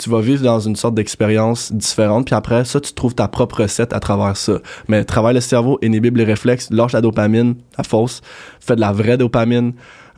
tu 0.01 0.11
vas 0.11 0.21
vivre 0.21 0.43
dans 0.43 0.61
une 0.61 0.77
sorte 0.77 0.95
d'expérience 0.95 1.73
différente, 1.73 2.27
puis 2.27 2.35
après 2.35 2.65
ça, 2.65 2.81
tu 2.81 2.93
trouves 2.93 3.15
ta 3.15 3.29
propre 3.29 3.63
recette 3.63 3.93
à 3.93 4.01
travers 4.01 4.37
ça. 4.37 4.55
Mais 4.89 5.05
travaille 5.05 5.35
le 5.35 5.41
cerveau, 5.41 5.79
inhibe 5.83 6.17
les 6.17 6.25
réflexes, 6.25 6.69
lâche 6.71 6.93
la 6.93 7.01
dopamine, 7.01 7.55
la 7.77 7.85
fausse, 7.85 8.21
fais 8.61 8.77
de 8.77 8.81
la 8.81 8.93
vraie 8.93 9.17
dopamine 9.19 9.73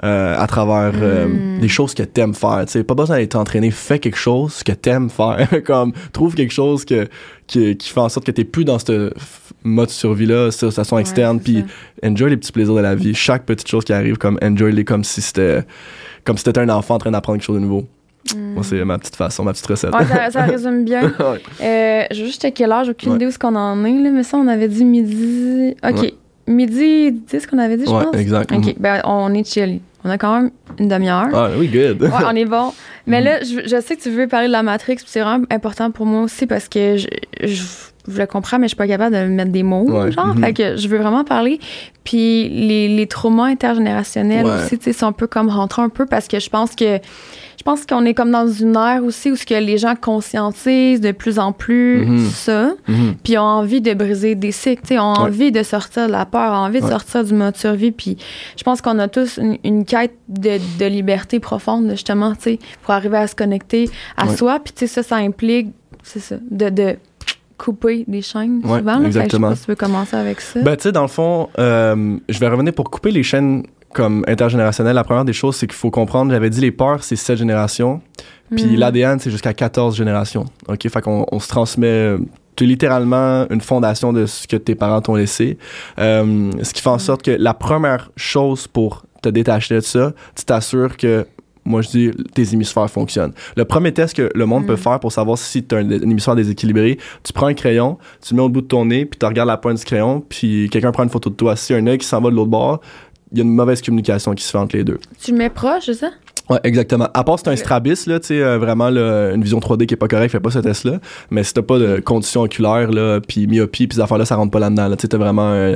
euh, 0.05 0.37
à 0.39 0.47
travers 0.47 0.93
euh, 1.01 1.26
Mm. 1.28 1.61
des 1.61 1.68
choses 1.68 1.95
que 1.95 2.03
t'aimes 2.03 2.35
faire. 2.35 2.64
Tu 2.66 2.72
sais, 2.72 2.85
pas 2.85 2.95
besoin 2.95 3.16
d'être 3.18 3.37
entraîné, 3.37 3.70
fais 3.70 3.99
quelque 3.99 4.16
chose 4.18 4.62
que 4.62 4.72
t'aimes 4.72 5.11
faire. 5.11 5.49
Comme 5.66 5.93
trouve 6.12 6.35
quelque 6.35 6.53
chose 6.53 6.85
que 6.85 7.09
qui, 7.47 7.76
qui 7.76 7.91
fait 7.91 8.01
en 8.01 8.09
sorte 8.09 8.24
que 8.26 8.30
t'es 8.33 8.45
plus 8.45 8.64
dans 8.64 8.78
ce 8.78 9.12
mode 9.64 9.91
survie-là, 9.91 10.51
situation 10.51 10.97
Ouais, 10.97 11.03
externe, 11.03 11.41
puis 11.41 11.64
ça. 12.03 12.09
enjoy 12.09 12.30
les 12.30 12.37
petits 12.37 12.53
plaisirs 12.53 12.74
de 12.74 12.80
la 12.80 12.95
vie. 12.95 13.14
Chaque 13.14 13.45
petite 13.45 13.68
chose 13.68 13.85
qui 13.85 13.93
arrive, 13.93 14.16
comme 14.16 14.39
enjoy 14.43 14.72
les 14.72 14.85
comme 14.85 15.05
si 15.05 15.20
c'était 15.20 15.64
comme 16.24 16.39
si 16.39 16.45
t'étais 16.45 16.61
un 16.61 16.68
enfant 16.70 16.95
en 16.95 16.99
train 16.99 17.11
d'apprendre 17.11 17.39
quelque 17.39 17.47
chose 17.47 17.57
de 17.57 17.61
nouveau. 17.62 17.87
Mm. 18.35 18.55
Moi, 18.55 18.62
c'est 18.64 18.85
ma 18.85 18.99
petite 18.99 19.16
façon, 19.16 19.43
ma 19.45 19.53
petite 19.53 19.66
recette. 19.66 19.95
Ouais, 19.95 20.05
ça, 20.07 20.31
ça 20.31 20.43
résume 20.47 20.85
bien. 20.85 21.03
Ouais. 21.18 21.41
Euh, 21.61 22.05
je 22.12 22.20
veux 22.20 22.27
juste 22.27 22.41
checker 22.43 22.66
j'ai 22.85 22.91
aucune 22.91 23.11
Ouais. 23.11 23.16
idée 23.16 23.27
où 23.27 23.29
est-ce 23.29 23.39
qu'on 23.39 23.55
en 23.57 23.85
est, 23.85 24.01
là, 24.01 24.11
mais 24.11 24.23
ça, 24.23 24.37
on 24.37 24.47
avait 24.47 24.68
dit 24.68 24.85
midi. 24.85 25.75
OK. 25.85 26.01
Ouais. 26.01 26.14
Midi 26.47 27.12
10 27.12 27.47
qu'on 27.47 27.59
avait 27.59 27.77
dit, 27.77 27.85
je 27.87 27.91
Ouais, 27.91 28.05
pense? 28.05 28.16
exact. 28.16 28.53
OK, 28.53 28.66
Mhm. 28.66 28.75
ben, 28.79 29.01
on 29.05 29.33
est 29.35 29.47
chill. 29.49 29.81
On 30.05 30.11
a 30.11 30.18
quand 30.18 30.35
même 30.41 30.51
une 30.81 30.89
demi-heure. 30.89 31.29
Ah, 31.33 31.51
oui, 31.57 31.68
good. 31.68 32.03
Ouais, 32.03 32.11
on 32.27 32.35
est 32.35 32.45
bon. 32.45 32.73
Mais 33.07 33.18
Mhm. 33.20 33.25
là, 33.25 33.39
je, 33.43 33.68
je 33.68 33.81
sais 33.81 33.97
que 33.97 34.03
tu 34.03 34.11
veux 34.11 34.27
parler 34.27 34.49
de 34.49 34.53
la 34.53 34.62
Matrix, 34.64 34.97
puis 34.97 35.05
c'est 35.07 35.20
vraiment 35.20 35.45
important 35.51 35.91
pour 35.93 36.07
moi 36.07 36.23
aussi 36.23 36.47
parce 36.47 36.68
que 36.68 36.97
je, 36.97 37.07
je, 37.45 37.62
je 38.09 38.18
le 38.18 38.26
comprends, 38.26 38.59
mais 38.59 38.64
je 38.66 38.70
suis 38.70 38.76
pas 38.76 38.86
capable 38.88 39.14
de 39.14 39.24
mettre 39.26 39.53
des 39.53 39.62
mots, 39.62 39.84
Ouais. 39.88 40.11
genre. 40.12 40.34
Mhm. 40.34 40.44
Fait 40.44 40.53
que 40.53 40.76
je 40.76 40.88
veux 40.88 40.98
vraiment 40.98 41.24
parler. 41.24 41.61
Puis 42.05 42.48
les, 42.48 42.88
les 42.88 43.07
traumas 43.07 43.44
intergénérationnels 43.46 44.44
Ouais. 44.44 44.53
aussi, 44.64 44.78
tu 44.78 44.84
sais, 44.84 44.92
sont 44.92 45.07
un 45.07 45.12
peu 45.12 45.26
comme 45.28 45.48
rentrés 45.48 45.82
un 45.82 45.88
peu 45.88 46.05
parce 46.07 46.26
que 46.28 46.40
je 46.40 46.50
pense 46.50 46.74
que 46.74 46.98
je 47.59 47.62
pense 47.64 47.86
qu'on 47.86 48.05
est 48.05 48.14
comme 48.14 48.32
dans 48.32 48.48
une 48.48 48.74
ère 48.76 49.05
aussi 49.05 49.30
où 49.30 49.36
ce 49.36 49.46
que 49.46 49.55
les 49.55 49.78
gens 49.78 49.94
conscientisent 49.94 51.00
de 51.00 51.12
plus 51.12 51.38
en 51.38 51.53
plus 51.53 52.05
Mhm. 52.07 52.18
ça, 52.30 52.72
Mhm. 52.88 53.14
puis 53.22 53.38
ont 53.38 53.42
envie 53.42 53.80
de 53.80 53.94
briser 53.94 54.34
des 54.34 54.50
cycles, 54.50 54.82
tu 54.82 54.94
sais, 54.94 54.98
ont 54.98 55.12
Ouais. 55.12 55.18
envie 55.20 55.53
de 55.53 55.62
sortir 55.62 56.09
de 56.09 56.12
la 56.12 56.26
peur, 56.26 56.50
ont 56.53 56.64
envie 56.66 56.80
de 56.80 56.86
sortir 56.88 57.22
du 57.22 57.34
mode 57.34 57.57
survie, 57.57 57.92
puis 57.92 58.16
je 58.57 58.64
pense 58.64 58.80
qu'on 58.80 58.98
a 58.98 59.07
tous 59.07 59.36
une, 59.38 59.59
une 59.62 59.84
quête 59.84 60.14
de, 60.28 60.59
de 60.80 60.86
liberté 60.86 61.38
profonde, 61.38 61.90
justement, 61.90 62.32
tu 62.34 62.42
sais, 62.42 62.59
pour 62.82 62.94
arriver 62.94 63.18
à 63.18 63.26
se 63.28 63.36
connecter 63.36 63.88
à 64.16 64.28
soi, 64.34 64.59
puis 64.59 64.72
tu 64.72 64.80
sais, 64.80 64.86
ça, 64.88 65.03
ça 65.05 65.16
implique, 65.16 65.68
c'est 66.03 66.20
ça, 66.20 66.36
de, 66.50 66.68
de 66.68 66.96
couper 67.63 68.05
des 68.09 68.23
chaînes, 68.23 68.61
Ouais, 68.65 68.79
souvent, 68.79 68.99
là. 68.99 69.07
Exactement. 69.07 69.51
je 69.51 69.55
sais 69.55 69.57
pas 69.57 69.57
si 69.57 69.65
tu 69.65 69.71
veux 69.71 69.77
commencer 69.77 70.17
avec 70.17 70.41
ça. 70.41 70.61
Ben, 70.61 70.77
tu 70.77 70.83
sais, 70.85 70.93
dans 70.93 71.03
le 71.03 71.09
fond, 71.09 71.49
euh, 71.59 72.17
je 72.29 72.39
vais 72.41 72.49
revenir 72.49 72.73
pour 72.75 72.91
couper 72.91 73.11
les 73.13 73.23
chaînes 73.23 73.63
comme 73.95 74.25
intergénérationnelles. 74.27 74.95
La 74.97 75.05
première 75.05 75.25
des 75.25 75.33
choses, 75.33 75.57
c'est 75.57 75.67
qu'il 75.67 75.77
faut 75.77 75.91
comprendre, 75.91 76.33
j'avais 76.33 76.51
dit 76.51 76.61
les 76.61 76.73
peurs, 76.73 77.05
c'est 77.05 77.15
7 77.17 77.37
générations. 77.39 78.01
Puis 78.55 78.65
Mhm. 78.65 78.77
l'ADN, 78.77 79.19
c'est 79.21 79.31
jusqu'à 79.31 79.55
14 79.55 79.97
générations. 79.97 80.47
OK? 80.69 80.89
Fait 80.89 81.01
qu'on 81.01 81.25
on 81.31 81.39
se 81.41 81.49
transmet. 81.49 82.17
Tu 82.57 82.65
es 82.65 82.67
littéralement 82.67 83.47
une 83.51 83.61
fondation 83.63 84.13
de 84.13 84.27
ce 84.27 84.47
que 84.47 84.57
tes 84.57 84.75
parents 84.75 85.01
t'ont 85.01 85.15
laissé. 85.15 85.57
Euh, 85.99 86.51
ce 86.63 86.75
qui 86.75 86.83
fait 86.83 86.91
en 86.91 86.99
sorte 86.99 87.23
que 87.23 87.31
la 87.31 87.55
première 87.55 88.11
chose 88.17 88.67
pour 88.67 89.05
te 89.23 89.29
détacher 89.31 89.77
de 89.77 89.81
ça, 89.81 90.13
tu 90.37 90.45
t'assures 90.45 90.97
que, 90.97 91.27
moi 91.65 91.83
je 91.83 91.89
dis, 91.91 92.11
tes 92.35 92.53
hémisphères 92.53 92.91
fonctionnent. 92.91 93.33
Le 93.57 93.65
premier 93.65 93.93
test 93.93 94.17
que 94.17 94.31
le 94.35 94.47
monde 94.47 94.65
Mm. 94.65 94.67
peut 94.67 94.77
faire 94.77 94.99
pour 95.01 95.13
savoir 95.13 95.39
si 95.39 95.63
tu 95.65 95.75
as 95.75 95.79
un, 95.79 95.87
un 95.91 96.01
hémisphère 96.01 96.35
déséquilibré, 96.35 96.99
tu 97.23 97.33
prends 97.33 97.47
un 97.47 97.55
crayon, 97.55 97.99
tu 98.21 98.35
le 98.35 98.39
mets 98.39 98.43
au 98.45 98.49
bout 98.49 98.61
de 98.63 98.67
ton 98.67 98.85
nez, 98.85 99.05
puis 99.07 99.19
tu 99.19 99.27
regardes 99.27 99.49
la 99.49 99.57
pointe 99.57 99.79
du 99.79 99.85
crayon, 99.85 100.21
puis 100.29 100.69
quelqu'un 100.71 100.93
prend 100.93 101.03
une 101.05 101.09
photo 101.11 101.31
de 101.31 101.35
toi. 101.37 101.55
Si 101.57 101.73
un 101.75 101.87
œil 101.87 101.99
qui 101.99 102.07
s'en 102.07 102.21
va 102.21 102.31
de 102.31 102.35
l'autre 102.37 102.51
bord, 102.51 102.81
il 103.31 103.39
y 103.39 103.41
a 103.41 103.45
une 103.45 103.55
mauvaise 103.55 103.81
communication 103.81 104.35
qui 104.35 104.45
se 104.45 104.51
fait 104.51 104.59
entre 104.59 104.77
les 104.77 104.85
deux. 104.85 104.99
Tu 105.23 105.31
le 105.33 105.39
mets 105.39 105.49
proche, 105.49 105.85
c'est 105.87 105.95
ça? 105.95 106.11
Ouais, 106.51 106.59
exactement. 106.64 107.09
À 107.14 107.22
part 107.24 107.38
si 107.38 107.45
t'as 107.45 107.53
un 107.53 107.57
strabisme, 107.57 108.11
là, 108.11 108.20
tu 108.20 108.26
sais, 108.28 108.43
euh, 108.43 108.59
vraiment, 108.59 108.90
là, 108.90 109.30
une 109.32 109.43
vision 109.43 109.59
3D 109.61 109.86
qui 109.86 109.95
est 109.95 109.97
pas 109.97 110.09
correcte, 110.09 110.32
fais 110.32 110.40
pas 110.40 110.51
ce 110.51 110.59
test-là. 110.59 110.99
Mais 111.30 111.45
si 111.45 111.55
t'as 111.55 111.62
pas 111.62 111.78
de 111.78 112.01
condition 112.01 112.43
oculaire, 112.43 112.90
là, 112.90 113.20
puis 113.26 113.47
myopie, 113.47 113.86
puis 113.86 113.95
ces 113.97 114.01
affaires-là, 114.03 114.24
ça 114.24 114.36
rentre 114.36 114.51
pas 114.51 114.59
là-dedans, 114.59 114.88
là. 114.88 114.97
Tu 114.97 115.09
t'as 115.09 115.18
vraiment 115.18 115.53
un, 115.53 115.74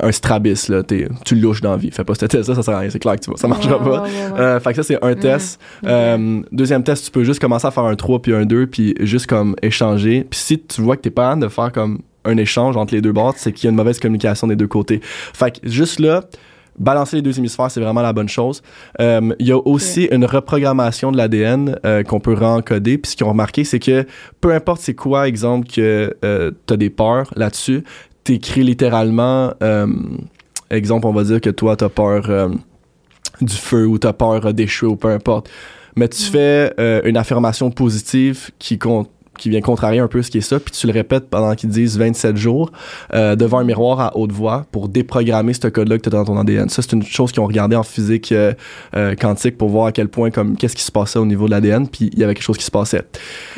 un 0.00 0.12
strabisme, 0.12 0.74
là. 0.74 0.82
T'es- 0.82 1.08
tu 1.24 1.36
louches 1.36 1.60
dans 1.60 1.70
la 1.70 1.76
vie. 1.76 1.90
Fais 1.92 2.04
pas 2.04 2.14
ce 2.14 2.26
test-là, 2.26 2.54
ça 2.56 2.62
sert 2.62 2.74
à 2.74 2.80
rien. 2.80 2.90
C'est 2.90 2.98
clair 2.98 3.14
que 3.14 3.20
tu 3.20 3.30
vas, 3.30 3.36
ça 3.36 3.46
marchera 3.48 3.78
pas. 3.78 3.84
ouais, 3.84 3.98
ouais, 4.00 4.32
ouais. 4.34 4.40
Euh, 4.40 4.60
fait 4.60 4.70
que 4.70 4.76
ça, 4.76 4.82
c'est 4.82 5.02
un 5.04 5.14
test. 5.14 5.60
Ok. 5.82 5.88
Euh, 5.88 6.40
deuxième 6.52 6.82
test, 6.82 7.04
tu 7.06 7.10
peux 7.12 7.22
juste 7.24 7.40
commencer 7.40 7.66
à 7.66 7.70
faire 7.70 7.84
un 7.84 7.94
3 7.94 8.20
puis 8.20 8.34
un 8.34 8.44
2, 8.44 8.66
puis 8.66 8.94
juste 9.00 9.26
comme 9.28 9.54
échanger. 9.62 10.26
Puis 10.28 10.38
si 10.40 10.58
tu 10.60 10.82
vois 10.82 10.96
que 10.96 11.02
t'es 11.02 11.10
pas 11.10 11.22
capable 11.30 11.42
de 11.42 11.48
faire 11.48 11.72
comme 11.72 12.00
un 12.24 12.36
échange 12.36 12.76
entre 12.76 12.92
les 12.94 13.00
deux 13.00 13.12
bords, 13.12 13.34
c'est 13.36 13.52
qu'il 13.52 13.64
y 13.64 13.68
a 13.68 13.70
une 13.70 13.76
mauvaise 13.76 13.98
communication 14.00 14.46
des 14.48 14.56
deux 14.56 14.66
côtés. 14.66 15.00
Fait 15.02 15.52
que 15.58 15.68
juste 15.68 16.00
là, 16.00 16.24
balancer 16.78 17.16
les 17.16 17.22
deux 17.22 17.38
hémisphères, 17.38 17.70
c'est 17.70 17.80
vraiment 17.80 18.02
la 18.02 18.12
bonne 18.12 18.28
chose. 18.28 18.62
Euh, 19.00 19.34
Il 19.38 19.46
y 19.46 19.52
a 19.52 19.58
aussi 19.66 20.04
une 20.10 20.24
reprogrammation 20.24 21.12
de 21.12 21.16
l'ADN 21.16 21.78
euh, 21.84 22.02
qu'on 22.02 22.20
peut 22.20 22.34
rencoder. 22.34 22.98
Puis 22.98 23.12
ce 23.12 23.16
qu'ils 23.16 23.26
ont 23.26 23.30
remarqué, 23.30 23.64
c'est 23.64 23.78
que 23.78 24.06
peu 24.40 24.52
importe 24.52 24.80
c'est 24.80 24.94
quoi, 24.94 25.28
exemple, 25.28 25.66
que 25.68 26.14
euh, 26.24 26.50
tu 26.66 26.74
as 26.74 26.76
des 26.76 26.90
peurs 26.90 27.32
là-dessus, 27.36 27.84
t'écris 28.24 28.62
littéralement, 28.62 29.52
euh, 29.62 29.86
exemple, 30.70 31.06
on 31.06 31.12
va 31.12 31.24
dire 31.24 31.40
que 31.40 31.50
toi, 31.50 31.76
tu 31.76 31.84
as 31.84 31.88
peur 31.88 32.24
euh, 32.28 32.48
du 33.40 33.54
feu 33.54 33.86
ou 33.86 33.98
tu 33.98 34.06
as 34.06 34.12
peur 34.12 34.46
euh, 34.46 34.52
d'échouer 34.52 34.88
ou 34.88 34.96
peu 34.96 35.08
importe. 35.08 35.48
Mais 35.96 36.08
tu 36.08 36.22
Mm. 36.22 36.26
fais 36.32 36.74
euh, 36.78 37.00
une 37.04 37.16
affirmation 37.16 37.70
positive 37.70 38.50
qui 38.58 38.78
compte 38.78 39.10
qui 39.38 39.48
vient 39.48 39.60
contrarier 39.62 40.00
un 40.00 40.08
peu 40.08 40.20
ce 40.22 40.30
qui 40.30 40.38
est 40.38 40.42
ça, 40.42 40.60
puis 40.60 40.72
tu 40.72 40.86
le 40.86 40.92
répètes 40.92 41.30
pendant 41.30 41.54
qu'ils 41.54 41.70
disent 41.70 41.96
27 41.98 42.36
jours 42.36 42.70
euh, 43.14 43.36
devant 43.36 43.58
un 43.58 43.64
miroir 43.64 44.00
à 44.00 44.16
haute 44.16 44.32
voix 44.32 44.66
pour 44.70 44.88
déprogrammer 44.88 45.54
ce 45.54 45.68
code-là 45.68 45.96
que 45.96 46.02
tu 46.02 46.08
as 46.08 46.12
dans 46.12 46.24
ton 46.24 46.36
ADN. 46.38 46.68
Ça, 46.68 46.82
c'est 46.82 46.92
une 46.92 47.02
chose 47.02 47.32
qu'ils 47.32 47.40
ont 47.40 47.46
regardé 47.46 47.76
en 47.76 47.82
physique 47.82 48.32
euh, 48.32 48.52
euh, 48.94 49.14
quantique 49.14 49.56
pour 49.56 49.68
voir 49.70 49.86
à 49.86 49.92
quel 49.92 50.08
point, 50.08 50.30
comme, 50.30 50.56
qu'est-ce 50.56 50.76
qui 50.76 50.82
se 50.82 50.92
passait 50.92 51.18
au 51.18 51.24
niveau 51.26 51.46
de 51.46 51.52
l'ADN, 51.52 51.88
puis 51.88 52.10
il 52.12 52.18
y 52.18 52.24
avait 52.24 52.34
quelque 52.34 52.42
chose 52.44 52.58
qui 52.58 52.64
se 52.64 52.70
passait. 52.70 53.02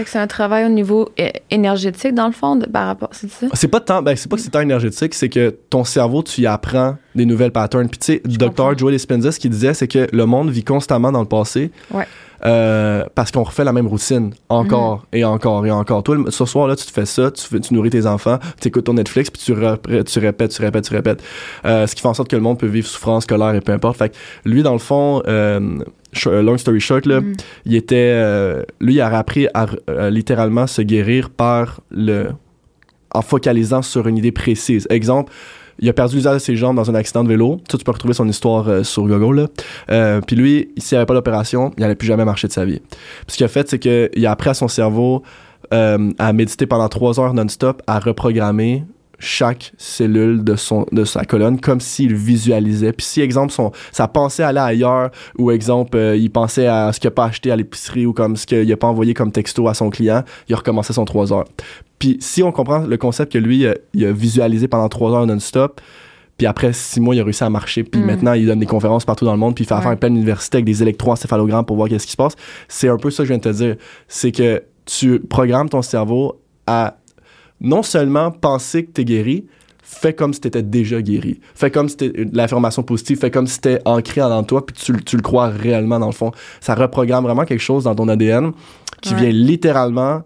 C'est 0.07 0.19
un 0.19 0.27
travail 0.27 0.65
au 0.67 0.69
niveau 0.69 1.09
énergétique, 1.51 2.15
dans 2.15 2.27
le 2.27 2.33
fond, 2.33 2.57
de- 2.57 2.67
par 2.67 2.87
rapport, 2.87 3.09
c'est 3.13 3.31
ça? 3.31 3.47
C'est 3.55 3.69
pas 3.69 3.81
tant, 3.81 4.03
ben, 4.03 4.15
c'est 4.17 4.29
pas 4.29 4.37
que 4.37 4.43
c'est 4.43 4.51
tant 4.51 4.61
énergétique, 4.61 5.15
c'est 5.15 5.29
que 5.29 5.51
ton 5.71 5.85
cerveau, 5.85 6.23
tu 6.23 6.43
y 6.43 6.47
apprends 6.47 6.97
des 7.15 7.27
nouvelles 7.27 7.53
patterns. 7.53 7.89
Puis 7.89 7.99
tu 7.99 8.07
sais, 8.15 8.23
Dr. 8.25 8.77
Joel 8.79 8.95
Dispenza, 8.95 9.33
ce 9.33 9.39
qu'il 9.41 9.51
disait, 9.51 9.75
c'est 9.75 9.89
que 9.89 10.07
le 10.13 10.27
monde 10.27 10.51
vit 10.51 10.65
constamment 10.65 11.11
dans 11.13 11.21
le 11.21 11.27
passé. 11.29 11.71
Ouais. 11.93 12.07
Euh, 12.47 13.05
parce 13.15 13.31
qu'on 13.31 13.43
refait 13.43 13.65
la 13.65 13.73
même 13.75 13.87
routine 13.87 14.33
encore 14.49 15.05
et 15.13 15.25
encore 15.25 15.67
et 15.67 15.71
encore. 15.71 16.03
Toi, 16.03 16.17
le- 16.17 16.31
ce 16.31 16.47
soir-là, 16.47 16.75
tu 16.75 16.87
te 16.87 16.91
fais 16.91 17.05
ça, 17.05 17.31
tu, 17.31 17.75
nourris 17.75 17.91
tes 17.91 18.07
enfants, 18.07 18.39
tu 18.59 18.69
écoutes 18.69 18.85
ton 18.85 18.95
Netflix, 18.95 19.29
puis 19.31 19.43
tu, 19.45 19.53
repré- 19.53 20.03
tu 20.05 20.19
répètes, 20.21 20.51
tu 20.53 20.63
répètes, 20.63 20.85
tu 20.89 20.95
répètes. 20.95 21.23
Euh, 21.67 21.87
ce 21.87 21.95
qui 21.95 22.01
fait 22.01 22.09
en 22.09 22.15
sorte 22.15 22.31
que 22.31 22.37
le 22.37 22.41
monde 22.43 22.59
peut 22.59 22.67
vivre 22.67 22.87
souffrance, 22.87 23.27
colère 23.27 23.55
et 23.55 23.61
peu 23.61 23.73
importe. 23.73 23.99
Fait 23.99 24.09
que 24.09 24.15
lui, 24.47 24.63
dans 24.63 24.73
le 24.73 24.79
fond, 24.79 25.23
euh, 25.29 25.61
long 26.25 26.57
story 26.57 26.81
short, 26.81 27.05
là, 27.05 27.21
Mhm. 27.21 27.35
il 27.67 27.75
était 27.75 28.65
lui 28.81 28.95
il 28.95 29.01
a 29.03 29.15
appris 29.19 29.47
à 29.53 29.67
littéralement 30.09 30.67
se 30.67 30.81
guérir 30.81 31.29
par 31.29 31.81
le 31.91 32.29
en 33.13 33.21
focalisant 33.23 33.83
sur 33.83 34.07
une 34.07 34.17
idée 34.17 34.33
précise 34.33 34.87
exemple 34.89 35.31
il 35.81 35.89
a 35.89 35.93
perdu 35.93 36.17
l'usage 36.17 36.35
de 36.35 36.39
ses 36.39 36.57
jambes 36.57 36.77
dans 36.77 36.91
un 36.91 36.95
accident 36.95 37.25
de 37.25 37.29
vélo. 37.29 37.61
Ça, 37.71 37.79
tu 37.79 37.85
peux 37.85 37.91
retrouver 37.91 38.15
son 38.15 38.29
histoire 38.29 38.69
euh, 38.69 38.83
sur 38.85 39.07
Google. 39.07 39.49
Euh, 39.91 40.21
puis 40.21 40.37
lui, 40.37 40.71
s'il 40.77 40.97
n'y 40.97 40.99
avait 40.99 41.07
pas 41.07 41.15
d'opération, 41.15 41.73
il 41.77 41.81
n'allait 41.81 41.95
plus 41.95 42.07
jamais 42.07 42.25
marcher 42.25 42.49
de 42.49 42.53
sa 42.53 42.65
vie. 42.65 42.81
Puis 42.81 43.29
ce 43.29 43.37
qu'il 43.37 43.45
a 43.45 43.49
fait, 43.49 43.69
c'est 43.69 43.79
qu'il 43.79 44.27
a 44.27 44.31
appris 44.31 44.51
à 44.51 44.55
son 44.55 44.69
cerveau 44.69 45.23
euh, 45.73 46.11
à 46.19 46.33
méditer 46.33 46.67
pendant 46.67 46.89
trois 46.89 47.19
heures 47.19 47.35
non-stop, 47.35 47.83
à 47.87 47.99
reprogrammer 47.99 48.85
chaque 49.21 49.73
cellule 49.79 50.43
de 50.43 50.57
son 50.57 50.87
de 50.93 51.05
sa 51.05 51.25
colonne 51.25 51.61
comme 51.61 51.79
s'il 51.81 52.15
visualisait 52.15 52.93
puis 52.93 53.07
si 53.07 53.21
exemple 53.21 53.53
son 53.53 53.71
sa 53.93 54.09
pensée 54.09 54.43
allait 54.43 54.61
ailleurs 54.61 55.11
ou 55.39 55.51
exemple 55.51 55.97
euh, 55.97 56.17
il 56.17 56.31
pensait 56.31 56.67
à 56.67 56.93
ce 56.93 56.99
qu'il 56.99 57.09
a 57.09 57.11
pas 57.13 57.27
acheté 57.27 57.51
à 57.53 57.57
l'épicerie 57.57 58.07
ou 58.07 58.13
comme 58.13 58.37
ce 58.37 58.47
qu'il 58.47 58.73
a 58.73 58.77
pas 58.77 58.87
envoyé 58.89 59.15
comme 59.15 59.31
texto 59.31 59.69
à 59.69 59.75
son 59.75 59.91
client 59.91 60.25
il 60.49 60.55
a 60.55 60.57
recommencé 60.57 60.93
son 60.93 61.05
trois 61.05 61.33
heures 61.33 61.45
puis 61.99 62.17
si 62.21 62.43
on 62.43 62.51
comprend 62.51 62.79
le 62.79 62.97
concept 62.97 63.33
que 63.33 63.39
lui 63.39 63.67
euh, 63.67 63.75
il 63.95 64.05
a 64.07 64.13
visualisé 64.13 64.67
pendant 64.69 64.89
trois 64.89 65.13
heures 65.13 65.27
non-stop 65.27 65.81
puis 66.39 66.47
après 66.47 66.73
six 66.73 67.01
mois, 67.01 67.15
il 67.15 67.21
a 67.21 67.25
réussi 67.25 67.45
à 67.45 67.51
marcher. 67.51 67.85
Puis 67.85 68.01
Mm. 68.01 68.07
maintenant, 68.07 68.33
il 68.33 68.47
donne 68.47 68.61
des 68.61 68.65
conférences 68.65 69.05
partout 69.05 69.27
dans 69.27 69.33
le 69.35 69.39
monde. 69.39 69.55
Puis 69.55 69.65
il 69.65 69.67
fait 69.67 69.75
Ouais. 69.75 69.81
affaire 69.81 69.91
à 69.93 69.97
plein 69.97 70.09
d'universités 70.09 70.57
avec 70.57 70.65
des 70.65 70.81
électroencéphalogrammes 70.81 71.67
pour 71.67 71.77
voir 71.77 71.87
qu'est-ce 71.91 72.07
qui 72.07 72.13
se 72.13 72.17
passe. 72.17 72.33
C'est 72.67 72.89
un 72.89 72.97
peu 72.97 73.11
ça 73.11 73.25
que 73.25 73.25
je 73.29 73.33
viens 73.35 73.37
de 73.37 73.43
te 73.43 73.51
dire. 73.55 73.77
C'est 74.09 74.33
que 74.33 74.63
tu 74.87 75.21
programmes 75.21 75.69
ton 75.69 75.83
cerveau 75.83 76.41
à 76.67 76.97
non 77.61 77.83
seulement 77.83 78.31
penser 78.31 78.85
que 78.85 78.91
t'es 78.93 79.05
guéri, 79.05 79.47
fais 79.83 80.15
comme 80.15 80.33
si 80.33 80.41
t'étais 80.41 80.63
déjà 80.63 81.03
guéri. 81.03 81.41
Fais 81.55 81.71
comme 81.71 81.89
si 81.89 81.97
c'était 81.99 82.25
l'affirmation 82.33 82.83
positive, 82.83 83.19
fais 83.19 83.31
comme 83.31 83.47
si 83.47 83.55
c'était 83.55 83.81
ancré 83.85 84.23
en 84.23 84.43
toi, 84.45 84.65
puis 84.65 84.75
tu, 84.77 84.93
tu 85.05 85.17
le 85.17 85.23
crois 85.23 85.49
réellement 85.49 85.99
dans 85.99 86.07
le 86.07 86.13
fond. 86.13 86.31
Ça 86.61 86.75
reprogramme 86.75 87.25
vraiment 87.25 87.45
quelque 87.45 87.61
chose 87.61 87.85
dans 87.85 87.95
ton 87.95 88.09
ADN 88.09 88.53
qui 89.03 89.15
Ouais. 89.15 89.21
vient 89.21 89.31
littéralement 89.31 90.23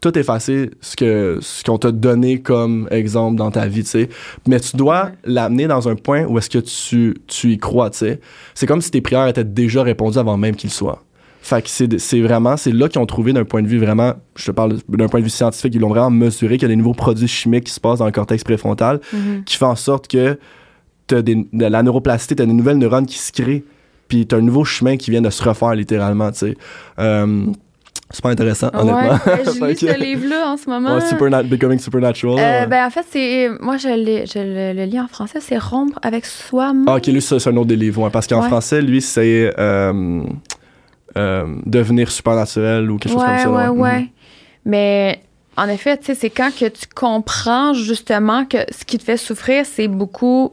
tout 0.00 0.18
effacer 0.18 0.70
ce 0.82 0.96
que 0.96 1.38
ce 1.40 1.62
qu'on 1.64 1.78
t'a 1.78 1.90
donné 1.90 2.42
comme 2.42 2.88
exemple 2.90 3.36
dans 3.36 3.50
ta 3.50 3.66
vie, 3.66 3.84
tu 3.84 3.88
sais. 3.90 4.08
Mais 4.46 4.60
tu 4.60 4.76
dois 4.76 5.12
l'amener 5.24 5.66
dans 5.66 5.88
un 5.88 5.94
point 5.94 6.24
où 6.26 6.36
est-ce 6.36 6.50
que 6.50 6.58
tu, 6.58 7.14
tu 7.26 7.52
y 7.52 7.58
crois, 7.58 7.88
tu 7.90 7.98
sais. 7.98 8.20
C'est 8.54 8.66
comme 8.66 8.82
si 8.82 8.90
tes 8.90 9.00
prières 9.00 9.28
étaient 9.28 9.44
déjà 9.44 9.82
répondues 9.82 10.18
avant 10.18 10.36
même 10.36 10.56
qu'ils 10.56 10.70
soient. 10.72 11.02
Fait 11.46 11.60
que 11.60 11.68
c'est, 11.68 12.20
vraiment, 12.22 12.56
c'est 12.56 12.72
là 12.72 12.88
qu'ils 12.88 13.02
ont 13.02 13.04
trouvé 13.06 13.34
d'un 13.34 13.44
point 13.44 13.60
de 13.60 13.68
vue 13.68 13.78
vraiment, 13.78 14.14
je 14.34 14.46
te 14.46 14.50
parle 14.50 14.78
d'un 14.88 15.08
point 15.08 15.20
de 15.20 15.24
vue 15.24 15.30
scientifique, 15.30 15.74
ils 15.74 15.80
l'ont 15.80 15.90
vraiment 15.90 16.08
mesuré 16.10 16.54
qu'il 16.56 16.62
y 16.62 16.72
a 16.72 16.74
des 16.74 16.76
nouveaux 16.76 16.94
produits 16.94 17.28
chimiques 17.28 17.64
qui 17.64 17.72
se 17.74 17.80
passent 17.80 17.98
dans 17.98 18.06
le 18.06 18.12
cortex 18.12 18.42
préfrontal 18.42 18.98
Mhm. 19.12 19.44
qui 19.44 19.58
fait 19.58 19.66
en 19.66 19.76
sorte 19.76 20.08
que 20.08 20.38
t'as 21.06 21.20
des, 21.20 21.34
de 21.52 21.66
la 21.66 21.82
neuroplasticité, 21.82 22.36
t'as 22.36 22.46
des 22.46 22.54
nouvelles 22.54 22.78
neurones 22.78 23.04
qui 23.04 23.18
se 23.18 23.30
créent, 23.30 23.62
puis 24.08 24.26
t'as 24.26 24.38
un 24.38 24.40
nouveau 24.40 24.64
chemin 24.64 24.96
qui 24.96 25.10
vient 25.10 25.20
de 25.20 25.28
se 25.28 25.42
refaire 25.46 25.74
littéralement, 25.74 26.32
tu 26.32 26.38
sais. 26.38 26.56
Euh, 26.98 27.44
c'est 28.10 28.22
pas 28.22 28.30
intéressant, 28.30 28.70
honnêtement. 28.72 29.18
Je 29.26 29.66
lis 29.66 29.76
ce 29.80 30.00
livre-là 30.00 30.50
en 30.50 30.56
ce 30.56 30.70
moment. 30.70 30.96
Ouais, 30.96 31.42
Becoming 31.44 31.78
Supernatural. 31.78 32.38
Euh, 32.38 32.60
ouais. 32.62 32.66
ben, 32.68 32.86
en 32.86 32.90
fait, 32.90 33.04
c'est. 33.10 33.50
Moi, 33.60 33.76
je, 33.76 33.88
je 33.88 34.38
le, 34.38 34.78
le 34.78 34.84
lis 34.90 35.00
en 35.00 35.08
français, 35.08 35.40
c'est 35.42 35.58
rompre 35.58 35.98
avec 36.02 36.24
soi-même. 36.24 36.84
Ah, 36.86 36.96
ok, 36.96 37.06
lui, 37.08 37.20
c'est 37.20 37.46
un 37.46 37.56
autre 37.56 37.66
des 37.66 37.76
livres, 37.76 38.08
parce 38.08 38.26
qu'en 38.26 38.40
français, 38.42 38.80
lui, 38.80 39.02
c'est 39.02 39.52
euh, 39.58 40.22
euh, 41.16 41.46
devenir 41.66 42.10
supernaturel 42.10 42.90
ou 42.90 42.98
quelque 42.98 43.12
chose 43.12 43.22
ouais, 43.22 43.28
comme 43.28 43.38
ça. 43.38 43.50
ouais, 43.50 43.68
Mhm. 43.68 43.80
ouais. 43.80 44.06
Mais 44.64 45.20
en 45.56 45.68
effet, 45.68 45.96
tu 45.98 46.06
sais, 46.06 46.14
c'est 46.14 46.30
quand 46.30 46.50
que 46.54 46.66
tu 46.66 46.86
comprends 46.94 47.74
justement 47.74 48.44
que 48.44 48.58
ce 48.70 48.84
qui 48.84 48.98
te 48.98 49.04
fait 49.04 49.16
souffrir, 49.16 49.64
c'est 49.66 49.88
beaucoup 49.88 50.52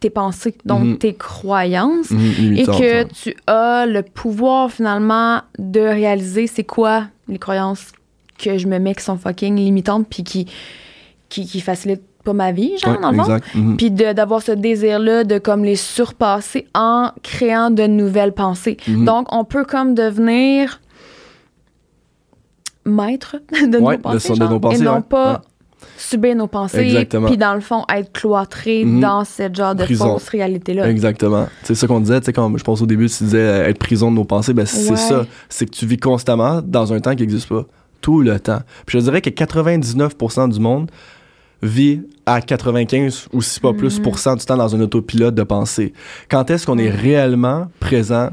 tes 0.00 0.10
pensées, 0.10 0.54
donc 0.64 0.82
Mhm. 0.84 0.98
tes 0.98 1.14
croyances. 1.14 2.10
Mhm, 2.10 2.56
Et 2.56 2.64
que 2.64 2.70
ouais. 3.02 3.08
tu 3.22 3.34
as 3.46 3.86
le 3.86 4.02
pouvoir 4.02 4.70
finalement 4.70 5.42
de 5.58 5.80
réaliser 5.80 6.46
c'est 6.48 6.64
quoi 6.64 7.04
les 7.28 7.38
croyances 7.38 7.92
que 8.38 8.58
je 8.58 8.66
me 8.66 8.78
mets 8.78 8.94
qui 8.94 9.04
sont 9.04 9.16
fucking 9.16 9.54
limitantes 9.56 10.06
puis 10.10 10.24
qui, 10.24 10.46
qui, 11.28 11.46
qui 11.46 11.60
facilitent 11.60 12.02
pas 12.22 12.32
ma 12.32 12.52
vie, 12.52 12.72
genre, 12.78 12.94
Ouais, 12.96 13.00
dans 13.02 13.10
le 13.10 13.16
fond. 13.16 13.22
exact. 13.24 13.54
Mhm. 13.54 13.76
Puis 13.76 13.90
d'avoir 13.90 14.42
ce 14.42 14.52
désir-là 14.52 15.24
de 15.24 15.38
comme 15.38 15.64
les 15.64 15.76
surpasser 15.76 16.66
en 16.74 17.10
créant 17.22 17.70
de 17.70 17.84
nouvelles 17.86 18.32
pensées. 18.32 18.76
Mhm. 18.88 19.04
Donc, 19.04 19.26
on 19.34 19.44
peut 19.44 19.64
comme 19.64 19.94
devenir 19.94 20.80
maître 22.84 23.36
de 23.52 23.78
Ouais, 23.78 23.96
nos 23.96 24.02
pensées, 24.02 24.32
de 24.34 24.38
nos 24.44 24.70
et 24.70 24.78
non 24.78 24.94
ouais. 24.96 25.00
pas 25.08 25.42
subir 25.96 26.34
nos 26.34 26.46
pensées, 26.48 26.78
Exactement. 26.80 27.26
puis 27.28 27.36
dans 27.36 27.54
le 27.54 27.60
fond, 27.60 27.84
être 27.92 28.12
cloîtré 28.12 28.84
Mhm. 28.84 29.00
dans 29.00 29.24
cette 29.24 29.54
genre 29.54 29.74
de 29.74 29.84
Prison. 29.84 30.14
fausse 30.14 30.28
réalité-là. 30.28 30.88
Exactement. 30.88 31.46
C'est 31.62 31.74
ça 31.74 31.86
qu'on 31.86 32.00
disait, 32.00 32.20
tu 32.20 32.26
sais, 32.26 32.32
quand 32.32 32.56
je 32.56 32.62
pense 32.64 32.82
au 32.82 32.86
début, 32.86 33.08
tu 33.08 33.24
disais 33.24 33.38
euh, 33.38 33.68
être 33.68 33.78
prison 33.78 34.10
de 34.10 34.16
nos 34.16 34.24
pensées, 34.24 34.52
ben 34.52 34.66
c'est 34.66 34.96
ça. 34.96 35.26
C'est 35.48 35.66
que 35.66 35.70
tu 35.70 35.86
vis 35.86 35.98
constamment 35.98 36.60
dans 36.62 36.92
un 36.92 37.00
temps 37.00 37.14
qui 37.14 37.22
n'existe 37.22 37.48
pas. 37.48 37.64
Tout 38.00 38.20
le 38.20 38.38
temps. 38.40 38.60
Puis 38.86 38.98
je 38.98 39.04
dirais 39.04 39.20
que 39.20 39.30
99% 39.30 40.48
du 40.48 40.58
monde 40.58 40.90
vit 41.62 42.02
à 42.26 42.40
95 42.40 43.28
ou 43.32 43.40
si 43.42 43.60
pas 43.60 43.72
plus 43.72 43.98
Mhm. 43.98 44.02
pour 44.02 44.18
cent 44.18 44.36
du 44.36 44.44
temps 44.44 44.56
dans 44.56 44.74
un 44.74 44.80
autopilote 44.80 45.34
de 45.34 45.42
pensée. 45.42 45.92
Quand 46.28 46.50
est-ce 46.50 46.66
qu'on 46.66 46.78
est 46.78 46.90
réellement 46.90 47.68
présent 47.80 48.30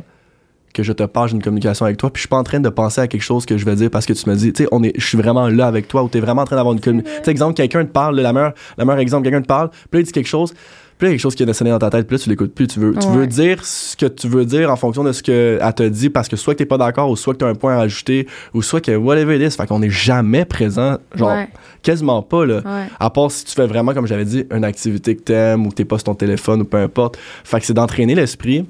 que 0.73 0.83
je 0.83 0.93
te 0.93 1.03
parle, 1.03 1.29
j'ai 1.29 1.35
une 1.35 1.41
communication 1.41 1.85
avec 1.85 1.97
toi, 1.97 2.11
puis 2.11 2.19
je 2.19 2.21
suis 2.21 2.27
pas 2.29 2.37
en 2.37 2.43
train 2.43 2.59
de 2.59 2.69
penser 2.69 3.01
à 3.01 3.07
quelque 3.07 3.23
chose 3.23 3.45
que 3.45 3.57
je 3.57 3.65
vais 3.65 3.75
dire 3.75 3.89
parce 3.89 4.05
que 4.05 4.13
tu 4.13 4.29
me 4.29 4.35
dis, 4.35 4.53
tu 4.53 4.63
sais, 4.63 4.69
on 4.71 4.83
est, 4.83 4.93
je 4.99 5.05
suis 5.05 5.17
vraiment 5.17 5.47
là 5.49 5.65
avec 5.67 5.87
toi, 5.87 6.03
ou 6.03 6.09
tu 6.09 6.19
es 6.19 6.21
vraiment 6.21 6.43
en 6.43 6.45
train 6.45 6.55
d'avoir 6.55 6.73
une 6.73 6.79
communication. 6.79 7.19
Tu 7.19 7.25
sais, 7.25 7.31
exemple, 7.31 7.55
quelqu'un 7.55 7.83
te 7.85 7.91
parle, 7.91 8.19
la 8.19 8.31
meilleure, 8.33 8.53
la 8.77 8.85
meilleure 8.85 8.99
exemple, 8.99 9.23
quelqu'un 9.23 9.41
te 9.41 9.47
parle, 9.47 9.69
puis 9.71 9.79
là, 9.93 9.99
il 10.01 10.03
dit 10.03 10.11
quelque 10.11 10.27
chose, 10.27 10.53
puis 10.99 11.05
là, 11.07 11.09
il 11.09 11.13
y 11.13 11.13
a 11.13 11.15
quelque 11.15 11.21
chose 11.21 11.33
qui 11.33 11.43
vient 11.43 11.51
de 11.51 11.55
sonner 11.55 11.71
dans 11.71 11.79
ta 11.79 11.89
tête, 11.89 12.05
puis 12.05 12.17
là, 12.17 12.21
tu 12.23 12.29
l'écoutes 12.29 12.53
plus, 12.53 12.67
tu 12.67 12.79
veux, 12.79 12.93
tu 12.93 13.07
Ouais. 13.07 13.15
veux 13.15 13.25
dire 13.27 13.65
ce 13.65 13.95
que 13.97 14.05
tu 14.05 14.27
veux 14.27 14.45
dire 14.45 14.69
en 14.69 14.75
fonction 14.75 15.03
de 15.03 15.11
ce 15.13 15.23
qu'elle 15.23 15.59
te 15.73 15.83
dit, 15.87 16.09
parce 16.11 16.27
que 16.27 16.35
soit 16.35 16.53
que 16.53 16.59
t'es 16.59 16.65
pas 16.65 16.77
d'accord, 16.77 17.09
ou 17.09 17.15
soit 17.15 17.33
que 17.33 17.39
t'as 17.39 17.47
un 17.47 17.55
point 17.55 17.77
à 17.77 17.81
ajouter, 17.81 18.27
ou 18.53 18.61
soit 18.61 18.81
que 18.81 18.95
whatever 18.95 19.35
it 19.37 19.41
is, 19.53 19.55
fait 19.55 19.65
qu'on 19.65 19.81
est 19.81 19.89
jamais 19.89 20.43
présent, 20.45 20.97
genre, 21.15 21.29
Ouais, 21.31 21.47
quasiment 21.81 22.21
pas, 22.21 22.45
là. 22.45 22.57
ouais. 22.57 22.87
À 22.99 23.09
part 23.09 23.31
si 23.31 23.45
tu 23.45 23.53
fais 23.53 23.65
vraiment, 23.65 23.93
comme 23.93 24.05
j'avais 24.07 24.25
dit, 24.25 24.45
une 24.53 24.65
activité 24.65 25.15
que 25.15 25.21
t'aimes 25.21 25.65
ou 25.65 25.69
que 25.69 25.75
t'es 25.75 25.85
pas 25.85 25.97
sur 25.97 26.03
ton 26.03 26.15
téléphone 26.15 26.61
ou 26.61 26.65
peu 26.65 26.77
importe. 26.77 27.17
Fait 27.45 27.59
que 27.61 27.65
c'est 27.65 27.73
d'entraîner 27.73 28.13
l'esprit 28.13 28.67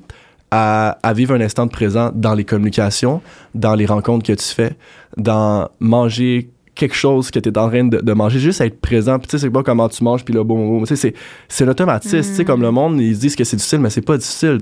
à, 0.51 0.97
à 1.03 1.13
vivre 1.13 1.33
un 1.35 1.41
instant 1.41 1.65
de 1.65 1.71
présent 1.71 2.11
dans 2.13 2.33
les 2.35 2.43
communications, 2.43 3.21
dans 3.55 3.75
les 3.75 3.85
rencontres 3.85 4.25
que 4.25 4.33
tu 4.33 4.45
fais, 4.45 4.71
dans 5.17 5.67
manger 5.79 6.49
quelque 6.79 6.95
chose 6.95 7.29
que 7.29 7.39
tu 7.39 7.49
es 7.49 7.57
en 7.57 7.67
train 7.69 7.83
de, 7.83 7.97
de 7.99 8.13
manger, 8.13 8.39
juste 8.39 8.61
être 8.61 8.79
présent. 8.79 9.19
Puis 9.19 9.27
tu 9.27 9.31
sais, 9.37 9.45
c'est 9.45 9.49
pas 9.51 9.61
comment 9.63 9.87
tu 9.89 10.03
manges, 10.03 10.23
puis 10.25 10.33
là, 10.33 10.43
bon, 10.43 10.83
tu 10.85 10.95
sais, 10.95 11.13
c'est, 11.47 11.65
l'automatisme. 11.65 12.17
Tu 12.17 12.23
sais, 12.23 12.45
comme 12.45 12.61
le 12.61 12.71
monde, 12.71 12.99
ils 12.99 13.17
disent 13.17 13.35
que 13.35 13.43
c'est 13.43 13.57
difficile, 13.57 13.79
mais 13.79 13.89
c'est 13.89 14.01
pas 14.01 14.17
difficile. 14.17 14.59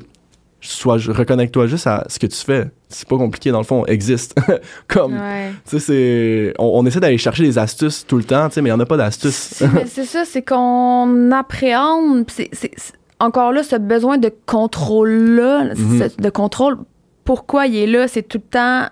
Soit, 0.59 0.97
reconnecte-toi 1.07 1.67
juste 1.67 1.85
à 1.85 2.03
ce 2.09 2.17
que 2.17 2.25
tu 2.25 2.35
fais. 2.35 2.65
C'est 2.89 3.07
pas 3.07 3.15
compliqué, 3.17 3.51
dans 3.51 3.59
le 3.59 3.63
fond, 3.63 3.85
existe. 3.85 4.35
comme, 4.87 5.13
Ouais. 5.13 5.51
tu 5.69 5.77
sais, 5.77 5.79
c'est, 5.79 6.53
on, 6.57 6.79
on 6.79 6.85
essaie 6.87 6.99
d'aller 6.99 7.19
chercher 7.19 7.43
des 7.43 7.57
astuces 7.59 8.05
tout 8.07 8.17
le 8.17 8.23
temps, 8.23 8.47
tu 8.49 8.55
sais, 8.55 8.61
mais 8.63 8.69
il 8.69 8.73
y 8.73 8.75
en 8.75 8.79
a 8.79 8.85
pas 8.87 8.97
d'astuces. 8.97 9.63
C'est 9.85 10.05
ça, 10.05 10.25
c'est 10.25 10.41
qu'on 10.41 11.31
appréhende. 11.31 12.25
pis 12.25 12.49
c'est- 12.51 12.71
encore 13.19 13.51
là, 13.51 13.61
ce 13.63 13.75
besoin 13.75 14.17
de 14.17 14.31
contrôle-là, 14.47 15.73
Mhm. 15.75 15.99
ce- 16.09 16.21
de 16.21 16.29
contrôle, 16.29 16.77
pourquoi 17.23 17.67
il 17.67 17.75
est 17.77 17.87
là, 17.87 18.07
c'est 18.07 18.23
tout 18.23 18.37
le 18.39 18.49
temps, 18.49 18.87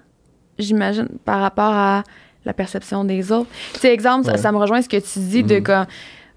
j'imagine, 0.60 1.08
par 1.26 1.42
rapport 1.42 1.74
à 1.74 2.04
la 2.46 2.54
perception 2.54 3.04
des 3.04 3.32
autres. 3.32 3.50
Tu 3.74 3.80
sais, 3.82 3.94
exemple, 3.94 4.26
ça, 4.26 4.32
Ouais. 4.34 4.38
ça 4.38 4.52
me 4.52 4.58
rejoint 4.58 4.82
ce 4.82 4.90
que 4.90 4.98
tu 4.98 5.20
dis 5.20 5.44
de 5.44 5.56
Mhm. 5.58 5.64
comme. 5.64 5.86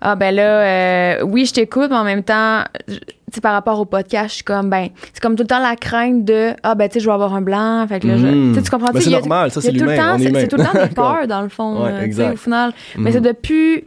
Ah 0.01 0.15
ben 0.15 0.33
là, 0.33 0.43
euh, 0.43 1.23
oui, 1.25 1.45
je 1.45 1.53
t'écoute, 1.55 1.89
mais 1.91 1.97
en 1.97 2.05
même 2.05 2.23
temps, 2.23 2.63
tu 2.87 2.95
sais, 3.35 3.41
par 3.41 3.53
rapport 3.53 3.81
au 3.81 3.85
podcast, 3.85 4.29
je 4.29 4.35
suis 4.37 4.45
comme, 4.45 4.71
ben, 4.71 4.91
c'est 5.13 5.21
comme 5.21 5.35
tout 5.35 5.43
le 5.43 5.49
temps 5.49 5.59
la 5.59 5.75
crainte 5.75 6.25
de, 6.25 6.53
ah 6.63 6.77
ben, 6.77 6.89
tu 6.89 6.95
sais, 6.95 7.01
je 7.01 7.07
vais 7.07 7.13
avoir 7.13 7.35
un 7.35 7.41
blanc, 7.41 7.85
fait 7.89 7.99
que 7.99 8.07
là, 8.07 8.17
je- 8.17 8.27
Mhm. 8.27 8.55
tu 8.57 8.63
tu 8.63 8.71
comprends? 8.71 8.93
Tu 8.93 8.99
sais, 8.99 9.05
c'est 9.07 9.11
normal, 9.11 9.51
ça, 9.51 9.61
c'est 9.61 9.73
tout 9.73 9.85
le 9.85 9.91
l'humain, 9.91 10.17
c'est 10.19 10.47
tout 10.49 10.57
le 10.57 10.63
temps 10.65 10.73
des 10.73 10.89
peurs, 10.95 11.27
dans 11.27 11.43
le 11.43 11.49
fond, 11.49 11.83
Ouais, 11.85 12.05
exact. 12.05 12.35
au 12.35 12.37
final. 12.37 12.73
Mais 12.97 13.11
Mhm. 13.11 13.13
c'est 13.17 13.21
de 13.23 13.33
plus 13.33 13.85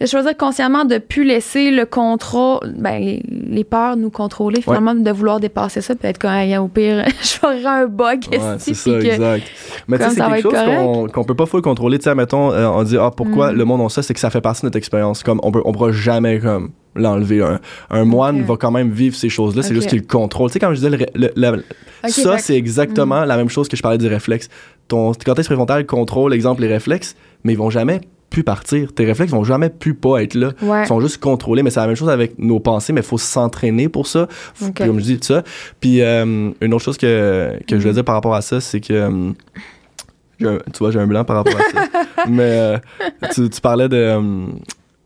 de 0.00 0.06
choisir 0.06 0.36
consciemment 0.36 0.84
de 0.84 0.98
plus 0.98 1.24
laisser 1.24 1.70
le 1.70 1.84
contrôle, 1.84 2.60
ben, 2.78 3.00
les, 3.00 3.22
les 3.48 3.64
peurs 3.64 3.96
nous 3.96 4.10
contrôler, 4.10 4.60
finalement, 4.62 4.94
de 4.94 5.10
vouloir 5.10 5.40
dépasser 5.40 5.80
ça, 5.80 5.94
peut-être 5.96 6.18
quand 6.20 6.40
il 6.40 6.50
y 6.50 6.54
a 6.54 6.62
au 6.62 6.68
pire, 6.68 7.04
je 7.22 7.26
ferai 7.28 7.64
un 7.66 7.86
bug 7.86 8.20
Ouais, 8.30 8.38
c'est 8.58 8.74
ça, 8.74 8.90
que- 8.92 9.04
exact. 9.04 9.46
Mais 9.88 9.98
tu 9.98 10.04
sais, 10.04 10.10
c'est 10.10 10.16
quelque 10.22 10.42
chose 10.42 10.52
qu'on 10.52 11.08
qu'on 11.08 11.24
peut 11.24 11.34
pas 11.34 11.46
full 11.46 11.62
contrôler. 11.62 11.98
Tu 11.98 12.04
sais, 12.04 12.14
mettons, 12.14 12.52
euh, 12.52 12.68
on 12.68 12.82
dit, 12.84 12.96
ah, 12.96 13.10
pourquoi 13.16 13.52
Mm. 13.52 13.56
le 13.56 13.64
monde 13.64 13.80
on 13.80 13.88
ça, 13.88 14.02
c'est 14.02 14.14
que 14.14 14.20
ça 14.20 14.30
fait 14.30 14.40
partie 14.40 14.62
de 14.62 14.66
notre 14.66 14.76
expérience. 14.78 15.22
Comme, 15.22 15.40
on 15.42 15.50
peut, 15.50 15.62
on 15.64 15.72
pourra 15.72 15.90
jamais, 15.92 16.38
comme, 16.38 16.70
l'enlever. 16.94 17.42
Un, 17.42 17.60
un 17.90 18.04
moine 18.04 18.42
va 18.42 18.56
quand 18.56 18.70
même 18.70 18.90
vivre 18.90 19.14
ces 19.16 19.28
choses-là, 19.28 19.62
c'est 19.62 19.74
juste 19.74 19.88
qu'il 19.88 19.98
le 20.00 20.06
contrôle. 20.06 20.48
Tu 20.50 20.54
sais, 20.54 20.58
comme 20.60 20.74
je 20.74 20.80
disais, 20.86 21.06
le 21.14 21.30
le- 21.34 21.64
ça, 22.08 22.38
c'est 22.38 22.54
exactement 22.56 23.24
la 23.24 23.36
même 23.36 23.48
chose 23.48 23.68
que 23.68 23.76
je 23.76 23.82
parlais 23.82 23.98
du 23.98 24.06
réflexe. 24.06 24.48
Ton 24.88 25.12
cortex 25.24 25.46
préfrontal 25.48 25.84
contrôle, 25.86 26.32
exemple, 26.34 26.62
les 26.62 26.68
réflexes, 26.68 27.14
mais 27.44 27.52
ils 27.54 27.58
vont 27.58 27.70
jamais 27.70 28.00
plus 28.30 28.44
partir. 28.44 28.92
Tes 28.92 29.04
réflexes 29.04 29.32
vont 29.32 29.44
jamais 29.44 29.70
plus 29.70 29.94
pas 29.94 30.22
être 30.22 30.34
là. 30.34 30.52
Ouais. 30.62 30.82
Ils 30.84 30.86
sont 30.86 31.00
juste 31.00 31.18
contrôlés, 31.18 31.62
mais 31.62 31.70
c'est 31.70 31.80
la 31.80 31.86
même 31.86 31.96
chose 31.96 32.10
avec 32.10 32.38
nos 32.38 32.60
pensées, 32.60 32.92
mais 32.92 33.00
il 33.00 33.06
faut 33.06 33.18
s'entraîner 33.18 33.88
pour 33.88 34.06
ça. 34.06 34.26
Faut- 34.54 34.66
Ok. 34.66 34.78
Comme 34.86 34.98
je 34.98 35.04
dis, 35.04 35.18
tout 35.18 35.26
ça. 35.28 35.42
Puis 35.80 36.02
euh, 36.02 36.50
une 36.60 36.74
autre 36.74 36.84
chose 36.84 36.98
que, 36.98 37.52
que 37.66 37.76
je 37.76 37.80
voulais 37.82 37.94
dire 37.94 38.04
par 38.04 38.14
rapport 38.14 38.34
à 38.34 38.42
ça, 38.42 38.60
c'est 38.60 38.80
que. 38.80 38.92
euh, 40.42 40.58
tu 40.72 40.78
vois, 40.78 40.90
j'ai 40.90 41.00
un 41.00 41.06
blanc 41.06 41.24
par 41.24 41.36
rapport 41.36 41.56
à 41.56 41.72
ça. 41.72 42.04
mais 42.28 42.42
euh, 42.42 42.78
tu, 43.32 43.48
tu 43.48 43.60
parlais 43.60 43.88
de. 43.88 44.18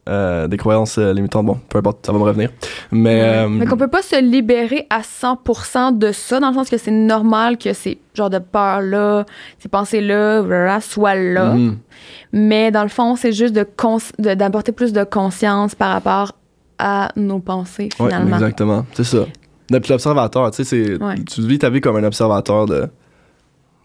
Euh, 0.09 0.49
des 0.49 0.57
croyances 0.57 0.99
euh, 0.99 1.13
limitantes. 1.13 1.47
Bon, 1.47 1.59
peu 1.69 1.79
importe, 1.79 2.05
ça 2.05 2.13
va 2.13 2.19
me 2.19 2.25
revenir. 2.25 2.51
Mais. 2.91 3.21
Ouais. 3.23 3.29
euh, 3.29 3.49
Mais 3.49 3.67
qu'on 3.67 3.77
peut 3.77 3.89
pas 3.89 4.03
se 4.03 4.21
libérer 4.21 4.87
à 4.91 5.01
100% 5.03 5.97
de 5.99 6.11
ça, 6.13 6.41
dans 6.41 6.49
le 6.49 6.55
sens 6.55 6.69
que 6.71 6.77
c'est 6.79 6.91
normal 6.91 7.57
que 7.59 7.73
ces 7.73 7.99
genres 8.15 8.31
de 8.31 8.39
peurs-là, 8.39 9.25
ces 9.59 9.69
pensées-là, 9.69 10.81
soient 10.81 11.15
là. 11.15 11.55
mhm. 11.55 11.79
Mais 12.33 12.71
dans 12.71 12.83
le 12.83 12.89
fond, 12.89 13.15
c'est 13.17 13.33
juste 13.33 13.55
de 13.55 13.63
cons- 13.65 13.99
de- 14.19 14.35
d'apporter 14.35 14.73
plus 14.73 14.93
de 14.93 15.05
conscience 15.05 15.75
par 15.75 15.93
rapport 15.93 16.33
à 16.79 17.11
nos 17.17 17.39
pensées, 17.39 17.89
Ouais, 18.01 18.07
finalement. 18.07 18.37
exactement. 18.37 18.85
C'est 18.95 19.05
ça. 19.05 19.19
D'être 19.71 19.89
l'observateur, 19.89 20.51
tu 20.51 20.65
sais. 20.65 21.01
Ouais. 21.03 21.15
Tu 21.25 21.43
vis 21.47 21.59
ta 21.59 21.71
vie 21.71 21.81
comme 21.81 21.97
un 21.97 22.05
observateur 22.05 22.67
de. 22.67 22.89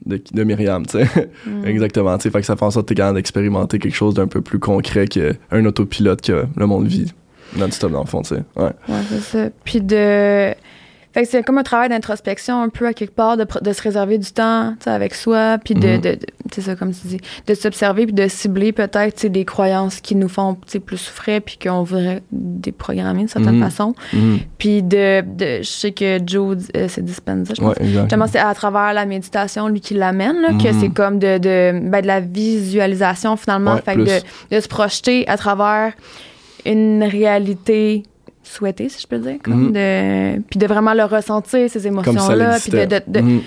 De, 0.08 0.22
de 0.32 0.44
Myriam, 0.44 0.86
tu 0.86 1.00
sais. 1.00 1.30
Mm. 1.46 1.66
Exactement, 1.66 2.18
tu 2.18 2.24
sais. 2.24 2.30
Fait 2.30 2.40
que 2.40 2.46
ça 2.46 2.56
fait 2.56 2.66
en 2.66 2.72
sorte 2.72 2.88
que 2.88 2.94
t'es 2.94 2.98
capable 2.98 3.18
d'expérimenter 3.18 3.80
quelque 3.80 3.96
chose 3.96 4.14
d'un 4.14 4.28
peu 4.28 4.42
plus 4.42 4.60
concret 4.60 5.08
qu'un 5.08 5.66
autopilote 5.66 6.22
que 6.22 6.46
le 6.56 6.66
monde 6.66 6.88
vit 6.88 7.14
non-stop 7.56 7.92
dans 7.92 8.02
le 8.02 8.08
fond, 8.08 8.22
tu 8.22 8.36
sais. 8.36 8.44
Ouais. 8.56 8.72
Ouais, 8.88 9.02
c'est 9.10 9.22
ça. 9.22 9.50
Puis 9.64 9.82
de. 9.82 10.54
Fait 11.18 11.24
que 11.24 11.30
c'est 11.30 11.42
comme 11.42 11.58
un 11.58 11.64
travail 11.64 11.90
d'introspection 11.90 12.62
un 12.62 12.70
peu 12.70 12.86
à 12.86 12.94
quelque 12.94 13.16
part, 13.16 13.38
de, 13.38 13.48
de 13.62 13.74
se 13.74 13.82
réserver 13.82 14.20
du 14.20 14.32
temps 14.32 14.76
avec 14.86 15.16
soi, 15.16 15.58
puis 15.66 15.74
de, 15.74 15.98
de, 15.98 16.12
de- 16.12 16.20
c'est 16.54 16.62
ça 16.62 16.76
comme 16.76 16.92
tu 16.94 17.08
dis, 17.08 17.18
de 17.48 17.54
s'observer 17.56 18.06
puis 18.06 18.14
de 18.14 18.28
cibler 18.28 18.72
peut-être 18.72 19.26
des 19.26 19.44
croyances 19.44 20.00
qui 20.00 20.14
nous 20.14 20.28
font 20.30 20.56
plus 20.86 20.98
souffrir 20.98 21.42
puis 21.42 21.58
qu'on 21.58 21.82
voudrait 21.82 22.22
déprogrammer 22.32 23.22
d'une 23.22 23.28
certaine 23.30 23.56
Mhm. 23.58 23.64
façon. 23.64 23.96
Mhm. 24.14 24.40
Puis 24.60 24.84
de, 24.84 25.22
de, 25.22 25.64
je 25.64 25.68
sais 25.68 25.92
que 25.92 26.20
Joe, 26.24 26.56
euh, 26.76 26.86
c'est 26.88 27.04
Dispenza, 27.04 27.56
je 27.56 27.62
pense. 27.62 27.76
Ouais. 27.78 27.86
Justement, 27.88 28.28
c'est 28.28 28.38
à 28.38 28.54
travers 28.54 28.94
la 28.94 29.08
méditation, 29.08 29.70
lui, 29.70 29.82
qui 29.82 29.96
l'amène, 29.96 30.40
là, 30.44 30.50
que 30.50 30.72
Mhm. 30.72 30.80
c'est 30.80 30.90
comme 30.90 31.18
de, 31.18 31.40
de, 31.40 31.80
ben, 31.90 32.02
de 32.02 32.06
la 32.08 32.20
visualisation, 32.20 33.38
finalement. 33.38 33.74
Ouais, 33.74 33.82
fait 33.84 33.96
que 33.96 34.02
de, 34.02 34.56
de 34.56 34.60
se 34.62 34.68
projeter 34.68 35.28
à 35.28 35.36
travers 35.38 35.94
une 36.64 37.04
réalité 37.04 38.04
souhaitée, 38.48 38.90
si 38.90 39.02
je 39.02 39.08
peux 39.08 39.20
dire. 39.20 39.38
Comme 39.44 39.68
Mhm. 39.68 39.72
de, 39.74 40.42
puis 40.50 40.58
de 40.60 40.68
vraiment 40.68 40.94
le 40.94 41.04
ressentir, 41.04 41.70
ces 41.70 41.88
émotions-là. 41.88 42.58
Puis 42.60 42.72
de, 42.72 42.86
de, 43.08 43.20
Mhm. 43.22 43.42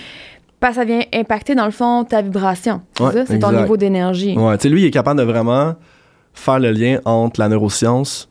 que 0.61 0.73
ça 0.75 0.85
vient 0.85 1.01
impacter, 1.15 1.55
dans 1.55 1.65
le 1.65 1.71
fond, 1.71 2.05
ta 2.05 2.23
vibration. 2.23 2.83
C'est 2.97 3.03
Ouais? 3.05 3.25
C'est 3.27 3.39
ton 3.39 3.53
niveau 3.53 3.77
d'énergie. 3.77 4.37
Ouais, 4.37 4.57
tu 4.59 4.63
sais, 4.65 4.69
lui, 4.69 4.83
il 4.83 4.87
est 4.87 4.91
capable 4.91 5.19
de 5.21 5.25
vraiment 5.25 5.75
faire 6.35 6.59
le 6.59 6.71
lien 6.71 7.01
entre 7.05 7.41
la 7.41 7.49
neuroscience 7.49 8.29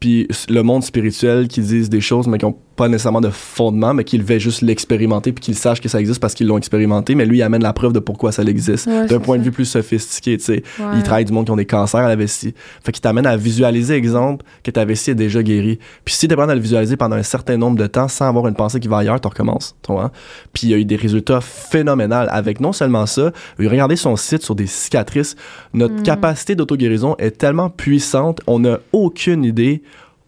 puis 0.00 0.26
le 0.48 0.62
monde 0.62 0.82
spirituel 0.82 1.46
qui 1.48 1.60
disent 1.60 1.90
des 1.90 2.00
choses 2.00 2.26
mais 2.26 2.38
qui 2.38 2.44
ont 2.44 2.56
pas 2.76 2.88
nécessairement 2.88 3.20
de 3.20 3.30
fondement 3.30 3.94
mais 3.94 4.04
qui 4.04 4.18
veulent 4.18 4.38
juste 4.38 4.62
l'expérimenter 4.62 5.32
puis 5.32 5.42
qu'ils 5.42 5.54
sachent 5.56 5.80
que 5.80 5.88
ça 5.88 6.00
existe 6.00 6.20
parce 6.20 6.34
qu'ils 6.34 6.46
l'ont 6.46 6.58
expérimenté 6.58 7.14
mais 7.14 7.26
lui 7.26 7.38
il 7.38 7.42
amène 7.42 7.62
la 7.62 7.72
preuve 7.72 7.92
de 7.92 7.98
pourquoi 7.98 8.32
ça 8.32 8.42
existe. 8.42 8.86
Ouais, 8.86 9.06
d'un 9.06 9.20
point 9.20 9.38
de 9.38 9.42
vue 9.42 9.52
plus 9.52 9.64
sophistiqué 9.64 10.38
tu 10.38 10.44
sais. 10.44 10.62
Ouais. 10.78 10.86
il 10.96 11.02
travaille 11.02 11.24
du 11.24 11.32
monde 11.32 11.46
qui 11.46 11.50
ont 11.50 11.56
des 11.56 11.66
cancers 11.66 12.00
à 12.00 12.08
la 12.08 12.16
vessie. 12.16 12.54
Fait 12.84 12.92
qu'il 12.92 13.00
t'amène 13.02 13.26
à 13.26 13.36
visualiser 13.36 13.94
exemple 13.94 14.44
que 14.62 14.70
ta 14.70 14.84
vessie 14.84 15.10
est 15.10 15.14
déjà 15.14 15.42
guérie. 15.42 15.78
Puis 16.04 16.14
si 16.14 16.28
t'es 16.28 16.36
pas 16.36 16.44
à 16.50 16.54
le 16.54 16.60
visualiser 16.60 16.96
pendant 16.96 17.16
un 17.16 17.22
certain 17.22 17.56
nombre 17.56 17.78
de 17.78 17.86
temps 17.86 18.08
sans 18.08 18.28
avoir 18.28 18.48
une 18.48 18.54
pensée 18.54 18.80
qui 18.80 18.88
va 18.88 18.98
ailleurs 18.98 19.20
tu 19.20 19.28
recommences 19.28 19.74
tu 19.84 19.92
vois. 19.92 20.12
Puis 20.52 20.68
il 20.68 20.70
y 20.70 20.74
a 20.74 20.78
eu 20.78 20.84
des 20.84 20.96
résultats 20.96 21.40
phénoménaux 21.40 22.26
avec 22.28 22.60
non 22.60 22.72
seulement 22.72 23.06
ça 23.06 23.32
regardez 23.72 23.96
son 23.96 24.16
site 24.16 24.42
sur 24.42 24.54
des 24.54 24.66
cicatrices. 24.66 25.36
Notre 25.72 25.94
Mm. 25.94 26.02
capacité 26.02 26.54
d'auto-guérison 26.54 27.16
est 27.18 27.32
tellement 27.32 27.70
puissante, 27.70 28.40
on 28.46 28.60
n'a 28.60 28.78
aucune 28.92 29.44
idée, 29.44 29.82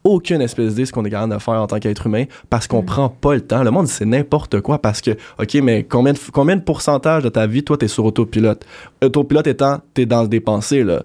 aucune 0.05 0.41
espèce 0.43 0.71
d'idée 0.75 0.85
ce 0.87 0.93
qu'on 0.93 1.05
est 1.05 1.11
capable 1.11 1.33
de 1.35 1.39
faire 1.39 1.55
en 1.55 1.67
tant 1.67 1.79
qu'être 1.79 2.07
humain 2.07 2.25
parce 2.51 2.67
qu'on 2.67 2.83
Mm. 2.83 2.87
prend 2.87 3.09
pas 3.09 3.35
le 3.35 3.41
temps. 3.41 3.63
Le 3.63 3.71
monde, 3.71 3.89
c'est 3.89 4.05
n'importe 4.05 4.61
quoi 4.61 4.79
parce 4.79 5.01
que, 5.01 5.13
OK, 5.41 5.55
mais 5.63 5.83
combien 5.85 6.13
de, 6.13 6.19
combien 6.33 6.57
de 6.57 6.63
pourcentage 6.63 7.23
de 7.23 7.29
ta 7.31 7.47
vie, 7.47 7.65
toi, 7.65 7.77
t'es 7.79 7.89
sur 7.89 8.05
autopilote? 8.05 8.65
Autopilote 9.03 9.47
étant, 9.47 9.81
t'es 9.95 10.07
dans 10.07 10.25
des 10.27 10.41
pensées, 10.41 10.85
là. 10.85 11.03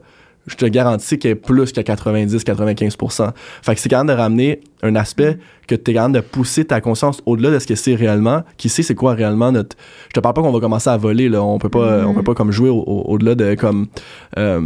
Je 0.47 0.56
te 0.56 0.66
garantis 0.66 1.20
qu'il 1.20 1.30
y 1.30 1.34
a 1.34 1.36
plus 1.36 1.72
qu'à 1.72 1.84
90-95%. 1.84 3.32
Fait 3.62 3.76
que 3.76 3.82
c'est 3.82 3.89
capable 3.89 4.10
de 4.10 4.16
ramener 4.16 4.62
un 4.82 4.95
aspect 4.95 5.38
que 5.68 5.76
t'es 5.76 5.93
capable 5.93 6.16
de 6.16 6.22
pousser 6.22 6.66
ta 6.66 6.82
conscience 6.82 7.22
au-delà 7.28 7.52
de 7.52 7.60
ce 7.60 7.68
que 7.68 7.76
c'est 7.76 7.93
réellement, 7.93 8.41
qui 8.58 8.68
sait 8.70 8.82
c'est 8.82 8.95
quoi 8.95 9.14
réellement 9.14 9.52
notre... 9.52 9.78
Je 10.08 10.14
te 10.14 10.20
parle 10.20 10.34
pas 10.34 10.41
qu'on 10.41 10.52
va 10.52 10.60
commencer 10.60 10.89
à 10.89 10.97
voler, 10.97 11.30
là. 11.30 11.43
On 11.43 11.60
peut 11.60 11.70
pas, 11.70 12.00
Mhm. 12.00 12.08
on 12.08 12.14
peut 12.16 12.24
pas 12.24 12.34
comme 12.34 12.52
jouer 12.52 12.70
au- 12.70 12.84
au- 12.86 13.04
au-delà 13.14 13.36
de 13.36 13.54
comme... 13.56 13.88
euh, 14.38 14.62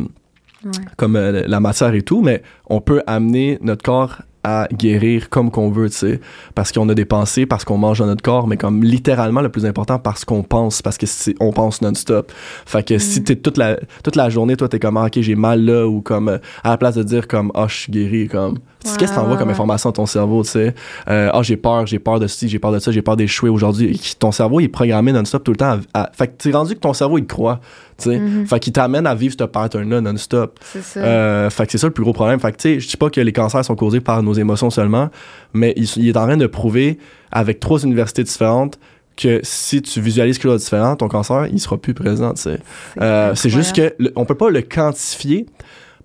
Ouais. 0.66 0.72
comme 0.98 1.16
euh, 1.16 1.44
la 1.48 1.60
matière 1.60 1.94
et 1.94 2.02
tout, 2.04 2.22
mais 2.22 2.42
on 2.68 2.80
peut 2.82 3.02
amener 3.08 3.58
notre 3.62 3.84
corps 3.84 4.22
à 4.46 4.68
guérir 4.74 5.30
comme 5.30 5.52
qu'on 5.52 5.70
veut, 5.72 5.90
tu 5.90 5.96
sais, 5.96 6.20
parce 6.54 6.74
qu'on 6.74 6.90
a 6.90 6.94
des 6.94 7.06
pensées, 7.06 7.46
parce 7.46 7.64
qu'on 7.64 7.78
mange 7.78 8.00
dans 8.00 8.08
notre 8.08 8.22
corps, 8.22 8.46
mais 8.46 8.58
comme 8.58 8.84
littéralement 8.84 9.40
le 9.40 9.48
plus 9.48 9.66
important, 9.66 10.00
parce 10.00 10.26
qu'on 10.26 10.44
pense, 10.44 10.82
parce 10.82 10.98
que 10.98 11.06
on 11.40 11.54
pense 11.54 11.82
non-stop. 11.82 12.30
Fait 12.66 12.86
que 12.86 12.98
si 12.98 13.24
t'es 13.24 13.38
toute 13.38 13.58
la, 13.58 13.78
toute 14.04 14.18
la 14.18 14.30
journée, 14.30 14.58
toi, 14.58 14.68
t'es 14.68 14.80
comme, 14.80 14.98
ah, 14.98 15.06
ok, 15.06 15.22
j'ai 15.22 15.36
mal 15.36 15.64
là, 15.64 15.88
ou 15.88 16.02
comme, 16.02 16.28
euh, 16.28 16.38
à 16.62 16.72
la 16.72 16.78
place 16.78 16.96
de 16.96 17.04
dire 17.04 17.30
comme, 17.30 17.54
ah, 17.56 17.68
je 17.70 17.74
suis 17.76 17.92
guéri, 17.94 18.28
comme, 18.28 18.60
qu'est-ce 18.84 18.98
que 19.12 19.16
t'envoies 19.16 19.38
comme 19.38 19.50
information 19.50 19.92
à 19.92 19.94
ton 19.94 20.06
cerveau, 20.06 20.44
tu 20.44 20.50
sais? 20.50 20.76
Euh, 21.08 21.30
ah, 21.32 21.42
j'ai 21.42 21.56
peur, 21.56 21.86
j'ai 21.88 22.00
peur 22.00 22.20
de 22.20 22.28
ci, 22.28 22.50
j'ai 22.50 22.60
peur 22.60 22.74
de 22.74 22.80
ça, 22.80 22.92
j'ai 22.92 23.02
peur 23.02 23.16
d'échouer 23.16 23.50
aujourd'hui. 23.50 23.98
Ton 24.20 24.34
cerveau, 24.34 24.60
il 24.60 24.66
est 24.66 24.68
programmé 24.68 25.14
non-stop 25.14 25.46
tout 25.46 25.52
le 25.52 25.58
temps. 25.58 25.80
À, 25.94 26.02
à- 26.04 26.12
fait 26.12 26.28
que 26.28 26.34
t'es 26.44 26.52
rendu 26.52 26.76
que 26.76 26.80
ton 26.82 26.92
cerveau, 26.92 27.18
il 27.18 27.26
croit, 27.28 27.62
tu 27.98 28.10
sais. 28.12 28.20
Mhm. 28.20 28.46
Fait 28.48 28.60
qu'il 28.60 28.74
t'amène 28.74 29.06
à 29.08 29.16
vivre 29.16 29.36
ce 29.38 29.44
pattern-là 29.44 30.02
non-stop. 30.02 30.60
C'est 30.64 30.82
ça. 30.84 31.00
Euh, 31.00 31.50
fait 31.50 31.66
que 31.66 31.72
c'est 31.74 31.78
ça 31.78 31.88
le 31.88 31.94
plus 31.94 32.04
gros 32.04 32.14
problème. 32.14 32.40
Fait 32.40 32.52
que 32.52 32.58
tu 32.58 32.62
sais, 32.74 32.80
je 32.80 32.88
dis 32.88 32.98
pas 32.98 33.10
que 33.10 33.22
les 33.22 33.32
cancers 33.34 33.64
sont 33.66 33.76
causés 33.76 34.02
par 34.02 34.22
nos 34.24 34.34
émotions 34.34 34.70
seulement, 34.70 35.10
mais 35.54 35.74
il, 35.76 35.86
il 35.98 36.08
est 36.10 36.18
en 36.18 36.24
train 36.26 36.38
de 36.38 36.48
prouver 36.48 36.98
avec 37.32 37.60
trois 37.60 37.84
universités 37.84 38.24
différentes 38.24 38.80
que 39.16 39.40
si 39.44 39.82
tu 39.84 40.02
visualises 40.02 40.38
quelque 40.40 40.52
chose 40.52 40.62
de 40.62 40.64
différent, 40.66 40.96
ton 40.96 41.08
cancer, 41.08 41.46
il 41.52 41.60
sera 41.60 41.78
plus 41.78 41.94
présent, 41.94 42.34
tu 42.34 42.42
sais. 42.44 42.60
Euh, 43.00 43.36
c'est 43.36 43.50
juste 43.50 43.76
que 43.76 43.94
le- 44.00 44.12
on 44.16 44.26
peut 44.26 44.34
pas 44.36 44.50
le 44.50 44.62
quantifier 44.64 45.46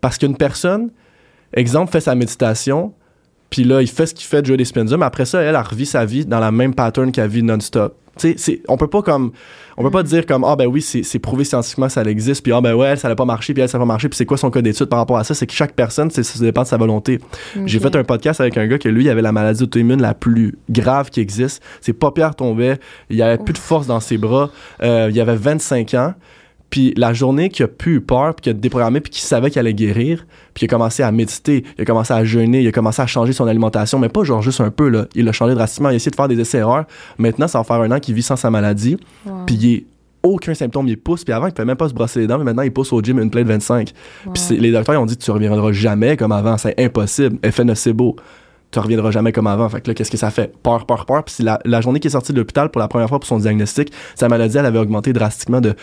parce 0.03 0.18
qu'une 0.18 0.36
personne, 0.36 0.91
exemple, 1.55 1.91
fait 1.91 2.01
sa 2.01 2.14
méditation, 2.14 2.93
puis 3.51 3.64
là, 3.64 3.80
il 3.82 3.88
fait 3.88 4.07
ce 4.07 4.14
qu'il 4.14 4.26
fait 4.26 4.42
de 4.42 4.46
jouer 4.46 4.57
des 4.57 4.64
mais 4.99 5.05
après 5.07 5.24
ça, 5.24 5.40
elle, 5.40 5.55
elle 5.55 5.57
revit 5.62 5.86
sa 5.86 6.05
vie 6.05 6.24
dans 6.26 6.40
la 6.40 6.51
même 6.53 6.74
pattern 6.74 7.11
qu'elle 7.12 7.30
vit 7.30 7.42
non-stop. 7.42 7.96
Tu 8.18 8.30
sais, 8.30 8.34
c'est- 8.36 8.62
on 8.66 8.76
peut 8.76 8.88
pas 8.88 9.01
comme, 9.01 9.30
on 9.76 9.82
peut 9.84 9.92
pas 9.92 10.03
dire 10.03 10.26
comme, 10.26 10.42
ah 10.42 10.57
ben 10.57 10.66
oui, 10.66 10.82
c'est 10.82 11.18
prouvé 11.20 11.44
scientifiquement 11.44 11.86
que 11.86 11.92
ça 11.92 12.03
existe, 12.03 12.42
puis 12.42 12.53
ah 12.53 12.61
ben 12.61 12.74
ouais, 12.74 12.88
elle, 12.88 12.99
ça 12.99 13.09
n'a 13.09 13.14
pas 13.14 13.24
marché, 13.24 13.55
puis 13.55 13.62
elle, 13.62 13.68
ça 13.68 13.78
n'a 13.78 13.82
pas 13.82 13.86
marché, 13.86 14.09
puis 14.09 14.16
c'est 14.16 14.26
quoi 14.26 14.36
son 14.36 14.51
cas 14.51 14.61
d'étude 14.61 14.86
par 14.86 14.99
rapport 14.99 15.18
à 15.18 15.22
ça? 15.24 15.34
C'est 15.34 15.46
que 15.46 15.53
chaque 15.53 15.72
personne, 15.74 16.11
c'est- 16.11 16.24
ça 16.24 16.40
dépend 16.40 16.62
de 16.62 16.66
sa 16.66 16.76
volonté. 16.76 17.20
J'ai 17.64 17.78
fait 17.78 17.94
un 17.94 18.03
podcast 18.03 18.40
avec 18.40 18.57
un 18.59 18.66
gars 18.66 18.78
que 18.78 18.88
lui, 18.88 19.05
il 19.05 19.09
avait 19.11 19.22
la 19.22 19.30
maladie 19.30 19.62
auto-immune 19.62 20.03
la 20.03 20.14
plus 20.14 20.59
grave 20.68 21.11
qui 21.11 21.20
existe. 21.20 21.62
Ses 21.80 21.92
paupières 21.92 22.34
tombaient, 22.34 22.78
il 23.09 23.22
avait 23.22 23.38
plus 23.38 23.53
de 23.53 23.59
force 23.59 23.86
dans 23.86 24.01
ses 24.01 24.18
bras, 24.18 24.51
euh, 24.82 25.11
il 25.12 25.20
avait 25.20 25.36
25 25.36 25.94
ans. 25.94 26.14
Puis 26.71 26.93
la 26.97 27.12
journée 27.14 27.49
qu'il 27.49 27.64
a 27.64 27.69
pu 27.69 27.95
eu 27.95 28.01
peur, 28.01 28.35
puis 28.35 28.43
qu'il 28.43 28.51
a 28.51 28.55
déprogrammé, 28.55 29.01
puis 29.01 29.11
qu'il 29.11 29.23
savait 29.23 29.51
qu'il 29.51 29.59
allait 29.59 29.73
guérir, 29.75 30.27
puis 30.53 30.64
il 30.64 30.66
a 30.66 30.69
commencé 30.69 31.03
à 31.03 31.11
méditer, 31.11 31.64
il 31.79 31.83
a 31.83 31.85
commencé 31.85 32.12
à 32.12 32.25
jeûner, 32.25 32.61
il 32.61 32.69
a 32.69 32.73
commencé 32.73 33.01
à 33.01 33.07
changer 33.07 33.33
son 33.33 33.47
alimentation, 33.47 33.99
mais 33.99 34.09
pas 34.11 34.23
genre 34.25 34.43
juste 34.43 34.61
un 34.61 34.71
peu, 34.71 34.89
là. 34.89 35.07
Il 35.14 35.27
a 35.29 35.33
changé 35.33 35.55
drastiquement, 35.55 35.89
il 35.89 35.95
a 35.95 35.97
essayé 35.97 36.11
de 36.11 36.16
faire 36.16 36.29
des 36.29 36.39
essais-erreurs. 36.39 36.85
Maintenant, 37.16 37.49
ça 37.49 37.59
va 37.59 37.64
faire 37.64 37.77
un 37.81 37.91
an 37.91 38.01
qu'il 38.01 38.14
vit 38.14 38.23
sans 38.23 38.37
sa 38.37 38.51
maladie, 38.51 38.97
Wow. 39.25 39.45
puis 39.47 39.55
il 39.55 39.75
est 39.75 39.85
aucun 40.23 40.53
symptôme, 40.53 40.89
il 40.89 40.99
pousse, 40.99 41.25
puis 41.25 41.33
avant, 41.33 41.47
il 41.47 41.53
pouvait 41.53 41.64
même 41.64 41.77
pas 41.77 41.89
se 41.89 41.95
brosser 41.95 42.21
les 42.21 42.27
dents, 42.27 42.39
mais 42.39 42.45
maintenant, 42.45 42.62
il 42.64 42.73
pousse 42.73 42.93
au 42.93 43.01
gym 43.01 43.19
une 43.19 43.31
plaie 43.31 43.45
de 43.45 43.49
25. 43.49 43.93
Wow. 44.27 44.33
Puis 44.33 44.59
les 44.59 44.73
docteurs, 44.73 44.95
ils 44.97 44.99
ont 44.99 45.07
dit, 45.07 45.16
tu 45.16 45.31
reviendras 45.31 45.73
jamais 45.73 46.16
comme 46.16 46.33
avant, 46.33 46.59
c'est 46.59 46.79
impossible. 46.79 47.39
Effet 47.43 47.64
nocebo. 47.64 48.16
Tu 48.71 48.79
reviendras 48.81 49.11
jamais 49.11 49.33
comme 49.33 49.47
avant. 49.47 49.66
Fait 49.71 49.81
que 49.81 49.89
là, 49.89 49.95
qu'est-ce 49.95 50.11
que 50.11 50.19
ça 50.19 50.31
fait? 50.31 50.53
Peur, 50.62 50.85
peur, 50.85 51.07
peur. 51.07 51.25
Puis 51.25 51.37
la 51.43 51.81
journée 51.81 52.01
qui 52.01 52.09
est 52.09 52.11
sortie 52.11 52.35
de 52.35 52.39
l'hôpital 52.39 52.69
pour 52.71 52.81
la 52.81 52.89
première 52.89 53.09
fois 53.09 53.19
pour 53.19 53.27
son 53.27 53.39
diagnostic, 53.39 53.91
sa 54.14 54.29
maladie, 54.29 54.59
elle 54.59 54.66
avait 54.66 54.79
augmenté 54.79 55.14
drastiquement 55.14 55.62
de, 55.62 55.75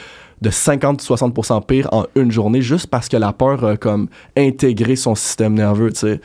de 0.42 0.50
50-60% 0.50 1.66
pire 1.66 1.88
en 1.92 2.06
une 2.16 2.32
journée, 2.32 2.62
juste 2.62 2.88
parce 2.88 3.08
que 3.10 3.18
la 3.18 3.34
peur 3.34 3.64
a 3.66 3.78
comme 3.78 4.08
intégré 4.38 4.96
son 4.96 5.16
système 5.16 5.54
nerveux, 5.54 5.92
tu 5.92 6.00
sais. 6.02 6.22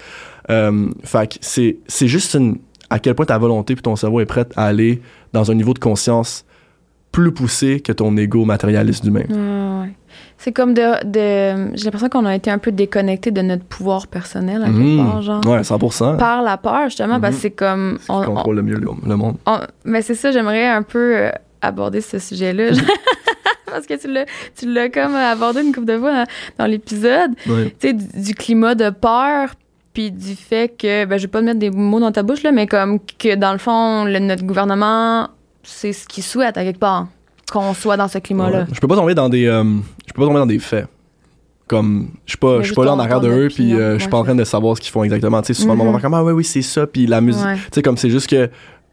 Euh, 0.50 0.88
fait 1.04 1.32
que 1.32 1.38
c'est, 1.40 1.76
c'est 1.86 2.08
juste 2.08 2.34
une, 2.34 2.58
à 2.90 2.98
quel 2.98 3.14
point 3.14 3.26
ta 3.26 3.38
volonté 3.38 3.74
puis 3.74 3.82
ton 3.82 3.94
cerveau 3.96 4.20
est 4.20 4.26
prêt 4.26 4.46
à 4.56 4.66
aller 4.66 5.00
dans 5.32 5.50
un 5.50 5.54
niveau 5.54 5.74
de 5.74 5.78
conscience 5.78 6.44
plus 7.12 7.32
poussé 7.32 7.80
que 7.80 7.92
ton 7.92 8.16
ego 8.16 8.44
matérialiste 8.44 9.04
d'humain. 9.04 9.24
Ouais, 9.28 9.82
ouais. 9.86 9.92
C'est 10.38 10.52
comme 10.52 10.74
de. 10.74 11.04
de 11.06 11.70
J'ai 11.76 11.84
l'impression 11.84 12.08
qu'on 12.08 12.24
a 12.24 12.34
été 12.34 12.50
un 12.50 12.58
peu 12.58 12.72
déconnecté 12.72 13.30
de 13.30 13.42
notre 13.42 13.64
pouvoir 13.64 14.06
personnel, 14.06 14.62
à 14.62 14.66
quelque 14.66 14.78
Mhm. 14.78 15.04
part, 15.04 15.22
genre. 15.22 15.46
Ouais, 15.46 15.62
100%. 15.62 16.16
Par 16.16 16.42
la 16.42 16.56
peur, 16.56 16.84
justement, 16.86 17.20
parce 17.20 17.32
que 17.34 17.36
Mhm. 17.36 17.40
c'est 17.42 17.50
comme. 17.50 17.98
C'est 18.00 18.12
on- 18.12 18.22
on- 18.22 18.24
contrôle 18.26 18.56
le 18.56 18.62
mieux 18.62 18.74
le, 18.76 19.16
monde. 19.16 19.36
on- 19.46 19.58
mais 19.84 20.02
c'est 20.02 20.14
ça, 20.14 20.30
j'aimerais 20.32 20.66
un 20.66 20.82
peu 20.82 21.16
euh, 21.16 21.30
aborder 21.60 22.00
ce 22.00 22.18
sujet-là. 22.18 22.70
parce 23.70 23.86
que 23.86 23.94
tu 24.00 24.12
l'as, 24.12 24.26
tu 24.56 24.72
l'as 24.72 24.88
comme 24.88 25.14
abordé 25.14 25.62
une 25.62 25.72
couple 25.74 25.86
de 25.86 25.98
fois 25.98 26.12
dans, 26.12 26.26
dans 26.58 26.66
l'épisode. 26.66 27.30
Tu 27.44 27.52
sais, 27.80 27.92
du, 27.92 28.04
du 28.22 28.34
climat 28.34 28.74
de 28.74 28.90
peur, 28.90 29.50
puis 29.92 30.10
du 30.10 30.34
fait 30.34 30.68
que. 30.76 31.04
Ben, 31.04 31.16
je 31.16 31.22
vais 31.22 31.28
pas 31.28 31.40
te 31.40 31.44
mettre 31.44 31.58
des 31.58 31.70
mots 31.70 32.00
dans 32.00 32.12
ta 32.12 32.22
bouche, 32.22 32.42
là, 32.42 32.52
mais 32.52 32.66
comme 32.66 32.98
que 33.18 33.34
dans 33.34 33.52
le 33.52 33.58
fond, 33.58 34.04
le- 34.04 34.18
notre 34.18 34.44
gouvernement, 34.44 35.28
c'est 35.62 35.92
ce 35.92 36.06
qu'il 36.06 36.22
souhaite, 36.24 36.56
à 36.56 36.64
quelque 36.64 36.78
part. 36.80 37.08
Qu'on 37.52 37.74
soit 37.74 37.96
dans 37.96 38.06
ce 38.06 38.18
climat-là. 38.18 38.58
Ouais. 38.60 38.64
Je 38.72 38.78
peux 38.78 38.86
pas 38.86 38.94
tomber 38.94 39.14
dans 39.14 39.28
des 39.28 39.46
euh, 39.46 39.64
je 40.06 40.12
peux 40.12 40.20
pas 40.22 40.26
tomber 40.28 40.38
dans 40.38 40.46
des 40.46 40.60
faits. 40.60 40.86
Comme 41.66 42.08
je 42.26 42.32
suis 42.32 42.38
pas 42.38 42.58
je 42.62 42.66
suis 42.66 42.74
pas 42.74 42.84
là 42.84 42.94
en 42.94 42.98
arrière 42.98 43.20
de 43.20 43.28
eux 43.28 43.48
puis 43.52 43.74
euh, 43.74 43.94
je 43.94 44.00
suis 44.00 44.08
pas 44.10 44.18
en 44.18 44.24
train 44.24 44.34
de 44.34 44.42
savoir 44.42 44.76
ce 44.76 44.80
qu'ils 44.80 44.90
font 44.90 45.04
exactement. 45.04 45.40
Tu 45.42 45.54
sais 45.54 45.60
souvent 45.62 45.76
monde 45.76 45.86
va 45.86 45.92
Mhm. 45.92 45.98
faire 46.00 46.02
comme 46.10 46.14
ah 46.14 46.24
ouais 46.24 46.32
oui, 46.32 46.42
c'est 46.44 46.62
ça 46.62 46.86
puis 46.86 47.06
la 47.06 47.20
musique, 47.20 47.44
Ouais. 47.44 47.54
tu 47.56 47.62
sais 47.74 47.82
comme 47.82 47.96
c'est 47.96 48.10
juste 48.10 48.28
que 48.28 48.50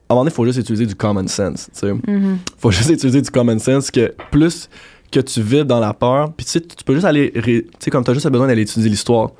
un 0.09 0.15
moment 0.15 0.23
donné, 0.23 0.31
il 0.31 0.35
faut 0.35 0.45
juste 0.45 0.59
utiliser 0.59 0.85
du 0.85 0.95
common 0.95 1.27
sense, 1.27 1.69
tu 1.73 1.79
sais. 1.79 1.93
Mhm. 1.93 2.39
Faut 2.57 2.71
juste 2.71 2.89
utiliser 2.89 3.21
du 3.21 3.29
common 3.29 3.59
sense 3.59 3.91
que 3.91 4.13
plus 4.31 4.69
que 5.11 5.19
tu 5.19 5.41
vives 5.41 5.63
dans 5.63 5.79
la 5.79 5.93
peur, 5.93 6.31
puis 6.33 6.45
tu 6.45 6.83
peux 6.85 6.93
juste 6.93 7.05
aller 7.05 7.31
tu 7.31 7.65
sais 7.79 7.91
comme 7.91 8.03
tu 8.03 8.11
as 8.11 8.13
juste 8.13 8.27
besoin 8.29 8.47
d'aller 8.47 8.63
étudier 8.63 8.89
l'histoire. 8.89 9.31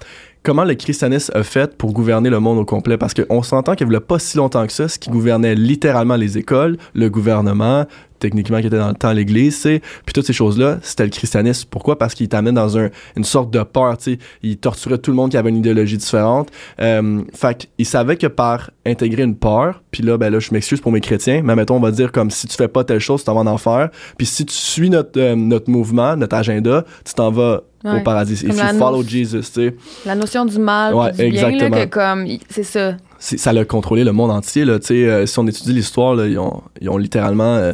Comment 0.43 0.63
le 0.63 0.75
christianisme 0.75 1.33
a 1.35 1.43
fait 1.43 1.75
pour 1.75 1.91
gouverner 1.91 2.29
le 2.29 2.39
monde 2.39 2.57
au 2.57 2.63
complet? 2.63 2.97
Parce 2.97 3.13
qu'on 3.13 3.43
s'entend 3.43 3.75
qu'il 3.75 3.85
n'y 3.87 3.95
avait 3.95 4.05
pas 4.05 4.17
si 4.17 4.37
longtemps 4.37 4.65
que 4.65 4.71
ça, 4.71 4.87
ce 4.87 4.97
qui 4.97 5.09
gouvernait 5.09 5.55
littéralement 5.55 6.15
les 6.15 6.37
écoles, 6.37 6.77
le 6.93 7.09
gouvernement, 7.09 7.85
techniquement 8.19 8.59
qui 8.61 8.67
était 8.67 8.77
dans 8.77 8.89
le 8.89 8.93
temps 8.95 9.11
l'église, 9.11 9.61
puis 9.61 10.13
toutes 10.13 10.25
ces 10.25 10.33
choses-là, 10.33 10.79
c'était 10.81 11.03
le 11.03 11.09
christianisme. 11.09 11.67
Pourquoi? 11.69 11.97
Parce 11.97 12.13
qu'il 12.13 12.27
t'amenait 12.29 12.51
dans 12.51 12.77
un, 12.77 12.89
une 13.15 13.23
sorte 13.23 13.51
de 13.51 13.61
peur, 13.63 13.97
tu 13.97 14.13
sais. 14.13 14.19
Il 14.43 14.57
torturait 14.57 14.97
tout 14.97 15.11
le 15.11 15.17
monde 15.17 15.31
qui 15.31 15.37
avait 15.37 15.49
une 15.49 15.57
idéologie 15.57 15.97
différente. 15.97 16.49
Euh, 16.79 17.21
fait 17.33 17.69
qu'il 17.75 17.85
savait 17.85 18.15
que 18.17 18.27
par 18.27 18.71
intégrer 18.85 19.23
une 19.23 19.35
peur, 19.35 19.81
puis 19.91 20.03
là, 20.03 20.17
ben 20.17 20.31
là, 20.31 20.39
je 20.39 20.49
m'excuse 20.51 20.79
pour 20.81 20.91
mes 20.91 21.01
chrétiens, 21.01 21.41
mais 21.43 21.55
mettons, 21.55 21.75
on 21.75 21.79
va 21.79 21.91
dire 21.91 22.11
comme 22.11 22.31
si 22.31 22.47
tu 22.47 22.55
fais 22.55 22.67
pas 22.67 22.83
telle 22.83 22.99
chose, 22.99 23.21
tu 23.21 23.25
t'en 23.25 23.33
vas 23.35 23.41
en 23.41 23.47
enfer. 23.47 23.89
Puis 24.17 24.25
si 24.25 24.45
tu 24.45 24.55
suis 24.55 24.89
notre, 24.89 25.19
euh, 25.19 25.35
notre 25.35 25.69
mouvement, 25.69 26.15
notre 26.15 26.35
agenda, 26.35 26.85
tu 27.05 27.13
t'en 27.13 27.31
vas 27.31 27.61
au 27.85 28.01
paradis. 28.03 28.33
If 28.45 28.57
la 28.57 28.73
you 28.73 28.79
follow 28.79 29.01
Jesus, 29.03 29.39
tu 29.39 29.45
sais. 29.53 29.75
La 30.05 30.15
notion 30.15 30.43
du 30.45 30.57
mal, 30.59 30.93
Ouais, 30.93 31.11
du 31.11 31.17
bien, 31.17 31.25
là, 31.41 31.47
exactement. 31.49 31.77
que 31.77 31.85
comme, 31.85 32.25
il- 32.25 32.39
c'est 32.49 32.63
ça. 32.63 32.97
ça 33.17 33.51
a 33.51 33.65
contrôlé 33.65 34.03
le 34.03 34.11
monde 34.11 34.31
entier. 34.31 34.65
Là, 34.65 34.77
tu 34.79 34.87
sais, 34.87 34.93
euh, 35.07 35.25
si 35.25 35.39
on 35.39 35.47
étudie 35.47 35.71
l'histoire, 35.73 36.15
ils, 36.25 36.37
ont, 36.37 36.61
ils 36.81 36.89
ont 36.89 36.97
littéralement 36.97 37.55
euh, 37.55 37.71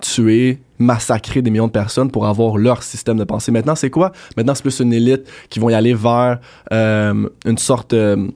tué, 0.00 0.58
massacré 0.78 1.42
des 1.42 1.50
millions 1.50 1.66
de 1.66 1.72
personnes 1.72 2.10
pour 2.10 2.26
avoir 2.26 2.58
leur 2.58 2.82
système 2.82 3.16
de 3.16 3.24
pensée. 3.24 3.50
Maintenant, 3.50 3.74
c'est 3.74 3.90
quoi? 3.90 4.12
Maintenant, 4.36 4.54
c'est 4.54 4.62
plus 4.62 4.80
une 4.80 4.92
élite 4.92 5.26
qui 5.48 5.58
vont 5.58 5.70
y 5.70 5.74
aller 5.74 5.94
vers 5.94 6.38
euh, 6.72 7.28
une 7.44 7.58
sorte 7.58 7.94
euh, 7.94 8.28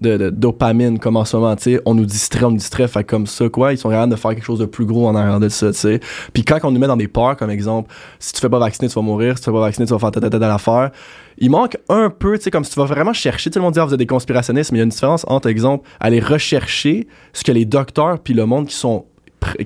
de, 0.00 0.30
dopamine, 0.30 0.98
comme 0.98 1.16
en 1.16 1.24
ce 1.24 1.36
moment, 1.36 1.54
on 1.84 1.94
nous 1.94 2.06
distrait, 2.06 2.44
on 2.44 2.50
nous 2.50 2.56
distrait, 2.56 2.88
fait 2.88 3.04
comme 3.04 3.26
ça, 3.26 3.48
quoi, 3.48 3.72
ils 3.72 3.78
sont 3.78 3.90
capables 3.90 4.10
de 4.10 4.16
faire 4.16 4.30
quelque 4.32 4.44
chose 4.44 4.58
de 4.58 4.64
plus 4.64 4.86
gros 4.86 5.06
en 5.06 5.14
arrière 5.14 5.40
de 5.40 5.48
ça, 5.48 5.72
tu 5.72 5.78
sais. 5.78 6.00
Puis 6.32 6.44
quand 6.44 6.58
on 6.62 6.70
nous 6.70 6.80
met 6.80 6.86
dans 6.86 6.96
des 6.96 7.08
peurs, 7.08 7.36
comme 7.36 7.50
exemple, 7.50 7.92
si 8.18 8.32
tu 8.32 8.40
fais 8.40 8.48
pas 8.48 8.58
vacciner, 8.58 8.88
tu 8.88 8.94
vas 8.94 9.02
mourir, 9.02 9.36
si 9.36 9.44
tu 9.44 9.50
fais 9.50 9.54
pas 9.54 9.60
vacciner, 9.60 9.86
tu 9.86 9.92
vas 9.92 9.98
faire 9.98 10.10
tata 10.10 10.30
tata 10.30 10.48
l'affaire, 10.48 10.90
il 11.38 11.50
manque 11.50 11.76
un 11.88 12.10
peu, 12.10 12.38
tu 12.38 12.44
sais, 12.44 12.50
comme 12.50 12.64
si 12.64 12.72
tu 12.72 12.80
vas 12.80 12.86
vraiment 12.86 13.12
chercher, 13.12 13.50
tout 13.50 13.58
le 13.58 13.64
monde 13.64 13.74
dit, 13.74 13.80
ah, 13.80 13.84
vous 13.84 13.92
êtes 13.92 13.98
des 13.98 14.06
conspirationnistes, 14.06 14.72
mais 14.72 14.78
il 14.78 14.80
y 14.80 14.82
a 14.82 14.84
une 14.84 14.90
différence 14.90 15.24
entre, 15.28 15.48
exemple, 15.48 15.86
aller 16.00 16.20
rechercher 16.20 17.06
ce 17.32 17.44
que 17.44 17.52
les 17.52 17.64
docteurs 17.64 18.20
puis 18.20 18.34
le 18.34 18.46
monde 18.46 18.66
qui 18.66 18.74
sont 18.74 19.04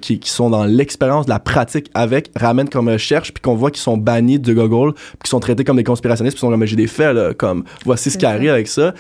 qui, 0.01 0.19
qui 0.19 0.31
sont 0.31 0.51
dans 0.51 0.65
l'expérience 0.65 1.27
de 1.27 1.31
la 1.31 1.39
pratique 1.39 1.91
avec 1.95 2.31
ramènent 2.37 2.69
comme 2.69 2.89
recherche 2.89 3.33
puis 3.33 3.43
qu'on 3.43 3.55
voit 3.55 3.71
qu'ils 3.71 3.83
sont 3.83 3.97
bannis 3.97 4.39
de 4.39 4.53
Google 4.53 4.95
puis 4.95 5.19
qu'ils 5.23 5.31
sont 5.31 5.41
traités 5.41 5.65
comme 5.65 5.77
des 5.77 5.85
conspirationnistes 5.85 6.37
puis 6.37 6.41
sont 6.41 6.51
comme 6.51 6.65
j'ai 6.65 6.77
des 6.77 6.87
faits 6.87 7.15
là, 7.15 7.35
comme 7.35 7.65
voici 7.85 8.11
ce 8.11 8.19
qui 8.19 8.27
arrive 8.27 8.51
avec 8.51 8.69
ça 8.69 8.95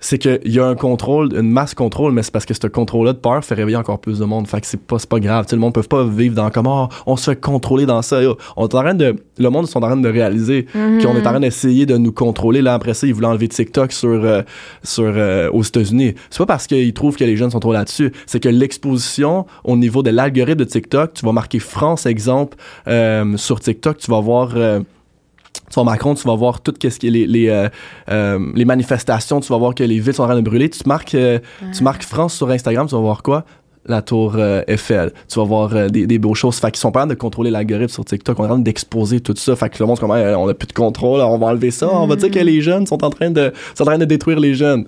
c'est 0.00 0.18
qu'il 0.18 0.40
y 0.52 0.58
a 0.58 0.66
un 0.66 0.74
contrôle, 0.74 1.32
une 1.34 1.50
masse 1.50 1.74
contrôle, 1.74 2.12
mais 2.12 2.22
c'est 2.22 2.32
parce 2.32 2.44
que 2.46 2.54
ce 2.54 2.66
contrôle-là 2.66 3.12
de 3.12 3.18
peur 3.18 3.44
fait 3.44 3.54
réveiller 3.54 3.76
encore 3.76 3.98
plus 3.98 4.18
de 4.18 4.24
monde. 4.24 4.46
Fait 4.46 4.60
que 4.60 4.66
c'est 4.66 4.80
pas, 4.80 4.96
pas 5.08 5.20
grave. 5.20 5.44
Tu 5.46 5.50
sais, 5.50 5.56
le 5.56 5.60
monde 5.60 5.74
peut 5.74 5.82
pas 5.82 6.04
vivre 6.04 6.34
dans 6.34 6.50
comme, 6.50 6.66
oh, 6.66 6.88
on 7.06 7.16
se 7.16 7.30
fait 7.30 7.40
contrôler 7.40 7.86
dans 7.86 8.02
ça. 8.02 8.22
Yo, 8.22 8.36
On 8.56 8.66
est 8.66 8.74
en 8.74 8.82
train 8.82 8.94
de, 8.94 9.16
le 9.38 9.48
monde 9.48 9.66
sont 9.66 9.78
en 9.78 9.86
train 9.86 9.96
de 9.96 10.08
réaliser 10.08 10.66
Mhm. 10.74 11.02
qu'on 11.02 11.14
est 11.16 11.20
en 11.20 11.30
train 11.30 11.40
d'essayer 11.40 11.86
de 11.86 11.96
nous 11.96 12.12
contrôler. 12.12 12.62
Là, 12.62 12.74
après 12.74 12.94
ça, 12.94 13.06
ils 13.06 13.14
voulaient 13.14 13.26
enlever 13.26 13.48
TikTok 13.48 13.92
sur, 13.92 14.08
euh, 14.10 14.42
sur, 14.82 15.04
euh, 15.06 15.50
aux 15.52 15.62
États-Unis. 15.62 16.14
C'est 16.30 16.38
pas 16.38 16.46
parce 16.46 16.66
qu'ils 16.66 16.92
trouvent 16.92 17.16
que 17.16 17.24
les 17.24 17.36
jeunes 17.36 17.50
sont 17.50 17.60
trop 17.60 17.72
là-dessus. 17.72 18.12
C'est 18.26 18.40
que 18.40 18.48
l'exposition 18.48 19.46
au 19.64 19.76
niveau 19.76 20.02
de 20.02 20.10
l'algorithme 20.10 20.60
de 20.60 20.64
TikTok, 20.64 21.14
tu 21.14 21.24
vas 21.26 21.32
marquer 21.32 21.58
France, 21.58 22.06
exemple, 22.06 22.56
euh, 22.88 23.36
sur 23.36 23.60
TikTok, 23.60 23.98
tu 23.98 24.10
vas 24.10 24.20
voir, 24.20 24.50
euh, 24.56 24.80
tu 25.70 25.80
vas 25.80 25.84
Macron, 25.84 26.14
tu 26.14 26.26
vas 26.26 26.34
voir 26.34 26.60
tout 26.60 26.74
ce 26.80 26.88
qui 26.88 27.06
est 27.06 27.10
les, 27.10 27.26
les, 27.26 27.48
euh, 27.48 27.68
euh, 28.10 28.38
les 28.54 28.64
manifestations, 28.64 29.40
tu 29.40 29.48
vas 29.52 29.58
voir 29.58 29.74
que 29.74 29.84
les 29.84 29.98
villes 29.98 30.14
sont 30.14 30.22
en 30.22 30.26
train 30.26 30.36
de 30.36 30.40
brûler. 30.40 30.70
Tu 30.70 30.80
marques, 30.86 31.14
euh, 31.14 31.38
tu 31.74 31.82
marques 31.82 32.04
France 32.04 32.34
sur 32.34 32.48
Instagram, 32.50 32.86
tu 32.86 32.94
vas 32.94 33.00
voir 33.00 33.22
quoi? 33.22 33.44
La 33.88 34.02
tour 34.02 34.34
euh, 34.36 34.62
Eiffel. 34.66 35.12
Tu 35.28 35.38
vas 35.38 35.44
voir 35.44 35.74
euh, 35.74 35.88
des, 35.88 36.06
des 36.06 36.18
beaux 36.18 36.34
choses. 36.34 36.56
Fait 36.56 36.70
qu'ils 36.70 36.78
sont 36.80 36.90
pas 36.92 37.00
en 37.00 37.02
train 37.06 37.14
de 37.14 37.18
contrôler 37.18 37.50
l'algorithme 37.50 37.88
sur 37.92 38.04
TikTok. 38.04 38.38
On 38.38 38.42
est 38.42 38.46
en 38.46 38.50
train 38.50 38.58
d'exposer 38.58 39.20
tout 39.20 39.34
ça. 39.36 39.54
Fait 39.56 39.68
que 39.68 39.76
le 39.80 39.86
monde, 39.86 39.98
comme, 39.98 40.10
Hey, 40.12 40.34
on 40.34 40.48
a 40.48 40.54
plus 40.54 40.66
de 40.66 40.72
contrôle, 40.72 41.20
on 41.20 41.38
va 41.38 41.46
enlever 41.48 41.70
ça. 41.70 41.88
On 41.92 42.06
va 42.06 42.16
dire 42.16 42.30
que 42.30 42.38
les 42.38 42.60
jeunes 42.60 42.86
sont 42.86 43.04
en 43.04 43.10
train 43.10 43.30
de, 43.30 43.52
sont 43.74 43.82
en 43.84 43.86
train 43.86 43.98
de 43.98 44.04
détruire 44.04 44.40
les 44.40 44.54
jeunes. 44.54 44.86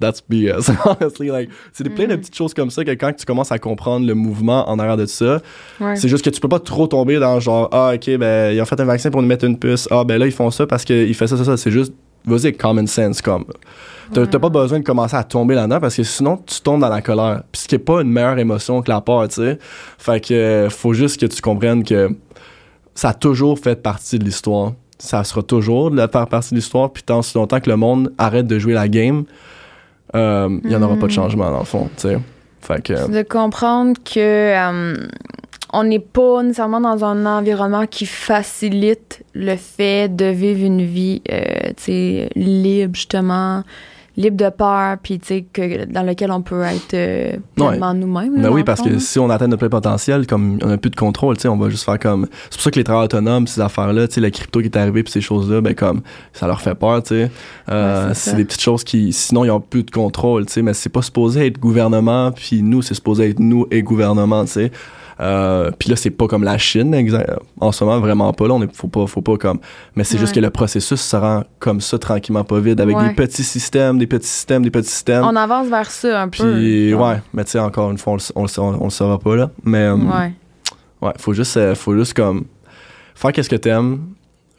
That's 0.00 0.22
BS. 0.28 0.70
Honestly, 0.84 1.28
like, 1.28 1.50
c'est 1.72 1.84
des- 1.84 1.90
plein 1.90 2.06
de 2.06 2.16
petites 2.16 2.36
choses 2.36 2.54
comme 2.54 2.70
ça 2.70 2.84
que 2.84 2.90
quand 2.92 3.12
tu 3.14 3.24
commences 3.26 3.52
à 3.52 3.58
comprendre 3.58 4.06
le 4.06 4.14
mouvement 4.14 4.68
en 4.68 4.78
arrière 4.78 4.96
de 4.96 5.06
ça, 5.06 5.40
Ouais. 5.80 5.96
c'est 5.96 6.08
juste 6.08 6.24
que 6.24 6.30
tu 6.30 6.40
peux 6.40 6.48
pas 6.48 6.58
trop 6.60 6.86
tomber 6.86 7.18
dans 7.18 7.38
genre 7.40 7.68
ah 7.72 7.92
ok 7.94 8.16
ben 8.18 8.52
ils 8.54 8.60
ont 8.60 8.64
fait 8.64 8.80
un 8.80 8.84
vaccin 8.84 9.10
pour 9.10 9.22
nous 9.22 9.28
mettre 9.28 9.44
une 9.44 9.58
puce 9.58 9.86
ah 9.90 10.02
ben 10.04 10.18
là 10.18 10.26
ils 10.26 10.32
font 10.32 10.50
ça 10.50 10.66
parce 10.66 10.84
qu'ils 10.84 11.14
font 11.14 11.26
ça 11.26 11.36
ça 11.36 11.44
ça 11.44 11.56
c'est 11.56 11.70
juste 11.70 11.92
vas-y 12.28 12.52
common 12.52 12.86
sense 12.86 13.22
comme. 13.22 13.44
T'as 14.12 14.26
pas 14.26 14.48
besoin 14.48 14.78
de 14.78 14.84
commencer 14.84 15.16
à 15.16 15.24
tomber 15.24 15.54
là-dedans 15.54 15.80
parce 15.80 15.96
que 15.96 16.02
sinon 16.02 16.38
tu 16.46 16.60
tombes 16.60 16.80
dans 16.80 16.88
la 16.88 17.02
colère. 17.02 17.42
Puis 17.52 17.62
ce 17.62 17.68
qui 17.68 17.74
est 17.74 17.80
pas 17.80 18.00
une 18.00 18.10
meilleure 18.10 18.38
émotion 18.38 18.82
que 18.82 18.90
la 18.90 19.00
peur 19.00 19.28
tu 19.28 19.36
sais. 19.36 19.58
Fait 19.98 20.20
que 20.20 20.34
euh, 20.34 20.70
faut 20.70 20.94
juste 20.94 21.20
que 21.20 21.26
tu 21.26 21.40
comprennes 21.42 21.84
que 21.84 22.10
ça 22.94 23.10
a 23.10 23.14
toujours 23.14 23.58
fait 23.58 23.80
partie 23.82 24.18
de 24.18 24.24
l'histoire. 24.24 24.72
Ça 24.98 25.22
sera 25.24 25.42
toujours 25.42 25.90
de 25.90 26.06
faire 26.06 26.26
partie 26.26 26.50
de 26.50 26.56
l'histoire 26.56 26.90
puis 26.90 27.02
tant 27.02 27.22
si 27.22 27.36
longtemps 27.36 27.60
que 27.60 27.70
le 27.70 27.76
monde 27.76 28.12
arrête 28.18 28.46
de 28.46 28.58
jouer 28.58 28.72
la 28.72 28.88
game 28.88 29.24
euh, 30.14 30.58
il 30.64 30.70
y 30.70 30.76
en 30.76 30.82
aura 30.82 30.96
pas 30.96 31.06
de 31.06 31.12
changement 31.12 31.50
dans 31.50 31.58
le 31.58 31.64
fond 31.64 31.90
tu 31.96 32.08
sais. 32.08 32.18
Fait 32.60 32.82
que 32.82 32.96
C'est 32.96 33.10
de 33.10 33.22
comprendre 33.22 33.98
que 34.02 34.18
euh, 34.18 35.06
on 35.72 35.84
n'est 35.84 35.98
pas 35.98 36.42
nécessairement 36.42 36.80
dans 36.80 37.04
un 37.04 37.26
environnement 37.26 37.86
qui 37.86 38.06
facilite 38.06 39.24
le 39.34 39.56
fait 39.56 40.14
de 40.14 40.26
vivre 40.26 40.64
une 40.64 40.82
vie 40.82 41.22
euh, 41.30 41.42
tu 41.76 41.82
sais, 41.84 42.30
libre 42.34 42.94
justement 42.94 43.62
libre 44.18 44.36
de 44.36 44.50
peur 44.50 44.96
puis 45.00 45.18
tu 45.20 45.26
sais 45.26 45.44
que 45.52 45.84
dans 45.84 46.02
lequel 46.02 46.32
on 46.32 46.42
peut 46.42 46.62
être 46.62 46.94
euh, 46.94 47.36
pleinement 47.54 47.94
nous-mêmes 47.94 48.42
Ben 48.42 48.50
oui, 48.50 48.64
parce 48.64 48.80
fond, 48.80 48.88
que 48.88 48.98
si 48.98 49.18
on 49.18 49.30
atteint 49.30 49.46
notre 49.46 49.60
plein 49.60 49.68
potentiel, 49.68 50.26
comme 50.26 50.58
on 50.62 50.70
a 50.70 50.76
plus 50.76 50.90
de 50.90 50.96
contrôle, 50.96 51.36
tu 51.36 51.42
sais, 51.42 51.48
on 51.48 51.56
va 51.56 51.70
juste 51.70 51.84
faire 51.84 52.00
comme. 52.00 52.26
C'est 52.50 52.54
pour 52.54 52.62
ça 52.62 52.70
que 52.72 52.78
les 52.80 52.84
travailleurs 52.84 53.04
autonomes, 53.04 53.46
ces 53.46 53.60
affaires-là, 53.60 54.08
tu 54.08 54.14
sais, 54.14 54.20
la 54.20 54.32
crypto 54.32 54.60
qui 54.60 54.66
est 54.66 54.76
arrivée, 54.76 55.04
puis 55.04 55.12
ces 55.12 55.20
choses-là, 55.20 55.60
ben 55.60 55.74
comme, 55.74 56.02
ça 56.32 56.48
leur 56.48 56.60
fait 56.60 56.74
peur, 56.74 57.02
tu 57.02 57.08
sais. 57.08 57.30
Euh, 57.70 58.08
Ouais, 58.08 58.14
c'est 58.14 58.34
des 58.34 58.44
petites 58.44 58.60
choses 58.60 58.82
qui, 58.82 59.12
sinon, 59.12 59.44
ils 59.44 59.50
ont 59.50 59.60
plus 59.60 59.84
de 59.84 59.90
contrôle, 59.90 60.46
tu 60.46 60.52
sais, 60.54 60.62
mais 60.62 60.74
c'est 60.74 60.88
pas 60.88 61.02
supposé 61.02 61.46
être 61.46 61.58
gouvernement, 61.58 62.32
puis 62.32 62.62
nous, 62.62 62.82
c'est 62.82 62.94
supposé 62.94 63.30
être 63.30 63.38
nous 63.38 63.66
et 63.70 63.82
gouvernement, 63.82 64.44
tu 64.44 64.52
sais. 64.52 64.72
Euh, 65.20 65.70
puis 65.78 65.90
là, 65.90 65.96
c'est 65.96 66.10
pas 66.10 66.26
comme 66.28 66.44
la 66.44 66.58
Chine, 66.58 66.94
en 67.60 67.72
ce 67.72 67.84
moment, 67.84 67.98
vraiment 68.00 68.32
pas. 68.32 68.46
Là, 68.46 68.54
on 68.54 68.62
est, 68.62 68.74
faut 68.74 68.88
pas, 68.88 69.06
faut 69.06 69.20
pas 69.20 69.36
comme. 69.36 69.58
Mais 69.96 70.04
c'est 70.04 70.18
juste 70.18 70.34
que 70.34 70.40
le 70.40 70.50
processus 70.50 71.00
se 71.00 71.16
rend 71.16 71.42
comme 71.58 71.80
ça, 71.80 71.98
tranquillement, 71.98 72.44
pas 72.44 72.60
vite, 72.60 72.80
avec 72.80 72.96
Ouais. 72.96 73.08
des 73.08 73.14
petits 73.14 73.42
systèmes, 73.42 73.98
des 73.98 74.06
petits 74.06 74.28
systèmes, 74.28 74.62
des 74.62 74.70
petits 74.70 74.90
systèmes. 74.90 75.24
on 75.24 75.34
avance 75.36 75.68
vers 75.68 75.90
ça 75.90 76.22
un 76.22 76.28
peu 76.28 76.52
Puis, 76.54 76.94
ouais, 76.94 77.16
mais 77.32 77.44
tu 77.44 77.52
sais, 77.52 77.58
encore 77.58 77.90
une 77.90 77.98
fois, 77.98 78.14
on 78.34 78.44
le, 78.44 78.60
on 78.60 78.84
le 78.84 78.90
saura 78.90 79.18
pas, 79.18 79.36
là. 79.36 79.50
Mais, 79.64 79.78
euh, 79.84 79.96
ouais. 79.96 80.32
ouais 81.02 81.12
faut 81.18 81.32
juste, 81.32 81.56
euh, 81.56 81.74
faut 81.74 81.96
juste 81.96 82.14
comme, 82.14 82.44
faire 83.14 83.32
qu'est-ce 83.32 83.50
que 83.50 83.56
t'aimes, 83.56 84.00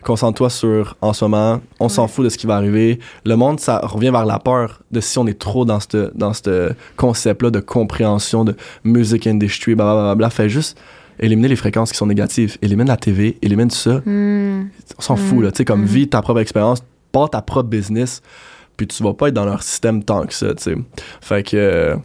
concentre-toi 0.03 0.49
sur, 0.49 0.95
en 1.01 1.13
ce 1.13 1.25
moment, 1.25 1.61
on 1.79 1.89
s'en 1.89 2.03
Ouais. 2.03 2.07
fout 2.07 2.23
de 2.25 2.29
ce 2.29 2.37
qui 2.37 2.47
va 2.47 2.55
arriver. 2.55 2.99
Le 3.25 3.35
monde, 3.35 3.59
ça 3.59 3.79
revient 3.83 4.11
vers 4.11 4.25
la 4.25 4.39
peur 4.39 4.81
de 4.91 4.99
si 5.01 5.17
on 5.19 5.27
est 5.27 5.37
trop 5.37 5.65
dans 5.65 5.79
ce 5.79 6.11
dans 6.15 6.31
concept-là 6.97 7.51
de 7.51 7.59
compréhension 7.59 8.45
de 8.45 8.55
music 8.83 9.27
industry, 9.27 9.75
blablabla. 9.75 10.29
Fait 10.29 10.49
juste 10.49 10.77
éliminer 11.19 11.49
les 11.49 11.55
fréquences 11.55 11.91
qui 11.91 11.97
sont 11.97 12.05
négatives. 12.05 12.57
Élimine 12.61 12.87
la 12.87 12.97
TV, 12.97 13.37
élimine 13.41 13.67
tout 13.67 13.75
ça. 13.75 14.01
Hmm. 14.05 14.67
On 14.97 15.01
s'en 15.01 15.15
Mm. 15.15 15.17
fout, 15.17 15.43
là. 15.43 15.51
Tu 15.51 15.57
sais, 15.57 15.65
comme 15.65 15.81
Mhm. 15.81 15.85
vis 15.87 16.07
ta 16.09 16.21
propre 16.21 16.39
expérience, 16.39 16.81
pas 17.11 17.27
ta 17.27 17.41
propre 17.41 17.67
business, 17.69 18.21
puis 18.77 18.87
tu 18.87 19.03
vas 19.03 19.13
pas 19.13 19.27
être 19.27 19.33
dans 19.33 19.45
leur 19.45 19.61
système 19.63 20.03
tant 20.03 20.25
que 20.25 20.33
ça, 20.33 20.53
tu 20.55 20.63
sais. 20.63 20.75
Fait 21.19 21.43
que, 21.43 21.97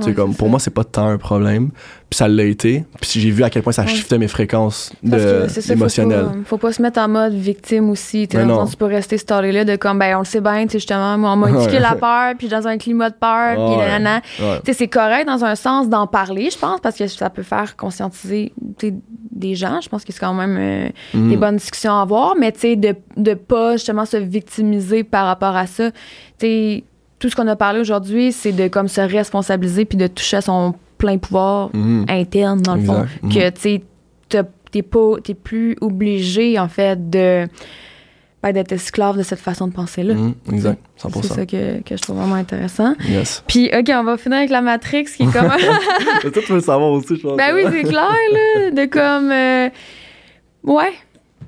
Ouais, 0.00 0.12
comme, 0.12 0.32
c'est 0.32 0.38
pour 0.38 0.46
ça. 0.46 0.50
moi, 0.50 0.58
c'est 0.60 0.70
pas 0.74 0.84
tant 0.84 1.06
un 1.08 1.18
problème. 1.18 1.70
Puis 2.10 2.18
ça 2.18 2.26
l'a 2.28 2.44
été. 2.44 2.84
Puis 3.00 3.20
j'ai 3.20 3.30
vu 3.30 3.42
à 3.44 3.50
quel 3.50 3.62
point 3.62 3.72
ça 3.72 3.82
Ouais. 3.82 3.88
shiftait 3.88 4.18
mes 4.18 4.26
fréquences 4.28 4.92
de 5.02 5.46
c'est 5.48 5.60
ça, 5.60 5.68
faut 5.74 5.78
émotionnelles. 5.80 6.24
pas, 6.24 6.32
faut 6.46 6.58
pas 6.58 6.72
se 6.72 6.82
mettre 6.82 6.98
en 7.00 7.08
mode 7.08 7.34
victime 7.34 7.90
aussi. 7.90 8.26
dans 8.26 8.44
non. 8.44 8.54
sens, 8.56 8.72
tu 8.72 8.76
peux 8.76 8.84
rester 8.86 9.18
story-là 9.18 9.64
de 9.64 9.76
comme, 9.76 9.98
ben, 9.98 10.16
on 10.16 10.20
le 10.20 10.24
sait 10.24 10.40
bien, 10.40 10.66
justement, 10.70 11.16
moi, 11.18 11.30
on 11.32 11.36
m'a 11.36 11.46
indiqué 11.48 11.78
la 11.78 11.94
peur, 11.94 12.34
puis 12.38 12.48
dans 12.48 12.66
un 12.66 12.76
climat 12.78 13.10
de 13.10 13.14
peur, 13.14 13.54
puis 13.54 13.76
Ouais. 13.76 13.86
nanana. 13.88 14.20
Ouais. 14.40 14.72
C'est 14.72 14.88
correct 14.88 15.26
dans 15.26 15.44
un 15.44 15.54
sens 15.54 15.88
d'en 15.88 16.06
parler, 16.06 16.50
je 16.50 16.58
pense, 16.58 16.80
parce 16.80 16.96
que 16.96 17.06
ça 17.06 17.30
peut 17.30 17.42
faire 17.44 17.76
conscientiser 17.76 18.52
des 19.32 19.54
gens. 19.54 19.80
Je 19.80 19.88
pense 19.88 20.04
que 20.04 20.12
c'est 20.12 20.20
quand 20.20 20.34
même 20.34 20.56
euh, 20.58 20.88
Mhm. 21.18 21.30
des 21.30 21.36
bonnes 21.36 21.56
discussions 21.56 21.92
à 21.98 22.02
avoir, 22.02 22.34
mais 22.38 22.52
tu 22.52 22.60
sais, 22.60 22.76
de, 22.76 22.94
de 23.16 23.34
pas 23.34 23.72
justement 23.72 24.04
se 24.06 24.16
victimiser 24.16 25.04
par 25.04 25.26
rapport 25.26 25.56
à 25.56 25.66
ça. 25.66 25.90
Tu 25.90 26.46
sais, 26.46 26.84
tout 27.18 27.28
ce 27.30 27.36
qu'on 27.36 27.46
a 27.48 27.56
parlé 27.56 27.80
aujourd'hui, 27.80 28.32
c'est 28.32 28.52
de 28.52 28.68
comme 28.68 28.88
se 28.88 29.00
responsabiliser 29.00 29.84
puis 29.84 29.96
de 29.98 30.06
toucher 30.06 30.38
à 30.38 30.40
son 30.42 30.74
plein 30.98 31.18
pouvoir 31.18 31.70
Mhm. 31.74 32.06
interne, 32.08 32.60
dans 32.62 32.74
le 32.76 32.82
fond. 32.82 33.02
Exact. 33.02 33.22
Mhm. 33.22 33.32
Que, 33.32 33.50
tu 33.50 33.60
sais, 33.60 33.82
t'es 34.70 34.82
pas, 34.82 35.12
t'es 35.22 35.34
plus 35.34 35.76
obligé, 35.80 36.58
en 36.58 36.68
fait, 36.68 37.08
de, 37.10 37.46
d'être 38.42 38.72
esclave 38.72 39.16
de 39.16 39.22
cette 39.22 39.38
façon 39.38 39.68
de 39.68 39.72
penser-là. 39.72 40.14
Mhm. 40.14 40.34
Exact. 40.52 40.78
C'est 40.96 41.08
100%. 41.08 41.34
ça 41.34 41.46
que, 41.46 41.80
que 41.82 41.96
je 41.96 42.02
trouve 42.02 42.16
vraiment 42.16 42.34
intéressant. 42.34 42.94
Yes. 43.08 43.42
Puis, 43.46 43.70
OK, 43.72 43.90
on 43.94 44.02
va 44.04 44.16
finir 44.16 44.38
avec 44.38 44.50
la 44.50 44.60
Matrix, 44.60 45.04
qui 45.04 45.22
est 45.22 45.32
comme... 45.32 45.48
Toi, 46.20 46.30
tu 46.32 46.40
veux 46.40 46.56
le 46.56 46.60
savoir 46.60 46.90
aussi, 46.90 47.16
je 47.16 47.22
pense. 47.22 47.36
ben 47.36 47.54
oui, 47.54 47.62
c'est 47.70 47.82
clair, 47.88 48.10
là, 48.32 48.70
de 48.70 48.84
comme... 48.86 49.30
euh, 49.30 49.68
ouais, 50.64 50.92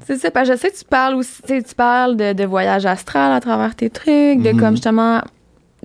c'est 0.07 0.17
ça. 0.17 0.31
Parce 0.31 0.49
que 0.49 0.55
je 0.55 0.59
sais 0.61 0.71
que 0.71 0.77
tu 0.79 0.85
parles 0.85 1.17
aussi, 1.17 1.43
tu 1.49 1.75
parles 1.77 2.17
de, 2.17 2.33
de 2.33 2.45
voyage 2.45 2.87
astral 2.87 3.33
à 3.33 3.41
travers 3.41 3.75
tes 3.75 3.91
trucs, 3.91 4.41
de 4.43 4.53
comme, 4.59 4.73
justement, 4.77 5.21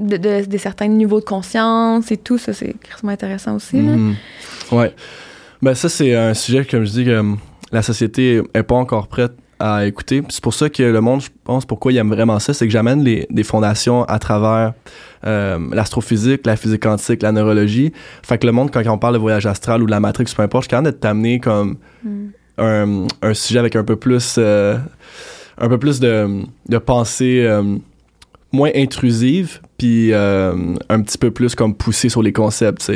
de, 0.02 0.18
de, 0.18 0.46
de 0.46 0.58
certains 0.58 0.88
niveaux 0.88 1.20
de 1.20 1.26
conscience 1.26 2.12
et 2.12 2.18
tout. 2.18 2.38
Ça, 2.38 2.54
c'est 2.54 2.70
extrêmement 2.84 3.14
intéressant 3.14 3.56
aussi, 3.56 3.78
là. 3.78 3.94
Mhm. 3.96 4.16
Ouais. 4.72 4.94
Ben 5.62 5.76
ça, 5.76 5.90
c'est 5.90 6.16
un 6.16 6.34
sujet, 6.34 6.66
comme 6.66 6.84
je 6.86 6.92
dis, 6.92 7.06
que 7.06 7.20
hum, 7.20 7.38
la 7.72 7.82
société 7.82 8.42
est 8.54 8.64
pas 8.64 8.76
encore 8.76 9.08
prête 9.08 9.34
à 9.60 9.86
écouter. 9.86 10.24
C'est 10.30 10.42
pour 10.42 10.56
ça 10.56 10.70
que 10.72 10.82
le 10.82 11.02
monde, 11.02 11.22
je 11.22 11.30
pense, 11.44 11.66
pourquoi 11.66 11.92
il 11.94 11.98
aime 11.98 12.10
vraiment 12.10 12.40
ça, 12.40 12.52
c'est 12.54 12.66
que 12.66 12.74
j'amène 12.74 13.04
les, 13.04 13.28
des 13.30 13.44
fondations 13.44 14.04
à 14.06 14.18
travers 14.18 14.74
euh, 15.28 15.60
l'astrophysique, 15.72 16.48
la 16.48 16.56
physique 16.56 16.82
quantique, 16.82 17.22
la 17.22 17.32
neurologie. 17.32 17.94
Fait 18.24 18.40
que 18.40 18.48
le 18.48 18.54
monde, 18.54 18.72
quand 18.72 18.82
on 18.88 18.98
parle 18.98 19.14
de 19.14 19.20
voyage 19.20 19.46
astral 19.46 19.84
ou 19.84 19.86
de 19.86 19.92
la 19.92 20.00
matrix, 20.00 20.26
peu 20.36 20.42
importe, 20.42 20.64
je 20.64 20.66
suis 20.66 20.70
capable 20.72 20.88
de 20.88 21.00
t'amener 21.00 21.40
comme 21.40 21.78
Mm. 22.04 22.30
un, 22.58 23.08
un 23.22 23.34
sujet 23.36 23.60
avec 23.60 23.76
un 23.76 23.84
peu 23.84 23.96
plus 23.96 24.36
euh, 24.40 24.78
un 25.60 25.70
peu 25.70 25.78
plus 25.78 26.00
de, 26.00 26.42
de 26.68 26.78
pensée 26.80 27.44
euh, 27.46 27.78
moins 28.52 28.72
intrusive 28.76 29.62
puis 29.82 30.14
euh, 30.14 30.76
un 30.90 31.02
petit 31.02 31.18
peu 31.18 31.32
plus 31.32 31.56
comme 31.56 31.74
poussé 31.74 32.08
sur 32.08 32.22
les 32.22 32.32
concepts 32.32 32.92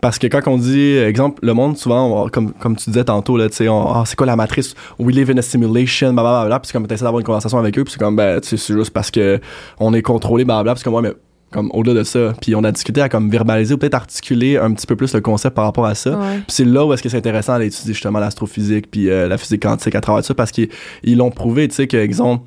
parce 0.00 0.18
que 0.18 0.28
quand 0.28 0.40
on 0.46 0.56
dit 0.56 0.96
exemple 0.96 1.40
le 1.44 1.52
monde 1.52 1.76
souvent 1.76 2.24
on 2.24 2.28
comme 2.30 2.54
comme 2.54 2.74
tu 2.74 2.88
disais 2.88 3.04
tantôt 3.04 3.36
là 3.36 3.50
tu 3.50 3.68
ah, 3.68 4.04
c'est 4.06 4.16
quoi 4.16 4.26
la 4.26 4.34
matrice? 4.34 4.74
We 4.98 5.14
live 5.14 5.30
in 5.30 5.36
a 5.36 5.42
simulation 5.42 6.14
blablabla 6.14 6.60
puis 6.60 6.72
comme 6.72 6.86
t'essaies 6.86 7.04
d'avoir 7.04 7.20
une 7.20 7.26
conversation 7.26 7.58
avec 7.58 7.78
eux 7.78 7.84
puis 7.84 7.92
c'est 7.92 7.98
comme 7.98 8.16
ben 8.16 8.40
tu 8.40 8.48
sais 8.48 8.56
c'est 8.56 8.72
juste 8.72 8.92
parce 8.92 9.10
que 9.10 9.40
on 9.78 9.92
est 9.92 10.00
contrôlé 10.00 10.46
blablabla 10.46 10.72
puis 10.72 10.78
c'est 10.78 10.84
comme 10.84 10.94
ouais 10.94 11.02
mais 11.02 11.12
comme 11.50 11.70
au-delà 11.74 11.98
de 11.98 12.02
ça. 12.02 12.32
Puis 12.40 12.54
on 12.54 12.64
a 12.64 12.72
discuté 12.72 13.02
à 13.02 13.10
comme 13.10 13.28
verbaliser 13.28 13.74
ou 13.74 13.76
peut-être 13.76 13.92
articuler 13.92 14.56
un 14.56 14.72
petit 14.72 14.86
peu 14.86 14.96
plus 14.96 15.12
le 15.12 15.20
concept 15.20 15.54
par 15.54 15.66
rapport 15.66 15.84
à 15.84 15.94
ça. 15.94 16.12
Ouais. 16.12 16.36
Puis 16.36 16.46
c'est 16.48 16.64
là 16.64 16.86
où 16.86 16.94
est-ce 16.94 17.02
que 17.02 17.10
c'est 17.10 17.18
intéressant 17.18 17.52
d'aller 17.52 17.66
étudier 17.66 17.92
justement 17.92 18.20
l'astrophysique 18.20 18.90
puis 18.90 19.10
euh, 19.10 19.28
la 19.28 19.36
physique 19.36 19.62
quantique 19.62 19.94
à 19.94 20.00
travers 20.00 20.24
ça 20.24 20.32
parce 20.32 20.50
qu'ils 20.50 20.70
ils 21.02 21.18
l'ont 21.18 21.30
prouvé, 21.30 21.68
tu 21.68 21.74
sais, 21.74 21.86
que, 21.86 21.98
exemple, 21.98 22.46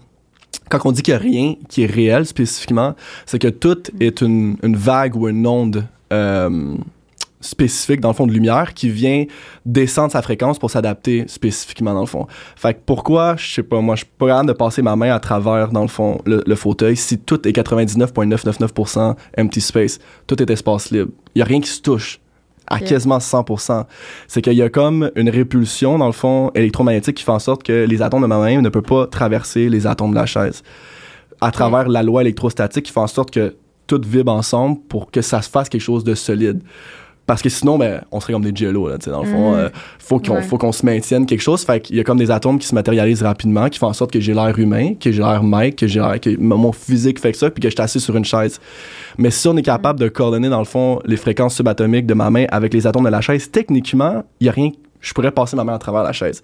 quand 0.70 0.80
on 0.86 0.92
dit 0.92 1.02
qu'il 1.02 1.14
n'y 1.14 1.20
a 1.20 1.22
rien 1.22 1.56
qui 1.70 1.84
est 1.84 1.92
réel 1.92 2.26
spécifiquement, 2.26 2.96
c'est 3.26 3.40
que 3.40 3.48
tout 3.48 3.84
est 4.00 4.22
une, 4.22 4.58
vague 4.64 5.16
ou 5.16 5.28
une 5.28 5.46
onde 5.46 5.86
euh, 6.12 6.76
spécifique 7.42 8.00
dans 8.00 8.10
le 8.10 8.14
fond 8.14 8.28
de 8.28 8.34
lumière 8.34 8.74
qui 8.74 8.90
vient 8.90 9.26
descendre 9.66 10.12
sa 10.12 10.22
fréquence 10.22 10.60
pour 10.60 10.72
s'adapter 10.72 11.26
spécifiquement 11.28 11.94
dans 11.94 12.02
le 12.02 12.08
fond. 12.08 12.28
Fait 12.56 12.74
que 12.74 12.80
pourquoi, 12.86 13.36
je 13.38 13.54
sais 13.54 13.64
pas, 13.64 13.82
moi 13.82 13.96
je 13.96 14.04
suis 14.04 14.12
pas 14.18 14.28
capable 14.28 14.48
de 14.48 14.54
passer 14.54 14.82
ma 14.82 14.96
main 14.96 15.14
à 15.14 15.20
travers 15.20 15.72
dans 15.72 15.84
le 15.84 15.88
fond 15.88 16.20
le, 16.26 16.44
le 16.46 16.56
fauteuil 16.56 16.96
si 16.98 17.20
tout 17.20 17.48
est 17.48 17.52
99.999% 17.52 19.16
empty 19.38 19.62
space, 19.62 20.00
tout 20.28 20.42
est 20.42 20.50
espace 20.50 20.92
libre. 20.92 21.12
Il 21.36 21.40
y 21.40 21.42
a 21.42 21.46
rien 21.46 21.62
qui 21.62 21.70
se 21.70 21.82
touche 21.82 22.20
à 22.68 22.80
quasiment 22.80 23.18
100%. 23.18 23.86
C'est 24.28 24.42
qu'il 24.42 24.54
y 24.54 24.62
a 24.62 24.70
comme 24.70 25.12
une 25.16 25.30
répulsion 25.30 25.98
dans 25.98 26.08
le 26.08 26.14
fond 26.14 26.52
électromagnétique 26.56 27.18
qui 27.18 27.24
fait 27.24 27.32
en 27.32 27.40
sorte 27.40 27.64
que 27.64 27.86
les 27.86 28.02
atomes 28.02 28.22
de 28.22 28.28
ma 28.28 28.40
main 28.40 28.62
ne 28.62 28.70
peuvent 28.70 28.82
pas 28.82 29.08
traverser 29.08 29.70
les 29.70 29.88
atomes 29.88 30.12
de 30.12 30.16
la 30.16 30.26
chaise. 30.26 30.64
À 31.42 31.52
travers 31.52 31.90
la 31.90 32.02
loi 32.02 32.22
électrostatique 32.22 32.86
qui 32.86 32.92
fait 32.92 33.00
en 33.00 33.08
sorte 33.08 33.32
que 33.32 33.56
tout 33.88 34.02
vibre 34.04 34.32
ensemble 34.32 34.80
pour 34.90 35.12
que 35.12 35.22
ça 35.22 35.42
se 35.42 35.50
fasse 35.50 35.70
quelque 35.70 35.82
chose 35.82 36.04
de 36.04 36.16
solide. 36.16 36.62
Parce 37.28 37.42
que 37.42 37.50
sinon, 37.50 37.80
ben, 37.80 38.02
on 38.12 38.20
serait 38.20 38.34
comme 38.34 38.44
des 38.44 38.56
jello, 38.56 38.88
là, 38.88 39.00
tu 39.00 39.06
sais, 39.06 39.10
dans 39.12 39.24
le 39.24 39.28
fond. 39.30 39.52
Mhm. 39.54 39.58
euh, 39.60 39.70
faut 39.98 40.20
qu'on 40.20 40.36
Ouais. 40.36 40.42
faut 40.44 40.60
qu'on 40.60 40.72
se 40.72 40.86
maintienne 40.86 41.26
quelque 41.26 41.42
chose. 41.42 41.64
Fait 41.66 41.80
qu'il 41.80 41.96
y 41.96 42.00
a 42.00 42.04
comme 42.04 42.20
des 42.20 42.30
atomes 42.30 42.60
qui 42.60 42.68
se 42.68 42.76
matérialisent 42.76 43.24
rapidement, 43.24 43.68
qui 43.70 43.80
font 43.80 43.88
en 43.88 43.94
sorte 43.94 44.12
que 44.12 44.20
j'ai 44.20 44.36
l'air 44.36 44.58
humain, 44.60 44.94
que 44.94 45.12
j'ai 45.12 45.24
l'air 45.24 45.42
Mike, 45.42 45.78
que 45.78 45.88
j'ai 45.88 46.00
l'air, 46.00 46.20
que 46.20 46.38
mon 46.40 46.72
physique 46.72 47.20
fait 47.20 47.32
que 47.32 47.38
ça, 47.40 47.50
puis 47.50 47.62
que 47.62 47.68
je 47.70 47.74
suis 47.74 47.82
assis 47.82 48.00
sur 48.00 48.16
une 48.16 48.26
chaise. 48.26 48.60
Mais 49.18 49.32
si 49.32 49.48
on 49.48 49.58
est 49.58 49.64
capable 49.64 50.00
de 50.00 50.08
coordonner, 50.08 50.50
dans 50.50 50.60
le 50.60 50.66
fond, 50.66 51.00
les 51.06 51.18
fréquences 51.18 51.56
subatomiques 51.56 52.06
de 52.06 52.14
ma 52.14 52.30
main 52.30 52.46
avec 52.50 52.74
les 52.76 52.86
atomes 52.86 53.06
de 53.06 53.10
la 53.10 53.22
chaise, 53.22 53.50
techniquement, 53.50 54.24
il 54.40 54.46
y 54.46 54.50
a 54.50 54.52
rien, 54.52 54.70
je 55.02 55.12
pourrais 55.14 55.32
passer 55.32 55.56
ma 55.56 55.64
main 55.64 55.74
à 55.74 55.80
travers 55.80 56.04
la 56.04 56.14
chaise. 56.14 56.44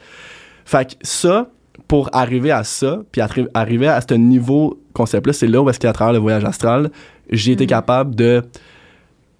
Fait 0.65 0.85
que 0.89 0.95
ça, 1.03 1.47
pour 1.87 2.09
arriver 2.11 2.49
à 2.51 2.63
ça, 2.63 3.01
puis 3.11 3.21
arriver 3.53 3.87
à 3.87 4.01
ce 4.01 4.15
niveau 4.15 4.79
concept-là, 4.93 5.33
c'est 5.33 5.47
là 5.47 5.61
où 5.61 5.69
est-ce 5.69 5.79
qu'à 5.79 5.93
travers 5.93 6.13
le 6.13 6.19
voyage 6.19 6.43
astral, 6.43 6.89
j'ai 7.29 7.51
été 7.51 7.65
Mhm. 7.65 7.69
capable 7.69 8.15
de 8.15 8.41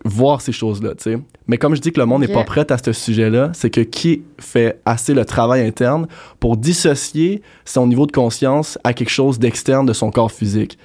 voir 0.03 0.41
ces 0.41 0.51
choses-là, 0.51 0.95
tu 0.95 1.03
sais. 1.11 1.19
Mais 1.47 1.57
comme 1.57 1.75
je 1.75 1.81
dis 1.81 1.91
que 1.91 1.99
le 1.99 2.05
monde 2.05 2.21
n'est 2.21 2.27
pas 2.27 2.43
prêt 2.43 2.71
à 2.71 2.77
ce 2.77 2.91
sujet-là, 2.93 3.51
c'est 3.53 3.69
que 3.69 3.81
qui 3.81 4.23
fait 4.39 4.79
assez 4.85 5.13
le 5.13 5.25
travail 5.25 5.65
interne 5.65 6.07
pour 6.39 6.57
dissocier 6.57 7.41
son 7.65 7.87
niveau 7.87 8.05
de 8.07 8.11
conscience 8.11 8.77
à 8.83 8.93
quelque 8.93 9.09
chose 9.11 9.37
d'externe 9.39 9.85
de 9.85 9.93
son 9.93 10.09
corps 10.11 10.31
physique. 10.31 10.77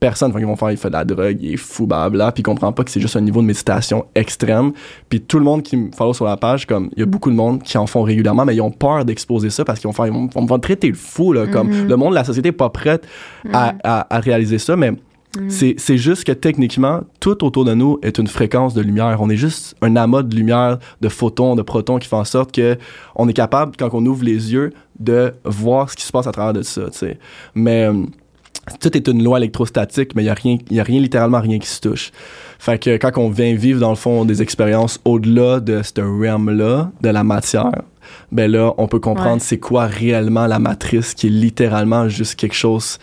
Personne, 0.00 0.32
ils 0.36 0.44
vont 0.44 0.56
faire, 0.56 0.70
il 0.70 0.76
fait 0.76 0.88
de 0.88 0.92
la 0.94 1.04
drogue, 1.04 1.38
il 1.40 1.54
est 1.54 1.56
fou, 1.56 1.86
blabla, 1.86 2.30
puis 2.32 2.40
il 2.40 2.44
comprend 2.44 2.72
pas 2.72 2.84
que 2.84 2.90
c'est 2.90 3.00
juste 3.00 3.16
un 3.16 3.20
niveau 3.22 3.40
de 3.40 3.46
méditation 3.46 4.04
extrême. 4.14 4.72
Puis 5.08 5.20
tout 5.20 5.38
le 5.38 5.44
monde 5.44 5.62
qui 5.62 5.76
me 5.76 5.92
follow 5.92 6.12
sur 6.12 6.24
la 6.26 6.36
page, 6.36 6.66
comme, 6.66 6.90
il 6.96 7.00
y 7.00 7.02
a 7.02 7.06
beaucoup 7.06 7.30
de 7.30 7.36
monde 7.36 7.62
qui 7.62 7.78
en 7.78 7.86
font 7.86 8.02
régulièrement, 8.02 8.44
mais 8.44 8.54
ils 8.56 8.60
ont 8.60 8.70
peur 8.72 9.04
d'exposer 9.04 9.48
ça 9.50 9.64
parce 9.64 9.78
qu'ils 9.80 9.88
vont 9.88 9.94
faire, 9.94 10.06
ils 10.08 10.12
vont, 10.12 10.28
me 10.42 10.56
traiter 10.58 10.88
le 10.88 10.94
fou, 10.94 11.32
là, 11.32 11.46
comme, 11.46 11.68
Mhm. 11.68 11.88
le 11.88 11.96
monde, 11.96 12.12
la 12.12 12.24
société 12.24 12.48
est 12.48 12.52
pas 12.52 12.68
prête 12.70 13.06
à, 13.52 13.74
à- 13.84 14.14
à 14.16 14.20
réaliser 14.20 14.58
ça, 14.58 14.76
mais 14.76 14.92
Mhm. 15.38 15.50
c'est, 15.50 15.96
juste 15.96 16.24
que 16.24 16.32
techniquement, 16.32 17.00
tout 17.20 17.44
autour 17.44 17.64
de 17.64 17.74
nous 17.74 17.98
est 18.02 18.18
une 18.18 18.26
fréquence 18.28 18.74
de 18.74 18.80
lumière. 18.82 19.18
On 19.20 19.30
est 19.30 19.36
juste 19.36 19.74
un 19.82 19.96
amas 19.96 20.22
de 20.22 20.34
lumière, 20.34 20.78
de 21.00 21.08
photons, 21.08 21.56
de 21.56 21.62
protons 21.62 21.98
qui 21.98 22.08
fait 22.08 22.16
en 22.16 22.24
sorte 22.24 22.52
que 22.52 22.76
on 23.16 23.28
est 23.28 23.32
capable, 23.32 23.76
quand 23.76 23.88
on 23.92 24.04
ouvre 24.06 24.24
les 24.24 24.52
yeux, 24.52 24.72
de 25.00 25.32
voir 25.44 25.90
ce 25.90 25.96
qui 25.96 26.04
se 26.04 26.12
passe 26.12 26.26
à 26.26 26.32
travers 26.32 26.52
de 26.52 26.62
ça, 26.62 26.82
tu 26.90 26.98
sais. 26.98 27.18
Mais 27.54 27.84
euh, 27.84 28.04
tout 28.80 28.96
est 28.96 29.08
une 29.08 29.22
loi 29.24 29.38
électrostatique, 29.38 30.14
mais 30.14 30.22
il 30.22 30.26
n'y 30.26 30.30
a, 30.30 30.34
rien- 30.34 30.58
y 30.70 30.80
a 30.80 30.84
rien, 30.84 31.00
littéralement 31.00 31.40
rien 31.40 31.58
qui 31.58 31.66
se 31.68 31.80
touche. 31.80 32.12
Fait 32.58 32.78
que 32.78 32.96
quand 32.96 33.10
on 33.18 33.28
vient 33.28 33.54
vivre, 33.54 33.80
dans 33.80 33.90
le 33.90 33.96
fond, 33.96 34.24
des 34.24 34.40
expériences 34.40 35.00
au-delà 35.04 35.60
de 35.60 35.82
ce 35.82 36.00
realm-là, 36.00 36.90
de 37.02 37.08
la 37.10 37.24
matière, 37.24 37.82
ben 38.32 38.50
là, 38.50 38.72
on 38.78 38.86
peut 38.86 39.00
comprendre 39.00 39.34
Ouais. 39.34 39.40
c'est 39.40 39.58
quoi 39.58 39.86
réellement 39.86 40.46
la 40.46 40.58
matrice, 40.58 41.12
qui 41.14 41.26
est 41.26 41.30
littéralement 41.30 42.08
juste 42.08 42.36
quelque 42.36 42.54
chose 42.54 42.98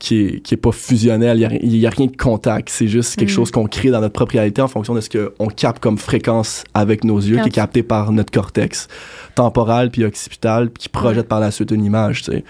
qui 0.00 0.20
est, 0.22 0.40
qui 0.40 0.54
est 0.54 0.56
pas 0.56 0.72
fusionnel, 0.72 1.36
il 1.62 1.76
y 1.76 1.86
a, 1.86 1.90
rien 1.90 2.06
de 2.06 2.16
contact, 2.16 2.70
c'est 2.70 2.88
juste 2.88 3.16
quelque 3.16 3.28
Mhm. 3.28 3.34
chose 3.36 3.50
qu'on 3.50 3.66
crée 3.66 3.90
dans 3.90 4.00
notre 4.00 4.14
propre 4.14 4.32
réalité 4.32 4.62
en 4.62 4.66
fonction 4.66 4.94
de 4.94 5.00
ce 5.02 5.08
qu'on 5.10 5.46
capte 5.48 5.80
comme 5.80 5.98
fréquence 5.98 6.64
avec 6.74 7.04
nos 7.04 7.18
yeux, 7.18 7.38
qui 7.42 7.48
est 7.48 7.52
capté 7.52 7.82
par 7.82 8.10
notre 8.10 8.32
cortex 8.32 8.88
temporal 9.34 9.90
puis 9.90 10.04
occipital, 10.04 10.70
puis 10.70 10.82
qui 10.84 10.88
projette 10.88 11.28
par 11.28 11.38
la 11.38 11.50
suite 11.50 11.70
une 11.70 11.84
image, 11.84 12.22
tu 12.22 12.32
sais. 12.32 12.44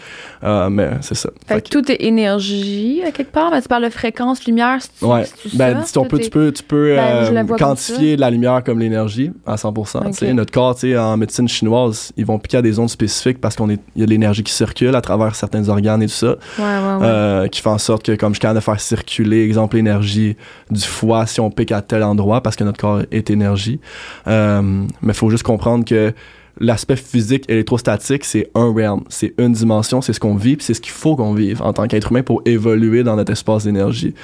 Euh, 0.44 0.70
mais 0.70 0.90
c'est 1.02 1.14
ça. 1.16 1.30
Fait 1.46 1.54
Fait 1.56 1.62
que 1.62 1.68
tout 1.68 1.90
est 1.92 2.02
énergie, 2.04 3.02
à 3.06 3.10
quelque 3.10 3.32
part. 3.32 3.50
Mais 3.50 3.60
tu 3.60 3.68
parles 3.68 3.84
de 3.84 3.90
fréquence, 3.90 4.44
lumière, 4.46 4.78
c'est 4.80 5.04
Ouais, 5.04 5.24
ben, 5.54 5.82
si 5.84 5.98
on 5.98 6.04
peut, 6.04 6.18
tu 6.18 6.30
peux, 6.30 6.52
tu 6.52 6.62
peux 6.62 6.94
Ben, 6.94 7.34
euh, 7.36 7.56
quantifier 7.58 8.16
la 8.16 8.30
lumière 8.30 8.62
comme 8.64 8.78
l'énergie 8.78 9.32
à 9.46 9.56
100%. 9.56 10.04
tu 10.06 10.12
sais. 10.12 10.32
Notre 10.32 10.52
corps, 10.52 10.74
tu 10.74 10.92
sais, 10.92 10.98
en 10.98 11.16
médecine 11.16 11.48
chinoise, 11.48 12.12
ils 12.16 12.24
vont 12.24 12.38
piquer 12.38 12.58
à 12.58 12.62
des 12.62 12.78
ondes 12.78 12.88
spécifiques 12.90 13.40
parce 13.40 13.56
qu'il 13.56 13.78
y 13.96 14.02
a 14.02 14.06
de 14.06 14.10
l'énergie 14.10 14.42
qui 14.44 14.52
circule 14.52 14.94
à 14.94 15.00
travers 15.00 15.34
certains 15.34 15.68
organes 15.68 16.02
et 16.02 16.06
tout 16.06 16.12
ça, 16.12 16.28
Ouais, 16.58 16.64
ouais, 16.64 16.64
ouais. 16.64 17.06
euh, 17.06 17.39
qui 17.48 17.60
fait 17.60 17.68
en 17.68 17.78
sorte 17.78 18.04
que, 18.04 18.12
comme 18.12 18.32
je 18.32 18.36
suis 18.36 18.40
capable 18.40 18.60
de 18.60 18.64
faire 18.64 18.80
circuler, 18.80 19.44
exemple, 19.44 19.76
l'énergie 19.76 20.36
du 20.70 20.80
foie 20.80 21.26
si 21.26 21.40
on 21.40 21.50
pique 21.50 21.72
à 21.72 21.82
tel 21.82 22.02
endroit 22.02 22.42
parce 22.42 22.56
que 22.56 22.64
notre 22.64 22.78
corps 22.78 23.02
est 23.10 23.30
énergie. 23.30 23.80
Euh, 24.26 24.62
mais 25.02 25.12
il 25.12 25.14
faut 25.14 25.30
juste 25.30 25.42
comprendre 25.42 25.84
que 25.84 26.12
l'aspect 26.58 26.96
physique 26.96 27.48
électrostatique, 27.48 28.24
c'est 28.24 28.50
un 28.54 28.72
realm, 28.72 29.02
c'est 29.08 29.34
une 29.38 29.52
dimension, 29.52 30.02
c'est 30.02 30.12
ce 30.12 30.20
qu'on 30.20 30.36
vit, 30.36 30.56
puis 30.56 30.64
c'est 30.64 30.74
ce 30.74 30.80
qu'il 30.80 30.92
faut 30.92 31.16
qu'on 31.16 31.32
vive 31.34 31.62
en 31.62 31.72
tant 31.72 31.86
qu'être 31.86 32.10
humain 32.10 32.22
pour 32.22 32.42
évoluer 32.44 33.02
dans 33.02 33.16
notre 33.16 33.32
espace 33.32 33.64
d'énergie. 33.64 34.14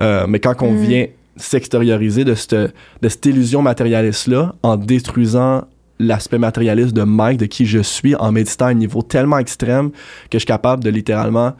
Euh, 0.00 0.26
mais 0.28 0.40
quand 0.40 0.54
on 0.60 0.72
Mm. 0.72 0.78
vient 0.78 1.06
s'extérioriser 1.36 2.24
de 2.24 2.34
cette, 2.34 2.54
de 2.54 3.08
cette 3.08 3.26
illusion 3.26 3.62
matérialiste-là 3.62 4.54
en 4.62 4.76
détruisant 4.76 5.64
l'aspect 5.98 6.38
matérialiste 6.38 6.92
de 6.94 7.02
Mike, 7.02 7.38
de 7.38 7.46
qui 7.46 7.66
je 7.66 7.80
suis, 7.80 8.14
en 8.16 8.32
méditant 8.32 8.66
à 8.66 8.68
un 8.68 8.74
niveau 8.74 9.02
tellement 9.02 9.38
extrême 9.38 9.90
que 9.90 10.34
je 10.34 10.38
suis 10.38 10.46
capable 10.46 10.82
de 10.82 10.90
littéralement 10.90 11.54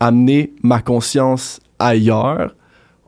amener 0.00 0.52
ma 0.62 0.80
conscience 0.80 1.60
ailleurs, 1.78 2.54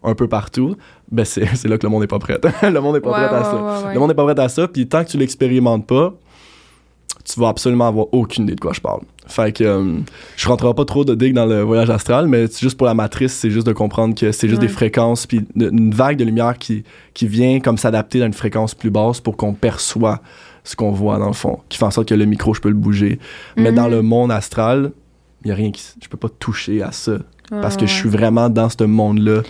un 0.04 0.14
peu 0.14 0.28
partout, 0.28 0.76
ben 1.10 1.24
c'est 1.24 1.46
c'est 1.56 1.68
là 1.68 1.78
que 1.78 1.86
le 1.86 1.90
monde 1.90 2.02
n'est 2.02 2.06
pas 2.06 2.18
prêt. 2.18 2.38
le 2.62 2.80
monde 2.80 2.94
n'est 2.94 3.00
pas 3.00 3.10
Ouais, 3.10 3.26
prêt 3.26 3.36
à 3.36 3.38
ouais, 3.38 3.44
ça. 3.44 3.86
ouais. 3.88 3.94
Le 3.94 4.00
monde 4.00 4.08
n'est 4.08 4.14
pas 4.14 4.24
prêt 4.24 4.40
à 4.40 4.48
ça, 4.48 4.68
puis 4.68 4.86
tant 4.88 5.04
que 5.04 5.10
tu 5.10 5.16
l'expérimentes 5.18 5.86
pas, 5.86 6.14
tu 7.24 7.38
vas 7.38 7.48
absolument 7.48 7.86
avoir 7.86 8.06
aucune 8.12 8.44
idée 8.44 8.54
de 8.56 8.60
quoi 8.60 8.72
je 8.72 8.80
parle. 8.80 9.00
Fait 9.26 9.52
que 9.56 9.62
euh, 9.62 9.98
je 10.36 10.48
rentrerai 10.48 10.74
pas 10.74 10.84
trop 10.84 11.04
de 11.04 11.14
dig 11.14 11.32
dans 11.34 11.46
le 11.46 11.60
voyage 11.62 11.88
astral, 11.90 12.26
mais 12.26 12.48
c'est 12.48 12.60
juste 12.60 12.76
pour 12.76 12.86
la 12.88 12.94
matrice, 12.94 13.32
c'est 13.32 13.50
juste 13.50 13.66
de 13.66 13.72
comprendre 13.72 14.16
que 14.16 14.32
c'est 14.32 14.48
juste 14.48 14.60
des 14.60 14.66
fréquences, 14.68 15.26
puis 15.26 15.46
une 15.54 15.94
vague 15.94 16.16
de 16.16 16.24
lumière 16.24 16.58
qui, 16.58 16.82
qui 17.14 17.28
vient 17.28 17.60
comme 17.60 17.78
s'adapter 17.78 18.22
à 18.22 18.26
une 18.26 18.32
fréquence 18.32 18.74
plus 18.74 18.90
basse 18.90 19.20
pour 19.20 19.36
qu'on 19.36 19.54
perçoit 19.54 20.20
ce 20.64 20.74
qu'on 20.74 20.90
voit 20.90 21.18
dans 21.18 21.28
le 21.28 21.32
fond, 21.32 21.60
qui 21.68 21.78
fait 21.78 21.84
en 21.84 21.90
sorte 21.92 22.08
que 22.08 22.14
le 22.14 22.24
micro, 22.24 22.54
je 22.54 22.60
peux 22.60 22.68
le 22.68 22.74
bouger. 22.74 23.20
Mais 23.56 23.70
Mhm. 23.70 23.76
dans 23.76 23.88
le 23.88 24.02
monde 24.02 24.32
astral, 24.32 24.90
y 25.44 25.52
a 25.52 25.54
rien 25.54 25.70
qui... 25.70 25.82
Je 26.02 26.08
peux 26.08 26.16
pas 26.16 26.28
toucher 26.28 26.82
à 26.82 26.92
ça, 26.92 27.18
parce 27.50 27.76
que 27.76 27.82
Ouais, 27.82 27.88
je 27.88 27.94
suis 27.94 28.08
vraiment 28.08 28.48
dans 28.48 28.68
ce 28.68 28.84
monde-là 28.84 29.42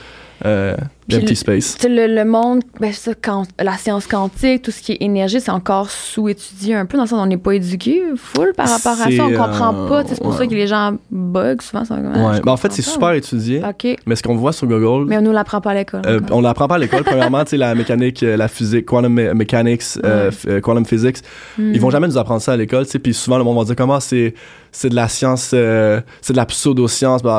euh, 0.44 0.76
Le- 1.08 1.34
space. 1.34 1.76
Le, 1.84 2.06
le 2.06 2.24
monde, 2.24 2.62
ben 2.80 2.92
ça, 2.92 3.12
quand, 3.20 3.44
la 3.60 3.76
science 3.76 4.06
quantique, 4.06 4.62
tout 4.62 4.70
ce 4.70 4.80
qui 4.80 4.92
est 4.92 4.98
énergie, 5.00 5.40
c'est 5.40 5.50
encore 5.50 5.90
sous-étudié 5.90 6.74
un 6.74 6.86
peu, 6.86 6.96
dans 6.96 7.04
le 7.04 7.08
sens 7.08 7.18
où 7.18 7.22
on 7.22 7.26
n'est 7.26 7.36
pas 7.36 7.52
éduqué 7.54 8.02
full 8.16 8.52
par 8.56 8.68
rapport 8.68 8.92
à 9.00 9.10
ça. 9.10 9.24
On 9.24 9.30
comprend 9.32 9.74
euh, 9.74 9.88
pas. 9.88 10.04
C'est 10.06 10.20
pour 10.20 10.32
ouais. 10.32 10.36
ça 10.38 10.46
que 10.46 10.54
les 10.54 10.66
gens 10.66 10.92
bug 11.10 11.60
souvent. 11.62 11.84
ça, 11.84 11.94
Ouais. 11.96 12.36
je 12.36 12.42
Ben, 12.42 12.52
en 12.52 12.56
fait, 12.56 12.72
c'est 12.72 12.82
super 12.82 13.12
étudié, 13.12 13.62
mais 14.06 14.16
ce 14.16 14.22
qu'on 14.22 14.36
voit 14.36 14.52
sur 14.52 14.66
Google, 14.66 15.06
Mais 15.08 15.18
on 15.18 15.22
nous 15.22 15.32
l'apprend 15.32 15.60
pas 15.60 15.70
à 15.70 15.74
l'école. 15.74 16.02
Euh, 16.06 16.20
on 16.30 16.40
l'apprend 16.40 16.68
pas 16.68 16.76
à 16.76 16.78
l'école. 16.78 17.02
Premièrement, 17.04 17.42
la 17.52 17.74
mécanique, 17.74 18.22
euh, 18.22 18.36
la 18.36 18.48
physique, 18.48 18.86
quantum 18.86 19.12
me- 19.12 19.34
mechanics, 19.34 19.82
euh, 20.04 20.30
euh, 20.48 20.60
quantum 20.60 20.84
physics, 20.86 21.18
Hmm. 21.58 21.72
ils 21.74 21.80
vont 21.80 21.90
jamais 21.90 22.06
nous 22.08 22.18
apprendre 22.18 22.40
ça 22.40 22.52
à 22.52 22.56
l'école. 22.56 22.86
Puis 23.02 23.14
souvent, 23.14 23.38
le 23.38 23.44
monde 23.44 23.58
va 23.58 23.64
dire 23.64 23.76
comment 23.76 24.00
c'est, 24.00 24.34
c'est 24.70 24.88
de 24.88 24.94
la 24.94 25.08
science, 25.08 25.42
c'est 25.48 26.32
de 26.32 26.36
la 26.36 26.46
pseudo-science. 26.46 27.22
Puis 27.22 27.30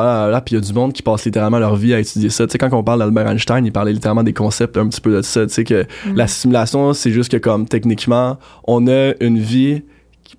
il 0.50 0.54
y 0.54 0.56
a 0.56 0.60
du 0.60 0.72
monde 0.72 0.92
qui 0.92 1.02
passe 1.02 1.24
littéralement 1.24 1.58
leur 1.58 1.76
vie 1.76 1.94
à 1.94 1.98
étudier 2.00 2.30
ça. 2.30 2.44
Quand 2.46 2.68
on 2.72 2.82
parle 2.84 2.98
d'Albert 3.00 3.28
Einstein, 3.28 3.53
il 3.62 3.72
parlait 3.72 3.92
littéralement 3.92 4.22
des 4.22 4.32
concepts 4.32 4.76
un 4.76 4.88
petit 4.88 5.00
peu 5.00 5.14
de 5.16 5.22
ça. 5.22 5.46
Tu 5.46 5.52
sais, 5.52 5.64
que 5.64 5.82
Hmm. 6.06 6.14
la 6.16 6.26
simulation, 6.26 6.92
c'est 6.94 7.10
juste 7.10 7.30
que 7.30 7.36
comme 7.36 7.66
techniquement, 7.68 8.38
on 8.66 8.86
a 8.88 9.12
une 9.20 9.38
vie, 9.38 9.82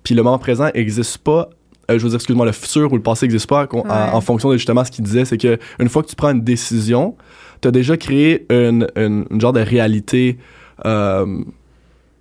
puis 0.02 0.14
le 0.14 0.22
moment 0.22 0.38
présent 0.38 0.68
existe 0.74 1.18
pas. 1.18 1.48
euh, 1.88 1.98
je 1.98 2.02
veux 2.02 2.08
dire, 2.08 2.16
excuse-moi, 2.16 2.44
le 2.46 2.50
futur 2.50 2.92
ou 2.92 2.96
le 2.96 3.02
passé 3.02 3.26
n'existe 3.26 3.48
pas 3.48 3.68
en- 3.72 3.76
Ouais. 3.78 3.84
en, 4.12 4.20
fonction 4.20 4.48
de 4.50 4.56
justement 4.56 4.84
ce 4.84 4.90
qu'il 4.90 5.04
disait. 5.04 5.24
C'est 5.24 5.38
que 5.38 5.56
une 5.78 5.88
fois 5.88 6.02
que 6.02 6.08
tu 6.08 6.16
prends 6.16 6.30
une 6.32 6.40
décision, 6.42 7.14
tu 7.60 7.68
as 7.68 7.70
déjà 7.70 7.96
créé 7.96 8.44
une, 8.50 8.88
une, 8.96 9.24
une 9.30 9.40
genre 9.40 9.52
de 9.52 9.60
réalité 9.60 10.36
euh, 10.84 11.24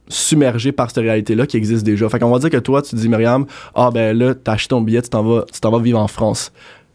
submergée 0.07 0.71
par 0.71 0.89
cette 0.91 1.03
réalité-là 1.03 1.47
qui 1.47 1.57
existe 1.57 1.83
déjà. 1.83 2.07
Fait 2.09 2.19
qu'on 2.19 2.29
va 2.29 2.37
dire 2.37 2.51
que 2.51 2.57
toi, 2.57 2.81
tu 2.83 2.95
dis, 2.95 3.09
Myriam, 3.09 3.45
ah 3.73 3.89
ben 3.91 4.15
là, 4.15 4.35
t'as 4.35 4.51
acheté 4.53 4.69
ton 4.69 4.81
billet, 4.81 5.01
tu 5.01 5.09
t'en 5.09 5.23
vas, 5.23 5.45
tu 5.51 5.59
t'en 5.59 5.71
vas 5.71 5.79
vivre 5.79 5.99
en 5.99 6.07
France. 6.07 6.51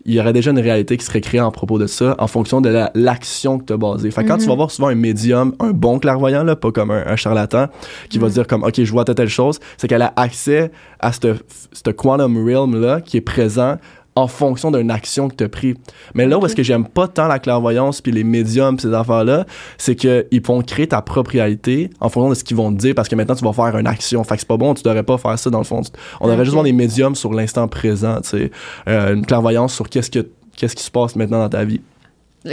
Il 0.06 0.14
y 0.14 0.20
aurait 0.20 0.32
déjà 0.32 0.50
une 0.50 0.58
réalité 0.58 0.96
qui 0.96 1.04
serait 1.04 1.20
créée 1.20 1.40
en 1.42 1.50
propos 1.50 1.78
de 1.78 1.86
ça 1.86 2.14
en 2.18 2.26
fonction 2.26 2.60
de 2.62 2.70
la- 2.70 2.90
l'action 2.94 3.58
que 3.58 3.64
tu 3.64 3.72
as 3.74 3.76
basée. 3.76 4.10
Fait 4.10 4.22
que 4.22 4.28
quand 4.28 4.36
Mhm. 4.36 4.40
tu 4.42 4.46
vas 4.48 4.54
voir 4.54 4.70
souvent 4.70 4.88
un 4.88 4.94
médium, 4.94 5.54
un 5.60 5.72
bon 5.72 5.98
clairvoyant, 5.98 6.42
là, 6.42 6.56
pas 6.56 6.72
comme 6.72 6.90
un, 6.90 7.04
un 7.06 7.16
charlatan, 7.16 7.66
qui 8.08 8.18
va 8.18 8.28
Mhm. 8.28 8.32
dire 8.32 8.46
comme, 8.46 8.62
OK, 8.64 8.82
je 8.82 8.90
vois 8.90 9.04
telle, 9.04 9.14
telle 9.14 9.28
chose, 9.28 9.60
c'est 9.76 9.88
qu'elle 9.88 10.00
a 10.02 10.12
accès 10.16 10.70
à 11.00 11.12
ce 11.12 11.34
ce 11.72 11.90
quantum 11.90 12.36
realm-là 12.44 13.00
qui 13.02 13.18
est 13.18 13.20
présent 13.20 13.76
en 14.20 14.28
fonction 14.28 14.70
d'une 14.70 14.90
action 14.90 15.28
que 15.28 15.34
tu 15.34 15.44
as 15.44 15.48
pris. 15.48 15.74
Mais 16.14 16.26
là 16.26 16.38
où 16.38 16.46
est-ce 16.46 16.54
que 16.56 16.62
j'aime 16.62 16.86
pas 16.86 17.08
tant 17.08 17.26
la 17.28 17.38
clairvoyance 17.38 18.00
puis 18.00 18.12
les 18.12 18.24
médiums 18.24 18.76
pis 18.76 18.82
ces 18.82 18.94
affaires-là, 18.94 19.46
c'est 19.78 19.96
que 19.96 20.26
ils 20.30 20.42
vont 20.42 20.62
créer 20.62 20.86
ta 20.86 21.02
propre 21.02 21.30
réalité 21.32 21.90
en 22.00 22.08
fonction 22.08 22.30
de 22.30 22.34
ce 22.34 22.44
qu'ils 22.44 22.56
vont 22.56 22.72
te 22.72 22.78
dire 22.78 22.94
parce 22.94 23.08
que 23.08 23.14
maintenant 23.16 23.34
tu 23.34 23.44
vas 23.44 23.52
faire 23.52 23.76
une 23.78 23.86
action. 23.86 24.22
Fait 24.24 24.34
que 24.34 24.40
c'est 24.40 24.48
pas 24.48 24.56
bon, 24.56 24.74
tu 24.74 24.82
devrais 24.82 25.02
pas 25.02 25.18
faire 25.18 25.38
ça 25.38 25.50
dans 25.50 25.58
le 25.58 25.64
fond. 25.64 25.82
On 26.20 26.26
devrait 26.26 26.38
Ok. 26.40 26.44
juste 26.44 26.52
voir 26.54 26.64
des 26.64 26.72
médiums 26.72 27.14
sur 27.14 27.32
l'instant 27.32 27.66
présent, 27.68 28.20
tu 28.22 28.28
sais, 28.30 28.50
Euh, 28.88 29.14
une 29.14 29.24
clairvoyance 29.26 29.74
sur 29.74 29.88
qu'est-ce 29.88 30.10
que 30.10 30.26
qu'est-ce 30.56 30.76
qui 30.76 30.82
se 30.84 30.90
passe 30.90 31.16
maintenant 31.16 31.38
dans 31.38 31.48
ta 31.48 31.64
vie. 31.64 31.80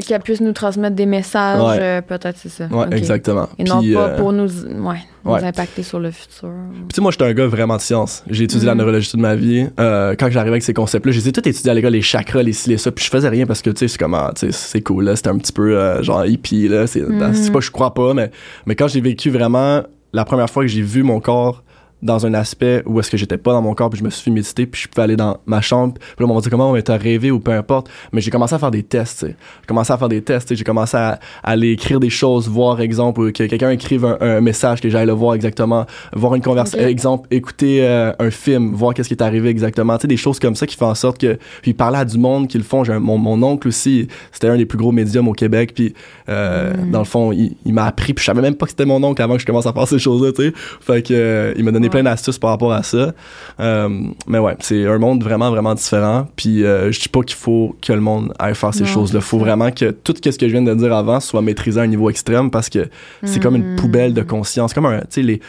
Qu'elle 0.05 0.19
puisse 0.21 0.41
nous 0.41 0.51
transmettre 0.51 0.97
des 0.97 1.05
messages, 1.05 1.61
Ouais. 1.61 1.77
euh, 1.81 2.01
peut-être, 2.01 2.35
c'est 2.37 2.49
ça. 2.49 2.67
Ok. 2.69 2.87
exactement. 2.93 3.47
Et 3.57 3.63
non 3.63 3.81
pas 3.81 3.85
euh, 4.09 4.17
pour 4.17 4.33
nous, 4.33 4.49
ouais, 4.65 4.97
nous 5.23 5.31
ouais. 5.31 5.43
impacter 5.45 5.81
sur 5.81 5.97
le 5.99 6.11
futur. 6.11 6.49
Puis 6.73 6.81
tu 6.89 6.95
sais, 6.95 7.01
moi, 7.01 7.11
j'étais 7.11 7.23
un 7.23 7.33
gars 7.33 7.47
vraiment 7.47 7.77
de 7.77 7.81
science. 7.81 8.21
J'ai 8.29 8.43
étudié 8.43 8.65
la 8.65 8.73
Mhm. 8.73 8.79
neurologie 8.79 9.09
toute 9.09 9.21
ma 9.21 9.35
vie. 9.35 9.67
Euh, 9.79 10.13
quand 10.19 10.29
j'arrivais 10.29 10.51
avec 10.51 10.63
ces 10.63 10.73
concepts-là, 10.73 11.13
j'ai 11.13 11.31
tout 11.31 11.47
étudié 11.47 11.71
à 11.71 11.73
l'école, 11.73 11.93
les 11.93 12.01
chakras, 12.01 12.43
les 12.43 12.51
ci, 12.51 12.69
les 12.69 12.77
ça. 12.77 12.91
Puis 12.91 13.05
je 13.05 13.09
faisais 13.09 13.29
rien 13.29 13.45
parce 13.45 13.61
que, 13.61 13.69
tu 13.69 13.77
sais, 13.79 13.87
c'est 13.87 13.97
comment, 13.97 14.29
tu 14.33 14.47
sais, 14.47 14.51
c'est 14.51 14.81
cool, 14.81 15.05
là. 15.05 15.15
C'était 15.15 15.29
un 15.29 15.37
petit 15.37 15.53
peu, 15.53 15.77
euh, 15.77 16.03
genre, 16.03 16.25
hippie, 16.25 16.67
là. 16.67 16.85
C'est 16.85 17.03
c'est 17.33 17.51
pas 17.53 17.61
je 17.61 17.71
crois 17.71 17.93
pas, 17.93 18.13
mais, 18.13 18.29
mais 18.65 18.75
quand 18.75 18.89
j'ai 18.89 18.99
vécu 19.01 19.29
vraiment 19.29 19.83
la 20.11 20.25
première 20.25 20.49
fois 20.49 20.63
que 20.63 20.67
j'ai 20.69 20.81
vu 20.81 21.03
mon 21.03 21.21
corps 21.21 21.63
dans 22.01 22.25
un 22.25 22.33
aspect 22.33 22.83
où 22.85 22.99
est-ce 22.99 23.09
que 23.09 23.17
j'étais 23.17 23.37
pas 23.37 23.53
dans 23.53 23.61
mon 23.61 23.73
corps 23.73 23.89
puis 23.89 23.99
je 23.99 24.03
me 24.03 24.09
suis 24.09 24.23
fait 24.23 24.31
méditer 24.31 24.65
puis 24.67 24.81
je 24.83 24.87
pouvais 24.87 25.03
aller 25.03 25.15
dans 25.15 25.37
ma 25.45 25.61
chambre 25.61 25.93
puis 25.95 26.25
là 26.25 26.31
on 26.31 26.33
m'a 26.35 26.41
dit 26.41 26.49
comment 26.49 26.71
on 26.71 26.81
t'as 26.81 26.97
rêvé 26.97 27.31
ou 27.31 27.39
peu 27.39 27.51
importe 27.51 27.89
mais 28.13 28.21
j'ai 28.21 28.29
commencé 28.31 28.53
à 28.53 28.59
faire 28.59 28.69
des 28.71 28.83
tests 28.83 29.25
j'ai 29.27 29.35
commencé 29.67 29.91
à 29.91 29.97
faire 29.97 30.09
des 30.09 30.21
tests 30.21 30.53
j'ai 30.53 30.63
commencé 30.63 30.95
à, 30.95 31.19
à 31.43 31.51
aller 31.51 31.71
écrire 31.71 31.99
des 31.99 32.09
choses 32.11 32.47
voir 32.47 32.81
exemple 32.81 33.31
que 33.31 33.43
quelqu'un 33.45 33.71
écrive 33.71 34.05
un, 34.05 34.17
un 34.21 34.41
message 34.41 34.79
que 34.81 34.89
j'aille 34.89 35.07
le 35.07 35.13
voir 35.13 35.33
exactement 35.33 35.85
voir 36.13 36.35
une 36.35 36.41
conversation 36.43 36.85
exemple 36.87 37.27
écouter 37.31 37.83
euh, 37.83 38.11
un 38.19 38.29
film 38.29 38.73
voir 38.73 38.93
qu'est-ce 38.93 39.07
qui 39.07 39.15
est 39.15 39.23
arrivé 39.23 39.49
exactement 39.49 39.97
tu 39.97 40.03
sais 40.03 40.07
des 40.07 40.17
choses 40.17 40.39
comme 40.39 40.55
ça 40.55 40.67
qui 40.67 40.75
font 40.77 40.87
en 40.87 40.95
sorte 40.95 41.17
que 41.19 41.37
puis 41.61 41.73
parler 41.73 41.97
à 41.97 42.05
du 42.05 42.17
monde 42.19 42.47
qui 42.47 42.57
le 42.59 42.63
font 42.63 42.87
un- 42.87 42.99
mon, 42.99 43.17
mon 43.17 43.41
oncle 43.41 43.67
aussi 43.67 44.07
c'était 44.31 44.47
un 44.49 44.57
des 44.57 44.65
plus 44.65 44.77
gros 44.77 44.91
médiums 44.91 45.27
au 45.27 45.33
Québec 45.33 45.71
puis 45.73 45.93
euh, 46.29 46.73
Mm. 46.77 46.91
dans 46.91 46.99
le 46.99 47.05
fond 47.05 47.31
il, 47.31 47.55
il 47.65 47.73
m'a 47.73 47.85
appris 47.85 48.13
puis 48.13 48.21
je 48.21 48.25
savais 48.27 48.41
même 48.41 48.55
pas 48.55 48.65
que 48.65 48.71
c'était 48.71 48.85
mon 48.85 49.01
oncle 49.03 49.21
avant 49.21 49.35
que 49.35 49.41
je 49.41 49.45
commence 49.45 49.65
à 49.65 49.73
faire 49.73 49.87
ces 49.87 49.99
choses 49.99 50.21
là 50.23 50.31
tu 50.31 50.43
sais. 50.43 50.53
Fait 50.81 51.01
que 51.01 51.13
euh, 51.13 51.53
il 51.57 51.63
m'a 51.63 51.71
donné 51.71 51.86
Plein 51.89 52.03
d'astuces 52.03 52.37
par 52.39 52.51
rapport 52.51 52.73
à 52.73 52.83
ça 52.83 53.13
Euh, 53.59 53.89
mais 54.27 54.39
ouais 54.39 54.55
c'est 54.59 54.85
un 54.85 54.97
monde 54.97 55.23
vraiment 55.23 55.49
vraiment 55.49 55.73
différent 55.75 56.27
puis 56.35 56.63
euh, 56.63 56.91
je 56.91 56.99
dis 56.99 57.09
pas 57.09 57.21
qu'il 57.21 57.37
faut 57.37 57.75
que 57.81 57.93
le 57.93 58.01
monde 58.01 58.33
aille 58.39 58.55
faire 58.55 58.73
ces 58.73 58.83
Non, 58.83 58.89
choses 58.89 59.13
là 59.13 59.19
c'est 59.21 59.27
faut 59.27 59.39
vraiment 59.39 59.71
que 59.71 59.91
tout 59.91 60.13
ce 60.23 60.37
que 60.37 60.47
je 60.47 60.51
viens 60.51 60.61
de 60.61 60.73
dire 60.73 60.93
avant 60.93 61.19
soit 61.19 61.41
maîtrisé 61.41 61.79
à 61.79 61.83
un 61.83 61.87
niveau 61.87 62.09
extrême 62.09 62.51
parce 62.51 62.69
que 62.69 62.87
c'est 63.23 63.41
comme 63.41 63.55
une 63.55 63.73
Mm. 63.73 63.75
poubelle 63.77 64.13
de 64.13 64.21
conscience 64.21 64.73
comme 64.73 64.85
un 64.85 64.99
tu 64.99 65.05
sais 65.09 65.21
les 65.21 65.41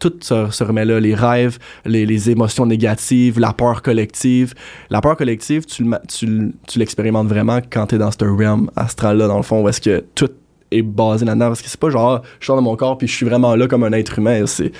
tout 0.00 0.12
se, 0.20 0.50
se 0.50 0.62
remet 0.64 0.84
là, 0.84 1.00
les 1.00 1.14
rêves, 1.14 1.58
les, 1.84 2.06
les 2.06 2.30
émotions 2.30 2.66
négatives, 2.66 3.40
la 3.40 3.52
peur 3.52 3.82
collective. 3.82 4.54
La 4.90 5.00
peur 5.00 5.16
collective, 5.16 5.64
tu, 5.66 5.84
l'expérimentes 6.76 7.26
vraiment 7.26 7.58
quand 7.68 7.86
tu 7.88 7.96
es 7.96 7.98
dans 7.98 8.12
ce 8.12 8.24
realm 8.24 8.70
astral-là, 8.76 9.26
dans 9.26 9.38
le 9.38 9.42
fond, 9.42 9.60
où 9.62 9.68
est-ce 9.68 9.80
que 9.80 10.04
tout 10.14 10.30
est 10.70 10.82
basé 10.82 11.24
là-dedans. 11.24 11.48
Parce 11.48 11.62
que 11.62 11.68
c'est 11.68 11.80
pas 11.80 11.90
genre, 11.90 12.22
je 12.38 12.46
sors 12.46 12.56
de 12.56 12.62
mon 12.62 12.76
corps 12.76 12.96
puis 12.96 13.08
je 13.08 13.14
suis 13.14 13.26
vraiment 13.26 13.56
là 13.56 13.66
comme 13.66 13.82
un 13.82 13.92
être 13.92 14.18
humain. 14.18 14.46
C'est. 14.46 14.70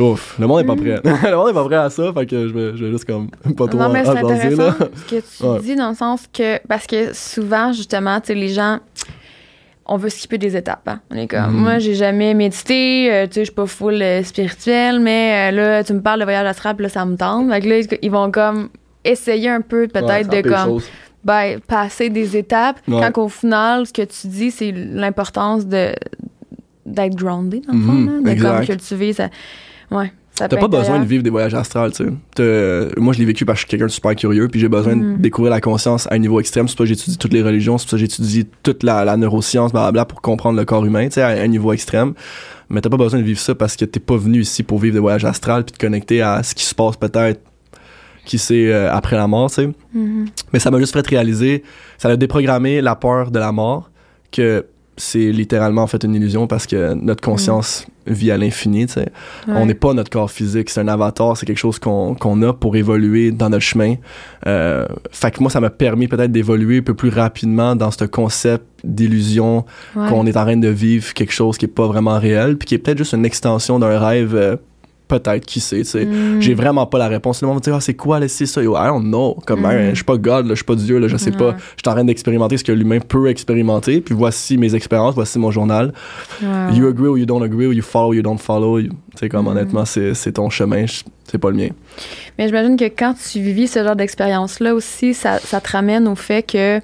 Ouf, 0.00 0.36
le 0.38 0.46
monde 0.46 0.60
est 0.60 0.64
pas 0.64 0.74
Mm. 0.74 0.80
prêt. 0.80 1.00
le 1.30 1.36
monde 1.36 1.50
est 1.50 1.54
pas 1.54 1.64
prêt 1.64 1.76
à 1.76 1.90
ça, 1.90 2.12
fait 2.12 2.26
que 2.26 2.48
je 2.48 2.52
vais, 2.54 2.76
je 2.76 2.84
vais 2.84 2.90
juste 2.92 3.04
comme 3.04 3.28
pas 3.56 3.66
trop 3.66 3.78
Non, 3.78 3.88
mais 3.90 4.04
c'est 4.04 4.10
intéressant 4.18 4.62
là. 4.62 4.74
ce 4.94 5.04
que 5.14 5.20
tu 5.20 5.44
Ouais. 5.46 5.60
dis 5.60 5.76
dans 5.76 5.90
le 5.90 5.94
sens 5.94 6.26
que, 6.32 6.58
parce 6.66 6.86
que 6.86 7.12
souvent, 7.14 7.72
justement, 7.72 8.20
tu 8.20 8.28
sais, 8.28 8.34
les 8.34 8.48
gens, 8.48 8.78
on 9.86 9.96
veut 9.96 10.10
skipper 10.10 10.38
des 10.38 10.56
étapes. 10.56 10.86
hein. 10.86 11.00
On 11.10 11.16
est 11.16 11.26
comme, 11.26 11.50
Mhm. 11.52 11.60
moi, 11.62 11.78
j'ai 11.78 11.94
jamais 11.94 12.34
médité, 12.34 13.10
euh, 13.10 13.26
tu 13.26 13.34
sais, 13.34 13.40
je 13.40 13.44
suis 13.46 13.54
pas 13.54 13.66
full 13.66 14.00
euh, 14.02 14.22
spirituelle, 14.22 15.00
mais 15.00 15.50
euh, 15.50 15.56
là, 15.56 15.84
tu 15.84 15.92
me 15.94 16.00
parles 16.00 16.20
de 16.20 16.24
voyage 16.24 16.46
astral, 16.46 16.76
là, 16.78 16.88
ça 16.88 17.04
me 17.06 17.16
tente. 17.16 17.50
Fait 17.50 17.60
que 17.60 17.68
là, 17.68 17.78
ils- 17.78 17.98
ils 18.02 18.10
vont 18.10 18.30
comme 18.30 18.68
essayer 19.04 19.48
un 19.48 19.62
peu, 19.62 19.88
peut-être, 19.88 20.28
de 20.30 20.42
comme, 20.48 20.80
ben, 21.24 21.58
passer 21.66 22.10
des 22.10 22.36
étapes, 22.36 22.76
Ouais. 22.86 23.00
quand 23.00 23.12
qu'au 23.12 23.28
final, 23.28 23.86
ce 23.86 23.92
que 23.92 24.02
tu 24.02 24.26
dis, 24.28 24.50
c'est 24.50 24.72
l'importance 24.72 25.66
de 25.66 25.92
d'être 26.86 27.14
grounded, 27.16 27.66
dans 27.66 27.74
le 27.74 27.80
fond, 27.80 27.92
Mhm, 27.92 28.06
là, 28.06 28.22
de 28.22 28.28
exact. 28.30 28.56
comme 28.56 28.64
cultiver 28.66 29.12
ça. 29.12 29.28
Ouais. 29.90 30.12
ça 30.34 30.46
T'as 30.48 30.56
pas 30.56 30.68
besoin 30.68 30.98
de 31.00 31.04
vivre 31.06 31.22
des 31.22 31.30
voyages 31.30 31.54
astrales, 31.54 31.92
tu 31.92 32.04
sais. 32.04 32.10
T'as- 32.34 33.00
Moi, 33.00 33.12
je 33.14 33.18
l'ai 33.18 33.24
vécu 33.24 33.44
parce 33.44 33.56
que 33.56 33.60
je 33.60 33.66
suis 33.66 33.70
quelqu'un 33.70 33.86
de 33.86 33.90
super 33.90 34.14
curieux, 34.14 34.48
puis 34.48 34.60
j'ai 34.60 34.68
besoin 34.68 34.94
de 34.96 35.16
découvrir 35.16 35.50
la 35.50 35.60
conscience 35.60 36.06
à 36.10 36.14
un 36.14 36.18
niveau 36.18 36.38
extrême. 36.40 36.68
C'est 36.68 36.76
pour 36.76 36.86
ça 36.86 36.92
que 36.92 36.96
j'étudie 36.98 37.18
toutes 37.18 37.32
les 37.32 37.42
religions, 37.42 37.76
c'est 37.78 37.84
pour 37.86 37.90
ça 37.90 37.96
que 37.96 38.00
j'étudie 38.00 38.46
toute 38.62 38.82
la, 38.82 39.04
la 39.04 39.16
neuroscience, 39.16 39.72
blablabla, 39.72 40.04
pour 40.04 40.20
comprendre 40.22 40.58
le 40.58 40.64
corps 40.64 40.84
humain, 40.84 41.06
tu 41.08 41.14
sais, 41.14 41.22
à 41.22 41.28
un 41.28 41.46
niveau 41.48 41.72
extrême. 41.72 42.14
Mais 42.70 42.80
t'as 42.80 42.90
pas 42.90 42.96
besoin 42.98 43.18
de 43.20 43.24
vivre 43.24 43.40
ça 43.40 43.54
parce 43.54 43.76
que 43.76 43.84
t'es 43.86 43.98
pas 44.00 44.16
venu 44.16 44.40
ici 44.40 44.62
pour 44.62 44.78
vivre 44.78 44.92
des 44.94 45.00
voyages 45.00 45.24
astrales 45.24 45.64
puis 45.64 45.72
te 45.72 45.78
connecter 45.78 46.20
à 46.22 46.42
ce 46.42 46.54
qui 46.54 46.64
se 46.64 46.74
passe 46.74 46.96
peut-être, 46.96 47.40
qui 48.26 48.36
c'est 48.38 48.70
euh, 48.70 48.92
après 48.92 49.16
la 49.16 49.26
mort, 49.26 49.48
tu 49.48 49.54
sais. 49.56 49.68
Mhm. 49.94 50.26
Mais 50.52 50.58
ça 50.58 50.70
m'a 50.70 50.78
juste 50.78 50.92
fait 50.92 51.06
réaliser, 51.06 51.62
ça 51.96 52.10
a 52.10 52.16
déprogrammé 52.16 52.80
la 52.82 52.94
peur 52.94 53.30
de 53.30 53.38
la 53.38 53.52
mort, 53.52 53.90
que 54.30 54.66
c'est 54.98 55.32
littéralement 55.32 55.82
en 55.82 55.86
fait 55.86 56.04
une 56.04 56.14
illusion 56.14 56.46
parce 56.46 56.66
que 56.66 56.92
notre 56.94 57.22
conscience 57.22 57.86
vit 58.06 58.30
à 58.30 58.36
l'infini. 58.36 58.86
Ouais. 58.96 59.06
On 59.48 59.64
n'est 59.66 59.74
pas 59.74 59.92
notre 59.94 60.10
corps 60.10 60.30
physique, 60.30 60.70
c'est 60.70 60.80
un 60.80 60.88
avatar, 60.88 61.36
c'est 61.36 61.46
quelque 61.46 61.58
chose 61.58 61.78
qu'on 61.78 62.42
a 62.42 62.52
pour 62.52 62.74
évoluer 62.76 63.30
dans 63.30 63.48
notre 63.50 63.64
chemin. 63.64 63.94
Euh, 64.46 64.86
fait 65.10 65.30
que 65.30 65.40
moi, 65.40 65.50
ça 65.50 65.60
m'a 65.60 65.70
permis 65.70 66.08
peut-être 66.08 66.32
d'évoluer 66.32 66.78
un 66.78 66.82
peu 66.82 66.94
plus 66.94 67.10
rapidement 67.10 67.76
dans 67.76 67.90
ce 67.90 68.04
concept 68.04 68.64
d'illusion 68.84 69.64
Ouais. 69.96 70.08
qu'on 70.08 70.26
est 70.26 70.36
en 70.36 70.44
train 70.44 70.56
de 70.56 70.68
vivre 70.68 71.12
quelque 71.14 71.32
chose 71.32 71.58
qui 71.58 71.64
est 71.66 71.68
pas 71.68 71.86
vraiment 71.86 72.18
réel, 72.18 72.56
puis 72.56 72.66
qui 72.66 72.74
est 72.74 72.78
peut-être 72.78 72.98
juste 72.98 73.12
une 73.14 73.24
extension 73.26 73.78
d'un 73.78 73.98
rêve, 73.98 74.34
euh, 74.34 74.56
peut-être, 75.08 75.46
qui 75.46 75.58
sait, 75.60 75.78
tu 75.78 75.84
sais. 75.86 76.04
Mhm. 76.04 76.40
J'ai 76.40 76.54
vraiment 76.54 76.86
pas 76.86 76.98
la 76.98 77.08
réponse. 77.08 77.40
Le 77.42 77.48
monde 77.48 77.56
va 77.56 77.60
dire, 77.60 77.74
ah, 77.74 77.80
c'est 77.80 77.94
quoi, 77.94 78.20
c'est 78.28 78.46
ça? 78.46 78.62
Yo, 78.62 78.76
I 78.76 78.86
don't 78.88 79.02
know. 79.02 79.36
Comme, 79.46 79.62
Mm. 79.62 79.66
hein, 79.66 79.88
je 79.90 79.94
suis 79.96 80.04
pas 80.04 80.16
God, 80.18 80.44
là, 80.46 80.50
je 80.50 80.56
suis 80.56 80.64
pas 80.64 80.74
Dieu, 80.74 80.98
là, 80.98 81.08
je 81.08 81.16
sais 81.16 81.30
pas. 81.32 81.56
Je 81.58 81.82
suis 81.82 81.88
en 81.88 81.92
train 81.92 82.04
d'expérimenter 82.04 82.56
ce 82.58 82.64
que 82.64 82.72
l'humain 82.72 82.98
peut 83.00 83.28
expérimenter, 83.28 84.00
puis 84.00 84.14
voici 84.14 84.56
mes 84.58 84.74
expériences, 84.74 85.14
voici 85.14 85.38
mon 85.38 85.50
journal. 85.50 85.92
Ouais. 86.42 86.74
You 86.76 86.86
agree 86.86 87.08
or 87.08 87.18
you 87.18 87.26
don't 87.26 87.42
agree, 87.42 87.66
or 87.66 87.72
you 87.72 87.82
follow 87.82 88.08
or 88.08 88.14
you 88.14 88.22
don't 88.22 88.38
follow. 88.38 88.80
Tu 88.80 88.88
sais, 89.16 89.28
comme 89.28 89.46
Mm. 89.46 89.48
honnêtement, 89.48 89.84
c'est 89.84 90.32
ton 90.32 90.50
chemin, 90.50 90.84
c'est 91.30 91.38
pas 91.38 91.50
le 91.50 91.56
mien. 91.56 91.68
Mais 92.38 92.46
j'imagine 92.46 92.76
que 92.76 92.84
quand 92.84 93.14
tu 93.14 93.40
vis 93.40 93.68
ce 93.68 93.82
genre 93.82 93.96
d'expérience-là 93.96 94.74
aussi, 94.74 95.14
ça, 95.14 95.38
ça 95.38 95.60
te 95.60 95.72
ramène 95.72 96.06
au 96.06 96.14
fait 96.14 96.42
que 96.44 96.80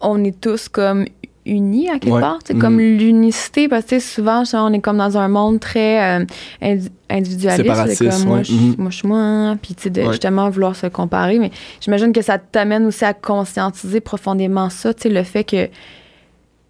on 0.00 0.22
est 0.24 0.38
tous 0.40 0.68
comme 0.68 1.04
unis 1.46 1.88
à 1.90 1.98
quelque 1.98 2.14
Ouais. 2.14 2.20
part. 2.20 2.38
C'est 2.46 2.54
Mhm. 2.54 2.60
comme 2.60 2.78
l'unicité, 2.78 3.68
parce 3.68 3.84
que 3.84 3.98
souvent, 3.98 4.44
genre, 4.44 4.66
on 4.70 4.72
est 4.72 4.80
comme 4.80 4.98
dans 4.98 5.18
un 5.18 5.28
monde 5.28 5.60
très 5.60 6.20
euh, 6.20 6.24
indi- 6.62 6.88
individualiste. 7.10 7.98
Comme 7.98 8.24
moi, 8.26 8.38
ouais. 8.38 8.44
je, 8.44 8.52
Mhm. 8.52 8.74
moi, 8.78 8.90
je 8.90 8.96
suis 8.96 9.08
moi, 9.08 9.56
puis 9.60 9.74
tu 9.74 9.82
sais, 9.84 9.90
de 9.90 10.00
Ouais. 10.02 10.10
justement 10.12 10.48
vouloir 10.50 10.74
se 10.74 10.86
comparer. 10.86 11.38
Mais 11.38 11.50
j'imagine 11.80 12.12
que 12.12 12.22
ça 12.22 12.38
t'amène 12.38 12.86
aussi 12.86 13.04
à 13.04 13.12
conscientiser 13.12 14.00
profondément 14.00 14.70
ça, 14.70 14.94
tu 14.94 15.02
sais, 15.02 15.08
le 15.10 15.22
fait 15.22 15.44
que, 15.44 15.68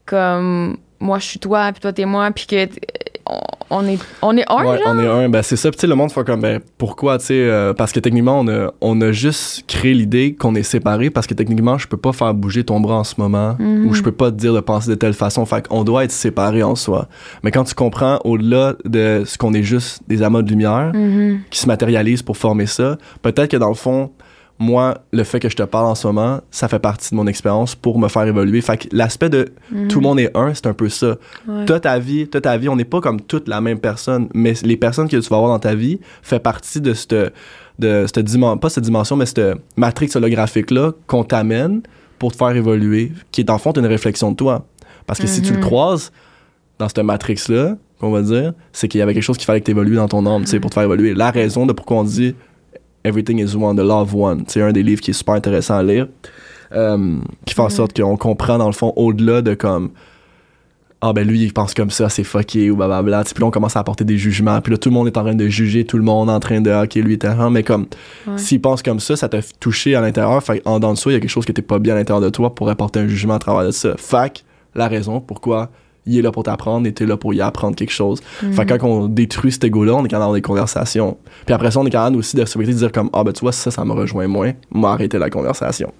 comme, 0.06 0.76
moi, 1.00 1.18
je 1.18 1.26
suis 1.26 1.38
toi, 1.38 1.70
puis 1.72 1.80
toi, 1.80 1.92
t'es 1.92 2.04
moi, 2.04 2.30
puis 2.30 2.46
que 2.46 2.66
on, 3.70 3.86
est, 3.86 3.98
on 4.22 4.36
est 4.36 4.44
un, 4.50 4.56
Ouais, 4.64 4.78
genre. 4.78 4.86
on 4.94 4.98
est 5.00 5.06
un. 5.06 5.28
Ben, 5.28 5.42
c'est 5.42 5.56
ça. 5.56 5.70
Puis, 5.70 5.86
le 5.86 5.94
monde 5.94 6.12
fait 6.12 6.24
comme, 6.24 6.40
ben, 6.40 6.60
pourquoi, 6.78 7.18
tu 7.18 7.26
sais, 7.26 7.34
euh, 7.40 7.72
parce 7.72 7.92
que 7.92 8.00
techniquement, 8.00 8.40
on 8.40 8.48
a, 8.48 8.72
on 8.80 9.00
a 9.00 9.12
juste 9.12 9.64
créé 9.66 9.94
l'idée 9.94 10.34
qu'on 10.34 10.54
est 10.54 10.62
séparés 10.62 11.10
parce 11.10 11.26
que 11.26 11.34
techniquement, 11.34 11.78
je 11.78 11.88
peux 11.88 11.96
pas 11.96 12.12
faire 12.12 12.34
bouger 12.34 12.64
ton 12.64 12.80
bras 12.80 12.96
en 12.96 13.04
ce 13.04 13.14
moment 13.18 13.56
Mhm. 13.58 13.86
ou 13.88 13.94
je 13.94 14.02
peux 14.02 14.12
pas 14.12 14.30
te 14.30 14.36
dire 14.36 14.52
de 14.54 14.60
penser 14.60 14.90
de 14.90 14.94
telle 14.94 15.14
façon. 15.14 15.44
Fait 15.46 15.66
qu'on 15.66 15.84
doit 15.84 16.04
être 16.04 16.12
séparés 16.12 16.62
en 16.62 16.74
soi. 16.74 17.08
Mais 17.42 17.50
quand 17.50 17.64
tu 17.64 17.74
comprends 17.74 18.18
au-delà 18.24 18.74
de 18.84 19.22
ce 19.26 19.38
qu'on 19.38 19.54
est 19.54 19.62
juste 19.62 20.00
des 20.08 20.22
amas 20.22 20.42
de 20.42 20.50
lumière 20.50 20.92
Mhm. 20.94 21.40
qui 21.50 21.58
se 21.58 21.66
matérialisent 21.66 22.22
pour 22.22 22.36
former 22.36 22.66
ça, 22.66 22.98
peut-être 23.22 23.50
que 23.50 23.56
dans 23.56 23.68
le 23.68 23.74
fond, 23.74 24.10
moi, 24.58 24.98
le 25.12 25.24
fait 25.24 25.40
que 25.40 25.48
je 25.48 25.56
te 25.56 25.62
parle 25.64 25.86
en 25.86 25.94
ce 25.96 26.06
moment, 26.06 26.40
ça 26.50 26.68
fait 26.68 26.78
partie 26.78 27.10
de 27.10 27.16
mon 27.16 27.26
expérience 27.26 27.74
pour 27.74 27.98
me 27.98 28.06
faire 28.08 28.22
évoluer. 28.24 28.60
Fait 28.60 28.76
que 28.76 28.88
l'aspect 28.92 29.28
de 29.28 29.52
Mhm. 29.72 29.88
tout 29.88 29.98
le 30.00 30.04
monde 30.04 30.20
est 30.20 30.36
un, 30.36 30.54
c'est 30.54 30.66
un 30.68 30.72
peu 30.74 30.88
ça. 30.88 31.16
Ouais. 31.48 31.64
T'as 31.66 31.80
ta 31.80 31.98
vie, 31.98 32.28
t'as 32.28 32.40
ta 32.40 32.56
vie, 32.56 32.68
on 32.68 32.76
n'est 32.76 32.84
pas 32.84 33.00
comme 33.00 33.20
toute 33.20 33.48
la 33.48 33.60
même 33.60 33.78
personne, 33.80 34.28
mais 34.32 34.54
les 34.62 34.76
personnes 34.76 35.08
que 35.08 35.16
tu 35.16 35.28
vas 35.28 35.36
avoir 35.36 35.50
dans 35.50 35.58
ta 35.58 35.74
vie 35.74 35.98
fait 36.22 36.38
partie 36.38 36.80
de 36.80 36.94
cette, 36.94 37.14
de 37.80 38.04
cette 38.06 38.20
dimension, 38.24 38.56
pas 38.58 38.70
cette 38.70 38.84
dimension, 38.84 39.16
mais 39.16 39.26
cette 39.26 39.42
matrix 39.76 40.08
holographique-là 40.14 40.92
qu'on 41.08 41.24
t'amène 41.24 41.82
pour 42.20 42.30
te 42.30 42.36
faire 42.36 42.54
évoluer, 42.54 43.10
qui 43.32 43.40
est 43.40 43.50
en 43.50 43.58
fond 43.58 43.72
une 43.72 43.86
réflexion 43.86 44.30
de 44.30 44.36
toi. 44.36 44.64
Parce 45.06 45.18
que 45.18 45.26
si 45.26 45.42
tu 45.42 45.50
le 45.52 45.58
Mhm. 45.58 45.64
croises 45.64 46.12
dans 46.78 46.88
cette 46.88 46.98
matrix-là, 47.00 47.76
qu'on 48.00 48.10
va 48.12 48.22
dire, 48.22 48.52
c'est 48.72 48.86
qu'il 48.88 49.00
y 49.00 49.02
avait 49.02 49.14
quelque 49.14 49.22
chose 49.22 49.36
qu'il 49.36 49.46
fallait 49.46 49.60
que 49.60 49.64
tu 49.66 49.70
évolues 49.72 49.96
dans 49.96 50.08
ton 50.08 50.24
âme, 50.26 50.42
tu 50.44 50.50
sais, 50.50 50.60
pour 50.60 50.70
te 50.70 50.74
faire 50.74 50.84
évoluer. 50.84 51.14
La 51.14 51.30
raison 51.30 51.66
de 51.66 51.72
pourquoi 51.72 51.98
on 51.98 52.04
dit 52.04 52.34
Everything 53.04 53.38
is 53.38 53.54
one, 53.54 53.76
the 53.76 53.80
love 53.80 54.14
one, 54.14 54.44
c'est 54.46 54.62
un 54.62 54.72
des 54.72 54.82
livres 54.82 55.00
qui 55.02 55.10
est 55.10 55.14
super 55.14 55.34
intéressant 55.34 55.76
à 55.76 55.82
lire, 55.82 56.08
euh, 56.72 57.16
qui 57.44 57.54
fait 57.54 57.60
en 57.60 57.64
Mhm. 57.64 57.70
sorte 57.70 58.00
qu'on 58.00 58.16
comprend 58.16 58.56
dans 58.58 58.66
le 58.66 58.72
fond 58.72 58.92
au-delà 58.96 59.42
de 59.42 59.54
comme 59.54 59.90
ah 61.06 61.12
ben 61.12 61.26
lui 61.28 61.42
il 61.42 61.52
pense 61.52 61.74
comme 61.74 61.90
ça 61.90 62.08
c'est 62.08 62.24
fucké 62.24 62.70
ou 62.70 62.76
blablabla. 62.76 63.24
Puis 63.24 63.34
là 63.38 63.46
on 63.46 63.50
commence 63.50 63.76
à 63.76 63.80
apporter 63.80 64.04
des 64.04 64.16
jugements. 64.16 64.58
Puis 64.62 64.72
là 64.72 64.78
tout 64.78 64.88
le 64.88 64.94
monde 64.94 65.06
est 65.06 65.18
en 65.18 65.22
train 65.22 65.34
de 65.34 65.48
juger 65.48 65.84
tout 65.84 65.98
le 65.98 66.02
monde 66.02 66.30
en 66.30 66.40
train 66.40 66.62
de 66.62 66.70
ah, 66.70 66.84
ok 66.84 66.94
lui 66.94 67.18
t'es 67.18 67.26
un 67.28 67.50
mais 67.50 67.62
comme 67.62 67.86
Ouais. 68.26 68.38
s'il 68.38 68.62
pense 68.62 68.82
comme 68.82 69.00
ça 69.00 69.14
ça 69.14 69.28
t'a 69.28 69.40
touché 69.60 69.94
à 69.94 70.00
l'intérieur. 70.00 70.42
Fait 70.42 70.62
en 70.64 70.80
dans 70.80 70.94
soi 70.94 71.12
il 71.12 71.16
y 71.16 71.18
a 71.18 71.20
quelque 71.20 71.28
chose 71.28 71.44
qui 71.44 71.50
était 71.50 71.60
pas 71.60 71.78
bien 71.78 71.92
à 71.92 71.98
l'intérieur 71.98 72.22
de 72.22 72.30
toi 72.30 72.54
pour 72.54 72.70
apporter 72.70 73.00
un 73.00 73.06
jugement 73.06 73.34
à 73.34 73.38
travers 73.38 73.66
de 73.66 73.70
ça. 73.70 73.94
Fac 73.98 74.44
la 74.74 74.88
raison 74.88 75.20
pourquoi 75.20 75.70
il 76.06 76.18
est 76.18 76.22
là 76.22 76.30
pour 76.32 76.42
t'apprendre 76.42 76.86
et 76.86 76.92
t'es 76.92 77.06
là 77.06 77.16
pour 77.16 77.32
y 77.34 77.40
apprendre 77.40 77.74
quelque 77.76 77.92
chose. 77.92 78.20
Mhm. 78.42 78.52
Fait 78.52 78.66
que 78.66 78.74
quand 78.74 78.86
on 78.86 79.08
détruit 79.08 79.52
cet 79.52 79.64
ego-là, 79.64 79.94
on 79.94 80.00
est 80.04 80.08
capable 80.08 80.20
d'avoir 80.20 80.34
des 80.34 80.42
conversations. 80.42 81.16
Puis 81.46 81.54
après 81.54 81.70
ça, 81.70 81.80
on 81.80 81.86
est 81.86 81.90
capable 81.90 82.16
aussi 82.16 82.36
de 82.36 82.42
respecter, 82.42 82.72
de 82.72 82.78
dire 82.78 82.92
comme, 82.92 83.10
ah 83.12 83.24
ben 83.24 83.32
tu 83.32 83.40
vois, 83.40 83.52
ça, 83.52 83.70
ça 83.70 83.84
me 83.84 83.92
rejoint 83.92 84.26
moins. 84.28 84.52
Moi, 84.70 84.90
arrêter 84.92 85.18
la 85.18 85.30
conversation. 85.30 85.92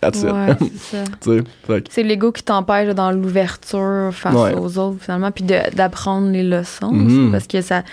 That's 0.00 0.24
Ouais, 0.24 0.50
it. 0.60 0.72
c'est 1.20 2.02
que- 2.02 2.08
l'ego 2.08 2.32
qui 2.32 2.42
t'empêche 2.42 2.92
dans 2.94 3.12
l'ouverture 3.12 4.10
face 4.12 4.34
Ouais. 4.34 4.54
aux 4.54 4.76
autres, 4.78 4.96
finalement, 5.00 5.30
puis 5.30 5.44
d'apprendre 5.44 6.30
les 6.32 6.42
leçons. 6.42 6.90
Mhm. 6.92 7.06
aussi, 7.06 7.30
parce 7.30 7.46
que 7.46 7.60
ça, 7.60 7.84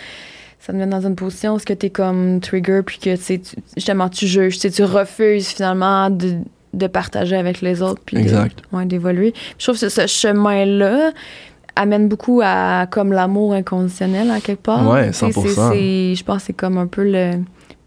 ça 0.60 0.74
te 0.74 0.78
met 0.78 0.88
dans 0.88 1.06
une 1.06 1.16
position 1.16 1.54
où 1.54 1.60
tu 1.60 1.72
es 1.74 1.90
comme 1.92 2.40
trigger, 2.40 2.82
puis 2.84 2.98
que 2.98 3.16
tu 3.16 3.40
justement, 3.78 4.10
tu 4.10 4.26
juges, 4.26 4.58
tu 4.58 4.84
refuses 4.84 5.50
finalement 5.50 6.10
de, 6.10 6.38
de 6.74 6.88
partager 6.88 7.36
avec 7.36 7.62
les 7.62 7.82
autres, 7.84 8.02
puis 8.04 8.18
ouais, 8.74 8.86
d'évoluer. 8.86 9.32
Puis 9.32 9.42
Je 9.60 9.66
trouve 9.68 9.80
que 9.80 9.88
ce 9.90 10.08
chemin-là 10.08 11.12
amène 11.76 12.08
beaucoup 12.08 12.42
à 12.44 12.88
comme 12.90 13.12
l'amour 13.14 13.54
inconditionnel, 13.54 14.30
à 14.32 14.40
quelque 14.40 14.64
part. 14.64 14.88
Ouais, 14.90 15.12
sais, 15.14 15.32
100%. 15.32 15.42
c'est- 15.42 15.56
c'est- 15.56 16.16
Je 16.16 16.24
pense 16.24 16.38
que 16.38 16.44
c'est 16.48 16.54
comme 16.54 16.78
un 16.78 16.88
peu 16.88 17.04
le... 17.04 17.32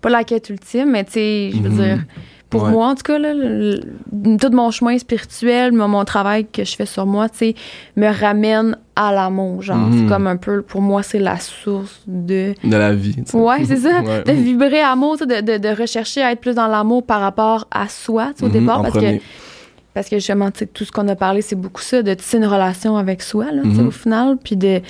Pas 0.00 0.10
la 0.10 0.24
quête 0.24 0.48
ultime, 0.50 0.90
mais 0.90 1.04
tu 1.04 1.12
sais, 1.12 1.50
je 1.52 1.60
veux 1.62 1.68
Mhm. 1.70 1.76
dire... 1.76 1.98
Pour 2.50 2.64
Ouais. 2.64 2.70
moi, 2.72 2.88
en 2.88 2.94
tout 2.94 3.02
cas, 3.04 3.18
là, 3.18 3.32
le- 3.32 3.80
tout 4.38 4.50
mon 4.52 4.70
chemin 4.70 4.98
spirituel, 4.98 5.72
mon, 5.72 5.88
mon 5.88 6.04
travail 6.04 6.44
que 6.44 6.64
je 6.64 6.76
fais 6.76 6.84
sur 6.84 7.06
moi, 7.06 7.30
tu 7.30 7.38
sais, 7.38 7.54
me 7.96 8.08
ramène 8.12 8.76
à 8.94 9.10
l'amour. 9.10 9.62
Genre, 9.62 9.88
c'est 9.90 10.04
comme 10.06 10.26
un 10.26 10.36
peu, 10.36 10.60
pour 10.60 10.82
moi, 10.82 11.02
c'est 11.02 11.18
la 11.18 11.38
source 11.38 12.02
de. 12.06 12.52
De 12.62 12.76
la 12.76 12.92
vie. 12.92 13.14
tu 13.14 13.22
sais. 13.24 13.38
Ouais, 13.38 13.64
c'est 13.64 13.78
ça. 13.78 14.02
Ouais. 14.02 14.22
De 14.24 14.32
vibrer 14.32 14.80
amour, 14.82 15.16
tu 15.16 15.24
sais, 15.26 15.42
de, 15.42 15.52
de, 15.52 15.56
de 15.66 15.80
rechercher 15.80 16.20
à 16.22 16.32
être 16.32 16.40
plus 16.42 16.54
dans 16.54 16.66
l'amour 16.66 17.02
par 17.06 17.20
rapport 17.22 17.66
à 17.70 17.88
soi, 17.88 18.32
tu 18.36 18.40
sais, 18.40 18.44
au 18.44 18.48
Mhm, 18.48 18.52
départ. 18.52 18.82
Parce 18.82 18.98
que. 18.98 19.18
Parce 19.94 20.08
que 20.08 20.16
justement, 20.16 20.50
tu 20.50 20.60
sais, 20.60 20.66
tout 20.66 20.84
ce 20.84 20.92
qu'on 20.92 21.06
a 21.08 21.16
parlé, 21.16 21.42
c'est 21.42 21.56
beaucoup 21.56 21.82
ça, 21.82 22.02
de 22.02 22.14
tisser 22.14 22.38
une 22.38 22.46
relation 22.46 22.96
avec 22.96 23.22
soi, 23.22 23.52
là, 23.52 23.62
Mhm. 23.64 23.88
au 23.88 23.90
final, 23.90 24.36
puis 24.42 24.56
de, 24.56 24.80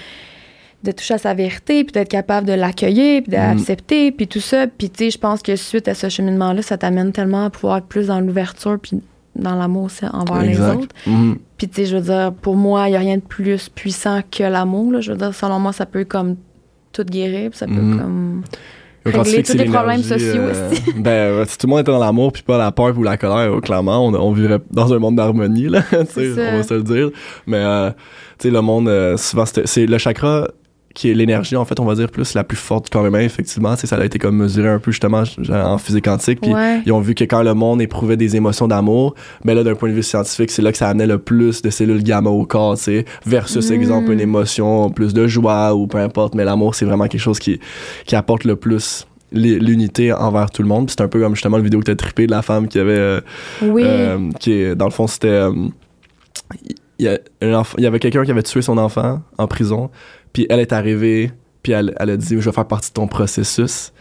de 0.84 0.90
toucher 0.92 1.14
à 1.14 1.18
sa 1.18 1.34
vérité, 1.34 1.84
puis 1.84 1.92
d'être 1.92 2.08
capable 2.08 2.46
de 2.46 2.52
l'accueillir, 2.54 3.22
puis 3.22 3.30
d'accepter, 3.32 4.10
puis 4.12 4.26
tout 4.26 4.40
ça. 4.40 4.66
Puis, 4.66 4.90
tu 4.90 5.04
sais, 5.04 5.10
je 5.10 5.18
pense 5.18 5.40
que 5.42 5.54
suite 5.56 5.86
à 5.88 5.94
ce 5.94 6.08
cheminement-là, 6.08 6.62
ça 6.62 6.76
t'amène 6.78 7.12
tellement 7.12 7.44
à 7.46 7.50
pouvoir 7.50 7.78
être 7.78 7.86
plus 7.86 8.08
dans 8.08 8.20
l'ouverture, 8.20 8.78
puis 8.80 9.00
dans 9.36 9.54
l'amour 9.54 9.84
aussi 9.84 10.04
envers 10.12 10.42
Exact. 10.42 10.74
les 10.74 10.82
autres. 10.82 10.94
Mhm. 11.06 11.38
Puis, 11.56 11.68
tu 11.68 11.74
sais, 11.76 11.86
je 11.86 11.96
veux 11.96 12.02
dire, 12.02 12.32
pour 12.32 12.56
moi, 12.56 12.88
il 12.88 12.90
n'y 12.90 12.96
a 12.96 13.00
rien 13.00 13.16
de 13.16 13.22
plus 13.22 13.68
puissant 13.68 14.20
que 14.30 14.42
l'amour, 14.42 14.92
là. 14.92 15.00
Je 15.00 15.12
veux 15.12 15.18
dire, 15.18 15.34
selon 15.34 15.58
moi, 15.60 15.72
ça 15.72 15.86
peut 15.86 16.04
comme 16.04 16.36
tout 16.92 17.04
guérir, 17.04 17.50
puis 17.50 17.58
ça 17.58 17.66
peut 17.66 17.72
Mhm. 17.72 17.98
comme... 17.98 18.42
Quand 19.04 19.22
Régler 19.22 19.42
tous 19.42 19.54
les 19.54 19.64
problèmes 19.64 20.02
sociaux 20.02 20.42
aussi. 20.50 20.82
ben, 20.96 21.10
euh, 21.10 21.44
si 21.46 21.58
tout 21.58 21.66
le 21.66 21.70
monde 21.70 21.80
était 21.80 21.90
dans 21.90 21.98
l'amour 21.98 22.32
puis 22.32 22.42
pas 22.42 22.56
la 22.56 22.70
peur 22.70 22.96
ou 22.96 23.02
la 23.02 23.16
colère, 23.16 23.52
euh, 23.52 23.60
clairement, 23.60 24.06
on, 24.06 24.14
on 24.14 24.32
vivrait 24.32 24.60
dans 24.70 24.92
un 24.92 24.98
monde 24.98 25.16
d'harmonie, 25.16 25.68
là. 25.68 25.82
on 25.92 25.96
va 25.98 26.62
se 26.62 26.74
le 26.74 26.82
dire. 26.82 27.10
Mais, 27.46 27.58
euh, 27.58 27.90
tu 28.38 28.48
sais, 28.48 28.50
le 28.50 28.60
monde, 28.60 28.88
euh, 28.88 29.16
souvent, 29.16 29.44
c'est 29.46 29.86
le 29.86 29.98
chakra 29.98 30.48
qui 30.94 31.10
est 31.10 31.14
l'énergie, 31.14 31.56
en 31.56 31.64
fait, 31.64 31.80
on 31.80 31.84
va 31.84 31.94
dire, 31.94 32.10
plus 32.10 32.34
la 32.34 32.44
plus 32.44 32.56
forte 32.56 32.84
du 32.84 32.90
corps 32.90 33.06
humain, 33.06 33.20
effectivement. 33.20 33.74
Sais, 33.76 33.86
ça 33.86 33.96
a 33.96 34.04
été 34.04 34.18
comme 34.18 34.36
mesuré 34.36 34.68
un 34.68 34.78
peu, 34.78 34.90
justement, 34.90 35.22
en 35.50 35.78
physique 35.78 36.04
quantique. 36.04 36.40
Puis, 36.40 36.52
Ouais. 36.52 36.82
ils 36.84 36.92
ont 36.92 37.00
vu 37.00 37.14
que 37.14 37.24
quand 37.24 37.42
le 37.42 37.54
monde 37.54 37.80
éprouvait 37.80 38.16
des 38.16 38.36
émotions 38.36 38.68
d'amour, 38.68 39.14
mais 39.44 39.54
là, 39.54 39.62
d'un 39.64 39.74
point 39.74 39.88
de 39.88 39.94
vue 39.94 40.02
scientifique, 40.02 40.50
c'est 40.50 40.62
là 40.62 40.70
que 40.72 40.78
ça 40.78 40.88
amenait 40.88 41.06
le 41.06 41.18
plus 41.18 41.62
de 41.62 41.70
cellules 41.70 42.02
gamma 42.02 42.30
au 42.30 42.44
corps, 42.44 42.76
tu 42.76 42.82
sais, 42.84 43.04
versus, 43.26 43.70
Mm. 43.70 43.74
exemple, 43.74 44.12
une 44.12 44.20
émotion 44.20 44.90
plus 44.90 45.14
de 45.14 45.26
joie 45.26 45.74
ou 45.74 45.86
peu 45.86 45.98
importe. 45.98 46.34
Mais 46.34 46.44
l'amour, 46.44 46.74
c'est 46.74 46.84
vraiment 46.84 47.06
quelque 47.08 47.20
chose 47.20 47.38
qui, 47.38 47.58
qui 48.06 48.14
apporte 48.16 48.44
le 48.44 48.56
plus 48.56 49.06
l'u- 49.32 49.58
l'unité 49.58 50.12
envers 50.12 50.50
tout 50.50 50.60
le 50.62 50.68
monde. 50.68 50.90
C'est 50.90 51.00
un 51.00 51.08
peu 51.08 51.18
comme 51.20 51.34
justement 51.34 51.56
le 51.56 51.62
vidéo 51.62 51.80
que 51.80 51.86
t'as 51.86 51.94
trippé 51.96 52.26
de 52.26 52.30
la 52.32 52.42
femme 52.42 52.68
qui 52.68 52.78
avait, 52.78 52.98
euh, 52.98 53.20
Oui. 53.62 53.82
euh, 53.84 54.30
qui 54.38 54.52
est, 54.52 54.74
dans 54.74 54.84
le 54.84 54.90
fond, 54.90 55.06
c'était, 55.06 55.28
euh, 55.28 55.52
il 56.98 57.06
y, 57.06 57.08
a 57.08 57.18
un 57.40 57.54
enfant- 57.54 57.76
il 57.78 57.84
y 57.84 57.86
avait 57.86 57.98
quelqu'un 57.98 58.24
qui 58.24 58.30
avait 58.30 58.42
tué 58.42 58.62
son 58.62 58.78
enfant 58.78 59.20
en 59.38 59.46
prison, 59.46 59.90
puis 60.32 60.46
elle 60.48 60.60
est 60.60 60.72
arrivée, 60.72 61.30
puis 61.62 61.72
elle, 61.72 61.94
elle 61.98 62.10
a 62.10 62.16
dit, 62.16 62.28
je 62.30 62.36
vais 62.36 62.52
faire 62.52 62.66
partie 62.66 62.90
de 62.90 62.94
ton 62.94 63.06
processus, 63.06 63.92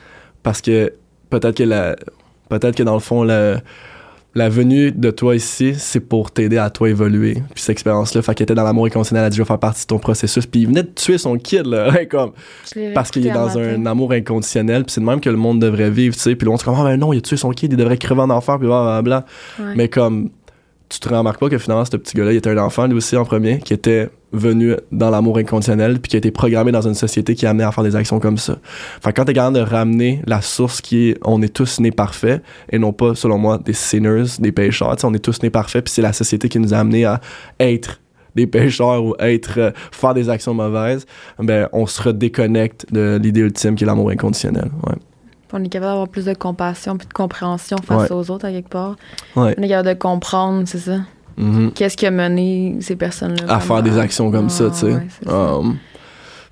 parce 0.44 0.62
que 0.62 0.94
peut-être 1.30 1.58
que 1.58 1.64
la, 1.64 1.96
peut-être 2.50 2.76
que 2.76 2.84
dans 2.84 2.94
le 2.94 3.00
fond, 3.00 3.24
la, 3.24 3.62
la 4.34 4.48
venue 4.48 4.92
de 4.92 5.12
toi 5.12 5.36
ici, 5.36 5.74
c'est 5.78 6.00
pour 6.00 6.32
t'aider 6.32 6.58
à 6.58 6.70
toi 6.70 6.90
évoluer. 6.90 7.34
Puis 7.54 7.64
cette 7.64 7.72
expérience-là, 7.72 8.22
fait 8.22 8.34
qu'elle 8.34 8.46
était 8.46 8.56
dans 8.56 8.64
l'amour 8.64 8.86
inconditionnel, 8.86 9.24
elle 9.24 9.28
a 9.28 9.30
dit, 9.30 9.38
je 9.38 9.42
vais 9.42 9.48
faire 9.48 9.60
partie 9.60 9.82
de 9.82 9.88
ton 9.88 10.00
processus, 10.00 10.46
puis 10.46 10.62
il 10.62 10.68
venait 10.68 10.84
de 10.84 10.90
tuer 10.90 11.18
son 11.18 11.38
kid, 11.38 11.66
là, 11.66 12.06
comme, 12.10 12.32
Je 12.74 12.80
l'ai 12.80 12.94
parce 12.94 13.12
qu'il 13.12 13.28
est 13.28 13.32
dans 13.32 13.58
un 13.58 13.86
amour 13.86 14.14
inconditionnel, 14.14 14.86
puis 14.86 14.94
c'est 14.94 15.02
de 15.02 15.06
même 15.06 15.20
que 15.20 15.30
le 15.30 15.38
monde 15.38 15.60
devrait 15.60 15.90
vivre, 15.90 16.16
tu 16.16 16.22
sais. 16.22 16.36
Puis 16.36 16.46
le 16.46 16.52
monde 16.52 16.60
se 16.60 16.66
dit, 16.66 16.76
ah 16.76 16.84
ben 16.84 16.98
non, 16.98 17.12
il 17.14 17.18
a 17.18 17.22
tué 17.22 17.36
son 17.38 17.52
kid, 17.52 17.74
il 17.74 17.78
devrait 17.78 17.98
crever 17.98 18.22
en 18.22 18.30
enfer, 18.30 18.58
puis 18.58 18.68
blablabla. 18.68 19.26
Ouais. 19.60 19.74
Mais 19.76 19.90
comme, 19.90 20.30
tu 20.88 21.00
te 21.00 21.10
remarques 21.10 21.40
pas 21.40 21.50
que 21.50 21.58
finalement, 21.58 21.86
ce 21.86 21.98
petit 21.98 22.16
gars-là, 22.16 22.32
il 22.32 22.38
était 22.38 22.50
un 22.50 22.58
enfant, 22.58 22.88
lui 22.88 22.96
aussi, 22.96 23.18
en 23.18 23.26
premier, 23.26 23.60
qui 23.60 23.74
était 23.74 24.10
venu 24.34 24.76
dans 24.92 25.10
l'amour 25.10 25.38
inconditionnel, 25.38 26.00
puis 26.00 26.10
qui 26.10 26.16
a 26.16 26.20
été 26.20 26.32
programmé 26.32 26.72
dans 26.72 26.88
une 26.88 26.94
société 26.96 27.36
qui 27.36 27.46
a 27.46 27.50
amené 27.50 27.64
à 27.66 27.72
faire 27.72 27.84
des 27.84 27.96
actions 27.96 28.20
comme 28.20 28.38
ça. 28.38 28.58
Fait 29.02 29.12
que 29.12 29.16
quand 29.18 29.26
t'es 29.26 29.34
capable 29.34 29.58
de 29.58 29.62
ramener 29.62 30.22
la 30.26 30.42
source 30.42 30.82
qui 30.82 31.10
est, 31.10 31.18
on 31.24 31.42
est 31.42 31.54
tous 31.54 31.80
nés 31.80 31.92
parfaits, 31.92 32.42
et 32.72 32.80
non 32.80 32.94
pas, 32.94 33.14
selon 33.16 33.38
moi, 33.38 33.58
des 33.58 33.74
sinners, 33.74 34.24
des 34.40 34.52
pécheurs, 34.52 34.96
tu 34.96 35.02
sais, 35.02 35.08
on 35.08 35.14
est 35.14 35.20
tous 35.20 35.44
nés 35.44 35.50
parfaits, 35.50 35.84
puis 35.86 35.94
c'est 35.94 36.02
la 36.02 36.14
société 36.14 36.48
qui 36.50 36.60
nous 36.60 36.74
a 36.74 36.78
amené 36.78 37.06
à 37.06 37.20
être 37.60 38.00
des 38.34 38.48
pécheurs 38.48 39.04
ou 39.04 39.14
être 39.20 39.58
euh, 39.58 39.72
faire 39.92 40.14
des 40.14 40.30
actions 40.30 40.54
mauvaises, 40.54 41.06
ben 41.38 41.68
on 41.74 41.86
se 41.86 42.02
redéconnecte 42.02 42.86
de 42.94 43.20
l'idée 43.22 43.42
ultime 43.42 43.76
qui 43.76 43.84
est 43.84 43.88
l'amour 43.88 44.10
inconditionnel. 44.12 44.72
Ouais. 44.88 44.96
On 45.52 45.62
est 45.62 45.68
capable 45.68 45.92
d'avoir 45.92 46.08
plus 46.08 46.24
de 46.24 46.34
compassion 46.34 46.96
puis 46.98 47.06
de 47.08 47.12
compréhension 47.14 47.76
face 47.86 48.10
Ouais. 48.10 48.16
aux 48.16 48.32
autres, 48.32 48.46
à 48.46 48.52
quelque 48.52 48.70
part. 48.70 48.96
Ouais. 49.36 49.54
On 49.58 49.62
est 49.64 49.68
capable 49.68 49.90
de 49.90 49.94
comprendre, 49.96 50.64
c'est 50.66 50.78
ça? 50.78 51.00
Mhm. 51.42 51.72
Qu'est-ce 51.74 51.98
qui 51.98 52.06
a 52.06 52.12
mené 52.12 52.78
ces 52.82 52.96
personnes-là 52.96 53.44
À 53.54 53.60
faire 53.60 53.82
des 53.84 53.98
actions 53.98 54.30
comme 54.32 54.50
ça, 54.50 54.66
Ah, 54.68 54.70
tu 54.72 54.78
sais. 54.80 54.94
ouais. 54.94 55.08
Um, 55.34 55.78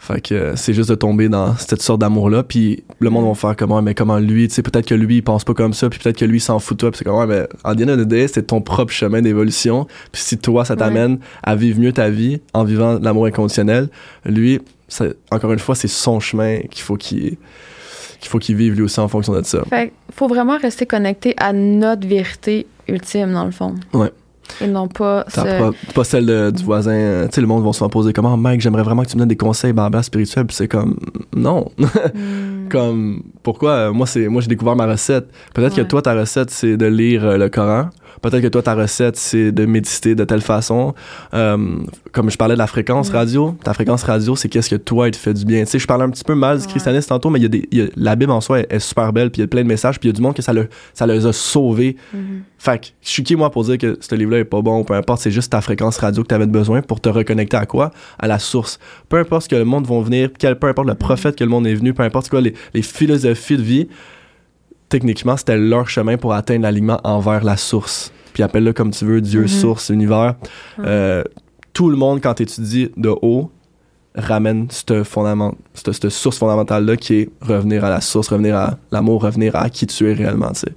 fait 0.02 0.22
que 0.22 0.34
euh, 0.34 0.56
c'est 0.56 0.74
juste 0.74 0.90
de 0.90 0.96
tomber 0.96 1.30
dans 1.30 1.56
cette 1.58 1.82
sorte 1.82 2.00
d'amour-là, 2.02 2.42
puis 2.44 2.84
le 3.00 3.10
monde 3.10 3.26
Mm. 3.26 3.30
va 3.30 3.34
faire 3.36 3.56
comment, 3.56 3.82
mais 3.82 3.94
comment 3.94 4.18
lui, 4.18 4.48
tu 4.48 4.56
sais, 4.56 4.64
peut-être 4.64 4.88
que 4.88 4.96
lui, 4.96 5.18
il 5.18 5.22
pense 5.24 5.44
pas 5.44 5.54
comme 5.54 5.74
ça, 5.74 5.90
puis 5.90 6.00
peut-être 6.00 6.18
que 6.18 6.26
lui, 6.26 6.38
il 6.38 6.42
s'en 6.42 6.58
fout 6.60 6.78
de 6.78 6.80
toi, 6.80 6.92
puis 6.92 6.98
c'est 7.00 7.04
comme, 7.06 7.18
ouais, 7.18 7.28
mais 7.28 7.48
en 7.64 7.76
the 7.76 7.82
end 7.88 8.28
c'est 8.28 8.48
ton 8.48 8.62
propre 8.62 8.92
chemin 8.94 9.22
d'évolution, 9.22 9.86
puis 10.12 10.22
si 10.22 10.38
toi, 10.38 10.66
ça 10.66 10.76
t'amène 10.76 11.20
à 11.44 11.56
vivre 11.56 11.80
mieux 11.80 11.92
ta 11.94 12.10
vie 12.10 12.40
en 12.54 12.64
vivant 12.64 12.98
l'amour 13.02 13.26
inconditionnel, 13.28 13.90
lui, 14.26 14.60
ça- 14.88 15.06
encore 15.32 15.52
une 15.54 15.60
fois, 15.60 15.76
c'est 15.76 15.88
son 15.90 16.20
chemin 16.20 16.60
qu'il 16.72 16.82
faut 16.82 16.96
qu'il 16.96 17.38
qu'il 18.22 18.28
faut 18.30 18.40
qu'il 18.40 18.58
vive 18.58 18.74
lui 18.76 18.82
aussi 18.82 19.00
en 19.00 19.08
fonction 19.08 19.32
de 19.32 19.44
ça. 19.46 19.60
Fait 19.70 19.94
faut 20.14 20.28
vraiment 20.28 20.58
rester 20.58 20.86
connecté 20.86 21.36
à 21.38 21.54
notre 21.54 22.06
vérité 22.06 22.68
ultime, 22.90 23.32
dans 23.32 23.46
le 23.46 23.52
fond. 23.52 23.76
Ouais. 23.94 24.12
Et 24.62 24.68
non 24.68 24.88
pas 24.88 25.26
ce- 25.28 25.36
pas, 25.42 25.72
pas 25.94 26.04
celle 26.04 26.26
de- 26.26 26.50
du 26.52 26.64
voisin. 26.64 26.92
euh, 26.92 27.28
Tu 27.28 27.36
sais, 27.36 27.42
le 27.42 27.48
monde 27.48 27.64
va 27.64 27.72
se 27.74 27.84
poser 27.86 28.14
comment, 28.14 28.36
Mike, 28.38 28.62
j'aimerais 28.62 28.84
vraiment 28.84 29.04
que 29.04 29.08
tu 29.10 29.16
me 29.16 29.20
donnes 29.20 29.30
des 29.30 29.38
conseils 29.38 29.74
blabla 29.74 30.02
spirituels. 30.04 30.46
Puis 30.46 30.56
c'est 30.56 30.68
comme, 30.68 30.98
non. 31.36 31.70
Hmm. 32.14 32.68
comme, 32.70 33.24
pourquoi 33.44 33.72
euh, 33.72 33.92
Moi, 33.94 34.06
c'est 34.08 34.28
moi 34.28 34.42
j'ai 34.42 34.48
découvert 34.48 34.76
ma 34.76 34.86
recette. 34.86 35.28
Peut-être 35.54 35.76
Ouais. 35.78 35.84
que 35.84 35.88
toi, 35.88 36.02
ta 36.02 36.14
recette, 36.14 36.50
c'est 36.52 36.78
de 36.78 36.86
lire 36.86 37.26
euh, 37.26 37.38
le 37.38 37.50
Coran. 37.50 37.90
Peut-être 38.22 38.42
que 38.42 38.48
toi, 38.48 38.62
ta 38.62 38.76
recette, 38.76 39.16
c'est 39.16 39.52
de 39.52 39.66
méditer 39.66 40.16
de 40.16 40.24
telle 40.24 40.42
façon. 40.42 40.94
Euh, 41.34 41.78
comme 42.12 42.30
je 42.30 42.38
parlais 42.38 42.56
de 42.56 42.60
la 42.60 42.68
fréquence 42.68 43.10
radio, 43.10 43.56
ta 43.64 43.74
fréquence 43.74 44.04
radio, 44.04 44.36
c'est 44.36 44.50
qu'est-ce 44.50 44.70
que 44.70 44.76
toi, 44.76 45.08
il 45.08 45.12
te 45.12 45.18
fait 45.18 45.34
du 45.34 45.46
bien. 45.46 45.64
Tu 45.64 45.72
sais, 45.72 45.80
je 45.80 45.88
parlais 45.88 46.04
un 46.04 46.10
petit 46.10 46.24
peu 46.24 46.36
mal 46.36 46.58
du 46.58 46.64
Ouais. 46.66 46.70
christianisme 46.70 47.08
tantôt, 47.10 47.30
mais 47.30 47.40
il 47.40 47.44
y 47.44 47.46
a 47.46 47.50
des, 47.50 47.68
il 47.72 47.78
y 47.78 47.82
a- 47.82 47.88
la 47.96 48.16
Bible 48.16 48.32
en 48.32 48.42
soi 48.42 48.60
est, 48.62 48.68
est 48.74 48.80
super 48.80 49.14
belle, 49.14 49.30
puis 49.32 49.40
il 49.40 49.44
y 49.44 49.46
a 49.46 49.48
plein 49.48 49.64
de 49.64 49.68
messages, 49.68 50.00
puis 50.00 50.10
il 50.10 50.12
y 50.12 50.16
a 50.16 50.18
du 50.18 50.22
monde 50.22 50.34
que 50.36 50.42
ça, 50.42 50.54
le, 50.54 50.68
ça 50.94 51.06
les 51.08 51.26
a 51.26 51.34
sauvés 51.34 51.96
Mhm. 52.14 52.42
fait 52.58 52.80
que, 52.82 52.88
je 53.02 53.10
suis 53.10 53.24
qui, 53.24 53.36
moi, 53.36 53.50
pour 53.52 53.64
dire 53.64 53.78
que 53.78 53.98
ce 54.02 54.16
livre-là 54.16 54.40
est 54.40 54.44
pas 54.44 54.62
bon, 54.62 54.84
peu 54.84 54.94
importe, 54.94 55.22
c'est 55.22 55.32
juste 55.32 55.52
ta 55.52 55.62
fréquence 55.62 55.98
radio 55.98 56.24
que 56.24 56.28
tu 56.28 56.36
avais 56.36 56.46
besoin 56.48 56.82
pour 56.82 57.00
te 57.00 57.10
reconnecter 57.10 57.58
à 57.58 57.66
quoi? 57.66 57.92
À 58.20 58.28
la 58.28 58.40
source. 58.40 58.80
Peu 59.08 59.18
importe 59.18 59.44
ce 59.44 59.50
que 59.50 59.56
le 59.56 59.66
monde 59.66 59.88
va 59.88 60.02
venir, 60.02 60.30
quel, 60.38 60.58
peu 60.60 60.68
importe 60.68 60.88
le 60.88 60.96
prophète 60.96 61.36
que 61.38 61.44
le 61.44 61.50
monde 61.50 61.68
est 61.68 61.76
venu, 61.76 61.94
peu 61.94 62.04
importe 62.04 62.30
quoi, 62.30 62.42
les, 62.42 62.54
les 62.74 62.82
philosophies 62.82 63.58
de 63.58 63.62
vie, 63.62 63.88
techniquement, 64.90 65.38
c'était 65.38 65.58
leur 65.58 65.88
chemin 65.90 66.18
pour 66.18 66.34
atteindre 66.34 66.64
l'alignement 66.64 67.00
envers 67.04 67.44
la 67.44 67.58
source. 67.58 68.12
Puis 68.34 68.44
appelle-le 68.44 68.74
comme 68.74 68.92
tu 68.92 69.06
veux, 69.06 69.22
Dieu, 69.22 69.42
Mhm. 69.42 69.48
source, 69.48 69.90
univers. 69.90 70.36
Euh, 70.80 71.24
tout 71.74 71.90
le 71.90 71.96
monde, 71.98 72.22
quand 72.22 72.34
tu 72.36 72.44
étudies 72.44 72.92
de 72.98 73.10
haut, 73.22 73.52
ramène 74.16 74.68
cette, 74.70 75.04
fondament, 75.04 75.56
cette, 75.74 75.92
cette 75.94 76.10
source 76.10 76.38
fondamentale-là 76.40 76.98
qui 76.98 77.14
est 77.16 77.30
revenir 77.42 77.86
à 77.86 77.90
la 77.90 78.02
source, 78.02 78.28
revenir 78.30 78.56
à 78.56 78.78
l'amour, 78.92 79.22
revenir 79.24 79.56
à 79.56 79.70
qui 79.70 79.86
tu 79.88 80.10
es 80.10 80.14
réellement, 80.14 80.50
tu 80.52 80.62
sais. 80.62 80.74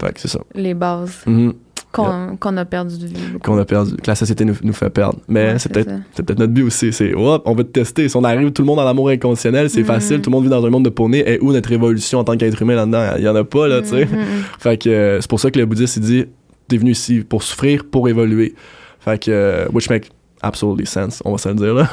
Fait 0.00 0.12
que 0.12 0.20
c'est 0.20 0.28
ça. 0.28 0.40
Les 0.54 0.74
bases 0.74 1.22
Mhm 1.26 1.52
qu'on 1.92 2.56
a 2.56 2.64
perdu 2.64 2.98
de 2.98 3.06
vue. 3.06 3.38
qu'on 3.42 3.58
a 3.58 3.64
perdu, 3.64 3.96
que 3.96 4.06
la 4.06 4.14
société 4.14 4.44
nous, 4.44 4.54
nous 4.62 4.72
fait 4.72 4.90
perdre. 4.90 5.18
Mais 5.28 5.52
Ouais, 5.52 5.58
c'est 5.58 5.72
peut-être 5.72 5.90
peut-être 6.14 6.38
notre 6.38 6.52
but 6.52 6.62
aussi. 6.62 6.92
C'est 6.92 7.12
hop, 7.14 7.42
on 7.46 7.54
va 7.54 7.64
te 7.64 7.68
tester. 7.70 8.08
Si 8.08 8.16
on 8.16 8.24
arrive 8.24 8.52
tout 8.52 8.62
le 8.62 8.66
monde 8.66 8.76
dans 8.76 8.84
l'amour 8.84 9.08
inconditionnel, 9.08 9.68
c'est 9.70 9.80
Mhm. 9.80 9.86
facile. 9.86 10.20
Tout 10.20 10.30
le 10.30 10.36
monde 10.36 10.44
vit 10.44 10.50
dans 10.50 10.64
un 10.64 10.70
monde 10.70 10.84
de 10.84 10.90
poney. 10.90 11.22
Et 11.26 11.38
où 11.40 11.52
notre 11.52 11.72
évolution 11.72 12.18
en 12.20 12.24
tant 12.24 12.36
qu'être 12.36 12.60
humain 12.62 12.76
là-dedans? 12.76 13.14
Il 13.18 13.24
y 13.24 13.28
en 13.28 13.34
a 13.34 13.44
pas 13.44 13.66
là, 13.68 13.82
tu 13.82 13.88
sais. 13.88 14.06
Mhm, 14.06 14.12
mhm. 14.18 14.24
Fait 14.58 14.76
que 14.76 14.88
euh, 14.88 15.20
c'est 15.20 15.28
pour 15.30 15.40
ça 15.40 15.50
que 15.50 15.58
le 15.58 15.66
bouddhiste 15.66 15.96
il 15.96 16.02
dit 16.02 16.24
t'es 16.68 16.76
venu 16.76 16.92
ici 16.92 17.20
pour 17.28 17.42
souffrir, 17.42 17.84
pour 17.84 18.08
évoluer. 18.08 18.54
Fait 19.00 19.18
que 19.20 19.30
euh, 19.30 19.66
which 19.72 19.90
make 19.90 20.10
absolutely 20.42 20.86
sense. 20.86 21.20
On 21.24 21.32
va 21.32 21.38
se 21.38 21.48
le 21.48 21.54
dire 21.56 21.74
là. 21.74 21.90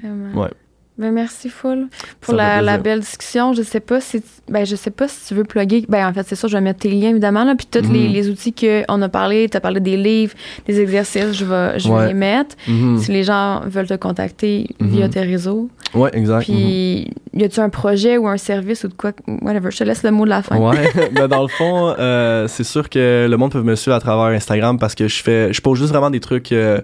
Vraiment. 0.00 0.42
Ouais. 0.42 0.50
Ben 0.98 1.12
merci 1.12 1.48
full 1.48 1.86
pour 2.20 2.34
la, 2.34 2.76
belle 2.78 3.00
discussion. 3.00 3.52
Je 3.52 3.62
sais 3.62 3.78
pas 3.80 4.00
si 4.00 4.20
ben 4.48 4.64
je 4.66 4.74
sais 4.74 4.90
pas 4.90 5.06
si 5.06 5.28
tu 5.28 5.34
veux 5.34 5.44
plugger. 5.44 5.84
Ben 5.88 6.08
en 6.08 6.12
fait 6.12 6.26
c'est 6.26 6.34
ça, 6.34 6.48
je 6.48 6.56
vais 6.56 6.60
mettre 6.60 6.80
tes 6.80 6.90
liens 6.90 7.10
évidemment 7.10 7.44
là, 7.44 7.54
puis 7.54 7.66
tous 7.70 7.90
les, 7.92 8.08
Mhm. 8.08 8.12
les 8.12 8.28
outils 8.30 8.52
qu'on 8.52 9.00
a 9.02 9.08
parlé. 9.08 9.48
Tu 9.48 9.56
as 9.56 9.60
parlé 9.60 9.78
des 9.80 9.96
livres, 9.96 10.34
des 10.66 10.80
exercices, 10.80 11.32
je 11.32 11.44
vais 11.44 11.78
je 11.78 11.92
vais 11.92 12.08
les 12.08 12.14
mettre. 12.14 12.56
Mhm. 12.66 12.98
Si 12.98 13.12
les 13.12 13.22
gens 13.22 13.60
veulent 13.66 13.86
te 13.86 13.94
contacter 13.94 14.66
Mhm. 14.80 14.88
via 14.88 15.08
tes 15.08 15.20
réseaux. 15.22 15.68
Ouais, 15.94 16.10
exact. 16.12 16.42
Puis 16.44 17.10
y 17.32 17.44
a-tu 17.44 17.60
un 17.60 17.68
projet 17.68 18.16
ou 18.18 18.26
un 18.26 18.36
service 18.36 18.82
ou 18.84 18.88
de 18.88 18.94
quoi 18.94 19.12
whatever. 19.42 19.70
Je 19.70 19.78
te 19.78 19.84
laisse 19.84 20.02
le 20.02 20.10
mot 20.10 20.24
de 20.24 20.30
la 20.30 20.42
fin. 20.42 20.58
Ouais, 20.58 20.90
mais 21.12 21.28
dans 21.28 21.42
le 21.42 21.48
fond, 21.48 21.94
euh, 21.98 22.48
c'est 22.48 22.64
sûr 22.64 22.88
que 22.90 23.26
le 23.30 23.36
monde 23.36 23.52
peut 23.52 23.62
me 23.62 23.76
suivre 23.76 23.94
à 23.96 24.00
travers 24.00 24.34
Instagram 24.36 24.78
parce 24.78 24.94
que 24.96 25.06
je 25.06 25.22
fais, 25.22 25.52
je 25.52 25.60
pose 25.60 25.78
juste 25.78 25.90
vraiment 25.90 26.10
des 26.10 26.20
trucs, 26.20 26.50
euh, 26.52 26.80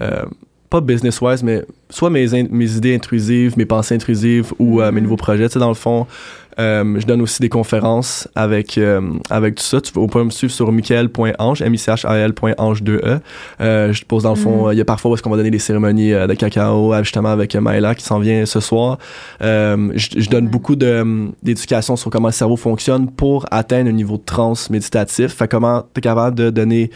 euh, 0.00 0.22
pas 0.70 0.80
business-wise, 0.80 1.42
mais 1.42 1.64
soit 1.90 2.10
mes, 2.10 2.28
mes 2.50 2.76
idées 2.76 2.94
intrusives, 2.94 3.58
mes 3.58 3.66
pensées 3.66 3.96
intrusives 3.96 4.52
ou 4.60 4.80
euh, 4.80 4.92
mes 4.92 5.00
nouveaux 5.00 5.16
projets. 5.16 5.48
Tu 5.48 5.54
sais, 5.54 5.58
dans 5.58 5.68
le 5.68 5.74
fond, 5.74 6.06
je 6.60 7.06
donne 7.06 7.22
aussi 7.22 7.40
des 7.40 7.48
conférences 7.48 8.28
avec, 8.34 8.78
euh, 8.78 9.00
avec 9.30 9.56
tout 9.56 9.62
ça. 9.62 9.80
Tu 9.80 9.92
peux, 9.92 10.00
vous 10.00 10.06
pouvez 10.06 10.24
me 10.24 10.30
suivre 10.30 10.52
sur 10.52 10.70
michael.ange, 10.72 11.62
M-I-C-H-A-L.ange-2-E. 11.62 13.20
Euh, 13.60 13.92
je 13.92 14.00
te 14.00 14.06
pose 14.06 14.24
dans 14.24 14.30
le 14.30 14.36
fond, 14.36 14.68
euh, 14.68 14.74
il 14.74 14.78
y 14.78 14.80
a 14.80 14.84
parfois 14.84 15.10
où 15.10 15.14
est-ce 15.14 15.22
qu'on 15.22 15.30
va 15.30 15.36
donner 15.36 15.50
des 15.50 15.58
cérémonies 15.58 16.12
euh, 16.12 16.26
de 16.26 16.34
cacao, 16.34 16.92
euh, 16.92 17.02
justement 17.02 17.30
avec 17.30 17.54
euh, 17.54 17.60
Maëla 17.60 17.94
qui 17.94 18.04
s'en 18.04 18.18
vient 18.18 18.46
ce 18.46 18.60
soir. 18.60 18.98
Euh, 19.42 19.92
je, 19.94 20.08
je 20.16 20.28
donne 20.28 20.48
beaucoup 20.48 20.76
euh, 20.82 21.28
d'éducation 21.42 21.96
sur 21.96 22.10
comment 22.10 22.28
le 22.28 22.32
cerveau 22.32 22.56
fonctionne 22.56 23.10
pour 23.10 23.46
atteindre 23.50 23.88
un 23.88 23.92
niveau 23.92 24.16
de 24.16 24.24
transe 24.24 24.70
méditatif. 24.70 25.34
Fait 25.34 25.48
comment 25.48 25.82
tu 25.94 25.98
es 25.98 26.00
capable 26.00 26.36
de 26.36 26.50
donner 26.50 26.90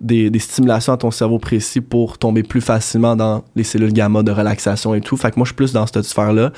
des, 0.00 0.30
des 0.30 0.38
stimulations 0.38 0.92
à 0.92 0.96
ton 0.96 1.10
cerveau 1.10 1.38
précis 1.38 1.80
pour 1.80 2.18
tomber 2.18 2.42
plus 2.42 2.60
facilement 2.60 3.16
dans 3.16 3.44
les 3.54 3.64
cellules 3.64 3.92
gamma 3.92 4.22
de 4.22 4.30
relaxation 4.30 4.94
et 4.94 5.00
tout. 5.00 5.16
Fait 5.16 5.30
que 5.30 5.36
moi, 5.36 5.44
je 5.44 5.50
suis 5.50 5.56
plus 5.56 5.72
dans 5.72 5.86
cette 5.86 6.02
sphère-là. 6.02 6.52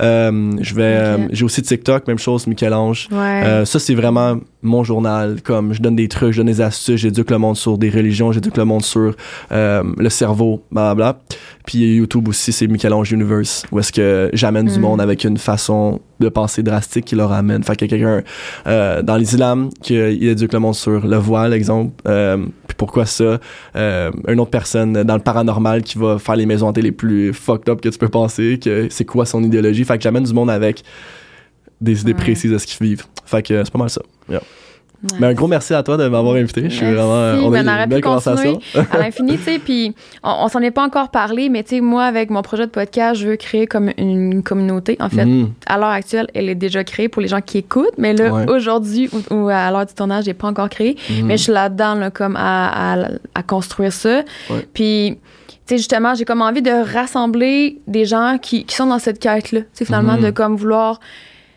Euh, 0.00 0.52
je 0.60 0.74
vais, 0.74 0.82
euh, 0.82 1.28
j'ai 1.30 1.44
aussi 1.44 1.62
TikTok, 1.62 1.93
même 2.06 2.18
chose, 2.18 2.46
Michel-Ange. 2.46 3.08
Ouais. 3.10 3.18
Euh, 3.18 3.64
ça, 3.64 3.78
c'est 3.78 3.94
vraiment 3.94 4.38
mon 4.62 4.82
journal. 4.82 5.42
Comme 5.42 5.72
je 5.72 5.80
donne 5.82 5.96
des 5.96 6.08
trucs, 6.08 6.32
je 6.32 6.38
donne 6.38 6.46
des 6.46 6.60
astuces, 6.60 7.00
j'éduque 7.00 7.30
le 7.30 7.38
monde 7.38 7.56
sur 7.56 7.78
des 7.78 7.90
religions, 7.90 8.32
j'éduque 8.32 8.56
le 8.56 8.64
monde 8.64 8.82
sur 8.82 9.14
euh, 9.52 9.82
le 9.96 10.08
cerveau, 10.08 10.64
blablabla. 10.72 11.18
Puis 11.66 11.96
YouTube 11.96 12.28
aussi, 12.28 12.52
c'est 12.52 12.66
Michel-Ange 12.66 13.12
Universe, 13.12 13.64
où 13.70 13.78
est-ce 13.78 13.92
que 13.92 14.30
j'amène 14.32 14.66
du 14.66 14.78
Mm. 14.78 14.82
monde 14.82 15.00
avec 15.00 15.24
une 15.24 15.38
façon 15.38 16.00
de 16.20 16.28
penser 16.28 16.62
drastique 16.62 17.04
qui 17.06 17.16
leur 17.16 17.32
amène. 17.32 17.62
Fait 17.62 17.72
a 17.72 17.86
quelqu'un 17.86 18.22
euh, 18.66 19.02
dans 19.02 19.16
l'islam 19.16 19.70
qui 19.82 19.96
éduque 19.96 20.52
le 20.52 20.58
monde 20.58 20.74
sur 20.74 21.06
le 21.06 21.16
voile, 21.16 21.52
exemple. 21.52 21.92
Euh, 22.06 22.38
puis 22.66 22.76
pourquoi 22.76 23.06
ça? 23.06 23.38
Une 23.74 24.40
autre 24.40 24.50
personne 24.50 25.02
dans 25.02 25.14
le 25.14 25.20
paranormal 25.22 25.82
qui 25.82 25.98
va 25.98 26.18
faire 26.18 26.36
les 26.36 26.46
maisons 26.46 26.68
hantées 26.68 26.82
les 26.82 26.92
plus 26.92 27.32
fucked 27.32 27.68
up 27.68 27.80
que 27.80 27.88
tu 27.88 27.98
peux 27.98 28.08
penser, 28.08 28.58
que 28.62 28.88
c'est 28.90 29.04
quoi 29.04 29.26
son 29.26 29.42
idéologie. 29.42 29.84
Fait 29.84 29.96
que 29.96 30.02
j'amène 30.02 30.24
du 30.24 30.32
monde 30.32 30.50
avec 30.50 30.82
des 31.80 32.00
idées 32.02 32.12
Ouais. 32.12 32.18
précises 32.18 32.50
de 32.52 32.58
ce 32.58 32.66
qu'ils 32.66 32.86
vivent. 32.86 33.04
Fait 33.26 33.42
que 33.42 33.62
c'est 33.64 33.70
pas 33.72 33.78
mal 33.78 33.90
ça. 33.90 34.02
Yeah. 34.28 34.40
Mais 35.20 35.26
un 35.26 35.34
gros 35.34 35.48
merci 35.48 35.74
à 35.74 35.82
toi 35.82 35.98
de 35.98 36.08
m'avoir 36.08 36.34
invité. 36.36 36.62
Je 36.70 36.76
suis 36.76 36.80
Merci. 36.86 36.96
vraiment. 36.96 37.46
On 37.46 37.52
a 37.52 37.62
Ben, 37.62 37.68
eu 37.68 37.82
une 37.82 37.88
belle 37.90 38.00
conversation. 38.00 38.58
à 38.90 38.96
l'infini, 38.96 39.36
tu 39.36 39.42
sais, 39.42 39.58
puis 39.58 39.94
on, 40.22 40.44
on 40.44 40.48
s'en 40.48 40.60
est 40.60 40.70
pas 40.70 40.82
encore 40.82 41.10
parlé, 41.10 41.50
mais 41.50 41.62
tu 41.62 41.74
sais, 41.76 41.80
moi, 41.82 42.04
avec 42.04 42.30
mon 42.30 42.40
projet 42.40 42.64
de 42.64 42.70
podcast, 42.70 43.20
je 43.20 43.28
veux 43.28 43.36
créer 43.36 43.66
comme 43.66 43.90
une 43.98 44.42
communauté. 44.42 44.96
En 45.00 45.10
fait, 45.10 45.26
Mhm. 45.26 45.50
à 45.66 45.76
l'heure 45.76 45.88
actuelle, 45.90 46.28
elle 46.32 46.48
est 46.48 46.54
déjà 46.54 46.84
créée 46.84 47.10
pour 47.10 47.20
les 47.20 47.28
gens 47.28 47.42
qui 47.42 47.58
écoutent, 47.58 47.98
mais 47.98 48.14
là, 48.14 48.32
Ouais. 48.32 48.50
aujourd'hui, 48.50 49.10
ou, 49.12 49.34
ou 49.34 49.48
à 49.50 49.70
l'heure 49.70 49.84
du 49.84 49.92
tournage, 49.92 50.24
elle 50.24 50.28
n'est 50.30 50.34
pas 50.34 50.48
encore 50.48 50.70
créée, 50.70 50.96
Mhm. 51.10 51.26
mais 51.26 51.36
je 51.36 51.42
suis 51.42 51.52
là-dedans, 51.52 51.96
là, 51.96 52.10
comme 52.10 52.36
à, 52.36 52.94
à, 52.94 53.08
à 53.34 53.42
construire 53.42 53.92
ça. 53.92 54.22
Ouais. 54.48 54.66
Puis, 54.72 55.18
tu 55.48 55.54
sais, 55.66 55.76
justement, 55.76 56.14
j'ai 56.14 56.24
comme 56.24 56.40
envie 56.40 56.62
de 56.62 56.70
rassembler 56.94 57.78
des 57.86 58.06
gens 58.06 58.38
qui, 58.40 58.64
qui 58.64 58.74
sont 58.74 58.86
dans 58.86 58.98
cette 58.98 59.18
quête-là. 59.18 59.60
Tu 59.60 59.66
sais, 59.74 59.84
finalement, 59.84 60.14
Mhm. 60.16 60.22
de 60.22 60.30
comme 60.30 60.56
vouloir 60.56 60.98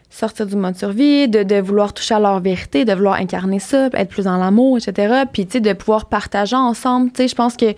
sortir 0.10 0.46
du 0.46 0.56
mode 0.56 0.76
survie, 0.76 1.28
de, 1.28 1.44
de 1.44 1.56
vouloir 1.56 1.94
toucher 1.94 2.16
à 2.16 2.20
leur 2.20 2.40
vérité, 2.40 2.86
de 2.86 2.94
vouloir 2.94 3.16
incarner 3.16 3.60
ça, 3.60 3.90
être 3.94 4.10
plus 4.10 4.26
dans 4.26 4.38
l'amour, 4.38 4.78
etc. 4.78 5.24
Puis, 5.32 5.46
tu 5.46 5.54
sais, 5.54 5.60
de 5.60 5.74
pouvoir 5.74 6.06
partager 6.06 6.56
ensemble. 6.56 7.12
Tu 7.12 7.24
sais, 7.24 7.28
je 7.28 7.36
pense 7.36 7.58
que, 7.58 7.74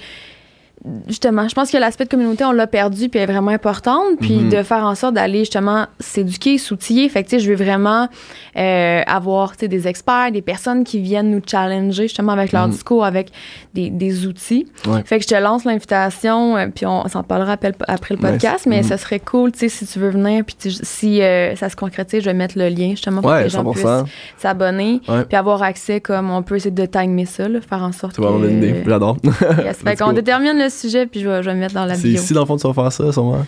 justement, 1.07 1.47
je 1.47 1.55
pense 1.55 1.71
que 1.71 1.77
l'aspect 1.77 2.05
de 2.05 2.09
communauté, 2.09 2.45
on 2.45 2.51
l'a 2.51 2.67
perdu, 2.67 3.09
puis 3.09 3.19
elle 3.19 3.29
est 3.29 3.33
vraiment 3.33 3.51
importante. 3.51 4.17
Puis, 4.21 4.35
Mhm. 4.37 4.49
de 4.49 4.63
faire 4.63 4.83
en 4.85 4.95
sorte 4.95 5.13
d'aller, 5.15 5.39
justement, 5.39 5.85
s'éduquer, 5.99 6.57
s'outiller. 6.57 7.09
Fait 7.09 7.23
que, 7.23 7.29
tu 7.29 7.37
sais, 7.37 7.43
je 7.43 7.49
veux 7.49 7.55
vraiment 7.55 8.07
euh, 8.55 9.01
avoir, 9.05 9.51
tu 9.53 9.59
sais, 9.61 9.67
des 9.69 9.87
experts, 9.87 10.31
des 10.33 10.41
personnes 10.41 10.83
qui 10.83 10.99
viennent 10.99 11.31
nous 11.31 11.41
challenger, 11.45 12.03
justement, 12.03 12.31
avec 12.33 12.51
leur 12.51 12.65
Mhm. 12.67 12.71
discours, 12.73 13.05
avec 13.05 13.29
des, 13.73 13.89
des 13.89 14.25
outils. 14.27 14.67
Ouais. 14.87 15.01
Fait 15.05 15.17
que 15.19 15.23
je 15.23 15.29
te 15.29 15.35
lance 15.35 15.63
l'invitation, 15.65 16.57
euh, 16.57 16.67
puis 16.73 16.85
on 16.85 17.07
s'en 17.07 17.23
parlera 17.23 17.53
après, 17.53 17.69
le- 17.69 17.75
après 17.87 18.15
le 18.15 18.21
Nice. 18.21 18.31
podcast, 18.31 18.65
mais 18.67 18.77
Mhm. 18.77 18.83
ça 18.83 18.97
serait 18.97 19.19
cool, 19.19 19.51
tu 19.53 19.59
sais, 19.59 19.69
si 19.69 19.85
tu 19.85 19.99
veux 19.99 20.09
venir, 20.09 20.43
puis 20.43 20.55
si 20.83 21.21
euh, 21.21 21.55
ça 21.55 21.69
se 21.69 21.75
concrétise, 21.75 22.21
je 22.21 22.25
vais 22.25 22.33
mettre 22.33 22.57
le 22.57 22.67
lien, 22.69 22.89
justement, 22.91 23.21
pour 23.21 23.31
que 23.31 23.43
les 23.43 23.49
gens 23.49 23.59
100%. 23.63 24.03
puissent 24.03 24.13
s'abonner, 24.37 25.01
puis 25.27 25.37
avoir 25.37 25.61
accès, 25.63 26.01
comme 26.01 26.29
on 26.31 26.41
peut 26.43 26.55
essayer 26.55 26.71
de 26.71 26.85
timer 26.85 27.25
ça, 27.25 27.47
là, 27.47 27.59
faire 27.61 27.83
en 27.83 27.91
sorte 27.91 28.15
C'est 28.15 28.21
vraiment 28.21 28.43
une 28.45 28.57
idée. 28.57 28.81
que... 28.83 28.89
J'adore. 28.89 29.17
Yes. 29.63 29.77
Fait 29.83 29.95
qu'on 29.95 30.11
détermine 30.13 30.57
le 30.57 30.68
sujet, 30.69 31.05
puis 31.05 31.19
je 31.21 31.27
vais, 31.29 31.41
je 31.43 31.47
vais 31.49 31.53
le 31.53 31.59
mettre 31.59 31.73
dans 31.75 31.85
la 31.85 31.95
C'est 31.95 32.07
bio. 32.07 32.21
ici, 32.21 32.33
dans 32.33 32.41
le 32.41 32.45
fond, 32.45 32.57
tu 32.57 32.67
vas 32.67 32.73
faire 32.73 32.91
ça, 32.91 33.11
sûrement? 33.11 33.45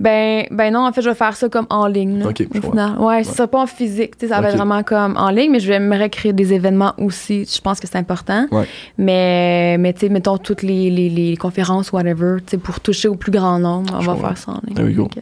Ben, 0.00 0.44
ben 0.52 0.72
non, 0.72 0.86
en 0.86 0.92
fait, 0.92 1.02
je 1.02 1.08
vais 1.08 1.14
faire 1.16 1.34
ça 1.34 1.48
comme 1.48 1.66
en 1.70 1.88
ligne. 1.88 2.20
là, 2.20 2.28
Ok, 2.28 2.44
je 2.54 2.60
final. 2.60 2.96
Ouais, 3.00 3.24
ce 3.24 3.34
sera 3.34 3.48
pas 3.48 3.60
en 3.62 3.66
physique. 3.66 4.12
Ça 4.20 4.40
va 4.40 4.48
être 4.50 4.56
vraiment 4.56 4.84
comme 4.84 5.16
en 5.16 5.30
ligne, 5.30 5.50
mais 5.50 5.58
je 5.58 5.66
vais 5.66 5.74
aimerais 5.74 6.08
créer 6.08 6.32
des 6.32 6.52
événements 6.52 6.94
aussi. 6.98 7.44
Je 7.52 7.60
pense 7.60 7.80
que 7.80 7.88
c'est 7.88 7.98
important. 7.98 8.46
Ouais. 8.52 8.64
Mais, 8.96 9.76
mais 9.78 9.92
tu 9.92 10.00
sais, 10.00 10.08
mettons 10.08 10.38
toutes 10.38 10.62
les, 10.62 10.88
les, 10.90 11.08
les 11.10 11.36
conférences, 11.36 11.90
whatever, 11.90 12.36
tu 12.46 12.52
sais, 12.52 12.58
pour 12.58 12.78
toucher 12.78 13.08
au 13.08 13.16
plus 13.16 13.32
grand 13.32 13.58
nombre, 13.58 13.92
on 13.96 14.00
Je 14.00 14.06
va 14.06 14.14
faire 14.14 14.38
ça 14.38 14.52
en 14.52 14.60
ligne. 14.64 14.76
There 14.76 14.86
we 14.86 14.94
go. 14.94 15.04
Ok. 15.06 15.16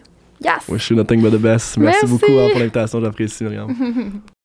Yes! 0.44 0.68
Wish 0.68 0.90
you 0.90 0.96
nothing 0.96 1.22
but 1.22 1.30
the 1.32 1.40
best. 1.40 1.78
Merci, 1.78 2.00
Merci. 2.02 2.06
beaucoup 2.06 2.38
hein, 2.38 2.48
pour 2.50 2.58
l'invitation, 2.58 3.00
j'apprécie, 3.00 3.44
Myriam. 3.44 3.74